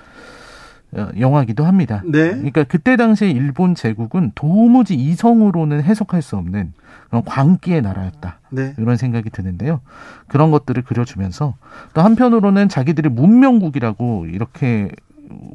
어, 0.93 1.09
영화기도 1.19 1.65
합니다. 1.65 2.03
네. 2.05 2.31
그러니까 2.31 2.65
그때 2.65 2.97
당시에 2.97 3.31
일본 3.31 3.75
제국은 3.75 4.33
도무지 4.35 4.95
이성으로는 4.95 5.83
해석할 5.83 6.23
수 6.23 6.37
없는 6.37 6.75
그런 7.13 7.27
광기의 7.27 7.83
나라였다. 7.83 8.39
네. 8.49 8.75
이런 8.79 8.97
생각이 8.97 9.29
드는데요. 9.29 9.83
그런 10.29 10.51
것들을 10.51 10.83
그려주면서 10.83 11.57
또 11.93 12.01
한편으로는 12.01 12.71
자기들이 12.71 13.11
문명국이라고 13.11 14.25
이렇게 14.29 14.91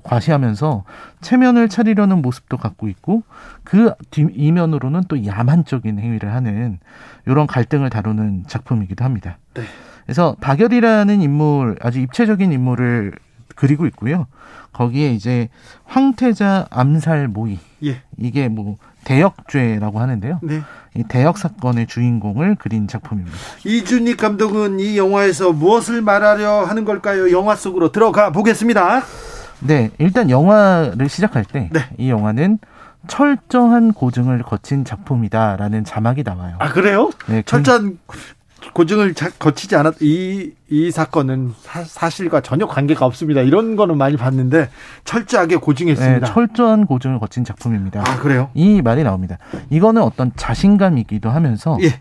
과시하면서 0.03 0.83
체면을 1.21 1.67
차리려는 1.67 2.21
모습도 2.21 2.57
갖고 2.57 2.87
있고 2.89 3.23
그 3.63 3.91
이면으로는 4.15 5.05
또 5.07 5.25
야만적인 5.25 5.97
행위를 5.97 6.31
하는 6.31 6.77
이런 7.25 7.47
갈등을 7.47 7.89
다루는 7.89 8.43
작품이기도 8.45 9.03
합니다. 9.03 9.39
네. 9.55 9.63
그래서 10.05 10.35
박열이라는 10.39 11.23
인물 11.23 11.75
아주 11.81 11.99
입체적인 11.99 12.51
인물을 12.51 13.13
그리고 13.55 13.87
있고요. 13.87 14.27
거기에 14.73 15.11
이제 15.11 15.49
황태자 15.85 16.67
암살 16.69 17.29
모의. 17.29 17.57
예. 17.83 18.03
이게 18.19 18.47
뭐 18.47 18.77
대역죄라고 19.07 19.99
하는데요. 20.01 20.39
네. 20.43 20.61
이 20.93 21.03
대역 21.07 21.37
사건의 21.37 21.87
주인공을 21.87 22.55
그린 22.55 22.89
작품입니다. 22.89 23.37
이준익 23.63 24.17
감독은 24.17 24.81
이 24.81 24.97
영화에서 24.97 25.53
무엇을 25.53 26.01
말하려 26.01 26.65
하는 26.65 26.83
걸까요? 26.83 27.31
영화 27.31 27.55
속으로 27.55 27.93
들어가 27.93 28.31
보겠습니다. 28.31 29.03
네, 29.61 29.91
일단 29.97 30.29
영화를 30.29 31.07
시작할 31.07 31.45
때이 31.45 31.69
네. 31.71 32.09
영화는 32.09 32.59
철저한 33.07 33.93
고증을 33.93 34.43
거친 34.43 34.83
작품이다라는 34.83 35.85
자막이 35.85 36.23
나와요. 36.23 36.57
아 36.59 36.69
그래요? 36.73 37.09
네, 37.27 37.43
철저한 37.43 37.99
고증을 38.73 39.13
거치지 39.39 39.75
않았 39.75 40.01
이, 40.01 40.51
이 40.69 40.91
사건은 40.91 41.53
사, 41.85 42.09
실과 42.09 42.41
전혀 42.41 42.65
관계가 42.65 43.05
없습니다. 43.05 43.41
이런 43.41 43.75
거는 43.75 43.97
많이 43.97 44.17
봤는데 44.17 44.69
철저하게 45.05 45.57
고증했습니다. 45.57 46.27
네, 46.27 46.33
철저한 46.33 46.85
고증을 46.85 47.19
거친 47.19 47.43
작품입니다. 47.43 48.03
아, 48.05 48.17
그래요? 48.17 48.49
이 48.53 48.81
말이 48.81 49.03
나옵니다. 49.03 49.37
이거는 49.69 50.01
어떤 50.01 50.31
자신감이기도 50.35 51.29
하면서 51.29 51.77
예. 51.81 51.99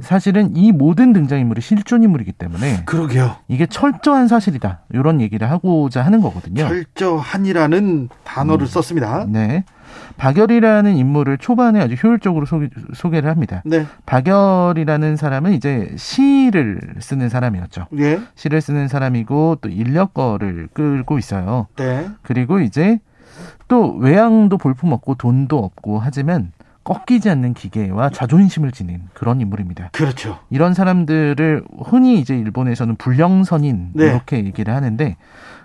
사실은 0.00 0.56
이 0.56 0.72
모든 0.72 1.12
등장인물이 1.12 1.60
실존 1.60 2.02
인물이기 2.02 2.32
때문에 2.32 2.84
그러게요. 2.84 3.36
이게 3.48 3.66
철저한 3.66 4.28
사실이다. 4.28 4.82
이런 4.92 5.20
얘기를 5.20 5.50
하고자 5.50 6.02
하는 6.04 6.20
거거든요. 6.20 6.68
철저한이라는 6.68 8.08
단어를 8.24 8.64
음. 8.64 8.66
썼습니다. 8.66 9.26
네. 9.28 9.64
박열이라는 10.16 10.96
인물을 10.96 11.38
초반에 11.38 11.80
아주 11.80 11.94
효율적으로 11.94 12.46
소개, 12.94 13.20
를 13.20 13.30
합니다. 13.30 13.62
네. 13.64 13.86
박열이라는 14.06 15.16
사람은 15.16 15.52
이제 15.52 15.92
시를 15.96 16.80
쓰는 17.00 17.28
사람이었죠. 17.28 17.86
예. 17.98 18.20
시를 18.34 18.60
쓰는 18.60 18.88
사람이고 18.88 19.58
또 19.60 19.68
인력거를 19.68 20.68
끌고 20.72 21.18
있어요. 21.18 21.66
네. 21.76 22.08
그리고 22.22 22.60
이제 22.60 23.00
또 23.68 23.94
외양도 23.94 24.58
볼품 24.58 24.92
없고 24.92 25.16
돈도 25.16 25.58
없고 25.58 25.98
하지만 25.98 26.52
꺾이지 26.84 27.28
않는 27.28 27.52
기계와 27.52 28.08
자존심을 28.10 28.72
지닌 28.72 29.02
그런 29.12 29.40
인물입니다. 29.40 29.90
그렇죠. 29.92 30.38
이런 30.48 30.72
사람들을 30.72 31.64
흔히 31.84 32.18
이제 32.18 32.36
일본에서는 32.36 32.96
불령선인 32.96 33.90
네. 33.92 34.06
이렇게 34.06 34.38
얘기를 34.38 34.74
하는데 34.74 35.16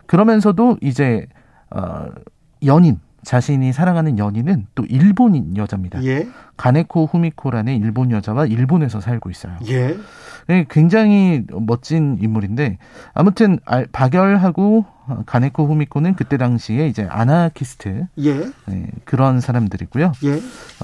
그러면서도 0.06 0.78
이제 0.82 1.28
어 1.72 2.08
연인 2.66 3.00
자신이 3.24 3.74
사랑하는 3.74 4.20
연인은 4.20 4.68
또 4.76 4.86
일본인 4.86 5.56
여자입니다. 5.58 6.04
예. 6.04 6.28
가네코 6.58 7.06
후미코라는 7.06 7.82
일본 7.82 8.12
여자와 8.12 8.46
일본에서 8.46 9.02
살고 9.02 9.30
있어요. 9.30 9.54
예. 9.68 9.98
네, 10.48 10.66
굉장히 10.70 11.44
멋진 11.50 12.18
인물인데 12.22 12.78
아무튼 13.14 13.60
박열하고 13.92 14.86
가네코 15.26 15.68
후미코는 15.68 16.16
그때 16.16 16.38
당시에 16.38 16.88
이제 16.88 17.08
아나키스트 17.10 18.08
예. 18.20 18.34
네, 18.66 18.88
그런 19.04 19.42
사람들이고요. 19.42 20.12
예. 20.24 20.34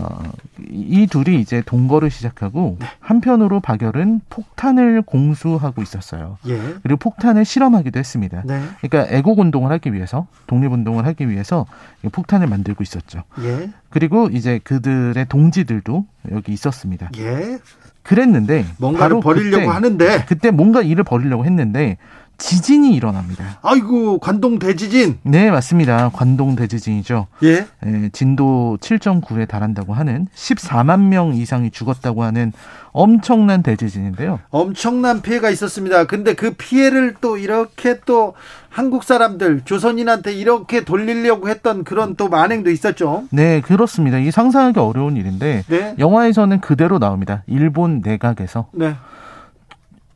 어, 0.02 0.24
이 0.70 1.08
둘이 1.08 1.40
이제 1.40 1.62
동거를 1.66 2.10
시작하고 2.10 2.78
네. 2.80 2.88
한편으로 3.00 3.60
박열은 3.62 4.22
폭탄을 4.30 5.02
공수하고 5.04 5.82
있었어요. 5.82 6.38
예. 6.48 6.58
그리고 6.84 6.98
폭탄을 6.98 7.46
실험하기도 7.46 7.98
했습니다. 7.98 8.44
네. 8.46 8.62
그러니까 8.82 9.14
애국 9.14 9.40
운동을 9.40 9.72
하기 9.74 9.94
위해서 9.94 10.28
독립 10.48 10.72
운동을 10.72 11.06
하기 11.06 11.30
위해서 11.30 11.66
폭탄을 12.12 12.48
만들고 12.48 12.84
있었죠. 12.84 13.24
예. 13.42 13.70
그리고 13.90 14.28
이제 14.28 14.60
그들의 14.64 15.26
동지 15.30 15.59
들도 15.66 16.06
여기 16.32 16.54
있었습니다. 16.54 17.10
예. 17.18 17.60
그랬는데 18.04 18.66
뭔가를 18.78 19.20
버리려고 19.20 19.70
하는데 19.72 20.26
그때 20.28 20.52
뭔가 20.52 20.82
일을 20.82 21.04
벌이려고 21.04 21.46
했는데 21.46 21.98
지진이 22.40 22.96
일어납니다. 22.96 23.60
아이고 23.62 24.18
관동 24.18 24.58
대지진. 24.58 25.20
네 25.24 25.52
맞습니다. 25.52 26.10
관동 26.10 26.56
대지진이죠. 26.56 27.28
예. 27.44 27.68
예 27.86 28.10
진도 28.12 28.78
7.9에 28.82 29.48
달한다고 29.48 29.94
하는 29.94 30.28
14만 30.34 31.02
명 31.10 31.36
이상이 31.36 31.70
죽었다고 31.70 32.24
하는 32.24 32.52
엄청난 32.92 33.62
대지진인데요. 33.62 34.40
엄청난 34.50 35.22
피해가 35.22 35.50
있었습니다. 35.52 36.06
근데 36.06 36.34
그 36.34 36.52
피해를 36.52 37.16
또 37.22 37.38
이렇게 37.38 38.00
또 38.06 38.34
한국 38.70 39.04
사람들 39.04 39.62
조선인한테 39.66 40.34
이렇게 40.34 40.84
돌리려고 40.84 41.50
했던 41.50 41.84
그런 41.84 42.16
또 42.16 42.30
만행도 42.30 42.72
있었죠. 42.72 43.26
네 43.32 43.62
그렇습니다. 43.62 44.18
이 44.18 44.32
상상하기 44.32 44.80
어려운 44.80 45.18
일인데 45.18 45.64
네. 45.68 45.96
영화에서는 46.00 46.62
그대로 46.62 47.00
나옵니다. 47.00 47.44
일본 47.48 48.02
내각에서. 48.04 48.68
네. 48.74 48.96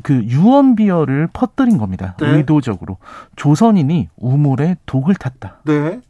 그 0.04 0.24
유언 0.26 0.76
비어를 0.76 1.30
퍼뜨린 1.34 1.78
겁니다. 1.78 2.16
네. 2.20 2.28
의도적으로 2.28 2.98
조선인이 3.36 4.10
우물에 4.18 4.76
독을 4.86 5.16
탔다. 5.16 5.58
네. 5.64 6.02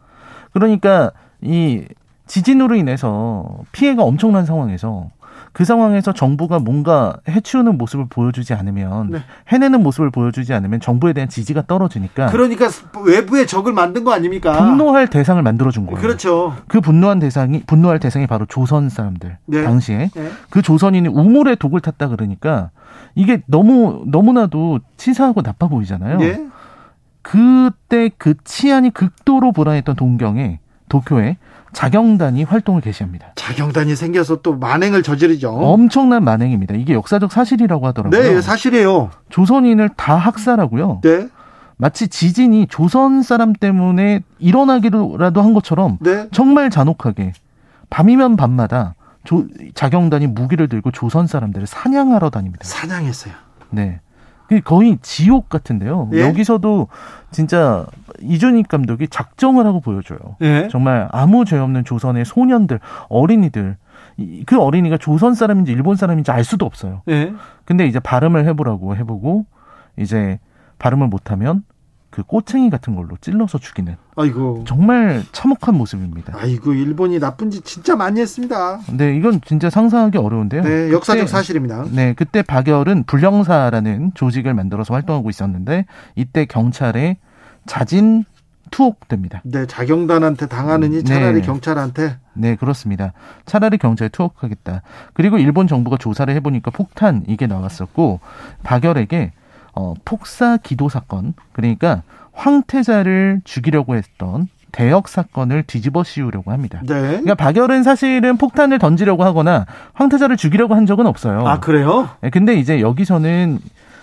그러니까 0.52 1.12
이 1.42 1.84
지진으로 2.26 2.76
인해서 2.76 3.60
피해가 3.72 4.04
엄청난 4.04 4.46
상황에서 4.46 5.10
그 5.52 5.66
상황에서 5.66 6.14
정부가 6.14 6.58
뭔가 6.58 7.18
해치우는 7.30 7.78
모습을 7.78 8.06
보여주지 8.10 8.56
않으면 8.56 9.12
네. 9.12 9.20
해내는 9.50 9.84
모습을 9.84 10.10
보여주지 10.10 10.52
않으면 10.54 10.80
정부에 10.80 11.14
대한 11.14 11.30
지지가 11.30 11.68
떨어지니까 11.68 12.28
그러니까 12.28 12.70
외부의 13.06 13.46
적을 13.46 13.72
만든 13.72 14.04
거 14.04 14.12
아닙니까? 14.14 14.54
분노할 14.54 15.08
대상을 15.08 15.42
만들어 15.44 15.70
준 15.70 15.86
거예요. 15.86 16.02
그렇죠. 16.02 16.56
그 16.68 16.82
분노한 16.82 17.20
대상이 17.20 17.62
분노할 17.68 18.00
대상이 18.00 18.26
바로 18.26 18.48
조선 18.48 18.90
사람들 18.90 19.38
네. 19.46 19.64
당시에 19.64 20.10
네. 20.16 20.32
그 20.50 20.64
조선인이 20.64 21.08
우물에 21.10 21.56
독을 21.56 21.82
탔다 21.82 22.08
그러니까 22.08 22.72
이게 23.16 23.42
너무 23.48 24.04
너무나도 24.08 24.80
치사하고 24.98 25.42
나빠 25.42 25.68
보이잖아요. 25.68 26.22
예? 26.22 26.46
그때 27.22 28.10
그 28.18 28.36
치안이 28.44 28.92
극도로 28.92 29.52
불안했던 29.52 29.96
동경에 29.96 30.60
도쿄에 30.90 31.38
자경단이 31.72 32.44
활동을 32.44 32.82
개시합니다. 32.82 33.32
자경단이 33.36 33.96
생겨서 33.96 34.42
또 34.42 34.56
만행을 34.58 35.02
저지르죠. 35.02 35.52
엄청난 35.52 36.24
만행입니다. 36.24 36.76
이게 36.76 36.94
역사적 36.94 37.32
사실이라고 37.32 37.88
하더라고요. 37.88 38.22
네, 38.22 38.42
사실이에요. 38.42 39.10
조선인을 39.30 39.90
다 39.96 40.16
학살하고요. 40.16 41.02
네. 41.04 41.28
마치 41.78 42.08
지진이 42.08 42.68
조선 42.68 43.24
사람 43.24 43.54
때문에 43.54 44.22
일어나기라도 44.38 45.42
한 45.42 45.54
것처럼 45.54 45.98
네. 46.00 46.28
정말 46.32 46.70
잔혹하게 46.70 47.34
밤이면 47.90 48.36
밤마다 48.36 48.94
조, 49.24 49.48
자경단이 49.74 50.28
무기를 50.28 50.68
들고 50.68 50.92
조선 50.92 51.28
사람들을 51.28 51.68
사냥하러 51.68 52.30
다닙니다. 52.30 52.64
사냥했어요. 52.64 53.34
네. 53.70 54.00
그 54.48 54.60
거의 54.62 54.98
지옥 55.02 55.50
같은데요. 55.50 56.10
예? 56.14 56.22
여기서도 56.22 56.90
진짜 57.32 57.86
이준익 58.20 58.68
감독이 58.68 59.08
작정을 59.08 59.66
하고 59.66 59.80
보여줘요. 59.80 60.20
예? 60.42 60.68
정말 60.70 61.08
아무 61.12 61.46
죄 61.46 61.58
없는 61.58 61.86
조선의 61.86 62.26
소년들, 62.26 62.80
어린이들, 63.10 63.78
그 64.46 64.60
어린이가 64.60 64.98
조선 64.98 65.34
사람인지 65.34 65.72
일본 65.72 65.96
사람인지 65.96 66.32
알 66.32 66.44
수도 66.44 66.66
없어요. 66.66 67.02
예? 67.10 67.34
근데 67.66 67.88
이제 67.88 68.00
발음을 68.00 68.46
해보라고 68.46 68.96
해보고 68.98 69.46
이제 69.98 70.40
발음을 70.78 71.08
못하면 71.08 71.64
그 72.14 72.22
꼬챙이 72.22 72.70
같은 72.70 72.96
걸로 72.96 73.18
찔러서 73.20 73.58
죽이는. 73.58 73.96
아이고. 74.16 74.66
정말 74.68 75.24
참혹한 75.32 75.76
모습입니다. 75.76 76.34
아이고, 76.38 76.74
일본이 76.74 77.20
나쁜 77.20 77.50
짓 77.50 77.66
진짜 77.66 77.96
많이 77.96 78.22
했습니다. 78.22 78.82
네, 78.92 79.16
이건 79.16 79.42
진짜 79.44 79.72
상상하기 79.72 80.20
어려운데요. 80.20 80.62
네, 80.62 80.92
역사적 80.92 81.22
그때, 81.22 81.32
사실입니다. 81.32 81.86
네, 81.92 82.14
그때 82.14 82.44
박열은 82.44 83.06
불령사라는 83.06 84.12
조직을 84.14 84.54
만들어서 84.54 84.94
활동하고 84.94 85.32
있었는데 85.32 85.88
이때 86.16 86.46
경찰에 86.46 87.18
자진 87.66 88.26
투옥됩니다. 88.70 89.42
네, 89.44 89.66
자경단한테 89.66 90.46
당하느니 90.46 90.98
네. 90.98 91.04
차라리 91.04 91.42
네. 91.42 91.42
경찰한테. 91.42 92.18
네, 92.34 92.56
그렇습니다. 92.56 93.14
차라리 93.48 93.80
경찰에 93.80 94.10
투옥하겠다. 94.10 94.84
그리고 95.14 95.40
일본 95.40 95.66
정부가 95.66 95.98
조사를 95.98 96.32
해보니까 96.36 96.70
폭탄 96.70 97.24
이게 97.28 97.48
나왔었고 97.48 98.20
박열에게 98.62 99.32
어, 99.74 99.94
폭사 100.06 100.58
기도 100.58 100.90
사건 100.90 101.34
그러니까 101.52 102.04
황태자를 102.32 103.42
죽이려고 103.44 103.96
했던 103.96 104.48
대역 104.72 105.08
사건을 105.08 105.64
뒤집어 105.64 106.04
씌우려고 106.04 106.52
합니다. 106.52 106.80
네. 106.84 107.02
그러니까 107.02 107.36
박열은 107.36 107.84
사실은 107.84 108.38
폭탄을 108.38 108.80
던지려고 108.80 109.24
하거나 109.24 109.66
황태자를 109.94 110.36
죽이려고 110.36 110.74
한 110.76 110.86
적은 110.86 111.06
없어요. 111.06 111.48
아 111.48 111.60
그래요? 111.60 112.10
네, 112.22 112.30
근데 112.32 112.56
이제 112.56 112.82
여기서는 112.82 113.60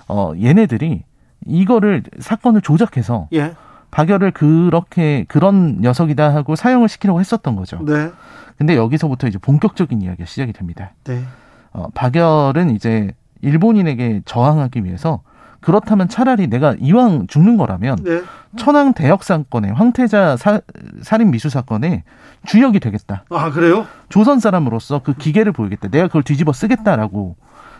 어 0.08 0.32
얘네들이 0.40 1.02
이거를 1.46 2.04
사건을 2.20 2.60
조작해서 2.60 3.28
예. 3.32 3.54
박열을 3.90 4.30
그렇게 4.30 5.24
그런 5.26 5.80
녀석이다 5.80 6.34
하고 6.34 6.54
사용을 6.54 6.88
시키려고 6.88 7.18
했었던 7.18 7.56
거죠. 7.56 7.80
네. 7.84 8.10
근데 8.56 8.76
여기서부터 8.76 9.26
이제 9.26 9.38
본격적인 9.38 10.02
이야기가 10.02 10.26
시작이 10.26 10.52
됩니다. 10.52 10.92
네. 11.04 11.24
어, 11.72 11.88
박열은 11.94 12.70
이제 12.70 13.10
일본인에게 13.42 14.22
저항하기 14.24 14.84
위해서 14.84 15.22
그렇다면 15.60 16.08
차라리 16.08 16.46
내가 16.46 16.74
이왕 16.78 17.26
죽는 17.26 17.56
거라면 17.56 17.96
네. 18.02 18.22
천황 18.56 18.94
대역 18.94 19.22
사건에 19.24 19.70
황태자 19.70 20.36
사, 20.36 20.60
살인 21.02 21.30
미수 21.30 21.50
사건에 21.50 22.04
주역이 22.46 22.80
되겠다. 22.80 23.24
아 23.30 23.50
그래요? 23.50 23.86
조선 24.08 24.40
사람으로서 24.40 25.02
그 25.02 25.14
기계를 25.14 25.52
보이겠다. 25.52 25.88
내가 25.88 26.06
그걸 26.06 26.22
뒤집어 26.22 26.52
쓰겠다라고 26.52 27.36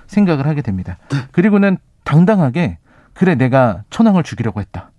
생각을 0.07 0.47
하게 0.47 0.63
됩니다. 0.63 0.99
네. 1.11 1.19
그리고는 1.33 1.79
당당하게 2.05 2.79
그래 3.15 3.35
내가 3.35 3.83
천황을 3.91 4.23
죽이려고 4.23 4.61
했다. 4.61 4.91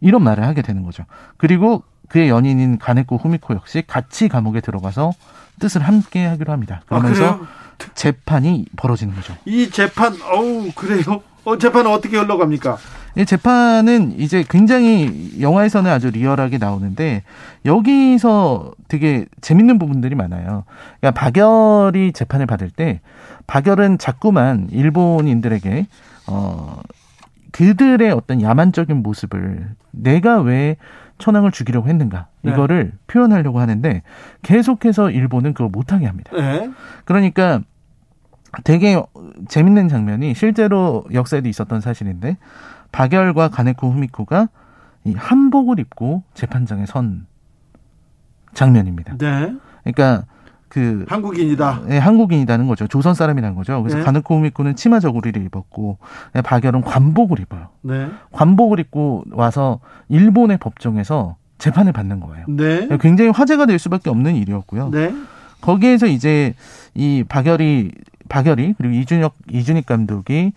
이런 0.00 0.22
말을 0.22 0.44
하게 0.44 0.62
되는 0.62 0.82
거죠. 0.82 1.04
그리고 1.36 1.82
그의 2.08 2.28
연인인 2.28 2.78
가네코 2.78 3.16
후미코 3.16 3.54
역시 3.54 3.82
같이 3.86 4.28
감옥에 4.28 4.60
들어가서 4.60 5.12
뜻을 5.60 5.80
함께 5.82 6.26
하기로 6.26 6.52
합니다. 6.52 6.82
그러면서 6.86 7.40
아, 7.42 7.46
재판이 7.94 8.66
벌어지는 8.76 9.14
거죠. 9.14 9.36
이 9.44 9.70
재판, 9.70 10.14
어우, 10.20 10.72
그래요? 10.74 11.22
어, 11.44 11.58
재판은 11.58 11.90
어떻게 11.90 12.18
흘러갑니까? 12.18 12.78
이 13.16 13.26
재판은 13.26 14.18
이제 14.18 14.44
굉장히 14.48 15.32
영화에서는 15.40 15.90
아주 15.90 16.10
리얼하게 16.10 16.58
나오는데 16.58 17.22
여기서 17.66 18.72
되게 18.88 19.26
재밌는 19.40 19.78
부분들이 19.78 20.14
많아요. 20.14 20.64
그러니까 21.00 21.20
박열이 21.20 22.12
재판을 22.12 22.46
받을 22.46 22.70
때 22.70 23.00
박열은 23.46 23.98
자꾸만 23.98 24.68
일본인들에게 24.70 25.86
어 26.28 26.80
그들의 27.50 28.10
어떤 28.12 28.40
야만적인 28.40 29.02
모습을 29.02 29.68
내가 29.90 30.40
왜 30.40 30.76
천황을 31.18 31.52
죽이려고 31.52 31.88
했는가 31.88 32.28
네. 32.40 32.52
이거를 32.52 32.92
표현하려고 33.06 33.60
하는데 33.60 34.02
계속해서 34.42 35.10
일본은 35.10 35.52
그걸 35.52 35.68
못하게 35.68 36.06
합니다. 36.06 36.30
네. 36.34 36.70
그러니까 37.04 37.60
되게 38.64 39.02
재밌는 39.48 39.88
장면이 39.88 40.34
실제로 40.34 41.04
역사에도 41.12 41.48
있었던 41.48 41.80
사실인데 41.80 42.36
박열과 42.92 43.48
가네코 43.48 43.90
후미코가 43.90 44.48
이 45.04 45.14
한복을 45.14 45.80
입고 45.80 46.22
재판장에 46.34 46.86
선 46.86 47.26
장면입니다. 48.54 49.16
네. 49.16 49.54
그러니까 49.82 50.26
그 50.68 51.04
한국인이다. 51.08 51.82
네, 51.86 51.98
한국인이라는 51.98 52.66
거죠. 52.66 52.86
조선 52.86 53.14
사람이라는 53.14 53.56
거죠. 53.56 53.82
그래서 53.82 53.98
네. 53.98 54.04
가네코 54.04 54.36
후미코는 54.36 54.76
치마 54.76 55.00
저고리를 55.00 55.42
입었고 55.44 55.98
네, 56.34 56.42
박열은 56.42 56.82
관복을 56.82 57.40
입어요. 57.40 57.68
네. 57.82 58.08
관복을 58.30 58.80
입고 58.80 59.24
와서 59.32 59.80
일본의 60.08 60.58
법정에서 60.58 61.36
재판을 61.58 61.92
받는 61.92 62.20
거예요. 62.20 62.46
네. 62.48 62.88
굉장히 63.00 63.30
화제가 63.30 63.66
될 63.66 63.78
수밖에 63.78 64.10
없는 64.10 64.34
일이었고요. 64.36 64.90
네. 64.90 65.14
거기에서 65.60 66.06
이제 66.06 66.54
이 66.94 67.24
박열이 67.28 67.92
박열이 68.32 68.74
그리고 68.78 68.94
이준혁 68.94 69.34
이준익 69.50 69.84
감독이 69.84 70.52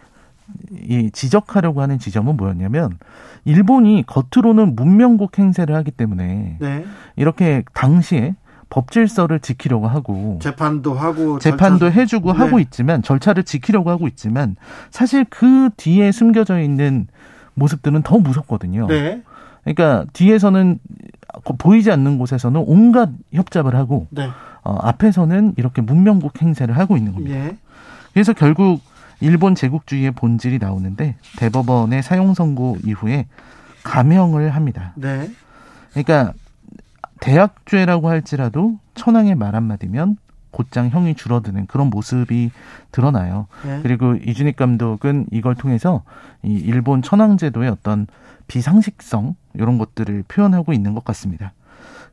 이 0.88 1.12
지적하려고 1.12 1.82
하는 1.82 2.00
지점은 2.00 2.38
뭐였냐면 2.38 2.98
일본이 3.44 4.06
겉으로는 4.08 4.78
문명국 4.78 5.38
행세를 5.38 5.76
하기 5.76 5.92
때문에 5.92 6.56
네. 6.60 6.86
이렇게 7.18 7.64
당시에 7.74 8.36
법 8.70 8.92
질서를 8.92 9.42
지키려고 9.42 9.88
하고 9.90 10.40
재판도 10.42 10.94
하고 10.94 11.38
재판도 11.40 11.80
절차... 11.80 12.00
해주고 12.00 12.32
네. 12.32 12.40
하고 12.40 12.60
있지만 12.60 13.02
절차를 13.02 13.44
지키려고 13.44 13.90
하고 13.90 14.08
있지만 14.08 14.56
사실 14.90 15.26
그 15.30 15.70
뒤에 15.76 16.14
숨겨져 16.14 16.62
있는 16.62 17.08
모습들은 17.56 18.04
더 18.04 18.20
무섭거든요. 18.20 18.88
네. 18.88 19.22
그러니까 19.66 20.06
뒤에서는 20.14 20.80
보이지 21.58 21.92
않는 21.92 22.20
곳에서는 22.20 22.64
온갖 22.66 23.10
협잡을 23.34 23.76
하고 23.76 24.08
네. 24.12 24.30
어, 24.64 24.78
앞에서는 24.82 25.56
이렇게 25.58 25.82
문명국 25.82 26.42
행세를 26.42 26.78
하고 26.78 26.96
있는 26.98 27.14
겁니다. 27.14 27.36
예. 27.36 27.58
그래서 28.16 28.32
결국 28.32 28.82
일본 29.20 29.56
제국주의의 29.56 30.12
본질이 30.12 30.58
나오는데 30.60 31.18
대법원의 31.38 32.02
사용 32.02 32.34
선고 32.34 32.78
이후에 32.86 33.28
감형을 33.84 34.52
합니다. 34.52 34.94
네. 34.96 35.30
그러니까 35.92 36.32
대학죄라고 37.20 38.08
할지라도 38.08 38.80
천황의 38.94 39.36
말 39.36 39.54
한마디면 39.54 40.16
곧장 40.52 40.88
형이 40.88 41.16
줄어드는 41.16 41.68
그런 41.68 41.90
모습이 41.90 42.52
드러나요. 42.94 43.48
네. 43.66 43.82
그리고 43.84 44.16
이준익 44.16 44.56
감독은 44.56 45.28
이걸 45.32 45.56
통해서 45.56 46.04
이 46.42 46.54
일본 46.54 47.02
천황제도의 47.02 47.70
어떤 47.70 48.08
비상식성 48.48 49.36
이런 49.56 49.78
것들을 49.78 50.24
표현하고 50.30 50.72
있는 50.72 50.94
것 50.94 51.04
같습니다. 51.04 51.52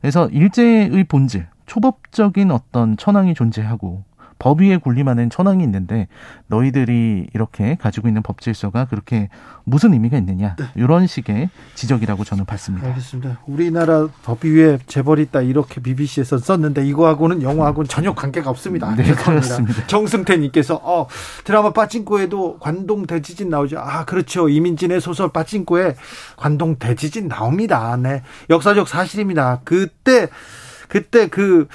그래서 0.01 0.27
일제의 0.27 1.05
본질, 1.05 1.47
초법적인 1.65 2.51
어떤 2.51 2.97
천황이 2.97 3.33
존재하고 3.33 4.03
법 4.43 4.59
위에 4.59 4.75
군림하는 4.75 5.29
천황이 5.29 5.63
있는데 5.63 6.09
너희들이 6.47 7.27
이렇게 7.33 7.77
가지고 7.79 8.09
있는 8.09 8.21
법 8.21 8.41
질서가 8.41 8.83
그렇게 8.83 9.29
무슨 9.63 9.93
의미가 9.93 10.17
있느냐 10.17 10.57
네. 10.59 10.65
이런 10.75 11.07
식의 11.07 11.49
지적이라고 11.75 12.25
저는 12.25 12.43
봤습니다. 12.43 12.89
알겠습니다. 12.89 13.39
우리나라 13.47 14.09
법 14.21 14.43
위에 14.43 14.79
재벌이 14.85 15.21
있다 15.21 15.43
이렇게 15.43 15.79
BBC에서 15.79 16.39
썼는데 16.39 16.85
이거하고는 16.85 17.41
영화하고는 17.41 17.87
전혀 17.87 18.13
관계가 18.13 18.49
없습니다. 18.49 18.93
네, 18.95 19.13
그렇습니다. 19.13 19.87
정승태님께서 19.87 20.75
어, 20.83 21.07
드라마 21.45 21.71
빠진코에도 21.71 22.57
관동 22.59 23.07
대지진 23.07 23.47
나오죠. 23.47 23.79
아 23.79 24.03
그렇죠. 24.03 24.49
이민진의 24.49 24.99
소설 24.99 25.29
빠진코에 25.29 25.95
관동 26.35 26.75
대지진 26.75 27.29
나옵니다. 27.29 27.95
네, 27.95 28.23
역사적 28.49 28.89
사실입니다. 28.89 29.61
그때 29.63 30.27
그때 30.89 31.27
그 31.27 31.69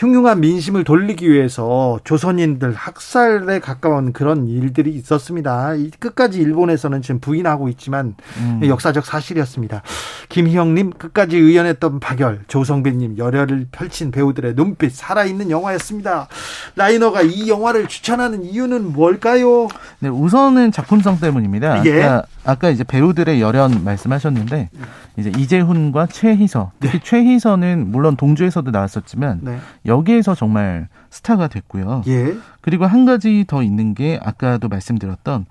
흉흉한 0.00 0.40
민심을 0.40 0.82
돌리기 0.84 1.30
위해서 1.30 2.00
조선인들 2.04 2.72
학살에 2.72 3.58
가까운 3.58 4.14
그런 4.14 4.46
일들이 4.46 4.92
있었습니다. 4.94 5.74
끝까지 5.98 6.40
일본에서는 6.40 7.02
지금 7.02 7.20
부인하고 7.20 7.68
있지만 7.68 8.14
음. 8.38 8.60
역사적 8.64 9.04
사실이었습니다. 9.04 9.82
김희영님 10.30 10.92
끝까지 10.92 11.36
의연했던 11.36 12.00
박열, 12.00 12.44
조성빈님 12.48 13.18
열혈을 13.18 13.66
펼친 13.70 14.10
배우들의 14.10 14.54
눈빛 14.54 14.90
살아있는 14.90 15.50
영화였습니다. 15.50 16.28
라이너가 16.76 17.20
이 17.20 17.50
영화를 17.50 17.86
추천하는 17.86 18.42
이유는 18.42 18.94
뭘까요? 18.94 19.68
네, 19.98 20.08
우선은 20.08 20.72
작품성 20.72 21.20
때문입니다. 21.20 21.84
예. 21.84 22.02
아까, 22.02 22.22
아까 22.44 22.70
이제 22.70 22.84
배우들의 22.84 23.42
열연 23.42 23.84
말씀하셨는데 23.84 24.70
이제 25.18 25.30
이재훈과 25.36 26.06
최희서, 26.06 26.72
특히 26.80 26.98
네. 26.98 27.04
최희서는 27.04 27.90
물론 27.90 28.16
동주에서도 28.16 28.70
나왔었지만 28.70 29.40
네. 29.42 29.58
여기에서 29.90 30.34
정말 30.34 30.88
스타가 31.10 31.48
됐고요. 31.48 32.04
예. 32.06 32.34
그리고 32.62 32.86
한 32.86 33.04
가지 33.04 33.44
더 33.46 33.62
있는 33.62 33.94
게 33.94 34.18
아까도 34.22 34.68
말씀드렸던 34.68 35.46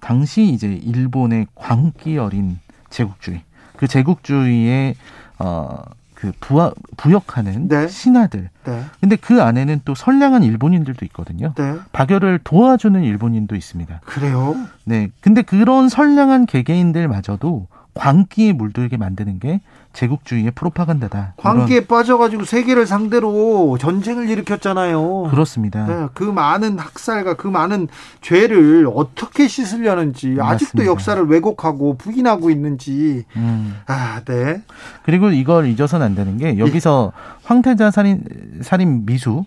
당시 0.00 0.42
이제 0.44 0.68
일본의 0.68 1.46
광기 1.54 2.18
어린 2.18 2.58
제국주의, 2.90 3.42
그 3.76 3.86
제국주의의 3.86 4.96
어. 5.38 5.82
그 6.14 6.32
부하, 6.40 6.72
부역하는 6.96 7.68
네. 7.68 7.86
신하들. 7.86 8.48
네. 8.64 8.84
근데 9.00 9.16
그 9.16 9.42
안에는 9.42 9.82
또 9.84 9.94
선량한 9.94 10.42
일본인들도 10.42 11.04
있거든요. 11.06 11.52
네. 11.54 11.74
박열을 11.92 12.40
도와주는 12.42 13.02
일본인도 13.02 13.54
있습니다. 13.56 14.00
그래요? 14.06 14.56
네. 14.84 15.10
근데 15.20 15.42
그런 15.42 15.90
선량한 15.90 16.46
개개인들마저도 16.46 17.66
광기에 17.94 18.52
물들게 18.52 18.96
만드는 18.96 19.38
게 19.38 19.60
제국주의의 19.92 20.50
프로파간다다. 20.50 21.34
광기에 21.36 21.86
빠져가지고 21.86 22.44
세계를 22.44 22.86
상대로 22.86 23.78
전쟁을 23.78 24.28
일으켰잖아요. 24.28 25.28
그렇습니다. 25.30 25.86
네, 25.86 26.08
그 26.14 26.24
많은 26.24 26.78
학살과 26.78 27.34
그 27.34 27.46
많은 27.46 27.86
죄를 28.20 28.88
어떻게 28.92 29.46
씻으려는지 29.46 30.30
맞습니다. 30.30 30.48
아직도 30.48 30.86
역사를 30.86 31.24
왜곡하고 31.24 31.96
부인하고 31.96 32.50
있는지. 32.50 33.24
음. 33.36 33.76
아, 33.86 34.20
네. 34.24 34.62
그리고 35.04 35.30
이걸 35.30 35.66
잊어서는 35.66 36.04
안 36.04 36.14
되는 36.16 36.36
게 36.36 36.58
여기서 36.58 37.12
예. 37.14 37.38
황태자 37.44 37.92
살인 37.92 38.24
살인 38.62 39.06
미수 39.06 39.44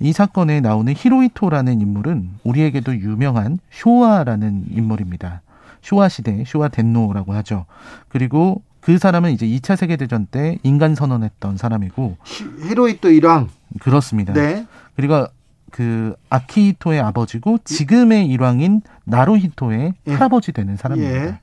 이 0.00 0.12
사건에 0.12 0.60
나오는 0.60 0.92
히로이토라는 0.94 1.80
인물은 1.80 2.30
우리에게도 2.42 2.96
유명한 2.96 3.58
쇼와라는 3.70 4.64
인물입니다. 4.70 5.40
쇼와 5.86 6.08
시대, 6.08 6.42
쇼와 6.44 6.66
덴노라고 6.66 7.32
하죠. 7.34 7.64
그리고 8.08 8.62
그 8.80 8.98
사람은 8.98 9.30
이제 9.30 9.46
2차 9.46 9.76
세계대전 9.76 10.26
때 10.26 10.58
인간 10.64 10.96
선언했던 10.96 11.56
사람이고 11.56 12.16
히로이토 12.24 13.10
일왕 13.10 13.48
그렇습니다. 13.80 14.32
네. 14.32 14.66
그리고 14.96 15.26
그 15.70 16.16
아키히토의 16.28 16.98
아버지고 17.00 17.58
지금의 17.64 18.26
일왕인 18.26 18.82
나루히토의 19.04 19.94
예. 20.08 20.12
할아버지 20.12 20.50
되는 20.50 20.76
사람입니다. 20.76 21.24
예. 21.26 21.38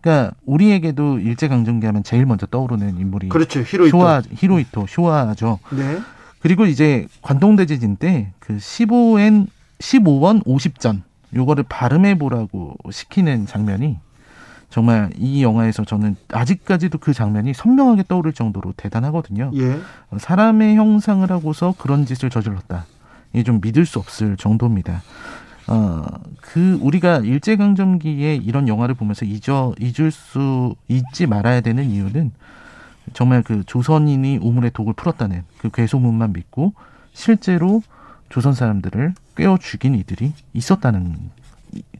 그러니까 0.00 0.34
우리에게도 0.46 1.18
일제 1.18 1.48
강점기 1.48 1.84
하면 1.86 2.04
제일 2.04 2.26
먼저 2.26 2.46
떠오르는 2.46 2.96
인물이 2.98 3.28
그렇죠. 3.28 3.60
히로이토. 3.60 3.90
쇼와 3.98 4.22
히로이토 4.30 4.86
쇼와죠. 4.88 5.58
네. 5.72 5.98
그리고 6.40 6.64
이제 6.66 7.06
관동 7.22 7.56
대지진 7.56 7.96
때 7.96 8.32
그 8.38 8.56
15엔 8.56 9.46
15원 9.80 10.44
50전 10.44 11.02
요거를 11.34 11.64
발음해 11.68 12.18
보라고 12.18 12.76
시키는 12.90 13.46
장면이 13.46 13.98
정말 14.68 15.10
이 15.16 15.42
영화에서 15.42 15.84
저는 15.84 16.16
아직까지도 16.32 16.98
그 16.98 17.12
장면이 17.12 17.54
선명하게 17.54 18.04
떠오를 18.06 18.32
정도로 18.32 18.72
대단하거든요. 18.76 19.50
예. 19.54 19.80
사람의 20.16 20.76
형상을 20.76 21.28
하고서 21.30 21.74
그런 21.76 22.06
짓을 22.06 22.30
저질렀다. 22.30 22.86
이게 23.32 23.42
좀 23.42 23.60
믿을 23.60 23.84
수 23.84 23.98
없을 23.98 24.36
정도입니다. 24.36 25.02
어, 25.66 26.04
그 26.40 26.78
우리가 26.80 27.18
일제 27.18 27.56
강점기에 27.56 28.36
이런 28.36 28.68
영화를 28.68 28.94
보면서 28.94 29.24
잊어 29.24 29.74
잊을 29.78 30.10
수 30.10 30.74
잊지 30.88 31.26
말아야 31.26 31.60
되는 31.60 31.90
이유는 31.90 32.32
정말 33.12 33.42
그 33.42 33.64
조선인이 33.64 34.38
우물에 34.38 34.70
독을 34.70 34.94
풀었다는 34.94 35.42
그 35.58 35.70
괴소문만 35.70 36.32
믿고 36.32 36.74
실제로 37.12 37.82
조선 38.30 38.54
사람들을 38.54 39.14
꿰어 39.36 39.58
죽인 39.60 39.94
이들이 39.94 40.32
있었다는 40.54 41.30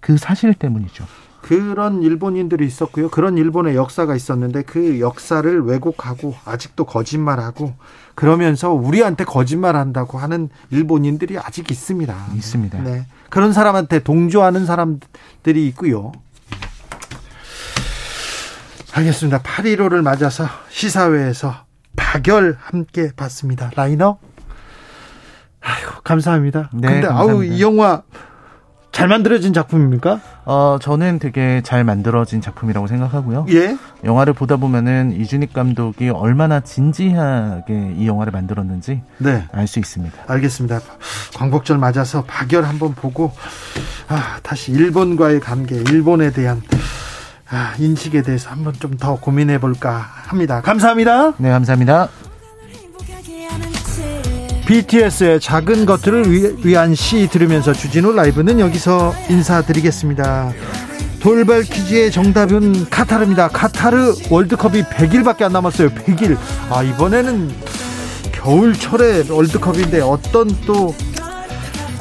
그 0.01 0.17
사실 0.17 0.55
때문이죠. 0.55 1.05
그런 1.43 2.03
일본인들이 2.03 2.67
있었고요. 2.67 3.09
그런 3.09 3.39
일본의 3.39 3.75
역사가 3.75 4.15
있었는데 4.15 4.63
그 4.63 5.01
역사를 5.01 5.63
왜곡하고 5.63 6.35
아직도 6.45 6.85
거짓말하고 6.85 7.75
그러면서 8.15 8.71
우리한테 8.73 9.25
거짓말한다고 9.25 10.19
하는 10.19 10.51
일본인들이 10.71 11.39
아직 11.39 11.71
있습니다. 11.71 12.15
있습니다. 12.35 12.83
네. 12.83 13.07
그런 13.31 13.53
사람한테 13.53 14.01
동조하는 14.01 14.67
사람들이 14.67 15.67
있고요. 15.69 16.13
알겠습니다. 18.93 19.43
8.15를 19.43 20.03
맞아서 20.03 20.47
시사회에서 20.69 21.65
박열 21.97 22.57
함께 22.61 23.11
봤습니다. 23.17 23.71
라이너? 23.75 24.19
아이고, 25.63 26.01
감사합니다. 26.05 26.71
네, 26.73 26.89
근데 26.89 27.07
감사합니다. 27.09 27.33
아우, 27.35 27.45
이 27.45 27.61
영화 27.63 28.03
잘 28.93 29.07
만들어진 29.07 29.53
작품입니까? 29.53 30.21
어, 30.47 30.79
저는 30.81 31.21
되게 31.21 31.61
잘 31.65 31.85
만들어진 31.85 32.41
작품이라고 32.41 32.89
생각하고요. 32.89 33.47
예. 33.51 33.77
영화를 34.05 34.33
보다 34.33 34.57
보면은 34.57 35.13
이준익 35.13 35.53
감독이 35.53 36.09
얼마나 36.09 36.59
진지하게 36.61 37.95
이 37.97 38.09
영화를 38.09 38.33
만들었는지 38.33 39.03
네. 39.19 39.45
알 39.53 39.69
수 39.69 39.79
있습니다. 39.79 40.17
알겠습니다. 40.27 40.81
광복절 41.37 41.79
맞아서 41.79 42.25
박열 42.27 42.65
한번 42.65 42.95
보고 42.95 43.33
아, 44.09 44.39
다시 44.43 44.73
일본과의 44.73 45.39
관계, 45.39 45.77
일본에 45.77 46.33
대한 46.33 46.61
아, 47.49 47.75
인식에 47.79 48.23
대해서 48.23 48.51
한번 48.51 48.73
좀 48.75 48.97
더 48.99 49.15
고민해 49.21 49.61
볼까 49.61 50.05
합니다. 50.27 50.61
감사합니다. 50.63 51.35
네, 51.39 51.49
감사합니다. 51.51 52.09
BTS의 54.71 55.41
작은 55.41 55.85
것들을 55.85 56.65
위한 56.65 56.95
시 56.95 57.27
들으면서 57.27 57.73
주진우 57.73 58.13
라이브는 58.13 58.61
여기서 58.61 59.13
인사드리겠습니다. 59.29 60.53
돌발 61.19 61.65
퀴즈의 61.65 62.13
정답은 62.13 62.89
카타르입니다. 62.89 63.49
카타르 63.49 64.15
월드컵이 64.31 64.85
100일밖에 64.85 65.43
안 65.43 65.55
남았어요. 65.55 65.89
100일. 65.89 66.39
아, 66.71 66.85
이번에는 66.85 67.51
겨울철에 68.31 69.25
월드컵인데 69.29 70.03
어떤 70.03 70.47
또 70.65 70.95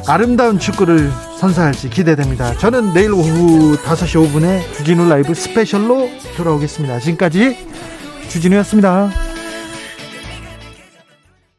아름다운 0.07 0.59
축구를 0.59 1.11
선사할지 1.39 1.89
기대됩니다. 1.89 2.55
저는 2.59 2.93
내일 2.93 3.13
오후 3.13 3.77
5시 3.77 4.31
5분에 4.31 4.61
주진우 4.75 5.09
라이브 5.09 5.33
스페셜로 5.33 6.07
돌아오겠습니다. 6.37 6.99
지금까지 6.99 7.67
주진우였습니다. 8.29 9.28